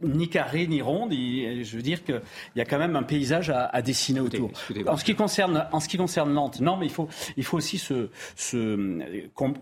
ni 0.03 0.29
carrées 0.29 0.67
ni 0.67 0.83
rondes. 0.83 1.13
je 1.13 1.75
veux 1.77 1.83
dire 1.83 2.05
qu'il 2.05 2.21
y 2.57 2.61
a 2.61 2.67
quand 2.67 2.79
même 2.79 2.97
un 2.97 3.03
paysage 3.03 3.49
à, 3.49 3.65
à 3.65 3.81
dessiner 3.81 4.21
autour. 4.21 4.51
En 4.87 4.99
ce 4.99 5.05
qui 5.05 5.15
concerne, 5.15 5.67
en 5.73 5.81
ce 5.81 5.89
qui 5.89 5.97
concerne 5.97 6.35
Nantes, 6.35 6.61
non, 6.61 6.77
mais 6.77 6.85
il 6.85 6.93
faut, 6.93 7.09
il 7.39 7.45
faut 7.45 7.57
aussi 7.57 7.78
se, 7.79 8.09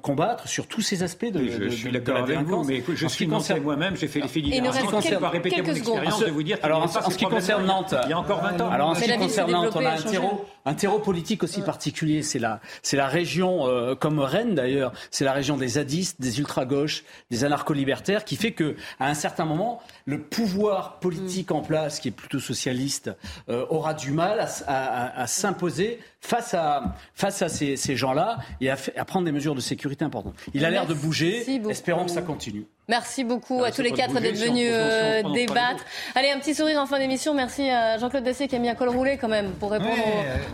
combattre 0.03 0.49
sur 0.49 0.67
tous 0.67 0.83
ces 0.83 1.03
aspects 1.03 1.31
de, 1.31 1.49
je, 1.49 1.69
suis 1.69 1.93
d'accord 1.93 2.17
avec 2.17 2.41
vous, 2.41 2.65
mais 2.65 2.83
je 2.95 3.07
suis 3.07 3.27
concerne... 3.27 3.63
moi-même, 3.63 3.97
j'ai 3.97 4.09
fait 4.09 4.21
les 4.21 4.29
filières. 4.29 4.73
Je 4.73 4.81
ne 4.81 5.11
vais 5.11 5.17
pas 5.19 5.29
répéter 5.29 5.63
mon 5.63 5.75
expérience 5.75 6.21
de 6.21 6.31
vous 6.31 6.43
dire 6.43 6.59
alors 6.63 6.83
en, 6.83 6.89
ce 6.89 7.17
qui 7.17 7.25
concerne 7.27 7.67
Nantes, 7.67 7.95
il 8.05 8.11
y 8.11 8.13
a 8.13 8.19
encore 8.19 8.43
20 8.43 8.61
ans. 8.61 8.71
Alors 8.71 8.91
en 8.91 8.95
ce 8.95 9.05
qui 9.05 9.17
concerne 9.17 9.51
Nantes, 9.53 9.73
on 9.75 9.85
a 9.85 9.91
un 9.91 10.03
terreau, 10.03 10.45
un 10.65 10.75
terreau 10.75 10.99
politique 10.99 11.43
aussi 11.43 11.63
particulier. 11.63 12.23
C'est 12.23 12.39
la, 12.39 12.61
c'est 12.83 12.97
la 12.97 13.07
région, 13.07 13.67
euh, 13.67 13.95
comme 13.95 14.19
Rennes 14.19 14.55
d'ailleurs, 14.55 14.93
c'est 15.11 15.25
la 15.25 15.33
région 15.33 15.57
des 15.57 15.69
zadistes, 15.69 16.21
des 16.21 16.39
ultra-gauches, 16.39 17.05
des 17.31 17.45
anarcho-libertaires, 17.45 18.25
qui 18.25 18.37
fait 18.37 18.53
que 18.53 18.77
à 18.99 19.09
un 19.09 19.15
certain 19.15 19.45
moment, 19.45 19.81
le 20.05 20.21
pouvoir 20.23 20.99
politique 20.99 21.53
en 21.53 21.61
place, 21.61 22.01
qui 22.01 22.09
est 22.09 22.13
plutôt 22.13 22.41
socialiste, 22.41 23.11
euh, 23.49 23.67
aura 23.69 23.95
du 23.95 24.11
mal 24.11 24.47
à, 24.67 25.27
s'imposer 25.27 25.99
face 26.27 26.55
à, 26.55 26.95
face 27.15 27.41
à 27.43 27.49
ces, 27.49 27.77
ces 27.77 27.97
gens-là 27.97 28.39
et 28.61 28.71
à, 28.71 29.05
prendre 29.05 29.25
des 29.25 29.33
mesures 29.33 29.55
de 29.55 29.61
sécurité 29.61 30.05
importantes. 30.05 30.35
Il 30.55 30.65
a 30.65 30.71
l'air 30.71 30.87
de 30.87 30.95
bouger. 30.95 31.45
Espérons 31.71 32.05
que 32.05 32.11
ça 32.11 32.23
continue. 32.23 32.67
Merci 32.89 33.25
beaucoup 33.25 33.65
à 33.65 33.73
tous 33.73 33.83
les 33.83 33.91
quatre 33.91 34.21
d'être 34.21 34.39
venus 34.39 34.71
euh, 34.73 35.23
débattre. 35.35 35.85
Allez, 36.15 36.31
un 36.31 36.39
petit 36.39 36.55
sourire 36.55 36.81
en 36.81 36.87
fin 36.87 37.01
d'émission. 37.01 37.35
Merci 37.35 37.69
à 37.69 37.99
Jean-Claude 37.99 38.23
Dessé 38.23 38.47
qui 38.47 38.55
a 38.55 38.61
mis 38.61 38.69
un 38.69 38.77
col 38.77 38.91
roulé 38.91 39.17
quand 39.17 39.27
même 39.27 39.51
pour 39.59 39.73
répondre 39.73 39.91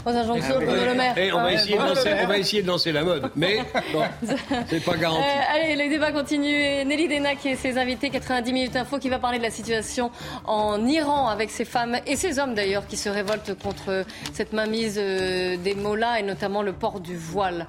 aux, 0.06 0.10
injonctions 0.10 0.58
de 0.58 0.64
Bruno 0.64 0.84
Le 0.86 0.94
Maire. 0.94 1.14
on, 1.34 1.42
va 1.42 1.52
essayer 1.52 2.62
de 2.62 2.66
lancer, 2.66 2.90
la 2.90 3.04
mode, 3.04 3.30
mais 3.36 3.58
bon, 3.92 4.02
c'est 4.66 4.82
pas 4.82 4.96
garanti. 4.96 5.22
Euh, 5.22 5.54
allez, 5.54 5.76
le 5.76 5.90
débat 5.90 6.10
continue. 6.10 6.84
Nelly 6.86 7.06
Dena 7.06 7.34
qui 7.34 7.48
est 7.48 7.56
ses 7.56 7.76
invités, 7.76 8.08
90 8.08 8.50
minutes 8.50 8.76
info, 8.76 8.98
qui 8.98 9.10
va 9.10 9.18
parler 9.18 9.36
de 9.36 9.42
la 9.42 9.50
situation 9.50 10.10
en 10.46 10.86
Iran 10.86 11.28
avec 11.28 11.50
ces 11.50 11.66
femmes 11.66 11.98
et 12.06 12.16
ces 12.16 12.38
hommes 12.38 12.54
d'ailleurs 12.54 12.86
qui 12.86 12.96
se 12.96 13.10
révoltent 13.10 13.58
contre 13.62 14.06
cette 14.32 14.54
mainmise 14.54 14.98
euh, 14.98 15.58
des 15.58 15.74
mollahs 15.74 16.20
et 16.20 16.22
notamment 16.22 16.62
le 16.62 16.72
port 16.72 17.00
du 17.00 17.14
voile. 17.14 17.66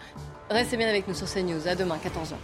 Restez 0.49 0.77
bien 0.77 0.87
avec 0.87 1.05
nous 1.07 1.13
sur 1.13 1.27
CNews. 1.27 1.67
À 1.67 1.75
demain, 1.75 1.97
14h. 1.97 2.35